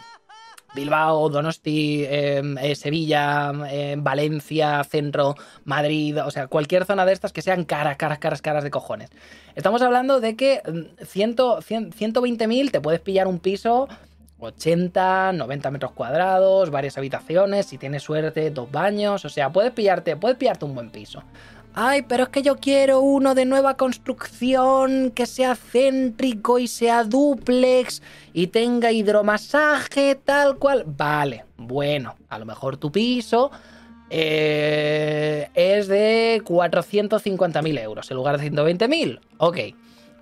Bilbao, 0.75 1.29
Donosti, 1.29 2.05
em, 2.05 2.57
eh, 2.57 2.75
Sevilla, 2.75 3.51
em, 3.69 4.03
Valencia, 4.03 4.83
Centro, 4.83 5.35
Madrid, 5.65 6.17
o 6.23 6.31
sea, 6.31 6.47
cualquier 6.47 6.85
zona 6.85 7.05
de 7.05 7.13
estas 7.13 7.33
que 7.33 7.41
sean 7.41 7.63
caras, 7.63 7.97
caras, 7.97 8.19
caras, 8.19 8.41
caras 8.41 8.63
de 8.63 8.71
cojones. 8.71 9.09
Estamos 9.55 9.81
hablando 9.81 10.19
de 10.19 10.35
que 10.35 10.61
120.000 10.63 12.65
mm, 12.65 12.69
te 12.69 12.81
puedes 12.81 12.99
pillar 12.99 13.27
un 13.27 13.39
piso 13.39 13.87
80, 14.39 15.33
90 15.33 15.71
metros 15.71 15.91
cuadrados, 15.93 16.69
varias 16.69 16.97
habitaciones, 16.97 17.65
si 17.65 17.77
tienes 17.77 18.03
suerte, 18.03 18.51
dos 18.51 18.71
baños, 18.71 19.25
o 19.25 19.29
sea, 19.29 19.51
puedes 19.51 19.71
pillarte, 19.71 20.15
puedes 20.15 20.37
pillarte 20.37 20.65
un 20.65 20.75
buen 20.75 20.91
piso. 20.91 21.23
Ay, 21.79 22.01
pero 22.01 22.23
es 22.23 22.29
que 22.29 22.41
yo 22.41 22.55
quiero 22.55 23.01
uno 23.01 23.35
de 23.35 23.45
nueva 23.45 23.77
construcción, 23.77 25.11
que 25.11 25.27
sea 25.27 25.53
céntrico 25.53 26.57
y 26.57 26.67
sea 26.67 27.03
duplex 27.03 28.01
y 28.33 28.47
tenga 28.47 28.91
hidromasaje, 28.91 30.15
tal 30.15 30.57
cual. 30.57 30.85
Vale, 30.87 31.45
bueno, 31.55 32.15
a 32.29 32.39
lo 32.39 32.45
mejor 32.47 32.77
tu 32.77 32.91
piso 32.91 33.51
eh, 34.09 35.51
es 35.53 35.87
de 35.87 36.41
450.000 36.43 37.79
euros 37.79 38.09
en 38.09 38.17
lugar 38.17 38.39
de 38.39 38.51
120.000. 38.51 39.19
Ok, 39.37 39.57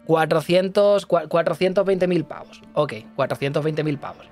400, 0.08 1.08
420.000 1.08 2.26
pavos. 2.26 2.62
Ok, 2.74 2.96
420.000 3.16 3.98
pavos. 3.98 4.26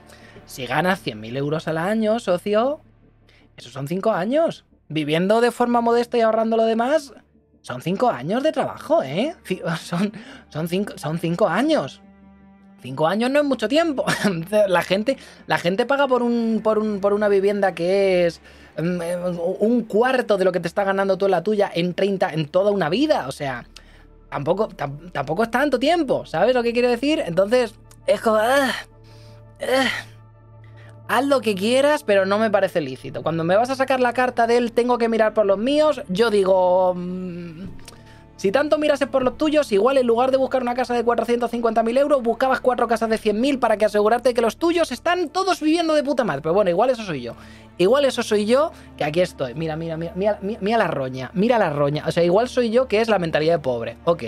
Si 0.45 0.65
ganas 0.65 1.01
100.000 1.05 1.37
euros 1.37 1.69
al 1.69 1.77
año, 1.77 2.19
socio, 2.19 2.81
esos 3.55 3.71
son 3.71 3.87
5 3.87 4.11
años 4.11 4.65
viviendo 4.93 5.41
de 5.41 5.51
forma 5.51 5.81
modesta 5.81 6.17
y 6.17 6.21
ahorrando 6.21 6.55
lo 6.55 6.65
demás, 6.65 7.13
son 7.61 7.81
cinco 7.81 8.09
años 8.09 8.43
de 8.43 8.51
trabajo, 8.51 9.03
¿eh? 9.03 9.35
Son, 9.81 10.11
son, 10.49 10.67
cinco, 10.67 10.93
son 10.97 11.17
cinco 11.19 11.47
años. 11.47 12.01
Cinco 12.81 13.07
años 13.07 13.31
no 13.31 13.39
es 13.39 13.45
mucho 13.45 13.69
tiempo. 13.69 14.05
la, 14.67 14.81
gente, 14.81 15.17
la 15.47 15.57
gente 15.57 15.85
paga 15.85 16.07
por, 16.07 16.21
un, 16.21 16.59
por, 16.61 16.77
un, 16.77 16.99
por 16.99 17.13
una 17.13 17.29
vivienda 17.29 17.73
que 17.73 18.25
es 18.25 18.41
mm, 18.77 18.99
un 19.59 19.83
cuarto 19.83 20.37
de 20.37 20.43
lo 20.43 20.51
que 20.51 20.59
te 20.59 20.67
está 20.67 20.83
ganando 20.83 21.17
tú 21.17 21.25
en 21.25 21.31
la 21.31 21.43
tuya 21.43 21.71
en 21.73 21.93
30, 21.93 22.33
en 22.33 22.49
toda 22.49 22.71
una 22.71 22.89
vida. 22.89 23.29
O 23.29 23.31
sea, 23.31 23.65
tampoco, 24.29 24.67
tampoco 24.67 25.43
es 25.43 25.51
tanto 25.51 25.79
tiempo, 25.79 26.25
¿sabes 26.25 26.53
lo 26.53 26.61
que 26.61 26.73
quiero 26.73 26.89
decir? 26.89 27.23
Entonces, 27.25 27.73
es 28.05 28.19
como... 28.19 28.37
Ah, 28.37 28.71
ah 29.61 30.12
haz 31.07 31.25
lo 31.25 31.41
que 31.41 31.55
quieras, 31.55 32.03
pero 32.03 32.25
no 32.25 32.39
me 32.39 32.49
parece 32.49 32.81
lícito. 32.81 33.23
Cuando 33.23 33.43
me 33.43 33.55
vas 33.55 33.69
a 33.69 33.75
sacar 33.75 33.99
la 33.99 34.13
carta 34.13 34.47
de 34.47 34.57
él, 34.57 34.71
tengo 34.71 34.97
que 34.97 35.09
mirar 35.09 35.33
por 35.33 35.45
los 35.45 35.57
míos, 35.57 36.01
yo 36.09 36.29
digo... 36.29 36.93
Mm, 36.95 37.67
si 38.43 38.51
tanto 38.51 38.77
mirases 38.77 39.07
por 39.07 39.23
los 39.23 39.37
tuyos, 39.37 39.71
igual 39.71 39.97
en 39.97 40.05
lugar 40.05 40.29
de 40.29 40.35
buscar 40.35 40.61
una 40.63 40.75
casa 40.75 40.93
de 40.93 41.05
450.000 41.05 41.97
euros, 41.97 42.21
buscabas 42.21 42.59
cuatro 42.59 42.89
casas 42.89 43.09
de 43.09 43.17
100.000 43.17 43.57
para 43.57 43.77
que 43.77 43.85
asegurarte 43.85 44.33
que 44.33 44.41
los 44.41 44.57
tuyos 44.57 44.91
están 44.91 45.29
todos 45.29 45.61
viviendo 45.61 45.93
de 45.93 46.03
puta 46.03 46.25
madre. 46.25 46.41
Pero 46.41 46.53
bueno, 46.53 46.69
igual 46.69 46.89
eso 46.89 47.03
soy 47.03 47.21
yo. 47.21 47.35
Igual 47.77 48.03
eso 48.03 48.21
soy 48.21 48.45
yo, 48.45 48.73
que 48.97 49.05
aquí 49.05 49.21
estoy. 49.21 49.53
Mira, 49.53 49.77
mira, 49.77 49.95
mira, 49.95 50.39
mira, 50.41 50.77
la 50.77 50.87
roña. 50.87 51.31
Mira 51.33 51.57
la 51.57 51.69
roña. 51.69 52.03
O 52.05 52.11
sea, 52.11 52.21
igual 52.25 52.49
soy 52.49 52.69
yo 52.69 52.89
que 52.89 52.99
es 52.99 53.07
la 53.07 53.17
mentalidad 53.17 53.53
de 53.53 53.59
pobre. 53.59 53.95
Ok. 54.03 54.23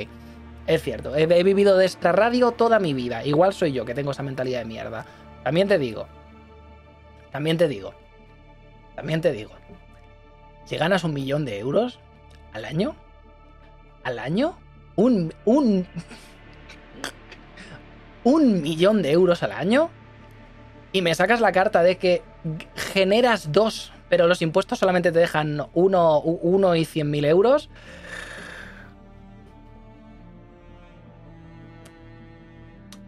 Es 0.65 0.81
cierto, 0.81 1.13
he 1.13 1.43
vivido 1.43 1.77
de 1.77 1.85
esta 1.85 2.13
radio 2.13 2.51
toda 2.51 2.79
mi 2.79 2.93
vida. 2.93 3.25
Igual 3.25 3.53
soy 3.53 3.73
yo 3.73 3.83
que 3.83 3.93
tengo 3.93 4.11
esa 4.11 4.23
mentalidad 4.23 4.59
de 4.59 4.65
mierda. 4.65 5.05
También 5.43 5.67
te 5.67 5.77
digo, 5.77 6.07
también 7.35 7.57
te 7.57 7.67
digo, 7.67 7.93
también 8.95 9.19
te 9.19 9.33
digo, 9.33 9.51
si 10.63 10.77
ganas 10.77 11.03
un 11.03 11.13
millón 11.13 11.43
de 11.43 11.59
euros 11.59 11.99
al 12.53 12.63
año, 12.63 12.95
al 14.05 14.19
año, 14.19 14.57
un, 14.95 15.33
un, 15.43 15.85
un 18.23 18.61
millón 18.61 19.01
de 19.01 19.11
euros 19.11 19.43
al 19.43 19.51
año, 19.51 19.89
y 20.93 21.01
me 21.01 21.13
sacas 21.13 21.41
la 21.41 21.51
carta 21.51 21.83
de 21.83 21.97
que 21.97 22.21
generas 22.93 23.51
dos, 23.51 23.91
pero 24.07 24.27
los 24.27 24.41
impuestos 24.41 24.79
solamente 24.79 25.11
te 25.11 25.19
dejan 25.19 25.61
uno, 25.73 26.21
uno 26.21 26.73
y 26.77 26.85
cien 26.85 27.11
mil 27.11 27.25
euros. 27.25 27.69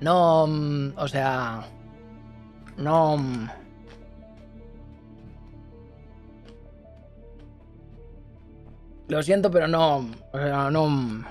No, 0.01 0.47
mm, 0.47 0.97
o 0.97 1.07
sea, 1.07 1.65
no... 2.75 3.47
Lo 9.07 9.23
siento, 9.23 9.51
pero 9.51 9.67
no. 9.67 10.09
No. 10.33 11.25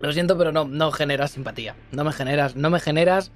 Lo 0.00 0.12
siento, 0.12 0.36
pero 0.36 0.52
no, 0.52 0.64
no 0.66 0.92
generas 0.92 1.30
simpatía. 1.30 1.74
No 1.90 2.04
me 2.04 2.12
generas, 2.12 2.56
no 2.56 2.70
me 2.70 2.80
generas. 2.80 3.30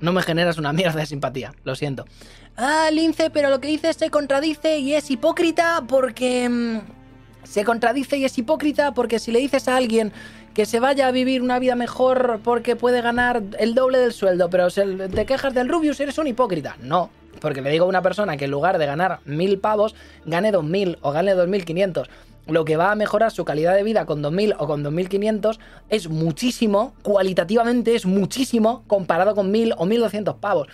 No 0.00 0.12
me 0.12 0.22
generas 0.22 0.56
una 0.56 0.72
mierda 0.72 1.00
de 1.00 1.06
simpatía. 1.06 1.52
Lo 1.64 1.74
siento. 1.74 2.06
Ah, 2.56 2.88
Lince, 2.90 3.30
pero 3.30 3.50
lo 3.50 3.60
que 3.60 3.68
dices 3.68 3.96
se 3.96 4.10
contradice 4.10 4.78
y 4.78 4.94
es 4.94 5.10
hipócrita 5.10 5.84
porque. 5.86 6.48
Mm, 6.48 6.80
se 7.44 7.64
contradice 7.64 8.16
y 8.18 8.24
es 8.24 8.36
hipócrita 8.38 8.92
porque 8.92 9.18
si 9.18 9.32
le 9.32 9.38
dices 9.38 9.66
a 9.68 9.76
alguien 9.76 10.12
que 10.54 10.66
se 10.66 10.80
vaya 10.80 11.06
a 11.06 11.10
vivir 11.10 11.42
una 11.42 11.58
vida 11.58 11.74
mejor 11.74 12.40
porque 12.44 12.76
puede 12.76 13.00
ganar 13.02 13.42
el 13.58 13.74
doble 13.74 13.98
del 13.98 14.12
sueldo, 14.12 14.50
pero 14.50 14.68
te 14.70 15.26
quejas 15.26 15.54
del 15.54 15.68
Rubius, 15.68 16.00
eres 16.00 16.18
un 16.18 16.26
hipócrita. 16.26 16.76
No, 16.80 17.10
porque 17.40 17.62
le 17.62 17.70
digo 17.70 17.84
a 17.84 17.88
una 17.88 18.02
persona 18.02 18.36
que 18.36 18.46
en 18.46 18.50
lugar 18.50 18.78
de 18.78 18.86
ganar 18.86 19.20
mil 19.24 19.58
pavos, 19.58 19.94
gane 20.24 20.52
dos 20.52 20.64
mil 20.64 20.98
o 21.02 21.12
gane 21.12 21.34
dos 21.34 21.48
mil 21.48 21.64
quinientos. 21.64 22.08
Lo 22.46 22.64
que 22.64 22.76
va 22.76 22.90
a 22.90 22.96
mejorar 22.96 23.30
su 23.30 23.44
calidad 23.44 23.76
de 23.76 23.84
vida 23.84 24.06
con 24.06 24.22
2.000 24.22 24.56
o 24.58 24.66
con 24.66 24.82
2.500 24.82 25.58
es 25.88 26.08
muchísimo, 26.08 26.94
cualitativamente 27.02 27.94
es 27.94 28.06
muchísimo 28.06 28.82
comparado 28.88 29.36
con 29.36 29.52
1.000 29.52 29.74
o 29.76 29.86
1.200 29.86 30.36
pavos. 30.40 30.66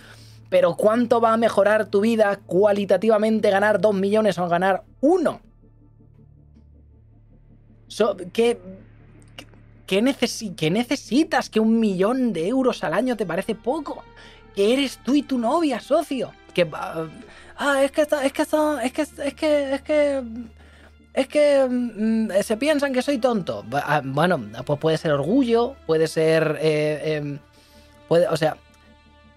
Pero 0.49 0.75
¿cuánto 0.75 1.21
va 1.21 1.33
a 1.33 1.37
mejorar 1.37 1.87
tu 1.87 2.01
vida 2.01 2.39
cualitativamente 2.45 3.51
ganar 3.51 3.79
2 3.79 3.93
millones 3.93 4.39
o 4.39 4.47
ganar 4.47 4.83
1? 5.01 5.41
¿qué, 8.33 8.59
qué, 9.85 10.01
necesitas? 10.71 11.49
¿Que 11.49 11.59
un 11.59 11.79
millón 11.79 12.33
de 12.33 12.47
euros 12.47 12.83
al 12.83 12.93
año 12.93 13.17
te 13.17 13.25
parece 13.25 13.55
poco? 13.55 14.03
¿Que 14.55 14.73
eres 14.73 14.99
tú 15.03 15.15
y 15.15 15.23
tu 15.23 15.37
novia, 15.37 15.79
socio? 15.79 16.31
Que 16.57 16.67
ah, 16.73 17.83
es 17.83 17.91
que 17.91 18.01
es 18.01 18.07
que 18.07 18.41
es 18.41 18.91
que 18.91 19.01
es 19.01 19.33
que 19.33 19.73
es 19.73 19.81
que 19.81 20.23
es 21.13 21.27
que 21.27 21.67
mm, 21.69 22.31
se 22.41 22.57
piensan 22.57 22.93
que 22.93 23.01
soy 23.01 23.19
tonto. 23.19 23.63
Ah, 23.73 24.01
bueno, 24.03 24.39
pues 24.65 24.79
puede 24.79 24.97
ser 24.97 25.11
orgullo, 25.11 25.75
puede 25.85 26.07
ser 26.07 26.57
eh, 26.61 27.17
em, 27.17 27.39
puede, 28.07 28.27
o 28.27 28.37
sea, 28.37 28.57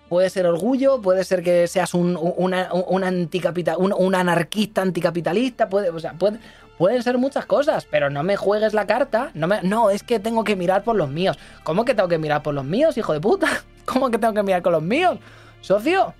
puede 0.08 0.30
ser 0.30 0.46
orgullo, 0.46 1.00
puede 1.02 1.24
ser 1.24 1.42
que 1.42 1.66
seas 1.68 1.92
un, 1.94 2.18
un, 2.18 3.04
anticapital, 3.04 3.76
un, 3.78 4.14
anarquista 4.14 4.82
anticapitalista, 4.82 5.68
puede, 5.68 5.90
o 5.90 5.98
sea, 6.00 6.14
puede, 6.14 6.38
pueden 6.78 7.02
ser 7.02 7.18
muchas 7.18 7.46
cosas, 7.46 7.86
pero 7.90 8.10
no 8.10 8.22
me 8.22 8.36
juegues 8.36 8.72
la 8.72 8.86
carta, 8.86 9.30
no 9.34 9.46
me, 9.46 9.62
no, 9.62 9.90
es 9.90 10.02
que 10.02 10.18
tengo 10.18 10.44
que 10.44 10.56
mirar 10.56 10.84
por 10.84 10.96
los 10.96 11.10
míos. 11.10 11.38
¿Cómo 11.64 11.84
que 11.84 11.94
tengo 11.94 12.08
que 12.08 12.18
mirar 12.18 12.42
por 12.42 12.54
los 12.54 12.64
míos, 12.64 12.96
hijo 12.96 13.12
de 13.12 13.20
puta? 13.20 13.48
¿Cómo 13.84 14.10
que 14.10 14.18
tengo 14.18 14.34
que 14.34 14.42
mirar 14.42 14.62
con 14.62 14.72
los 14.72 14.82
míos? 14.82 15.18
Socio, 15.60 16.14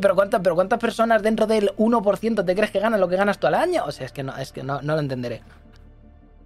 pero, 0.00 0.14
¿cuántas, 0.14 0.40
pero 0.42 0.54
¿cuántas 0.54 0.78
personas 0.78 1.22
dentro 1.22 1.46
del 1.46 1.70
1% 1.76 2.44
te 2.44 2.54
crees 2.54 2.70
que 2.70 2.80
ganan 2.80 3.00
lo 3.00 3.08
que 3.08 3.16
ganas 3.16 3.38
tú 3.38 3.46
al 3.46 3.54
año? 3.54 3.84
O 3.86 3.92
sea, 3.92 4.06
es 4.06 4.12
que 4.12 4.22
no, 4.22 4.36
es 4.36 4.52
que 4.52 4.62
no, 4.62 4.80
no 4.82 4.94
lo 4.94 5.00
entenderé. 5.00 5.42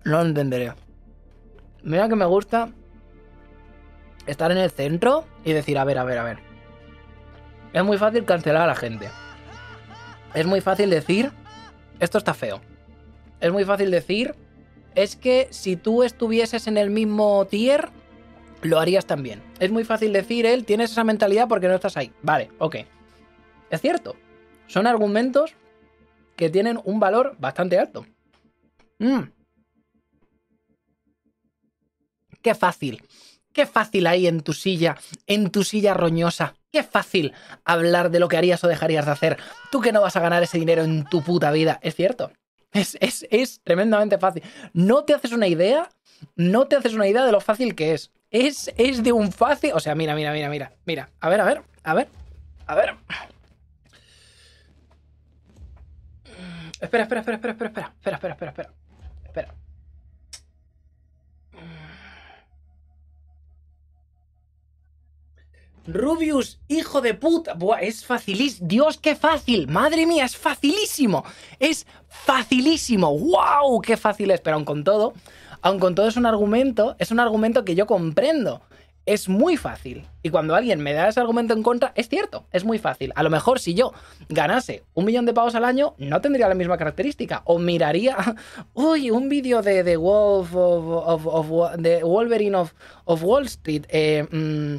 No 0.05 0.19
lo 0.19 0.27
entenderé. 0.27 0.73
Mira 1.83 2.09
que 2.09 2.17
me 2.17 2.25
gusta 2.25 2.71
estar 4.27 4.51
en 4.51 4.59
el 4.59 4.71
centro 4.71 5.25
y 5.45 5.53
decir, 5.53 5.79
a 5.79 5.85
ver, 5.85 5.99
a 5.99 6.05
ver, 6.05 6.19
a 6.19 6.25
ver. 6.25 6.39
Es 7.73 7.85
muy 7.85 7.99
fácil 7.99 8.25
cancelar 8.25 8.63
a 8.63 8.67
la 8.67 8.75
gente. 8.75 9.11
Es 10.35 10.47
muy 10.47 10.61
fácil 10.61 10.91
decir, 10.91 11.33
esto 12.01 12.19
está 12.19 12.35
feo. 12.35 12.61
Es 13.41 13.53
muy 13.53 13.65
fácil 13.65 13.91
decir, 13.91 14.35
es 14.95 15.17
que 15.17 15.49
si 15.51 15.77
tú 15.77 16.03
estuvieses 16.03 16.67
en 16.67 16.77
el 16.77 16.91
mismo 16.91 17.45
tier, 17.47 17.89
lo 18.63 18.79
harías 18.79 19.07
también. 19.07 19.43
Es 19.59 19.71
muy 19.71 19.85
fácil 19.85 20.13
decir, 20.13 20.47
él, 20.47 20.65
tienes 20.65 20.93
esa 20.93 21.05
mentalidad 21.05 21.49
porque 21.49 21.69
no 21.69 21.75
estás 21.75 21.97
ahí. 21.97 22.13
Vale, 22.23 22.51
ok. 22.59 22.77
Es 23.75 23.81
cierto. 23.81 24.17
Son 24.69 24.87
argumentos 24.87 25.55
que 26.37 26.49
tienen 26.49 26.81
un 26.85 27.01
valor 27.01 27.37
bastante 27.39 27.79
alto. 27.79 28.07
Mm. 28.99 29.23
Qué 32.41 32.55
fácil. 32.55 33.03
Qué 33.53 33.67
fácil 33.67 34.07
ahí 34.07 34.27
en 34.27 34.43
tu 34.43 34.53
silla, 34.53 34.97
en 35.27 35.51
tu 35.51 35.65
silla 35.65 35.95
roñosa. 35.95 36.55
Qué 36.71 36.83
fácil 36.83 37.33
hablar 37.65 38.11
de 38.11 38.19
lo 38.21 38.29
que 38.29 38.37
harías 38.37 38.63
o 38.65 38.69
dejarías 38.69 39.07
de 39.07 39.13
hacer. 39.13 39.39
Tú 39.71 39.81
que 39.81 39.93
no 39.93 40.01
vas 40.01 40.17
a 40.17 40.21
ganar 40.21 40.43
ese 40.43 40.59
dinero 40.59 40.83
en 40.83 41.05
tu 41.05 41.23
puta 41.23 41.51
vida. 41.53 41.79
Es 41.83 41.95
cierto. 41.95 42.33
Es, 42.73 42.97
es, 43.01 43.27
es 43.31 43.61
tremendamente 43.63 44.19
fácil. 44.19 44.43
No 44.73 45.05
te 45.05 45.15
haces 45.15 45.33
una 45.33 45.47
idea, 45.47 45.89
no 46.37 46.67
te 46.67 46.77
haces 46.77 46.95
una 46.95 47.07
idea 47.07 47.25
de 47.25 47.33
lo 47.33 47.41
fácil 47.41 47.75
que 47.75 47.95
es. 47.95 48.13
Es, 48.31 48.73
es 48.77 49.03
de 49.03 49.13
un 49.13 49.31
fácil. 49.33 49.73
O 49.75 49.81
sea, 49.81 49.95
mira, 49.95 50.15
mira, 50.15 50.33
mira, 50.33 50.49
mira. 50.49 50.73
Mira. 50.85 51.11
A 51.21 51.29
ver, 51.29 51.41
a 51.41 51.45
ver, 51.45 51.63
a 51.85 51.95
ver. 51.95 52.09
A 52.67 52.75
ver. 52.75 52.97
Espera, 56.81 57.05
espera, 57.05 57.21
espera, 57.21 57.37
espera, 57.37 57.53
espera, 57.53 57.69
espera, 57.69 58.17
espera, 58.17 58.17
espera, 58.17 58.33
espera, 58.35 58.51
espera. 58.51 58.73
Espera. 59.25 59.55
Rubius, 65.87 66.59
hijo 66.69 67.01
de 67.01 67.15
puta. 67.15 67.55
Buah, 67.55 67.81
es 67.81 68.05
facilísimo. 68.05 68.67
Dios, 68.69 68.99
qué 68.99 69.15
fácil. 69.15 69.69
Madre 69.69 70.07
mía, 70.07 70.25
es 70.25 70.37
facilísimo. 70.37 71.25
Es 71.59 71.87
facilísimo. 72.09 73.17
¡Wow! 73.19 73.81
Qué 73.83 73.97
fácil 73.97 74.31
es. 74.31 74.41
Pero 74.41 74.57
aun 74.57 74.65
con 74.65 74.83
todo, 74.83 75.15
aun 75.63 75.79
con 75.79 75.95
todo 75.95 76.09
es 76.09 76.17
un 76.17 76.27
argumento, 76.27 76.97
es 76.99 77.11
un 77.11 77.21
argumento 77.21 77.65
que 77.65 77.75
yo 77.75 77.87
comprendo. 77.87 78.63
Es 79.07 79.29
muy 79.29 79.57
fácil. 79.57 80.07
Y 80.23 80.31
cuando 80.31 80.55
alguien 80.55 80.81
me 80.81 80.95
da 80.95 81.09
ese 81.09 81.21
argumento 81.21 81.53
en 81.53 81.63
contra, 81.63 81.93
es 81.95 82.09
cierto, 82.09 82.47
es 82.53 82.65
muy 82.65 82.79
fácil. 82.79 83.13
A 83.17 83.23
lo 83.23 83.31
mejor 83.31 83.61
si 83.61 83.75
yo 83.75 83.93
ganase 84.29 84.83
un 84.95 85.05
millón 85.05 85.27
de 85.27 85.35
pavos 85.35 85.55
al 85.55 85.65
año, 85.65 85.95
no 85.99 86.21
tendría 86.21 86.49
la 86.49 86.55
misma 86.55 86.79
característica. 86.79 87.43
O 87.45 87.59
miraría, 87.59 88.17
uy, 88.75 89.11
un 89.11 89.29
vídeo 89.29 89.63
de 89.63 89.85
The 89.85 89.97
Wolf 89.97 90.55
of, 90.55 91.49
Wolverine 92.03 92.57
of, 92.57 92.73
Wall 93.07 93.45
Street. 93.45 93.85
Eh, 93.89 94.27
mm, 94.31 94.77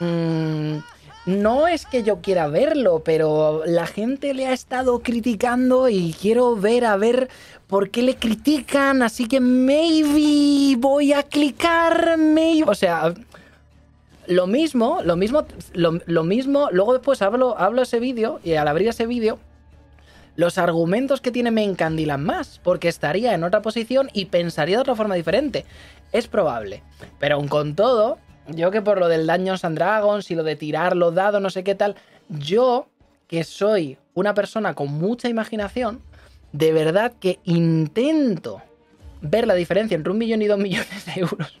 Mm, 0.00 0.78
no 1.26 1.68
es 1.68 1.86
que 1.86 2.02
yo 2.02 2.20
quiera 2.20 2.48
verlo, 2.48 3.02
pero 3.04 3.62
la 3.64 3.86
gente 3.86 4.34
le 4.34 4.46
ha 4.46 4.52
estado 4.52 5.00
criticando 5.00 5.88
y 5.88 6.14
quiero 6.20 6.56
ver 6.56 6.84
a 6.84 6.96
ver 6.96 7.28
por 7.66 7.90
qué 7.90 8.02
le 8.02 8.16
critican, 8.16 9.02
así 9.02 9.26
que 9.26 9.40
maybe 9.40 10.76
voy 10.76 11.12
a 11.12 11.22
clicar, 11.22 12.18
maybe, 12.18 12.68
o 12.68 12.74
sea, 12.74 13.14
lo 14.26 14.46
mismo, 14.46 15.00
lo 15.02 15.16
mismo, 15.16 15.46
lo, 15.72 16.24
mismo, 16.24 16.68
luego 16.72 16.92
después 16.92 17.22
hablo, 17.22 17.58
hablo 17.58 17.82
ese 17.82 18.00
vídeo 18.00 18.40
y 18.44 18.54
al 18.54 18.68
abrir 18.68 18.88
ese 18.88 19.06
vídeo 19.06 19.38
los 20.36 20.58
argumentos 20.58 21.20
que 21.20 21.30
tiene 21.30 21.50
me 21.50 21.62
encandilan 21.62 22.24
más, 22.24 22.60
porque 22.62 22.88
estaría 22.88 23.34
en 23.34 23.44
otra 23.44 23.62
posición 23.62 24.10
y 24.12 24.26
pensaría 24.26 24.76
de 24.76 24.82
otra 24.82 24.96
forma 24.96 25.14
diferente. 25.14 25.64
Es 26.12 26.26
probable. 26.26 26.82
Pero 27.20 27.36
aun 27.36 27.48
con 27.48 27.76
todo, 27.76 28.18
yo 28.48 28.70
que 28.70 28.82
por 28.82 28.98
lo 28.98 29.08
del 29.08 29.26
Dungeons 29.26 29.64
and 29.64 29.76
Dragons 29.76 30.30
y 30.30 30.34
lo 30.34 30.42
de 30.42 30.56
tirar 30.56 30.96
los 30.96 31.14
dados, 31.14 31.40
no 31.40 31.50
sé 31.50 31.62
qué 31.62 31.74
tal, 31.74 31.94
yo 32.28 32.88
que 33.28 33.44
soy 33.44 33.98
una 34.14 34.34
persona 34.34 34.74
con 34.74 34.88
mucha 34.88 35.28
imaginación, 35.28 36.02
de 36.52 36.72
verdad 36.72 37.12
que 37.20 37.38
intento 37.44 38.62
ver 39.20 39.46
la 39.46 39.54
diferencia 39.54 39.94
entre 39.94 40.12
un 40.12 40.18
millón 40.18 40.42
y 40.42 40.46
dos 40.46 40.58
millones 40.58 41.06
de 41.06 41.20
euros. 41.20 41.60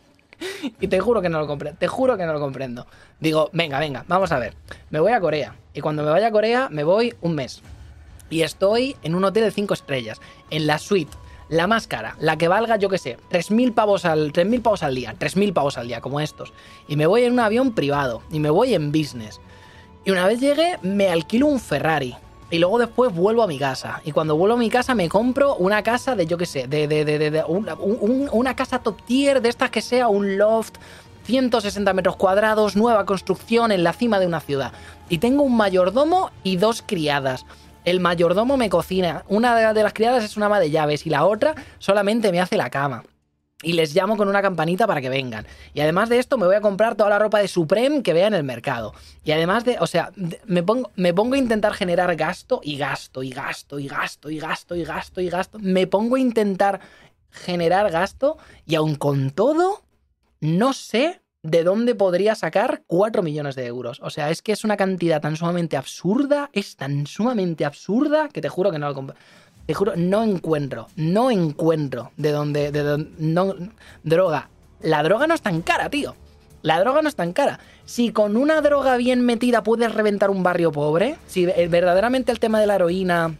Y 0.80 0.88
te 0.88 1.00
juro 1.00 1.22
que 1.22 1.28
no 1.28 1.38
lo 1.38 1.46
comprendo, 1.46 1.78
te 1.78 1.88
juro 1.88 2.16
que 2.16 2.26
no 2.26 2.32
lo 2.32 2.40
comprendo. 2.40 2.86
Digo, 3.20 3.50
venga, 3.52 3.78
venga, 3.78 4.04
vamos 4.08 4.32
a 4.32 4.38
ver. 4.38 4.54
Me 4.90 5.00
voy 5.00 5.12
a 5.12 5.20
Corea. 5.20 5.54
Y 5.72 5.80
cuando 5.80 6.02
me 6.02 6.10
vaya 6.10 6.28
a 6.28 6.32
Corea, 6.32 6.68
me 6.70 6.84
voy 6.84 7.14
un 7.20 7.34
mes. 7.34 7.62
Y 8.30 8.42
estoy 8.42 8.96
en 9.02 9.14
un 9.14 9.24
hotel 9.24 9.44
de 9.44 9.50
cinco 9.50 9.74
estrellas, 9.74 10.20
en 10.50 10.66
la 10.66 10.78
suite 10.78 11.16
la 11.48 11.66
más 11.66 11.86
cara, 11.86 12.16
la 12.20 12.36
que 12.36 12.48
valga, 12.48 12.76
yo 12.76 12.88
qué 12.88 12.98
sé, 12.98 13.18
3.000 13.30 13.74
pavos 13.74 14.04
al, 14.04 14.32
3.000 14.32 14.62
pavos 14.62 14.82
al 14.82 14.94
día, 14.94 15.14
3.000 15.18 15.52
pavos 15.52 15.78
al 15.78 15.88
día, 15.88 16.00
como 16.00 16.20
estos. 16.20 16.52
Y 16.88 16.96
me 16.96 17.06
voy 17.06 17.24
en 17.24 17.32
un 17.32 17.40
avión 17.40 17.74
privado, 17.74 18.22
y 18.30 18.40
me 18.40 18.50
voy 18.50 18.74
en 18.74 18.92
business. 18.92 19.40
Y 20.04 20.10
una 20.10 20.26
vez 20.26 20.40
llegué, 20.40 20.78
me 20.82 21.08
alquilo 21.08 21.46
un 21.46 21.60
Ferrari. 21.60 22.16
Y 22.50 22.58
luego 22.58 22.78
después 22.78 23.14
vuelvo 23.14 23.42
a 23.42 23.46
mi 23.46 23.58
casa. 23.58 24.00
Y 24.04 24.12
cuando 24.12 24.36
vuelvo 24.36 24.56
a 24.56 24.58
mi 24.58 24.70
casa 24.70 24.94
me 24.94 25.08
compro 25.08 25.56
una 25.56 25.82
casa 25.82 26.14
de, 26.14 26.26
yo 26.26 26.38
qué 26.38 26.46
sé, 26.46 26.66
de, 26.68 26.86
de, 26.86 27.04
de, 27.04 27.30
de 27.30 27.44
una, 27.44 28.54
casa 28.54 28.78
top 28.78 29.02
tier, 29.02 29.40
de 29.40 29.48
estas 29.48 29.70
que 29.70 29.80
sea 29.80 30.08
un 30.08 30.36
loft, 30.36 30.76
160 31.24 31.92
metros 31.94 32.16
cuadrados, 32.16 32.76
nueva 32.76 33.06
construcción 33.06 33.72
en 33.72 33.82
la 33.82 33.92
cima 33.92 34.20
de 34.20 34.26
una 34.26 34.40
ciudad. 34.40 34.72
Y 35.08 35.18
tengo 35.18 35.42
un 35.42 35.56
mayordomo 35.56 36.30
y 36.42 36.56
dos 36.56 36.82
criadas. 36.86 37.46
El 37.84 38.00
mayordomo 38.00 38.56
me 38.56 38.70
cocina. 38.70 39.24
Una 39.28 39.72
de 39.72 39.82
las 39.82 39.92
criadas 39.92 40.24
es 40.24 40.36
una 40.36 40.46
ama 40.46 40.60
de 40.60 40.70
llaves 40.70 41.06
y 41.06 41.10
la 41.10 41.24
otra 41.24 41.54
solamente 41.78 42.30
me 42.30 42.40
hace 42.40 42.56
la 42.56 42.70
cama. 42.70 43.04
Y 43.64 43.72
les 43.72 43.94
llamo 43.94 44.16
con 44.16 44.28
una 44.28 44.42
campanita 44.42 44.86
para 44.86 45.00
que 45.00 45.08
vengan. 45.08 45.46
Y 45.72 45.80
además 45.80 46.08
de 46.08 46.18
esto, 46.18 46.38
me 46.38 46.46
voy 46.46 46.54
a 46.54 46.60
comprar 46.60 46.94
toda 46.94 47.10
la 47.10 47.18
ropa 47.18 47.38
de 47.40 47.48
Supreme 47.48 48.02
que 48.02 48.12
vea 48.12 48.26
en 48.26 48.34
el 48.34 48.44
mercado. 48.44 48.94
Y 49.24 49.32
además 49.32 49.64
de, 49.64 49.78
o 49.80 49.86
sea, 49.86 50.12
me 50.46 50.62
pongo, 50.62 50.90
me 50.96 51.12
pongo 51.14 51.34
a 51.34 51.38
intentar 51.38 51.72
generar 51.72 52.14
gasto 52.16 52.60
y 52.62 52.76
gasto 52.76 53.22
y 53.22 53.30
gasto 53.30 53.78
y 53.78 53.88
gasto 53.88 54.30
y 54.30 54.38
gasto 54.38 54.76
y 54.76 54.84
gasto 54.84 55.20
y 55.20 55.28
gasto. 55.28 55.58
Me 55.60 55.86
pongo 55.86 56.16
a 56.16 56.20
intentar 56.20 56.80
generar 57.30 57.90
gasto 57.90 58.38
y 58.66 58.76
aun 58.76 58.94
con 58.94 59.30
todo, 59.30 59.82
no 60.40 60.72
sé 60.72 61.20
de 61.44 61.62
dónde 61.62 61.94
podría 61.94 62.34
sacar 62.34 62.84
4 62.86 63.22
millones 63.22 63.54
de 63.54 63.66
euros. 63.66 64.00
O 64.02 64.08
sea, 64.08 64.30
es 64.30 64.40
que 64.40 64.52
es 64.52 64.64
una 64.64 64.78
cantidad 64.78 65.20
tan 65.20 65.36
sumamente 65.36 65.76
absurda, 65.76 66.48
es 66.54 66.74
tan 66.76 67.06
sumamente 67.06 67.66
absurda 67.66 68.30
que 68.30 68.40
te 68.40 68.48
juro 68.48 68.72
que 68.72 68.78
no 68.78 68.88
lo 68.88 68.94
compro. 68.94 69.14
Te 69.66 69.72
juro, 69.74 69.94
no 69.96 70.22
encuentro, 70.22 70.88
no 70.96 71.30
encuentro 71.30 72.10
de 72.16 72.32
dónde, 72.32 72.70
de 72.70 72.82
dónde, 72.82 73.10
no, 73.18 73.54
droga. 74.02 74.50
La 74.80 75.02
droga 75.02 75.26
no 75.26 75.34
es 75.34 75.40
tan 75.40 75.62
cara, 75.62 75.88
tío. 75.88 76.14
La 76.60 76.80
droga 76.80 77.00
no 77.02 77.08
es 77.08 77.16
tan 77.16 77.32
cara. 77.32 77.60
Si 77.86 78.10
con 78.10 78.36
una 78.36 78.60
droga 78.60 78.96
bien 78.96 79.24
metida 79.24 79.62
puedes 79.62 79.94
reventar 79.94 80.30
un 80.30 80.42
barrio 80.42 80.72
pobre, 80.72 81.16
si 81.26 81.46
verdaderamente 81.46 82.32
el 82.32 82.40
tema 82.40 82.60
de 82.60 82.66
la 82.66 82.74
heroína 82.74 83.36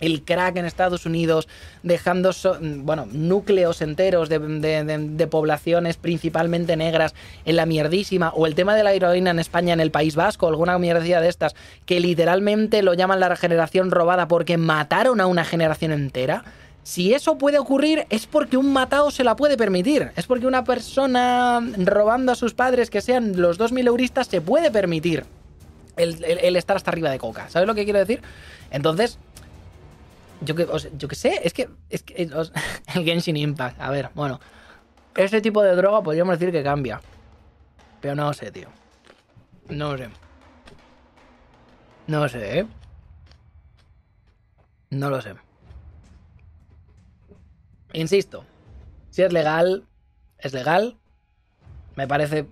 el 0.00 0.22
crack 0.22 0.56
en 0.56 0.64
Estados 0.64 1.06
Unidos, 1.06 1.48
dejando, 1.82 2.30
bueno, 2.60 3.06
núcleos 3.10 3.82
enteros 3.82 4.28
de, 4.28 5.28
poblaciones 5.30 5.96
principalmente 5.96 6.76
negras 6.76 7.14
en 7.44 7.56
la 7.56 7.66
mierdísima, 7.66 8.30
o 8.30 8.46
el 8.46 8.54
tema 8.54 8.74
de 8.74 8.84
la 8.84 8.92
heroína 8.92 9.30
en 9.30 9.38
España, 9.38 9.72
en 9.72 9.80
el 9.80 9.90
País 9.90 10.16
Vasco, 10.16 10.48
alguna 10.48 10.78
mierdecilla 10.78 11.20
de 11.20 11.28
estas, 11.28 11.54
que 11.86 12.00
literalmente 12.00 12.82
lo 12.82 12.94
llaman 12.94 13.20
la 13.20 13.34
generación 13.36 13.90
robada 13.90 14.28
porque 14.28 14.56
mataron 14.56 15.20
a 15.20 15.26
una 15.26 15.44
generación 15.44 15.92
entera. 15.92 16.44
Si 16.82 17.14
eso 17.14 17.38
puede 17.38 17.58
ocurrir 17.58 18.06
es 18.10 18.26
porque 18.26 18.58
un 18.58 18.72
matado 18.72 19.10
se 19.10 19.24
la 19.24 19.36
puede 19.36 19.56
permitir. 19.56 20.10
Es 20.16 20.26
porque 20.26 20.46
una 20.46 20.64
persona 20.64 21.66
robando 21.78 22.32
a 22.32 22.34
sus 22.34 22.52
padres 22.52 22.90
que 22.90 23.00
sean 23.00 23.40
los 23.40 23.58
2.000 23.58 23.86
euristas 23.86 24.26
se 24.26 24.42
puede 24.42 24.70
permitir 24.70 25.24
el, 25.96 26.22
el 26.24 26.56
estar 26.56 26.76
hasta 26.76 26.90
arriba 26.90 27.10
de 27.10 27.18
coca. 27.18 27.48
¿Sabes 27.48 27.66
lo 27.66 27.74
que 27.74 27.84
quiero 27.84 27.98
decir? 27.98 28.20
Entonces, 28.70 29.18
yo 30.40 30.54
que, 30.54 30.66
yo 30.96 31.08
que 31.08 31.14
sé, 31.14 31.40
es 31.42 31.52
que, 31.52 31.68
es 31.90 32.02
que 32.02 32.14
el 32.94 33.04
Genshin 33.04 33.36
Impact, 33.36 33.80
a 33.80 33.90
ver, 33.90 34.10
bueno, 34.14 34.40
ese 35.16 35.40
tipo 35.40 35.62
de 35.62 35.74
droga 35.76 36.02
podríamos 36.02 36.38
decir 36.38 36.52
que 36.52 36.62
cambia. 36.62 37.00
Pero 38.00 38.14
no 38.14 38.32
sé, 38.32 38.50
tío. 38.50 38.68
No 39.68 39.96
sé. 39.96 40.08
No 42.06 42.28
sé, 42.28 42.58
¿eh? 42.58 42.66
No 44.90 45.10
lo 45.10 45.22
sé. 45.22 45.34
Insisto, 47.92 48.44
si 49.10 49.22
es 49.22 49.32
legal, 49.32 49.84
es 50.38 50.52
legal. 50.52 50.96
Me 51.96 52.06
parece 52.06 52.46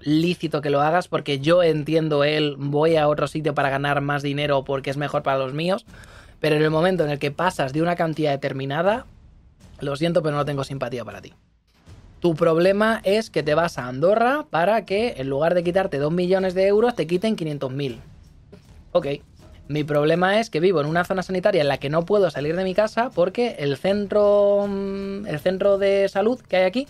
lícito 0.00 0.60
que 0.60 0.70
lo 0.70 0.82
hagas 0.82 1.08
porque 1.08 1.38
yo 1.38 1.62
entiendo 1.62 2.24
él, 2.24 2.56
voy 2.58 2.96
a 2.96 3.08
otro 3.08 3.28
sitio 3.28 3.54
para 3.54 3.70
ganar 3.70 4.00
más 4.00 4.22
dinero 4.22 4.64
porque 4.64 4.90
es 4.90 4.96
mejor 4.96 5.22
para 5.22 5.38
los 5.38 5.54
míos. 5.54 5.86
Pero 6.40 6.56
en 6.56 6.62
el 6.62 6.70
momento 6.70 7.04
en 7.04 7.10
el 7.10 7.18
que 7.18 7.30
pasas 7.30 7.72
de 7.72 7.82
una 7.82 7.96
cantidad 7.96 8.30
determinada, 8.30 9.06
lo 9.80 9.96
siento, 9.96 10.22
pero 10.22 10.36
no 10.36 10.44
tengo 10.44 10.64
simpatía 10.64 11.04
para 11.04 11.20
ti. 11.20 11.34
Tu 12.20 12.34
problema 12.34 13.00
es 13.04 13.30
que 13.30 13.42
te 13.42 13.54
vas 13.54 13.78
a 13.78 13.88
Andorra 13.88 14.46
para 14.48 14.84
que 14.84 15.14
en 15.18 15.28
lugar 15.28 15.54
de 15.54 15.62
quitarte 15.62 15.98
2 15.98 16.12
millones 16.12 16.54
de 16.54 16.66
euros 16.66 16.94
te 16.94 17.06
quiten 17.06 17.36
500.000. 17.36 17.98
Ok. 18.92 19.06
Mi 19.68 19.82
problema 19.82 20.38
es 20.38 20.48
que 20.48 20.60
vivo 20.60 20.80
en 20.80 20.86
una 20.86 21.04
zona 21.04 21.22
sanitaria 21.22 21.60
en 21.60 21.68
la 21.68 21.78
que 21.78 21.90
no 21.90 22.04
puedo 22.06 22.30
salir 22.30 22.54
de 22.56 22.64
mi 22.64 22.74
casa 22.74 23.10
porque 23.14 23.56
el 23.58 23.76
centro, 23.76 24.66
mm, 24.68 25.26
el 25.26 25.40
centro 25.40 25.76
de 25.76 26.08
salud 26.08 26.40
que 26.40 26.56
hay 26.56 26.64
aquí 26.64 26.86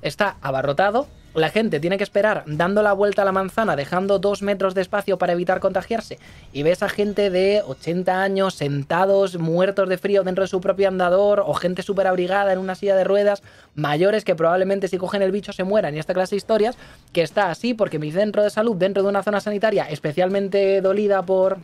está 0.00 0.36
abarrotado 0.40 1.08
la 1.34 1.48
gente 1.50 1.80
tiene 1.80 1.96
que 1.96 2.04
esperar 2.04 2.44
dando 2.46 2.82
la 2.82 2.92
vuelta 2.92 3.22
a 3.22 3.24
la 3.24 3.32
manzana, 3.32 3.76
dejando 3.76 4.18
dos 4.18 4.42
metros 4.42 4.74
de 4.74 4.82
espacio 4.82 5.18
para 5.18 5.32
evitar 5.32 5.60
contagiarse, 5.60 6.18
y 6.52 6.62
ves 6.62 6.82
a 6.82 6.88
gente 6.88 7.30
de 7.30 7.62
80 7.66 8.22
años 8.22 8.54
sentados, 8.54 9.38
muertos 9.38 9.88
de 9.88 9.98
frío 9.98 10.24
dentro 10.24 10.42
de 10.42 10.48
su 10.48 10.60
propio 10.60 10.88
andador, 10.88 11.42
o 11.46 11.54
gente 11.54 11.82
súper 11.82 12.06
abrigada 12.06 12.52
en 12.52 12.58
una 12.58 12.74
silla 12.74 12.96
de 12.96 13.04
ruedas, 13.04 13.42
mayores 13.74 14.24
que 14.24 14.34
probablemente 14.34 14.88
si 14.88 14.98
cogen 14.98 15.22
el 15.22 15.32
bicho 15.32 15.52
se 15.52 15.64
mueran, 15.64 15.94
y 15.94 15.98
esta 15.98 16.14
clase 16.14 16.34
de 16.34 16.38
historias, 16.38 16.76
que 17.12 17.22
está 17.22 17.50
así 17.50 17.74
porque 17.74 17.98
mi 17.98 18.10
centro 18.10 18.42
de 18.42 18.50
salud, 18.50 18.76
dentro 18.76 19.02
de 19.02 19.08
una 19.08 19.22
zona 19.22 19.40
sanitaria 19.40 19.84
especialmente 19.84 20.80
dolida 20.80 21.22
por 21.22 21.58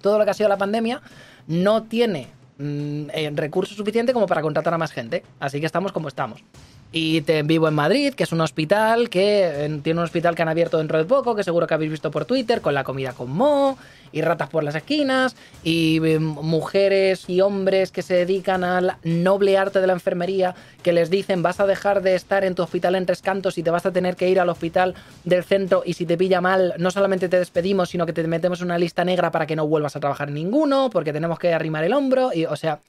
todo 0.00 0.18
lo 0.18 0.24
que 0.24 0.30
ha 0.30 0.34
sido 0.34 0.48
la 0.48 0.56
pandemia, 0.56 1.02
no 1.46 1.82
tiene 1.84 2.28
mm, 2.58 3.10
eh, 3.12 3.32
recursos 3.34 3.76
suficientes 3.76 4.12
como 4.12 4.26
para 4.26 4.42
contratar 4.42 4.72
a 4.74 4.78
más 4.78 4.92
gente. 4.92 5.22
Así 5.38 5.60
que 5.60 5.66
estamos 5.66 5.92
como 5.92 6.08
estamos. 6.08 6.42
Y 6.92 7.20
te 7.20 7.44
vivo 7.44 7.68
en 7.68 7.74
Madrid, 7.74 8.14
que 8.14 8.24
es 8.24 8.32
un 8.32 8.40
hospital 8.40 9.10
que 9.10 9.78
tiene 9.84 10.00
un 10.00 10.04
hospital 10.04 10.34
que 10.34 10.42
han 10.42 10.48
abierto 10.48 10.78
dentro 10.78 10.98
de 10.98 11.04
poco, 11.04 11.36
que 11.36 11.44
seguro 11.44 11.68
que 11.68 11.74
habéis 11.74 11.92
visto 11.92 12.10
por 12.10 12.24
Twitter, 12.24 12.60
con 12.60 12.74
la 12.74 12.82
comida 12.82 13.12
con 13.12 13.30
mo, 13.30 13.78
y 14.10 14.22
ratas 14.22 14.48
por 14.48 14.64
las 14.64 14.74
esquinas, 14.74 15.36
y 15.62 16.00
em, 16.04 16.24
mujeres 16.24 17.28
y 17.28 17.42
hombres 17.42 17.92
que 17.92 18.02
se 18.02 18.14
dedican 18.14 18.64
al 18.64 18.96
noble 19.04 19.56
arte 19.56 19.80
de 19.80 19.86
la 19.86 19.92
enfermería, 19.92 20.56
que 20.82 20.92
les 20.92 21.10
dicen 21.10 21.44
vas 21.44 21.60
a 21.60 21.66
dejar 21.66 22.02
de 22.02 22.16
estar 22.16 22.42
en 22.44 22.56
tu 22.56 22.64
hospital 22.64 22.96
en 22.96 23.06
tres 23.06 23.22
cantos 23.22 23.56
y 23.56 23.62
te 23.62 23.70
vas 23.70 23.86
a 23.86 23.92
tener 23.92 24.16
que 24.16 24.28
ir 24.28 24.40
al 24.40 24.48
hospital 24.48 24.96
del 25.22 25.44
centro 25.44 25.84
y 25.86 25.92
si 25.92 26.06
te 26.06 26.18
pilla 26.18 26.40
mal, 26.40 26.74
no 26.78 26.90
solamente 26.90 27.28
te 27.28 27.38
despedimos, 27.38 27.90
sino 27.90 28.04
que 28.04 28.12
te 28.12 28.26
metemos 28.26 28.62
una 28.62 28.78
lista 28.78 29.04
negra 29.04 29.30
para 29.30 29.46
que 29.46 29.54
no 29.54 29.64
vuelvas 29.64 29.94
a 29.94 30.00
trabajar 30.00 30.26
en 30.26 30.34
ninguno, 30.34 30.90
porque 30.90 31.12
tenemos 31.12 31.38
que 31.38 31.54
arrimar 31.54 31.84
el 31.84 31.92
hombro, 31.92 32.32
y 32.34 32.46
o 32.46 32.56
sea, 32.56 32.80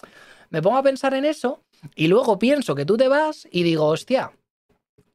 me 0.49 0.59
pongo 0.59 0.77
a 0.77 0.83
pensar 0.83 1.13
en 1.13 1.25
eso 1.25 1.61
y 1.95 2.07
luego 2.07 2.39
pienso 2.39 2.75
que 2.75 2.85
tú 2.85 2.97
te 2.97 3.07
vas 3.07 3.47
y 3.51 3.63
digo, 3.63 3.85
hostia, 3.85 4.31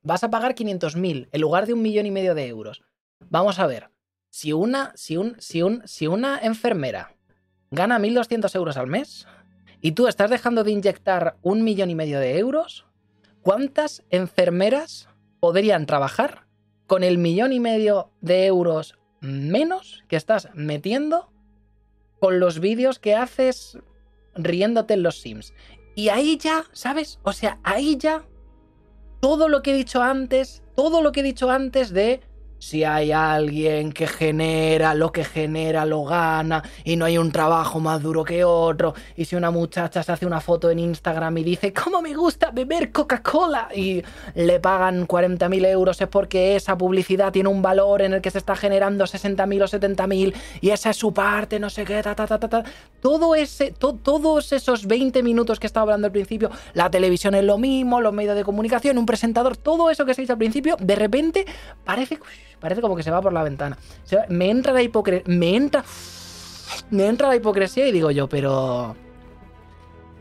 vas 0.03 0.25
a 0.25 0.31
pagar 0.31 0.55
500.000 0.55 1.29
en 1.31 1.41
lugar 1.41 1.67
de 1.67 1.75
un 1.75 1.83
millón 1.83 2.07
y 2.07 2.11
medio 2.11 2.35
de 2.35 2.47
euros. 2.47 2.83
Vamos 3.29 3.59
a 3.59 3.67
ver, 3.67 3.91
si 4.31 4.53
una, 4.53 4.93
si 4.95 5.17
un, 5.17 5.37
si 5.41 5.63
un, 5.63 5.83
si 5.87 6.07
una 6.07 6.39
enfermera 6.39 7.17
gana 7.71 7.99
1.200 7.99 8.55
euros 8.55 8.77
al 8.77 8.87
mes 8.87 9.27
y 9.81 9.93
tú 9.93 10.07
estás 10.09 10.31
dejando 10.31 10.65
de 10.65 10.73
inyectar 10.73 11.37
un 11.43 11.65
millón 11.65 11.91
y 11.91 11.95
medio 11.95 12.21
de 12.21 12.39
euros, 12.39 12.87
¿cuántas 13.43 14.05
enfermeras 14.11 15.09
podrían 15.41 15.87
trabajar 15.87 16.47
con 16.87 17.03
el 17.03 17.19
millón 17.19 17.53
y 17.53 17.61
medio 17.61 18.11
de 18.21 18.47
euros 18.47 18.99
menos 19.21 20.05
que 20.09 20.17
estás 20.17 20.49
metiendo 20.55 21.33
con 22.21 22.41
los 22.41 22.61
vídeos 22.61 22.99
que 22.99 23.15
haces 23.15 23.79
riéndote 24.35 24.95
en 24.95 25.03
los 25.03 25.21
Sims? 25.21 25.53
Y 25.97 26.11
ahí 26.11 26.37
ya, 26.37 26.67
¿sabes? 26.73 27.19
O 27.23 27.33
sea, 27.33 27.59
ahí 27.65 27.97
ya 27.97 28.23
todo 29.21 29.49
lo 29.49 29.63
que 29.63 29.71
he 29.71 29.75
dicho 29.75 30.03
antes, 30.03 30.63
todo 30.77 31.01
lo 31.01 31.11
que 31.11 31.21
he 31.21 31.23
dicho 31.23 31.51
antes 31.51 31.91
de 31.91 32.21
si 32.59 32.85
hay 32.85 33.13
alguien 33.13 33.93
que 33.93 34.07
genera 34.07 34.95
lo 34.95 35.13
que 35.13 35.25
genera, 35.25 35.85
lo 35.85 36.05
gana 36.05 36.63
y 36.85 36.97
no 36.97 37.05
hay 37.05 37.19
un 37.19 37.31
trabajo 37.33 37.81
más 37.81 38.03
duro 38.03 38.25
que 38.25 38.45
otro. 38.45 38.95
Y 39.17 39.25
si 39.25 39.37
una 39.37 39.51
muchacha 39.51 40.03
se 40.03 40.13
hace 40.13 40.27
una 40.27 40.41
foto 40.41 40.71
en 40.71 40.79
Instagram 40.79 41.39
y 41.39 41.45
dice, 41.45 41.73
¿cómo 41.73 42.01
me 42.03 42.15
gusta 42.15 42.51
beber 42.51 42.93
Coca-Cola? 42.93 43.69
Y 43.75 44.03
le 44.35 44.61
pagan 44.61 45.07
40.000 45.07 45.67
euros 45.67 46.01
es 46.01 46.09
porque 46.09 46.57
esa 46.57 46.77
publicidad 46.77 47.33
tiene 47.33 47.49
un 47.49 47.63
valor 47.63 48.03
en 48.03 48.15
el 48.15 48.23
que 48.23 48.31
se 48.31 48.39
está 48.39 48.57
generando 48.57 49.05
60.000 49.05 49.63
o 49.63 49.67
70.000 49.67 50.35
y 50.61 50.71
esa 50.71 50.91
es 50.91 50.97
su 50.97 51.13
parte, 51.13 51.59
no 51.59 51.71
sé 51.71 51.85
qué, 51.85 52.03
ta, 52.03 52.15
ta, 52.15 52.27
ta, 52.27 52.39
ta, 52.39 52.49
ta. 52.49 52.65
Todo 53.01 53.35
ese, 53.35 53.73
todos 53.73 54.53
esos 54.53 54.87
20 54.87 55.23
minutos 55.23 55.61
que 55.61 55.67
estaba 55.67 55.83
hablando 55.83 56.07
al 56.07 56.13
principio, 56.13 56.51
la 56.75 56.91
televisión 56.91 57.35
es 57.35 57.45
lo 57.45 57.59
mismo, 57.59 58.01
los 58.01 58.13
medios 58.13 58.37
de 58.37 58.45
comunicación, 58.45 58.99
un 58.99 59.07
presentador, 59.07 59.57
todo 59.57 59.91
eso 59.91 60.05
que 60.05 60.15
se 60.15 60.23
dice 60.23 60.33
al 60.33 60.39
principio, 60.39 60.77
de 60.81 60.97
repente 60.97 61.47
parece 61.85 62.19
parece 62.61 62.81
como 62.81 62.97
que 62.97 63.03
se 63.03 63.11
va 63.11 63.21
por 63.21 63.33
la 63.33 63.43
ventana. 63.43 63.79
me 64.29 64.51
entra 64.51 64.73
la 64.73 64.83
hipocresía. 64.83 65.25
Me 65.27 65.57
entra. 65.57 65.85
Me 66.91 67.07
entra 67.07 67.29
la 67.29 67.37
hipocresía 67.37 67.87
y 67.87 67.93
digo 67.93 68.11
yo, 68.11 68.29
pero. 68.29 68.97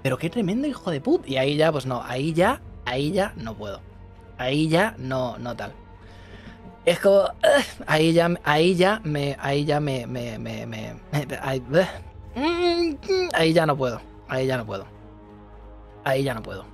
Pero 0.04 0.18
qué 0.18 0.30
tremendo 0.30 0.68
hijo 0.68 0.92
de 0.92 1.02
put. 1.02 1.28
Y 1.28 1.38
ahí 1.38 1.56
ya, 1.56 1.72
pues 1.72 1.86
no, 1.86 2.02
ahí 2.04 2.34
ya, 2.34 2.62
ahí 2.86 3.12
ya 3.12 3.34
no 3.36 3.56
puedo. 3.56 3.82
Ahí 4.38 4.68
ya 4.68 4.96
no, 4.98 5.38
no 5.38 5.56
tal. 5.56 5.74
Es 6.86 7.00
como. 7.00 7.24
ahí 7.88 8.14
ya, 8.14 8.30
ahí 8.44 8.76
ya 8.76 9.02
me. 9.04 9.36
Ahí 9.40 9.66
ya 9.66 9.80
me. 9.80 10.06
me, 10.06 10.38
me, 10.38 10.96
ahí, 11.42 11.64
ahí 13.34 13.54
ya 13.54 13.66
no 13.66 13.76
puedo. 13.76 14.02
Ahí 14.28 14.48
ya 14.48 14.58
no 14.58 14.66
puedo. 14.66 14.86
Ahí 16.04 16.24
ya 16.24 16.34
no 16.34 16.44
puedo. 16.44 16.66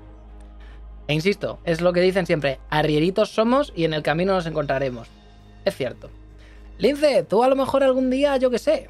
E 1.07 1.13
insisto, 1.13 1.59
es 1.65 1.81
lo 1.81 1.93
que 1.93 2.01
dicen 2.01 2.25
siempre, 2.25 2.59
arrieritos 2.69 3.29
somos 3.29 3.73
y 3.75 3.85
en 3.85 3.93
el 3.93 4.03
camino 4.03 4.33
nos 4.33 4.45
encontraremos. 4.45 5.09
Es 5.65 5.75
cierto. 5.75 6.09
Lince, 6.77 7.23
tú 7.23 7.43
a 7.43 7.47
lo 7.47 7.55
mejor 7.55 7.83
algún 7.83 8.09
día, 8.09 8.37
yo 8.37 8.49
qué 8.49 8.57
sé, 8.57 8.89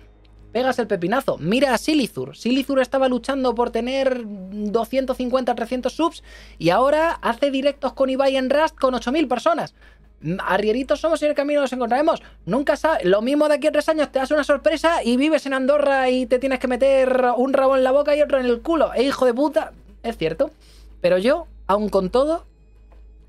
pegas 0.51 0.79
el 0.79 0.87
pepinazo. 0.87 1.37
Mira 1.37 1.73
a 1.73 1.77
Silithur. 1.77 2.35
Silithur 2.35 2.79
estaba 2.79 3.07
luchando 3.07 3.55
por 3.55 3.71
tener 3.71 4.21
250, 4.25 5.55
300 5.55 5.93
subs 5.93 6.23
y 6.57 6.69
ahora 6.69 7.11
hace 7.21 7.51
directos 7.51 7.93
con 7.93 8.09
Ibai 8.09 8.35
en 8.35 8.49
Rust 8.49 8.77
con 8.77 8.93
8000 8.93 9.27
personas. 9.27 9.73
Arrieritos 10.45 10.99
somos 10.99 11.21
y 11.21 11.25
en 11.25 11.31
el 11.31 11.35
camino 11.35 11.61
nos 11.61 11.73
encontraremos. 11.73 12.21
Nunca 12.45 12.75
sabes. 12.77 13.05
Lo 13.05 13.21
mismo 13.21 13.47
de 13.47 13.55
aquí 13.55 13.67
a 13.67 13.71
tres 13.71 13.89
años 13.89 14.11
te 14.11 14.19
das 14.19 14.29
una 14.29 14.43
sorpresa 14.43 15.03
y 15.03 15.17
vives 15.17 15.45
en 15.47 15.53
Andorra 15.53 16.09
y 16.09 16.27
te 16.27 16.37
tienes 16.37 16.59
que 16.59 16.67
meter 16.67 17.25
un 17.37 17.53
rabo 17.53 17.75
en 17.75 17.83
la 17.83 17.91
boca 17.91 18.15
y 18.15 18.21
otro 18.21 18.39
en 18.39 18.45
el 18.45 18.61
culo. 18.61 18.93
¡Eh, 18.93 19.03
hijo 19.03 19.25
de 19.25 19.33
puta! 19.33 19.71
Es 20.03 20.17
cierto. 20.17 20.51
Pero 21.01 21.17
yo, 21.17 21.47
aún 21.65 21.89
con 21.89 22.11
todo, 22.11 22.45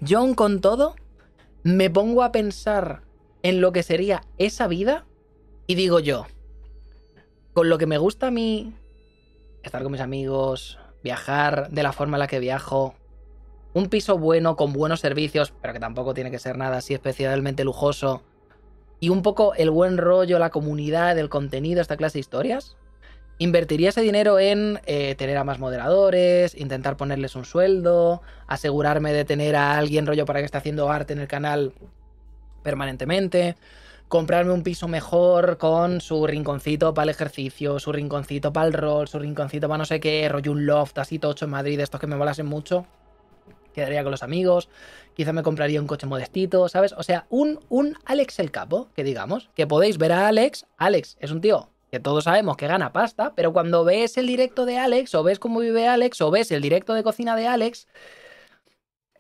yo 0.01 0.19
aún 0.19 0.35
con 0.35 0.61
todo, 0.61 0.95
me 1.63 1.89
pongo 1.89 2.23
a 2.23 2.31
pensar 2.31 3.01
en 3.43 3.61
lo 3.61 3.73
que 3.73 3.83
sería 3.83 4.23
esa 4.39 4.67
vida 4.67 5.05
y 5.67 5.75
digo 5.75 6.01
yo, 6.01 6.27
con 7.53 7.69
lo 7.69 7.79
que 7.79 7.87
me 7.87 7.99
gusta 7.99 8.29
a 8.29 8.31
mí, 8.31 8.75
estar 9.63 9.83
con 9.83 9.93
mis 9.93 10.01
amigos, 10.01 10.79
viajar 11.03 11.71
de 11.71 11.83
la 11.83 11.93
forma 11.93 12.17
en 12.17 12.21
la 12.21 12.27
que 12.27 12.41
viajo, 12.41 12.95
un 13.75 13.89
piso 13.89 14.19
bueno, 14.19 14.57
con 14.57 14.73
buenos 14.73 15.01
servicios, 15.01 15.53
pero 15.61 15.73
que 15.73 15.81
tampoco 15.81 16.15
tiene 16.15 16.31
que 16.31 16.39
ser 16.39 16.57
nada 16.59 16.79
así 16.79 16.95
especialmente 16.95 17.65
lujoso, 17.65 18.23
y 19.01 19.09
un 19.09 19.23
poco 19.23 19.55
el 19.55 19.71
buen 19.71 19.99
rollo, 19.99 20.39
la 20.39 20.51
comunidad, 20.51 21.19
el 21.19 21.29
contenido, 21.29 21.81
esta 21.81 21.97
clase 21.97 22.15
de 22.15 22.21
historias, 22.21 22.77
invertiría 23.39 23.89
ese 23.89 24.03
dinero 24.03 24.39
en 24.39 24.81
eh, 24.87 25.15
tener 25.17 25.37
a 25.37 25.45
más 25.45 25.59
moderadores, 25.59 26.55
intentar 26.55 26.97
ponerles 26.97 27.35
un 27.35 27.45
sueldo, 27.45 28.23
asegurarme 28.47 29.13
de 29.13 29.25
tener 29.25 29.57
a 29.57 29.77
alguien 29.77 30.07
rollo 30.07 30.25
para 30.25 30.39
que 30.39 30.45
esté 30.45 30.59
haciendo 30.59 30.91
arte 30.91 31.15
en 31.15 31.21
el 31.21 31.29
canal 31.29 31.73
permanentemente, 32.63 33.57
comprarme 34.09 34.53
un 34.53 34.63
piso 34.63 34.89
mejor 34.89 35.57
con 35.57 36.01
su 36.01 36.27
rinconcito 36.27 36.93
para 36.93 37.05
el 37.05 37.11
ejercicio, 37.11 37.79
su 37.79 37.93
rinconcito 37.93 38.53
para 38.53 38.67
el 38.67 38.73
rol, 38.73 39.09
su 39.09 39.19
rinconcito 39.19 39.69
para 39.69 39.79
no 39.79 39.85
sé 39.85 40.01
qué, 40.01 40.29
rollo 40.29 40.53
un 40.53 40.67
loft 40.67 40.99
así 40.99 41.19
tocho 41.19 41.47
en 41.47 41.51
Madrid, 41.51 41.81
estos 41.81 42.01
que 42.01 42.07
me 42.07 42.17
molasen 42.17 42.47
mucho. 42.47 42.87
Quedaría 43.73 44.03
con 44.03 44.11
los 44.11 44.23
amigos, 44.23 44.69
quizá 45.15 45.33
me 45.33 45.43
compraría 45.43 45.81
un 45.81 45.87
coche 45.87 46.07
modestito, 46.07 46.69
¿sabes? 46.69 46.93
O 46.93 47.03
sea, 47.03 47.25
un, 47.31 47.59
un 47.71 47.97
Alex 48.05 48.39
el 48.39 48.51
Capo, 48.51 48.89
que 48.95 49.03
digamos, 49.03 49.49
que 49.55 49.67
podéis 49.67 49.97
ver 49.97 50.13
a 50.13 50.29
Alex. 50.29 50.67
Alex 50.77 51.17
es 51.21 51.31
un 51.31 51.41
tío 51.41 51.71
que 51.93 52.01
todos 52.01 52.25
sabemos 52.25 52.57
que 52.57 52.67
gana 52.67 52.91
pasta, 52.91 53.35
pero 53.37 53.53
cuando 53.53 53.85
ves 53.85 54.17
el 54.17 54.27
directo 54.27 54.65
de 54.65 54.79
Alex, 54.79 55.15
o 55.15 55.23
ves 55.23 55.39
cómo 55.39 55.61
vive 55.61 55.87
Alex, 55.87 56.23
o 56.23 56.31
ves 56.31 56.51
el 56.51 56.63
directo 56.63 56.95
de 56.95 57.03
cocina 57.03 57.37
de 57.37 57.47
Alex, 57.47 57.87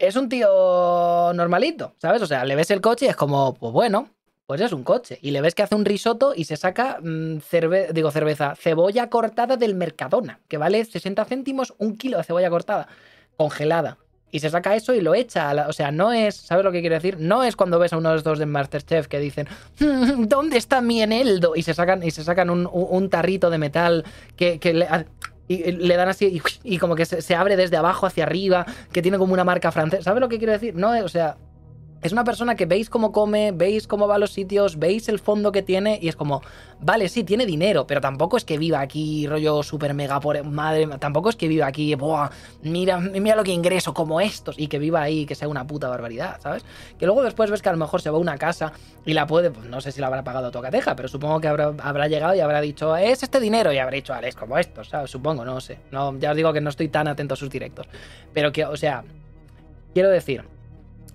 es 0.02 0.16
un 0.16 0.28
tío 0.28 1.32
normalito, 1.32 1.94
¿sabes? 1.98 2.20
O 2.22 2.26
sea, 2.26 2.44
le 2.44 2.56
ves 2.56 2.72
el 2.72 2.80
coche 2.80 3.06
y 3.06 3.08
es 3.08 3.14
como, 3.14 3.54
pues 3.54 3.72
bueno, 3.72 4.08
pues 4.46 4.60
es 4.60 4.72
un 4.72 4.82
coche. 4.82 5.16
Y 5.22 5.30
le 5.30 5.40
ves 5.40 5.54
que 5.54 5.62
hace 5.62 5.76
un 5.76 5.84
risotto 5.84 6.32
y 6.34 6.44
se 6.44 6.56
saca 6.56 6.98
mm, 7.00 7.38
digo 7.92 8.10
cerveza, 8.10 8.56
cebolla 8.56 9.08
cortada 9.08 9.56
del 9.56 9.76
Mercadona, 9.76 10.40
que 10.48 10.58
vale 10.58 10.84
60 10.84 11.24
céntimos 11.24 11.74
un 11.78 11.96
kilo 11.96 12.18
de 12.18 12.24
cebolla 12.24 12.50
cortada, 12.50 12.88
congelada. 13.36 13.98
Y 14.32 14.40
se 14.40 14.50
saca 14.50 14.74
eso 14.74 14.92
y 14.92 15.02
lo 15.02 15.14
echa. 15.14 15.52
o 15.68 15.72
sea, 15.72 15.92
no 15.92 16.12
es, 16.12 16.34
¿sabes 16.34 16.64
lo 16.64 16.72
que 16.72 16.80
quiero 16.80 16.96
decir? 16.96 17.18
No 17.20 17.44
es 17.44 17.54
cuando 17.54 17.78
ves 17.78 17.92
a 17.92 17.98
uno 17.98 18.10
de 18.10 18.16
estos 18.16 18.40
de 18.40 18.46
Masterchef 18.46 19.06
que 19.06 19.20
dicen, 19.20 19.46
mm, 19.78 20.24
¿dónde 20.24 20.56
está 20.56 20.80
mi 20.80 21.00
eneldo? 21.00 21.54
Y 21.54 21.62
se 21.62 21.74
sacan, 21.74 22.02
y 22.02 22.10
se 22.10 22.24
sacan 22.24 22.50
un, 22.50 23.08
tarrito 23.08 23.50
de 23.50 23.58
metal 23.58 24.04
que, 24.34 24.58
que 24.58 24.74
le, 24.74 24.88
y 25.54 25.72
le 25.72 25.96
dan 25.96 26.08
así 26.08 26.40
y, 26.64 26.78
como 26.78 26.94
que 26.94 27.04
se, 27.04 27.22
se, 27.22 27.34
abre 27.34 27.56
desde 27.56 27.76
abajo 27.76 28.06
hacia 28.06 28.24
arriba, 28.24 28.66
que 28.92 29.02
tiene 29.02 29.18
como 29.18 29.32
una 29.32 29.44
marca 29.44 29.72
francesa. 29.72 30.02
¿Sabes 30.02 30.20
lo 30.20 30.28
que 30.28 30.38
quiero 30.38 30.52
decir? 30.52 30.74
No, 30.74 30.90
o 31.04 31.08
sea, 31.08 31.36
es 32.02 32.12
una 32.12 32.24
persona 32.24 32.56
que 32.56 32.66
veis 32.66 32.90
cómo 32.90 33.12
come, 33.12 33.52
veis 33.52 33.86
cómo 33.86 34.08
va 34.08 34.16
a 34.16 34.18
los 34.18 34.32
sitios, 34.32 34.78
veis 34.78 35.08
el 35.08 35.18
fondo 35.20 35.52
que 35.52 35.62
tiene 35.62 35.98
y 36.02 36.08
es 36.08 36.16
como, 36.16 36.42
vale, 36.80 37.08
sí, 37.08 37.22
tiene 37.22 37.46
dinero, 37.46 37.86
pero 37.86 38.00
tampoco 38.00 38.36
es 38.36 38.44
que 38.44 38.58
viva 38.58 38.80
aquí 38.80 39.26
rollo 39.26 39.62
super 39.62 39.94
mega 39.94 40.18
por 40.18 40.42
madre, 40.44 40.88
tampoco 40.98 41.28
es 41.30 41.36
que 41.36 41.46
viva 41.48 41.66
aquí, 41.66 41.94
Buah, 41.94 42.30
mira, 42.62 42.98
mira 42.98 43.36
lo 43.36 43.44
que 43.44 43.52
ingreso 43.52 43.94
como 43.94 44.20
estos 44.20 44.58
y 44.58 44.66
que 44.66 44.78
viva 44.78 45.00
ahí, 45.00 45.26
que 45.26 45.34
sea 45.34 45.48
una 45.48 45.66
puta 45.66 45.88
barbaridad, 45.88 46.40
¿sabes? 46.40 46.64
Que 46.98 47.06
luego 47.06 47.22
después 47.22 47.50
ves 47.50 47.62
que 47.62 47.68
a 47.68 47.72
lo 47.72 47.78
mejor 47.78 48.02
se 48.02 48.10
va 48.10 48.16
a 48.16 48.20
una 48.20 48.36
casa 48.36 48.72
y 49.04 49.12
la 49.12 49.26
puede, 49.26 49.50
pues 49.50 49.66
no 49.68 49.80
sé 49.80 49.92
si 49.92 50.00
la 50.00 50.08
habrá 50.08 50.24
pagado 50.24 50.50
Tocateja, 50.50 50.96
pero 50.96 51.08
supongo 51.08 51.40
que 51.40 51.48
habrá, 51.48 51.72
habrá 51.82 52.08
llegado 52.08 52.34
y 52.34 52.40
habrá 52.40 52.60
dicho, 52.60 52.96
es 52.96 53.22
este 53.22 53.38
dinero 53.38 53.72
y 53.72 53.78
habrá 53.78 53.94
dicho, 53.94 54.12
Alex, 54.12 54.34
como 54.34 54.58
estos, 54.58 54.88
¿sabes? 54.88 55.10
Supongo, 55.10 55.44
no 55.44 55.60
sé. 55.60 55.78
No, 55.90 56.18
ya 56.18 56.30
os 56.30 56.36
digo 56.36 56.52
que 56.52 56.60
no 56.60 56.70
estoy 56.70 56.88
tan 56.88 57.06
atento 57.06 57.34
a 57.34 57.36
sus 57.36 57.50
directos. 57.50 57.86
Pero 58.32 58.50
que, 58.50 58.64
o 58.64 58.76
sea, 58.76 59.04
quiero 59.94 60.08
decir, 60.10 60.44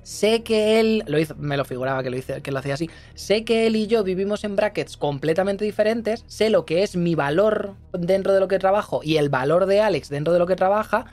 sé 0.08 0.42
que 0.42 0.80
él, 0.80 1.04
lo 1.06 1.20
hizo, 1.20 1.36
me 1.36 1.58
lo 1.58 1.66
figuraba 1.66 2.02
que 2.02 2.10
lo, 2.10 2.16
hice, 2.16 2.42
que 2.42 2.54
lo 2.54 2.60
hacía 2.60 2.76
así, 2.76 2.90
sé 3.14 3.44
que 3.44 3.68
él 3.68 3.76
y 3.76 3.88
yo 3.88 4.06
vivimos 4.06 4.46
en 4.46 4.56
brackets 4.56 4.96
completamente 4.96 5.66
diferentes, 5.66 6.24
sé 6.28 6.50
lo 6.50 6.66
que 6.66 6.82
es 6.82 6.96
mi 6.96 7.14
valor 7.14 7.76
dentro 7.92 8.34
de 8.34 8.40
lo 8.40 8.48
que 8.48 8.58
trabajo 8.58 9.02
y 9.04 9.18
el 9.18 9.28
valor 9.28 9.66
de 9.66 9.82
Alex 9.82 10.08
dentro 10.08 10.32
de 10.32 10.40
lo 10.40 10.48
que 10.48 10.56
trabaja, 10.56 11.08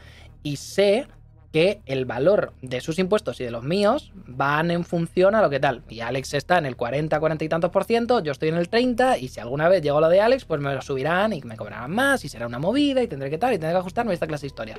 y 0.44 0.56
sé 0.56 1.08
que 1.52 1.80
el 1.86 2.04
valor 2.04 2.52
de 2.62 2.80
sus 2.80 3.00
impuestos 3.00 3.40
y 3.40 3.44
de 3.44 3.50
los 3.50 3.64
míos 3.64 4.12
van 4.14 4.70
en 4.70 4.84
función 4.84 5.34
a 5.34 5.42
lo 5.42 5.50
que 5.50 5.58
tal. 5.58 5.82
Y 5.88 5.98
Alex 5.98 6.34
está 6.34 6.58
en 6.58 6.66
el 6.66 6.76
40, 6.76 7.18
40 7.18 7.44
y 7.44 7.48
tantos 7.48 7.72
por 7.72 7.82
ciento, 7.82 8.20
yo 8.22 8.30
estoy 8.30 8.50
en 8.50 8.56
el 8.56 8.68
30, 8.68 9.18
y 9.18 9.26
si 9.26 9.40
alguna 9.40 9.68
vez 9.68 9.82
llego 9.82 9.98
a 9.98 10.02
lo 10.02 10.08
de 10.08 10.20
Alex, 10.20 10.44
pues 10.44 10.60
me 10.60 10.72
lo 10.72 10.82
subirán 10.82 11.32
y 11.32 11.42
me 11.42 11.56
cobrarán 11.56 11.90
más, 11.90 12.24
y 12.24 12.28
será 12.28 12.46
una 12.46 12.60
movida, 12.60 13.02
y 13.02 13.08
tendré 13.08 13.28
que 13.28 13.38
tal, 13.38 13.54
y 13.54 13.56
tendré 13.56 13.72
que 13.72 13.78
ajustarme 13.78 14.12
a 14.12 14.14
esta 14.14 14.28
clase 14.28 14.42
de 14.42 14.46
historia. 14.46 14.78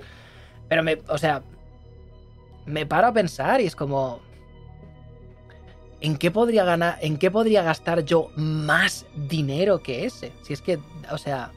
Pero 0.70 0.84
me, 0.84 1.00
o 1.10 1.18
sea, 1.18 1.44
me 2.66 2.86
paro 2.86 3.08
a 3.08 3.14
pensar 3.14 3.62
y 3.62 3.66
es 3.66 3.76
como. 3.76 4.20
¿En 6.02 6.18
qué 6.18 6.30
podría 6.30 6.66
ganar? 6.66 6.98
¿En 7.02 7.18
qué 7.18 7.32
podría 7.32 7.64
gastar 7.64 8.04
yo 8.04 8.30
más 8.36 9.06
dinero 9.16 9.82
que 9.82 10.06
ese? 10.06 10.34
Si 10.44 10.54
es 10.54 10.62
que, 10.62 10.78
o 11.10 11.18
sea, 11.18 11.52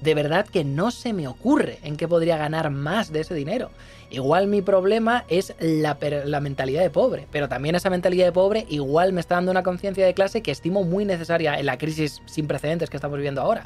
de 0.00 0.14
verdad 0.14 0.46
que 0.46 0.62
no 0.62 0.90
se 0.90 1.12
me 1.12 1.26
ocurre 1.26 1.78
en 1.82 1.96
qué 1.96 2.06
podría 2.06 2.36
ganar 2.36 2.70
más 2.70 3.12
de 3.12 3.20
ese 3.20 3.34
dinero. 3.34 3.70
Igual 4.10 4.46
mi 4.46 4.62
problema 4.62 5.24
es 5.28 5.54
la, 5.58 5.96
la, 6.24 6.40
mentalidad 6.40 6.82
de 6.82 6.90
pobre, 6.90 7.26
pero 7.32 7.48
también 7.48 7.74
esa 7.74 7.90
mentalidad 7.90 8.26
de 8.26 8.32
pobre 8.32 8.66
igual 8.68 9.12
me 9.12 9.20
está 9.20 9.36
dando 9.36 9.50
una 9.50 9.62
conciencia 9.62 10.04
de 10.04 10.14
clase 10.14 10.42
que 10.42 10.50
estimo 10.50 10.84
muy 10.84 11.04
necesaria 11.04 11.58
en 11.58 11.66
la 11.66 11.78
crisis 11.78 12.22
sin 12.26 12.46
precedentes 12.46 12.90
que 12.90 12.98
estamos 12.98 13.16
viviendo 13.16 13.40
ahora. 13.40 13.64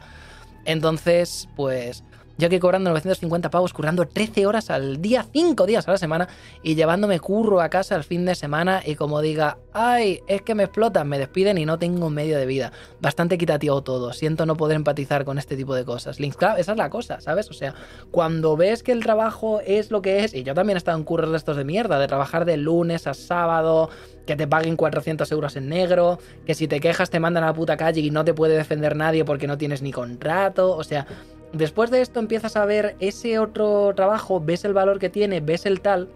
Entonces, 0.65 1.49
pues 1.57 2.05
yo 2.41 2.47
aquí 2.47 2.59
cobrando 2.59 2.89
950 2.91 3.51
pavos, 3.51 3.75
currando 3.75 4.09
13 4.09 4.47
horas 4.47 4.71
al 4.71 5.03
día, 5.03 5.27
5 5.31 5.67
días 5.67 5.87
a 5.87 5.93
la 5.93 5.99
semana 5.99 6.27
y 6.63 6.75
llevándome 6.75 7.21
curro 7.21 7.61
a 7.61 7.69
casa 7.69 7.95
el 7.97 8.03
fin 8.03 8.25
de 8.25 8.35
semana 8.35 8.81
y 8.85 8.95
como 8.95 9.21
diga, 9.21 9.59
ay, 9.75 10.21
es 10.27 10.41
que 10.41 10.55
me 10.55 10.65
explotan, 10.65 11.07
me 11.07 11.19
despiden 11.19 11.59
y 11.59 11.67
no 11.67 11.79
tengo 11.79 12.09
medio 12.09 12.39
de 12.39 12.47
vida. 12.47 12.73
Bastante 13.01 13.35
equitativo 13.35 13.83
todo, 13.83 14.15
siento 14.15 14.47
no 14.47 14.57
poder 14.57 14.77
empatizar 14.77 15.27
con 15.27 15.39
este 15.39 15.55
tipo 15.55 15.75
de 15.75 15.85
cosas. 15.85 16.19
Links, 16.19 16.39
claro, 16.39 16.59
esa 16.59 16.73
es 16.73 16.79
la 16.79 16.89
cosa, 16.89 17.21
¿sabes? 17.21 17.51
O 17.51 17.53
sea, 17.53 17.75
cuando 18.11 18.57
ves 18.57 18.83
que 18.83 18.93
el 18.93 19.03
trabajo 19.03 19.61
es 19.61 19.91
lo 19.91 20.01
que 20.01 20.25
es, 20.25 20.33
y 20.33 20.43
yo 20.43 20.55
también 20.55 20.77
he 20.77 20.79
estado 20.79 20.97
en 20.97 21.05
curros 21.05 21.31
de 21.31 21.37
estos 21.37 21.59
de 21.59 21.65
mierda, 21.65 21.99
de 21.99 22.09
trabajar 22.09 22.47
de 22.47 22.57
lunes 22.57 23.07
a 23.07 23.13
sábado, 23.13 23.91
que 24.27 24.37
te 24.37 24.47
paguen 24.47 24.77
400 24.77 25.31
euros 25.33 25.57
en 25.57 25.69
negro, 25.69 26.19
que 26.47 26.55
si 26.55 26.69
te 26.69 26.81
quejas 26.81 27.11
te 27.11 27.21
mandan 27.21 27.45
a 27.45 27.49
la 27.49 27.53
puta 27.53 27.77
calle 27.77 28.01
y 28.01 28.11
no 28.11 28.25
te 28.25 28.33
puede 28.33 28.57
defender 28.57 28.97
nadie 28.97 29.27
porque 29.27 29.47
no 29.47 29.59
tienes 29.59 29.83
ni 29.83 29.93
contrato, 29.93 30.75
o 30.75 30.85
sea, 30.85 31.07
Después 31.53 31.91
de 31.91 32.01
esto 32.01 32.21
empiezas 32.21 32.57
a 32.57 32.65
ver 32.65 32.97
ese 33.01 33.39
otro 33.39 33.93
trabajo, 33.95 34.41
ves 34.41 34.65
el 34.65 34.73
valor 34.73 34.99
que 34.99 35.11
tiene, 35.11 35.41
ves 35.41 35.67
el 35.67 35.81
tal, 35.81 36.09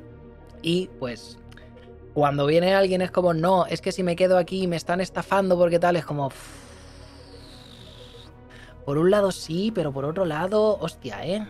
y 0.63 0.89
pues 0.99 1.39
cuando 2.15 2.47
viene 2.47 2.75
alguien 2.75 3.03
es 3.03 3.11
como, 3.11 3.35
no, 3.35 3.67
es 3.67 3.81
que 3.81 3.91
si 3.91 4.03
me 4.05 4.15
quedo 4.15 4.39
aquí 4.39 4.67
me 4.69 4.77
están 4.77 5.01
estafando 5.01 5.59
porque 5.59 5.79
tal, 5.79 5.97
es 5.97 6.05
como... 6.05 6.31
Por 8.85 8.99
un 8.99 9.11
lado 9.11 9.33
sí, 9.33 9.73
pero 9.75 9.93
por 9.93 10.05
otro 10.05 10.25
lado, 10.25 10.79
hostia, 10.79 11.27
¿eh? 11.27 11.47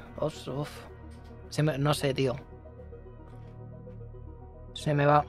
no 1.79 1.95
sé, 1.95 2.15
tío. 2.15 2.37
Se 4.73 4.95
me 4.95 5.05
va. 5.05 5.27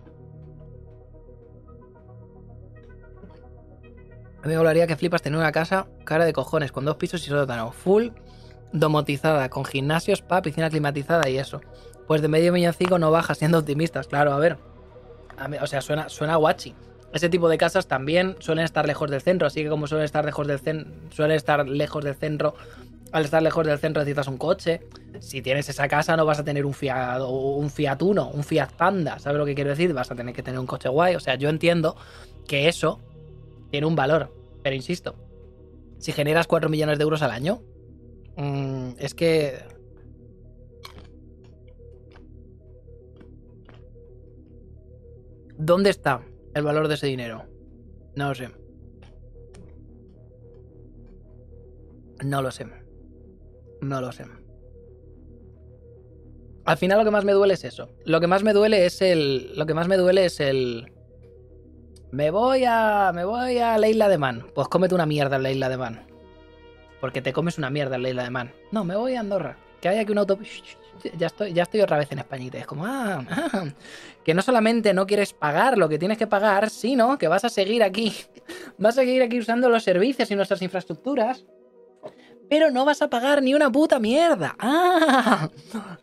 A 4.43 4.47
mí 4.47 4.53
me 4.53 4.57
molaría 4.57 4.85
que 4.87 4.95
flipas 4.95 5.23
tener 5.23 5.39
una 5.39 5.51
casa 5.51 5.87
cara 6.05 6.25
de 6.25 6.33
cojones, 6.33 6.71
con 6.71 6.85
dos 6.85 6.95
pisos 6.97 7.25
y 7.25 7.29
sótano, 7.29 7.71
full 7.71 8.09
domotizada, 8.79 9.49
con 9.49 9.65
gimnasio, 9.65 10.13
spa, 10.13 10.41
piscina 10.41 10.69
climatizada 10.69 11.29
y 11.29 11.37
eso. 11.37 11.61
Pues 12.07 12.21
de 12.21 12.27
medio 12.27 12.53
milloncico 12.53 12.99
no 12.99 13.09
baja 13.11 13.33
siendo 13.35 13.57
optimistas, 13.57 14.07
claro, 14.07 14.33
a 14.33 14.39
ver. 14.39 14.57
o 15.61 15.67
sea, 15.67 15.81
suena, 15.81 16.09
suena 16.09 16.35
guachi. 16.35 16.75
Ese 17.13 17.29
tipo 17.29 17.47
de 17.47 17.57
casas 17.57 17.87
también 17.87 18.35
suelen 18.39 18.65
estar 18.65 18.85
lejos 18.85 19.09
del 19.09 19.21
centro, 19.21 19.47
así 19.47 19.63
que 19.63 19.69
como 19.69 19.87
suelen 19.87 20.05
estar 20.05 20.25
lejos 20.25 20.45
del 20.47 20.59
centro, 20.59 20.91
suelen 21.11 21.37
estar 21.37 21.67
lejos 21.67 22.03
del 22.03 22.15
centro, 22.15 22.55
al 23.11 23.23
estar 23.23 23.41
lejos 23.41 23.65
del 23.65 23.79
centro 23.79 24.01
necesitas 24.01 24.27
un 24.27 24.37
coche. 24.37 24.81
Si 25.21 25.41
tienes 25.41 25.69
esa 25.69 25.87
casa 25.87 26.17
no 26.17 26.25
vas 26.25 26.39
a 26.39 26.43
tener 26.43 26.65
un 26.65 26.73
Fiat, 26.73 27.21
un 27.21 27.69
Fiat 27.69 28.01
Uno, 28.01 28.29
un 28.29 28.43
Fiat 28.43 28.73
Panda, 28.73 29.17
¿sabes 29.19 29.37
lo 29.37 29.45
que 29.45 29.55
quiero 29.55 29.69
decir? 29.69 29.93
Vas 29.93 30.11
a 30.11 30.15
tener 30.15 30.35
que 30.35 30.43
tener 30.43 30.59
un 30.59 30.67
coche 30.67 30.89
guay. 30.89 31.15
O 31.15 31.21
sea, 31.21 31.35
yo 31.35 31.47
entiendo 31.47 31.95
que 32.45 32.67
eso 32.67 32.99
tiene 33.71 33.87
un 33.87 33.95
valor, 33.95 34.33
pero 34.61 34.75
insisto, 34.75 35.15
si 35.99 36.11
generas 36.11 36.47
4 36.47 36.69
millones 36.69 36.97
de 36.97 37.03
euros 37.03 37.21
al 37.21 37.31
año, 37.31 37.61
Mm, 38.37 38.91
es 38.99 39.13
que... 39.13 39.59
¿Dónde 45.57 45.89
está 45.89 46.21
el 46.53 46.63
valor 46.63 46.87
de 46.87 46.95
ese 46.95 47.07
dinero? 47.07 47.45
No 48.15 48.29
lo 48.29 48.35
sé. 48.35 48.49
No 52.23 52.41
lo 52.41 52.51
sé. 52.51 52.65
No 53.81 54.01
lo 54.01 54.11
sé. 54.11 54.25
Al 56.65 56.77
final 56.77 56.97
lo 56.97 57.05
que 57.05 57.11
más 57.11 57.23
me 57.23 57.31
duele 57.31 57.53
es 57.53 57.63
eso. 57.63 57.89
Lo 58.05 58.19
que 58.19 58.27
más 58.27 58.43
me 58.43 58.51
duele 58.51 58.85
es 58.85 59.01
el. 59.01 59.55
Lo 59.55 59.65
que 59.65 59.73
más 59.73 59.87
me 59.87 59.97
duele 59.97 60.25
es 60.25 60.39
el. 60.39 60.91
Me 62.11 62.31
voy 62.31 62.63
a. 62.67 63.11
Me 63.13 63.23
voy 63.23 63.59
a 63.59 63.77
la 63.77 63.87
isla 63.87 64.09
de 64.09 64.17
Man. 64.17 64.47
Pues 64.53 64.67
cómete 64.67 64.95
una 64.95 65.05
mierda 65.05 65.35
en 65.35 65.43
la 65.43 65.51
isla 65.51 65.69
de 65.69 65.77
Man 65.77 66.14
porque 67.05 67.21
te 67.21 67.33
comes 67.33 67.59
una 67.59 67.69
mierda 67.69 67.97
en 67.97 68.01
la 68.01 68.09
isla 68.09 68.23
de 68.23 68.31
Man. 68.31 68.51
No, 68.71 68.83
me 68.83 68.95
voy 68.95 69.13
a 69.13 69.19
Andorra. 69.19 69.55
Que 69.79 69.89
haya 69.89 70.01
aquí 70.01 70.11
un 70.11 70.17
auto... 70.17 70.39
Ya 71.19 71.27
estoy, 71.27 71.53
ya 71.53 71.61
estoy 71.61 71.81
otra 71.81 71.99
vez 71.99 72.11
en 72.11 72.17
Españita. 72.17 72.57
Es 72.57 72.65
como, 72.65 72.83
ah, 72.83 73.23
ah, 73.29 73.65
que 74.23 74.33
no 74.33 74.41
solamente 74.41 74.91
no 74.91 75.05
quieres 75.05 75.31
pagar 75.31 75.77
lo 75.77 75.87
que 75.87 75.99
tienes 75.99 76.17
que 76.17 76.25
pagar, 76.25 76.71
sino 76.71 77.19
que 77.19 77.27
vas 77.27 77.45
a 77.45 77.49
seguir 77.49 77.83
aquí. 77.83 78.11
Vas 78.79 78.97
a 78.97 79.01
seguir 79.01 79.21
aquí 79.21 79.37
usando 79.37 79.69
los 79.69 79.83
servicios 79.83 80.31
y 80.31 80.35
nuestras 80.35 80.63
infraestructuras. 80.63 81.45
Pero 82.49 82.71
no 82.71 82.85
vas 82.85 83.03
a 83.03 83.07
pagar 83.07 83.43
ni 83.43 83.53
una 83.53 83.71
puta 83.71 83.99
mierda. 83.99 84.55
Ah, 84.59 85.51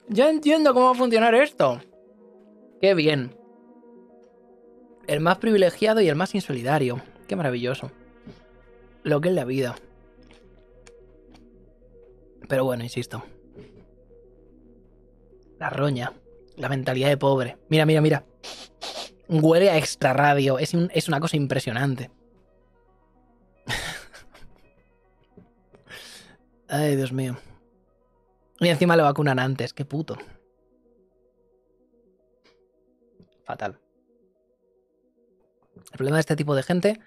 ya 0.08 0.30
entiendo 0.30 0.72
cómo 0.72 0.86
va 0.86 0.92
a 0.92 0.94
funcionar 0.94 1.34
esto. 1.34 1.80
Qué 2.80 2.94
bien. 2.94 3.34
El 5.08 5.18
más 5.18 5.38
privilegiado 5.38 6.00
y 6.00 6.08
el 6.08 6.14
más 6.14 6.32
insolidario. 6.36 7.02
Qué 7.26 7.34
maravilloso. 7.34 7.90
Lo 9.02 9.20
que 9.20 9.30
es 9.30 9.34
la 9.34 9.44
vida. 9.44 9.74
Pero 12.52 12.66
bueno, 12.66 12.84
insisto. 12.84 13.24
La 15.58 15.70
roña. 15.70 16.12
La 16.56 16.68
mentalidad 16.68 17.08
de 17.08 17.16
pobre. 17.16 17.56
Mira, 17.70 17.86
mira, 17.86 18.02
mira. 18.02 18.26
Huele 19.26 19.70
a 19.70 19.78
extra 19.78 20.12
radio. 20.12 20.58
Es, 20.58 20.74
es 20.74 21.08
una 21.08 21.18
cosa 21.18 21.38
impresionante. 21.38 22.10
Ay, 26.68 26.94
Dios 26.94 27.10
mío. 27.10 27.38
Y 28.60 28.68
encima 28.68 28.98
lo 28.98 29.04
vacunan 29.04 29.38
antes. 29.38 29.72
Qué 29.72 29.86
puto. 29.86 30.18
Fatal. 33.44 33.80
El 35.74 35.96
problema 35.96 36.18
de 36.18 36.20
este 36.20 36.36
tipo 36.36 36.54
de 36.54 36.62
gente 36.62 37.00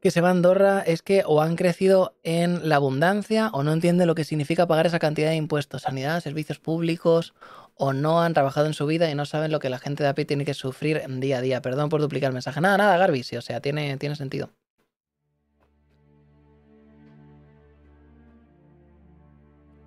que 0.00 0.10
se 0.10 0.20
va 0.20 0.28
a 0.28 0.30
Andorra 0.30 0.80
es 0.80 1.02
que 1.02 1.22
o 1.26 1.42
han 1.42 1.56
crecido 1.56 2.16
en 2.22 2.68
la 2.68 2.76
abundancia 2.76 3.50
o 3.52 3.62
no 3.62 3.72
entienden 3.72 4.06
lo 4.06 4.14
que 4.14 4.24
significa 4.24 4.66
pagar 4.66 4.86
esa 4.86 4.98
cantidad 4.98 5.30
de 5.30 5.36
impuestos, 5.36 5.82
sanidad, 5.82 6.20
servicios 6.22 6.58
públicos, 6.58 7.34
o 7.74 7.92
no 7.92 8.20
han 8.20 8.34
trabajado 8.34 8.66
en 8.66 8.74
su 8.74 8.86
vida 8.86 9.10
y 9.10 9.14
no 9.14 9.24
saben 9.24 9.52
lo 9.52 9.58
que 9.58 9.70
la 9.70 9.78
gente 9.78 10.02
de 10.02 10.10
a 10.10 10.14
pie 10.14 10.26
tiene 10.26 10.44
que 10.44 10.54
sufrir 10.54 11.02
día 11.18 11.38
a 11.38 11.40
día. 11.40 11.62
Perdón 11.62 11.88
por 11.88 12.00
duplicar 12.00 12.28
el 12.28 12.34
mensaje. 12.34 12.60
Nada, 12.60 12.76
nada, 12.76 12.96
Garby, 12.98 13.22
sí, 13.22 13.36
o 13.36 13.42
sea, 13.42 13.60
tiene, 13.60 13.96
tiene 13.96 14.16
sentido. 14.16 14.50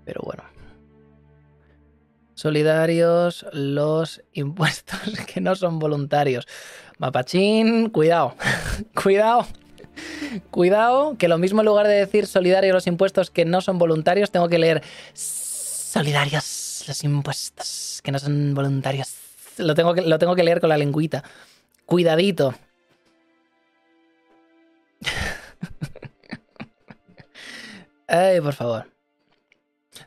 Pero 0.05 0.21
bueno. 0.23 0.43
Solidarios 2.33 3.45
los 3.53 4.23
impuestos 4.33 4.99
que 5.33 5.39
no 5.39 5.55
son 5.55 5.79
voluntarios. 5.79 6.47
Mapachín, 6.97 7.89
cuidado, 7.89 8.35
cuidado. 9.03 9.45
Cuidado, 10.51 11.15
que 11.17 11.27
lo 11.27 11.37
mismo 11.37 11.61
en 11.61 11.65
lugar 11.65 11.87
de 11.87 11.93
decir 11.93 12.27
solidario 12.27 12.73
los 12.73 12.87
impuestos 12.87 13.29
que 13.29 13.45
no 13.45 13.61
son 13.61 13.77
voluntarios, 13.77 14.31
tengo 14.31 14.49
que 14.49 14.57
leer 14.57 14.81
solidarios 15.13 16.83
los 16.87 17.03
impuestos 17.03 18.01
que 18.03 18.11
no 18.11 18.19
son 18.19 18.53
voluntarios. 18.53 19.15
Lo 19.57 19.75
tengo 19.75 19.93
que, 19.93 20.01
lo 20.01 20.17
tengo 20.19 20.35
que 20.35 20.43
leer 20.43 20.59
con 20.59 20.69
la 20.69 20.77
lengüita. 20.77 21.23
Cuidadito. 21.85 22.53
Ay, 28.07 28.41
por 28.41 28.53
favor. 28.53 28.87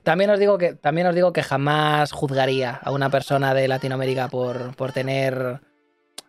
También 0.03 0.31
os 0.31 0.39
digo 0.39 0.59
que, 0.59 0.75
también 0.75 1.07
os 1.07 1.15
digo 1.15 1.33
que 1.33 1.43
jamás 1.43 2.13
juzgaría 2.13 2.79
a 2.83 2.91
una 2.91 3.11
persona 3.11 3.55
de 3.55 3.69
Latinoamérica 3.69 4.29
por, 4.29 4.75
por 4.77 4.93
tener 4.93 5.61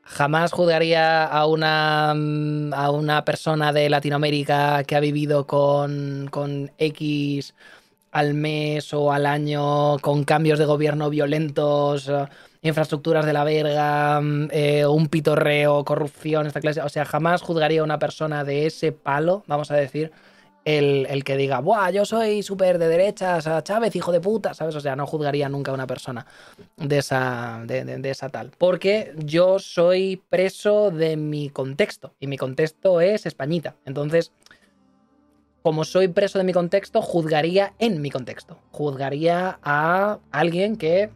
jamás 0.08 0.52
juzgaría 0.52 1.26
a 1.26 1.46
una, 1.46 2.14
mm, 2.16 2.74
a 2.74 2.92
una 2.92 3.26
persona 3.26 3.74
de 3.74 3.90
Latinoamérica 3.90 4.84
que 4.84 4.96
ha 4.96 5.00
vivido 5.00 5.46
con, 5.48 6.28
con 6.32 6.72
X 6.78 7.54
al 8.12 8.34
mes 8.34 8.94
o 8.94 9.12
al 9.12 9.26
año 9.26 9.98
con 10.00 10.24
cambios 10.24 10.60
de 10.60 10.66
gobierno 10.66 11.10
violentos, 11.10 12.08
eh, 12.10 12.26
infraestructuras 12.62 13.26
de 13.26 13.34
la 13.34 13.44
verga, 13.44 14.22
mm, 14.22 14.48
eh, 14.52 14.86
un 14.88 15.08
pitorreo, 15.08 15.84
corrupción, 15.86 16.48
esta 16.48 16.62
clase. 16.62 16.82
O 16.82 16.90
sea, 16.90 17.06
jamás 17.06 17.42
juzgaría 17.42 17.82
a 17.82 17.84
una 17.84 18.00
persona 18.00 18.44
de 18.44 18.66
ese 18.66 18.92
palo, 18.92 19.44
vamos 19.48 19.72
a 19.72 19.76
decir, 19.76 20.12
el, 20.68 21.24
que 21.24 21.38
diga, 21.38 21.60
¡buah! 21.60 21.92
Yo 21.92 22.04
soy 22.04 22.44
súper 22.44 22.78
de 22.78 22.90
derechas, 22.90 23.48
a 23.48 23.64
Chávez, 23.64 23.96
hijo 23.96 24.12
de 24.12 24.20
puta, 24.20 24.54
¿sabes? 24.54 24.76
O 24.76 24.82
sea, 24.82 24.98
no 24.98 25.08
juzgaría 25.08 25.48
nunca 25.48 25.72
a 25.72 25.74
una 25.74 25.88
persona 25.88 26.26
de 26.76 26.98
esa, 26.98 27.62
de, 27.66 28.10
esa 28.10 28.28
tal. 28.28 28.52
Porque 28.58 29.14
yo 29.18 29.60
soy 29.60 30.22
preso 30.30 30.92
de 30.92 31.16
mi 31.16 31.50
contexto 31.50 32.16
y 32.20 32.28
mi 32.28 32.38
contexto 32.38 33.00
es 33.00 33.26
Españita. 33.26 33.76
Entonces, 33.86 34.34
como 35.64 35.86
soy 35.86 36.10
preso 36.10 36.38
de 36.38 36.44
mi 36.44 36.52
contexto, 36.52 37.02
juzgaría 37.02 37.74
en 37.80 38.02
mi 38.02 38.12
contexto. 38.12 38.60
Juzgaría 38.72 39.60
a 39.64 40.20
alguien 40.32 40.76
que 40.76 41.12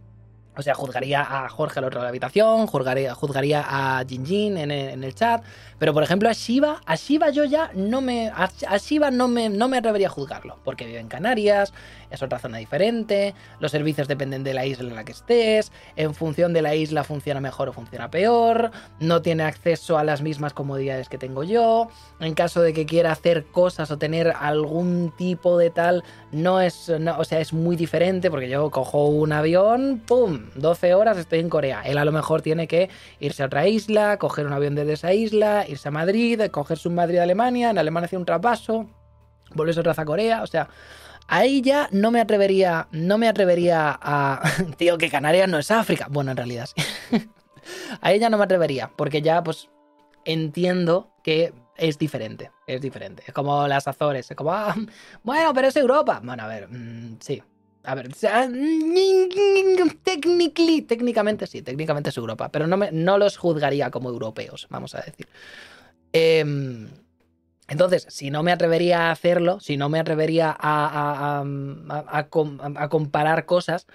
o 0.61 0.63
sea, 0.63 0.75
juzgaría 0.75 1.21
a 1.21 1.49
Jorge 1.49 1.79
al 1.79 1.85
otro 1.85 1.99
de 1.99 2.03
la 2.03 2.09
habitación, 2.09 2.67
juzgaría, 2.67 3.15
juzgaría 3.15 3.65
a 3.67 4.05
Jinjin 4.07 4.57
en 4.57 4.69
en 4.69 5.03
el 5.03 5.15
chat, 5.15 5.43
pero 5.81 5.95
por 5.95 6.03
ejemplo 6.03 6.29
a 6.29 6.33
Shiva, 6.33 6.79
a 6.85 6.95
Shiva 6.95 7.31
yo 7.31 7.43
ya 7.43 7.71
no 7.73 8.01
me. 8.01 8.29
A, 8.29 8.77
Shiva 8.77 9.09
no 9.09 9.27
me, 9.27 9.49
no 9.49 9.67
me 9.67 9.77
atrevería 9.77 10.07
a 10.07 10.11
juzgarlo. 10.11 10.59
Porque 10.63 10.85
vive 10.85 10.99
en 10.99 11.07
Canarias, 11.07 11.73
es 12.11 12.21
otra 12.21 12.39
zona 12.39 12.57
diferente, 12.57 13.33
los 13.59 13.71
servicios 13.71 14.07
dependen 14.07 14.43
de 14.43 14.53
la 14.53 14.65
isla 14.65 14.89
en 14.89 14.95
la 14.95 15.03
que 15.03 15.13
estés, 15.13 15.71
en 15.95 16.13
función 16.13 16.53
de 16.53 16.61
la 16.61 16.75
isla 16.75 17.03
funciona 17.03 17.39
mejor 17.39 17.69
o 17.69 17.73
funciona 17.73 18.11
peor, 18.11 18.71
no 18.99 19.21
tiene 19.21 19.43
acceso 19.43 19.97
a 19.97 20.03
las 20.03 20.21
mismas 20.21 20.53
comodidades 20.53 21.09
que 21.09 21.17
tengo 21.17 21.43
yo. 21.43 21.89
En 22.19 22.33
caso 22.33 22.61
de 22.61 22.73
que 22.73 22.85
quiera 22.85 23.11
hacer 23.11 23.45
cosas 23.45 23.89
o 23.91 23.97
tener 23.97 24.33
algún 24.39 25.13
tipo 25.17 25.57
de 25.57 25.69
tal, 25.69 26.03
no 26.31 26.61
es. 26.61 26.89
o 26.89 27.23
sea, 27.23 27.39
es 27.39 27.53
muy 27.53 27.75
diferente 27.75 28.29
porque 28.29 28.49
yo 28.49 28.69
cojo 28.69 29.07
un 29.07 29.31
avión, 29.31 30.01
¡pum! 30.05 30.49
12 30.55 30.93
horas 30.93 31.17
estoy 31.17 31.39
en 31.39 31.49
Corea. 31.49 31.81
Él 31.83 31.97
a 31.97 32.05
lo 32.05 32.11
mejor 32.11 32.41
tiene 32.41 32.67
que 32.67 32.89
irse 33.19 33.43
a 33.43 33.47
otra 33.47 33.67
isla, 33.67 34.17
coger 34.17 34.45
un 34.45 34.53
avión 34.53 34.75
desde 34.75 34.93
esa 34.93 35.13
isla 35.13 35.65
irse 35.67 35.87
a 35.87 35.91
Madrid, 35.91 36.41
cogerse 36.51 36.87
un 36.87 36.95
Madrid 36.95 37.19
a 37.19 37.23
Alemania, 37.23 37.69
en 37.69 37.77
Alemania 37.77 38.05
hacer 38.05 38.19
un 38.19 38.25
traspaso, 38.25 38.89
volverse 39.53 39.79
otra 39.79 39.91
vez 39.91 39.99
a 39.99 40.05
Corea, 40.05 40.43
o 40.43 40.47
sea, 40.47 40.69
ahí 41.31 41.61
ya 41.61 41.87
no 41.91 42.11
me 42.11 42.19
atrevería, 42.19 42.87
no 42.91 43.17
me 43.17 43.27
atrevería 43.27 43.97
a... 43.99 44.43
Tío, 44.77 44.97
que 44.97 45.09
Canarias 45.09 45.49
no 45.49 45.57
es 45.57 45.71
África. 45.71 46.07
Bueno, 46.11 46.31
en 46.31 46.37
realidad 46.37 46.67
sí. 46.67 46.83
ahí 48.01 48.19
ya 48.19 48.29
no 48.29 48.37
me 48.37 48.43
atrevería, 48.43 48.91
porque 48.95 49.21
ya 49.21 49.41
pues 49.41 49.69
entiendo 50.25 51.09
que 51.23 51.53
es 51.77 51.97
diferente, 51.97 52.51
es 52.67 52.81
diferente. 52.81 53.23
Es 53.25 53.33
como 53.33 53.65
las 53.67 53.87
Azores, 53.87 54.29
es 54.29 54.37
como, 54.37 54.51
ah, 54.51 54.75
bueno, 55.23 55.53
pero 55.53 55.69
es 55.69 55.75
Europa. 55.77 56.21
Bueno, 56.23 56.43
a 56.43 56.47
ver, 56.47 56.67
mm, 56.69 57.17
sí. 57.21 57.41
A 57.83 57.95
ver, 57.95 58.09
técnicamente 60.03 61.47
sí, 61.47 61.61
técnicamente 61.61 62.09
es 62.09 62.17
Europa, 62.17 62.49
pero 62.49 62.67
no, 62.67 62.77
me, 62.77 62.91
no 62.91 63.17
los 63.17 63.37
juzgaría 63.37 63.89
como 63.89 64.09
europeos, 64.09 64.67
vamos 64.69 64.93
a 64.95 65.01
decir. 65.01 65.27
Em, 66.13 66.89
entonces, 67.71 68.05
si 68.09 68.31
no 68.31 68.43
me 68.43 68.51
atrevería 68.51 69.07
a 69.07 69.11
hacerlo, 69.11 69.61
si 69.61 69.77
no 69.77 69.87
me 69.87 69.97
atrevería 69.97 70.53
a, 70.59 71.41
a, 71.41 72.89
comparar 72.89 73.45
cosas, 73.45 73.87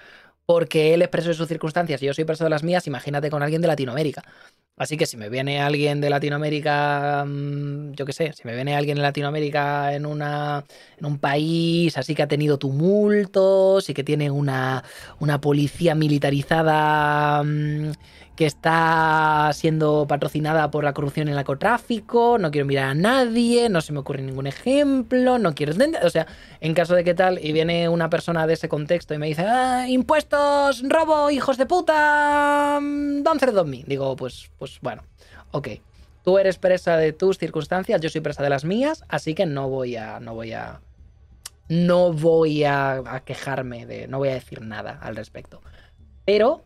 porque 0.46 0.94
él 0.94 1.02
es 1.02 1.08
preso 1.08 1.28
de 1.28 1.34
sus 1.34 1.46
circunstancias 1.46 2.02
y 2.02 2.06
yo 2.06 2.14
soy 2.14 2.24
preso 2.24 2.44
de 2.44 2.48
las 2.48 2.62
mías, 2.62 2.86
imagínate 2.86 3.28
con 3.28 3.42
alguien 3.42 3.60
de 3.60 3.68
Latinoamérica. 3.68 4.22
Así 4.78 4.98
que 4.98 5.06
si 5.06 5.16
me 5.16 5.30
viene 5.30 5.60
alguien 5.62 6.02
de 6.02 6.10
Latinoamérica, 6.10 7.24
mm, 7.26 7.92
yo 7.92 8.04
qué 8.04 8.12
sé, 8.12 8.32
si 8.34 8.46
me 8.46 8.54
viene 8.54 8.76
alguien 8.76 8.96
de 8.96 9.02
Latinoamérica 9.02 9.94
en, 9.94 10.04
una, 10.04 10.64
en 10.98 11.06
un 11.06 11.18
país 11.18 11.96
así 11.96 12.14
que 12.14 12.22
ha 12.22 12.28
tenido 12.28 12.58
tumultos 12.58 13.88
y 13.88 13.94
que 13.94 14.04
tiene 14.04 14.30
una, 14.30 14.84
una 15.18 15.40
policía 15.40 15.94
militarizada 15.94 17.42
mm, 17.42 17.92
que 18.36 18.44
está 18.46 19.50
siendo 19.54 20.06
patrocinada 20.06 20.70
por 20.70 20.84
la 20.84 20.92
corrupción 20.92 21.26
y 21.26 21.30
el 21.30 21.36
narcotráfico, 21.36 22.36
no 22.38 22.50
quiero 22.50 22.66
mirar 22.66 22.90
a 22.90 22.94
nadie, 22.94 23.70
no 23.70 23.80
se 23.80 23.94
me 23.94 24.00
ocurre 24.00 24.22
ningún 24.22 24.46
ejemplo, 24.46 25.38
no 25.38 25.54
quiero 25.54 25.72
entender, 25.72 26.04
o 26.04 26.10
sea, 26.10 26.26
en 26.60 26.74
caso 26.74 26.94
de 26.94 27.02
que 27.02 27.14
tal, 27.14 27.42
y 27.42 27.52
viene 27.52 27.88
una 27.88 28.10
persona 28.10 28.46
de 28.46 28.52
ese 28.52 28.68
contexto 28.68 29.14
y 29.14 29.18
me 29.18 29.26
dice, 29.26 29.42
ah, 29.42 29.88
impuestos, 29.88 30.82
robo, 30.86 31.30
hijos 31.30 31.56
de 31.56 31.64
puta, 31.64 32.78
mm, 32.80 33.22
don't 33.22 33.40
threaten 33.40 33.70
me, 33.70 33.84
digo, 33.86 34.14
pues, 34.16 34.50
pues 34.58 34.65
bueno, 34.82 35.02
ok. 35.52 35.68
Tú 36.24 36.38
eres 36.38 36.58
presa 36.58 36.96
de 36.96 37.12
tus 37.12 37.38
circunstancias, 37.38 38.00
yo 38.00 38.08
soy 38.08 38.20
presa 38.20 38.42
de 38.42 38.50
las 38.50 38.64
mías, 38.64 39.04
así 39.08 39.34
que 39.34 39.46
no 39.46 39.68
voy 39.68 39.96
a, 39.96 40.18
no 40.18 40.34
voy 40.34 40.52
a, 40.52 40.80
no 41.68 42.12
voy 42.12 42.64
a, 42.64 43.22
quejarme 43.24 43.86
de, 43.86 44.08
no 44.08 44.18
voy 44.18 44.30
a 44.30 44.34
decir 44.34 44.60
nada 44.62 44.98
al 45.00 45.14
respecto. 45.14 45.62
Pero 46.24 46.64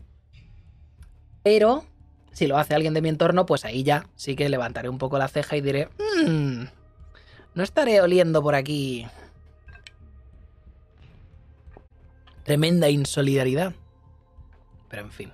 pero 1.43 1.85
si 2.31 2.47
lo 2.47 2.57
hace 2.57 2.75
alguien 2.75 2.93
de 2.93 3.01
mi 3.01 3.09
entorno, 3.09 3.45
pues 3.45 3.65
ahí 3.65 3.83
ya 3.83 4.07
sí 4.15 4.35
que 4.35 4.49
levantaré 4.49 4.89
un 4.89 4.97
poco 4.97 5.17
la 5.17 5.27
ceja 5.27 5.57
y 5.57 5.61
diré, 5.61 5.89
mmm, 6.25 6.63
no 7.53 7.63
estaré 7.63 8.01
oliendo 8.01 8.41
por 8.41 8.55
aquí. 8.55 9.07
Tremenda 12.43 12.89
insolidaridad. 12.89 13.73
Pero 14.89 15.03
en 15.03 15.11
fin. 15.11 15.31